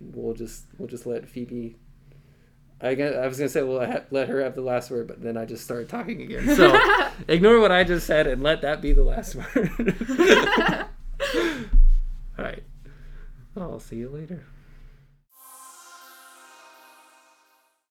we'll 0.00 0.34
just 0.34 0.64
we'll 0.78 0.88
just 0.88 1.06
let 1.06 1.28
Phoebe. 1.28 1.76
I 2.80 2.94
guess, 2.94 3.14
I 3.14 3.26
was 3.26 3.38
gonna 3.38 3.48
say 3.48 3.62
we'll 3.62 3.84
ha- 3.84 4.02
let 4.10 4.28
her 4.28 4.42
have 4.42 4.54
the 4.54 4.60
last 4.60 4.90
word, 4.90 5.08
but 5.08 5.22
then 5.22 5.36
I 5.36 5.44
just 5.44 5.64
started 5.64 5.88
talking 5.88 6.22
again. 6.22 6.54
So 6.56 6.78
ignore 7.28 7.58
what 7.60 7.72
I 7.72 7.84
just 7.84 8.06
said 8.06 8.26
and 8.26 8.42
let 8.42 8.62
that 8.62 8.80
be 8.80 8.92
the 8.92 9.02
last 9.02 9.34
word. 9.34 9.96
All 12.38 12.44
right. 12.44 12.62
I'll 13.62 13.80
see 13.80 13.96
you 13.96 14.08
later. 14.08 14.44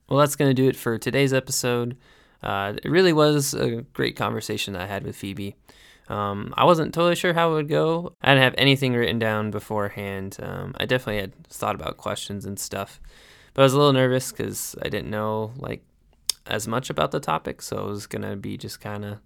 Well, 0.07 0.19
that's 0.19 0.35
going 0.35 0.49
to 0.49 0.53
do 0.53 0.67
it 0.69 0.75
for 0.75 0.97
today's 0.97 1.33
episode. 1.33 1.97
Uh, 2.43 2.73
it 2.83 2.89
really 2.89 3.13
was 3.13 3.53
a 3.55 3.81
great 3.93 4.15
conversation 4.15 4.75
I 4.75 4.85
had 4.85 5.03
with 5.03 5.15
Phoebe. 5.15 5.55
Um, 6.07 6.53
I 6.55 6.65
wasn't 6.65 6.93
totally 6.93 7.15
sure 7.15 7.33
how 7.33 7.51
it 7.51 7.53
would 7.55 7.69
go. 7.69 8.15
I 8.21 8.29
didn't 8.29 8.43
have 8.43 8.55
anything 8.57 8.93
written 8.93 9.17
down 9.17 9.49
beforehand. 9.49 10.37
Um, 10.39 10.75
I 10.77 10.85
definitely 10.85 11.21
had 11.21 11.47
thought 11.47 11.73
about 11.73 11.97
questions 11.97 12.45
and 12.45 12.59
stuff, 12.59 13.01
but 13.55 13.63
I 13.63 13.65
was 13.65 13.73
a 13.73 13.77
little 13.77 13.93
nervous 13.93 14.31
because 14.31 14.75
I 14.83 14.89
didn't 14.89 15.09
know 15.09 15.53
like 15.57 15.83
as 16.45 16.67
much 16.67 16.91
about 16.91 17.09
the 17.09 17.19
topic, 17.19 17.63
so 17.63 17.87
it 17.87 17.89
was 17.89 18.05
gonna 18.05 18.35
be 18.35 18.55
just 18.57 18.79
kind 18.79 19.03
of, 19.03 19.17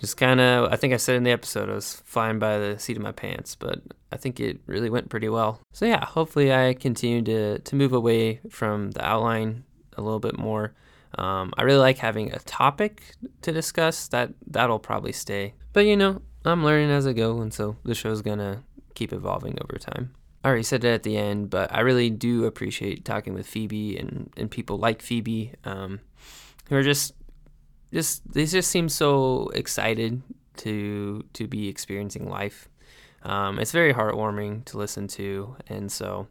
just 0.00 0.16
kind 0.16 0.40
of. 0.40 0.72
I 0.72 0.76
think 0.76 0.94
I 0.94 0.96
said 0.96 1.16
in 1.16 1.24
the 1.24 1.30
episode 1.30 1.68
I 1.68 1.74
was 1.74 2.02
flying 2.04 2.38
by 2.38 2.58
the 2.58 2.78
seat 2.78 2.96
of 2.96 3.02
my 3.02 3.12
pants, 3.12 3.54
but 3.54 3.80
I 4.10 4.16
think 4.16 4.40
it 4.40 4.60
really 4.66 4.90
went 4.90 5.08
pretty 5.08 5.28
well. 5.28 5.60
So 5.72 5.86
yeah, 5.86 6.04
hopefully 6.04 6.52
I 6.52 6.74
continue 6.74 7.22
to 7.22 7.58
to 7.58 7.76
move 7.76 7.92
away 7.92 8.40
from 8.50 8.90
the 8.92 9.04
outline 9.04 9.64
a 9.96 10.02
little 10.02 10.20
bit 10.20 10.38
more. 10.38 10.74
Um, 11.18 11.52
I 11.58 11.62
really 11.62 11.78
like 11.78 11.98
having 11.98 12.32
a 12.32 12.38
topic 12.40 13.02
to 13.42 13.52
discuss. 13.52 14.08
That 14.08 14.32
that'll 14.46 14.78
probably 14.78 15.12
stay. 15.12 15.54
But 15.72 15.86
you 15.86 15.96
know, 15.96 16.22
I'm 16.44 16.64
learning 16.64 16.90
as 16.90 17.06
I 17.06 17.12
go, 17.12 17.40
and 17.40 17.52
so 17.52 17.76
the 17.84 17.94
show's 17.94 18.22
gonna 18.22 18.64
keep 18.94 19.12
evolving 19.12 19.58
over 19.62 19.78
time. 19.78 20.14
I 20.44 20.48
already 20.48 20.64
said 20.64 20.84
it 20.84 20.92
at 20.92 21.02
the 21.04 21.16
end, 21.16 21.50
but 21.50 21.72
I 21.72 21.80
really 21.80 22.10
do 22.10 22.46
appreciate 22.46 23.04
talking 23.04 23.32
with 23.32 23.46
Phoebe 23.46 23.96
and, 23.96 24.32
and 24.36 24.50
people 24.50 24.76
like 24.76 25.00
Phoebe, 25.00 25.52
um, 25.64 26.00
who 26.68 26.76
are 26.76 26.82
just 26.82 27.14
just 27.92 28.32
they 28.32 28.46
just 28.46 28.70
seem 28.70 28.88
so 28.88 29.48
excited 29.54 30.22
to 30.58 31.24
to 31.32 31.46
be 31.46 31.68
experiencing 31.68 32.28
life. 32.28 32.68
Um, 33.22 33.58
it's 33.58 33.72
very 33.72 33.94
heartwarming 33.94 34.64
to 34.66 34.78
listen 34.78 35.06
to, 35.08 35.56
and 35.68 35.90
so 35.92 36.26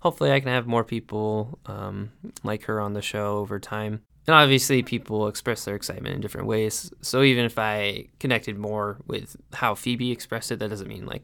hopefully 0.00 0.32
I 0.32 0.40
can 0.40 0.48
have 0.48 0.66
more 0.66 0.84
people 0.84 1.58
um, 1.66 2.12
like 2.42 2.64
her 2.64 2.80
on 2.80 2.92
the 2.92 3.02
show 3.02 3.38
over 3.38 3.58
time. 3.58 4.02
And 4.26 4.34
obviously, 4.34 4.82
people 4.82 5.28
express 5.28 5.64
their 5.64 5.76
excitement 5.76 6.14
in 6.14 6.20
different 6.22 6.46
ways. 6.46 6.90
So 7.02 7.22
even 7.22 7.44
if 7.44 7.58
I 7.58 8.06
connected 8.20 8.58
more 8.58 8.98
with 9.06 9.36
how 9.52 9.74
Phoebe 9.74 10.10
expressed 10.10 10.50
it, 10.50 10.58
that 10.60 10.70
doesn't 10.70 10.88
mean 10.88 11.06
like 11.06 11.22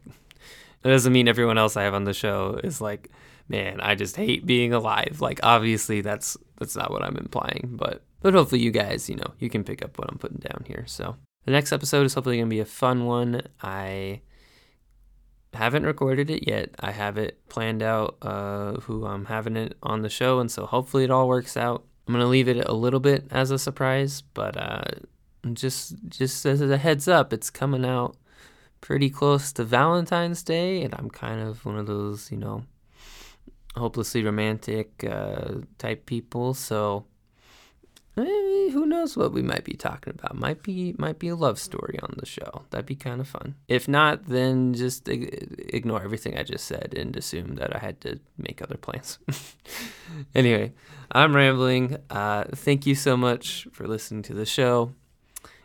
that 0.82 0.90
doesn't 0.90 1.12
mean 1.12 1.28
everyone 1.28 1.59
else 1.59 1.77
I 1.77 1.85
have 1.85 1.94
on 1.94 2.05
the 2.05 2.12
show 2.12 2.61
is 2.62 2.81
like, 2.81 3.11
man, 3.48 3.81
I 3.81 3.94
just 3.94 4.16
hate 4.16 4.44
being 4.47 4.73
alive. 4.73 5.19
Like 5.20 5.40
obviously, 5.43 6.02
that's 6.02 6.36
that's 6.59 6.77
not 6.77 6.90
what 6.90 7.02
I'm 7.02 7.16
implying, 7.16 7.70
but 7.73 8.02
but 8.20 8.34
hopefully 8.34 8.60
you 8.60 8.70
guys, 8.70 9.09
you 9.09 9.16
know, 9.16 9.32
you 9.38 9.51
can 9.51 9.64
pick 9.64 9.82
up 9.84 9.98
what 9.98 10.10
I'm 10.10 10.18
putting 10.18 10.38
down 10.38 10.64
here. 10.66 10.84
So 10.86 11.16
the 11.44 11.52
next 11.52 11.72
episode 11.72 12.06
is 12.06 12.14
hopefully 12.14 12.38
gonna 12.38 12.48
be 12.48 12.60
a 12.60 12.64
fun 12.64 13.06
one. 13.06 13.42
I 13.62 14.20
haven't 15.55 15.84
recorded 15.84 16.30
it 16.30 16.47
yet. 16.47 16.74
I 16.78 16.92
have 16.92 17.18
it 17.18 17.38
planned 17.48 17.82
out 17.82 18.16
uh, 18.22 18.74
who 18.82 19.06
I'm 19.06 19.26
having 19.26 19.56
it 19.56 19.76
on 19.82 20.02
the 20.02 20.09
show, 20.09 20.38
and 20.38 20.51
so 20.51 20.66
hopefully 20.66 21.05
it 21.05 21.10
all 21.10 21.28
works 21.28 21.56
out. 21.56 21.84
I'm 22.06 22.14
gonna 22.14 22.26
leave 22.26 22.48
it 22.48 22.68
a 22.68 22.72
little 22.72 23.01
bit 23.01 23.26
as 23.30 23.51
a 23.51 23.59
surprise, 23.59 24.22
but 24.34 24.56
uh, 24.56 24.82
just 25.52 25.94
just 26.09 26.44
as 26.47 26.60
a 26.60 26.76
heads 26.76 27.09
up, 27.09 27.32
it's 27.32 27.51
coming 27.51 27.84
out 27.84 28.16
pretty 28.80 29.10
close 29.10 29.52
to 29.52 29.64
Valentine's 29.64 30.42
Day, 30.42 30.82
and 30.82 30.94
I'm 30.94 31.10
kind 31.10 31.40
of 31.40 31.64
one 31.64 31.78
of 31.78 31.86
those, 31.86 32.30
you 32.30 32.38
know, 32.38 32.64
hopelessly 33.76 34.22
romantic 34.24 35.05
uh, 35.05 35.60
type 35.78 36.06
people. 36.06 36.55
So 36.55 37.06
Eh, 38.16 38.70
who 38.70 38.86
knows 38.86 39.16
what 39.16 39.32
we 39.32 39.40
might 39.40 39.64
be 39.64 39.74
talking 39.74 40.12
about? 40.18 40.36
Might 40.36 40.62
be 40.62 40.94
might 40.98 41.18
be 41.18 41.28
a 41.28 41.36
love 41.36 41.58
story 41.58 41.98
on 42.02 42.14
the 42.18 42.26
show. 42.26 42.64
That'd 42.70 42.86
be 42.86 42.96
kind 42.96 43.20
of 43.20 43.28
fun. 43.28 43.54
If 43.68 43.86
not, 43.86 44.26
then 44.26 44.74
just 44.74 45.08
ignore 45.08 46.02
everything 46.02 46.36
I 46.36 46.42
just 46.42 46.64
said 46.66 46.94
and 46.96 47.16
assume 47.16 47.54
that 47.56 47.74
I 47.74 47.78
had 47.78 48.00
to 48.02 48.18
make 48.36 48.62
other 48.62 48.76
plans. 48.76 49.18
anyway, 50.34 50.72
I'm 51.12 51.34
rambling. 51.36 51.98
Uh, 52.10 52.44
thank 52.52 52.84
you 52.84 52.96
so 52.96 53.16
much 53.16 53.68
for 53.72 53.86
listening 53.86 54.22
to 54.22 54.34
the 54.34 54.46
show. 54.46 54.92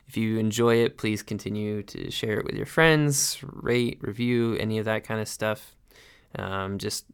If 0.07 0.15
you 0.15 0.37
enjoy 0.37 0.75
it, 0.75 0.97
please 0.97 1.23
continue 1.23 1.81
to 1.83 2.11
share 2.11 2.39
it 2.39 2.45
with 2.45 2.55
your 2.55 2.67
friends, 2.67 3.39
rate, 3.41 3.97
review, 4.01 4.53
any 4.55 4.77
of 4.77 4.85
that 4.85 5.03
kind 5.03 5.19
of 5.19 5.27
stuff. 5.27 5.75
Um, 6.35 6.77
just 6.77 7.05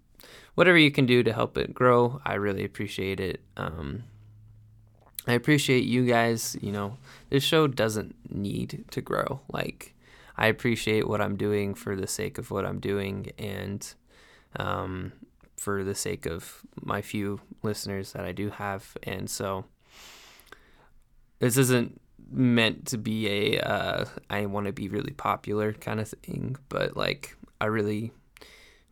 whatever 0.55 0.77
you 0.77 0.91
can 0.91 1.05
do 1.05 1.23
to 1.23 1.31
help 1.31 1.57
it 1.57 1.73
grow, 1.73 2.19
I 2.25 2.33
really 2.33 2.65
appreciate 2.65 3.21
it. 3.21 3.41
Um, 3.55 4.03
I 5.27 5.34
appreciate 5.34 5.84
you 5.84 6.06
guys. 6.06 6.57
You 6.61 6.72
know, 6.72 6.98
this 7.30 7.43
show 7.43 7.68
doesn't 7.68 8.15
need 8.30 8.85
to 8.91 9.02
grow. 9.02 9.41
Like, 9.52 9.93
I 10.38 10.48
appreciate 10.48 11.07
what 11.07 11.22
I'm 11.22 11.35
doing 11.35 11.76
for 11.76 11.95
the 11.95 12.07
sake 12.07 12.38
of 12.38 12.52
what 12.52 12.65
I'm 12.65 12.80
doing 12.80 13.31
and 13.38 13.93
um, 14.56 15.14
for 15.57 15.84
the 15.84 15.95
sake 15.95 16.26
of 16.26 16.61
my 16.81 17.02
few 17.02 17.41
listeners 17.61 18.14
that 18.14 18.26
I 18.26 18.31
do 18.31 18.49
have. 18.49 18.98
And 19.03 19.30
so, 19.30 19.65
this 21.39 21.57
isn't 21.57 21.99
meant 22.31 22.88
to 22.88 22.98
be 22.98 23.27
a 23.27 23.60
uh, 23.60 24.06
I 24.30 24.45
want 24.45 24.68
to 24.68 24.73
be 24.73 24.88
really 24.88 25.14
popular 25.14 25.73
kind 25.73 25.99
of 25.99 26.07
thing, 26.07 26.56
but 26.69 26.95
like, 26.95 27.35
I 27.60 27.65
really 27.65 28.11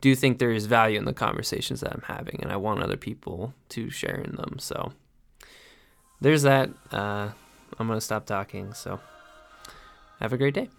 do 0.01 0.15
think 0.15 0.39
there 0.39 0.51
is 0.51 0.65
value 0.65 0.97
in 0.97 1.06
the 1.06 1.14
conversations 1.14 1.81
that 1.81 1.93
I'm 1.93 2.03
having, 2.06 2.39
and 2.41 2.51
I 2.51 2.57
want 2.57 2.84
other 2.84 2.97
people 2.97 3.53
to 3.69 3.89
share 3.89 4.15
in 4.15 4.35
them. 4.35 4.57
So, 4.60 4.93
there's 6.21 6.43
that. 6.43 6.69
Uh, 6.91 7.29
I'm 7.77 7.87
going 7.87 7.97
to 7.97 8.01
stop 8.01 8.25
talking. 8.25 8.73
So, 8.73 8.99
have 10.19 10.33
a 10.33 10.37
great 10.37 10.53
day. 10.53 10.69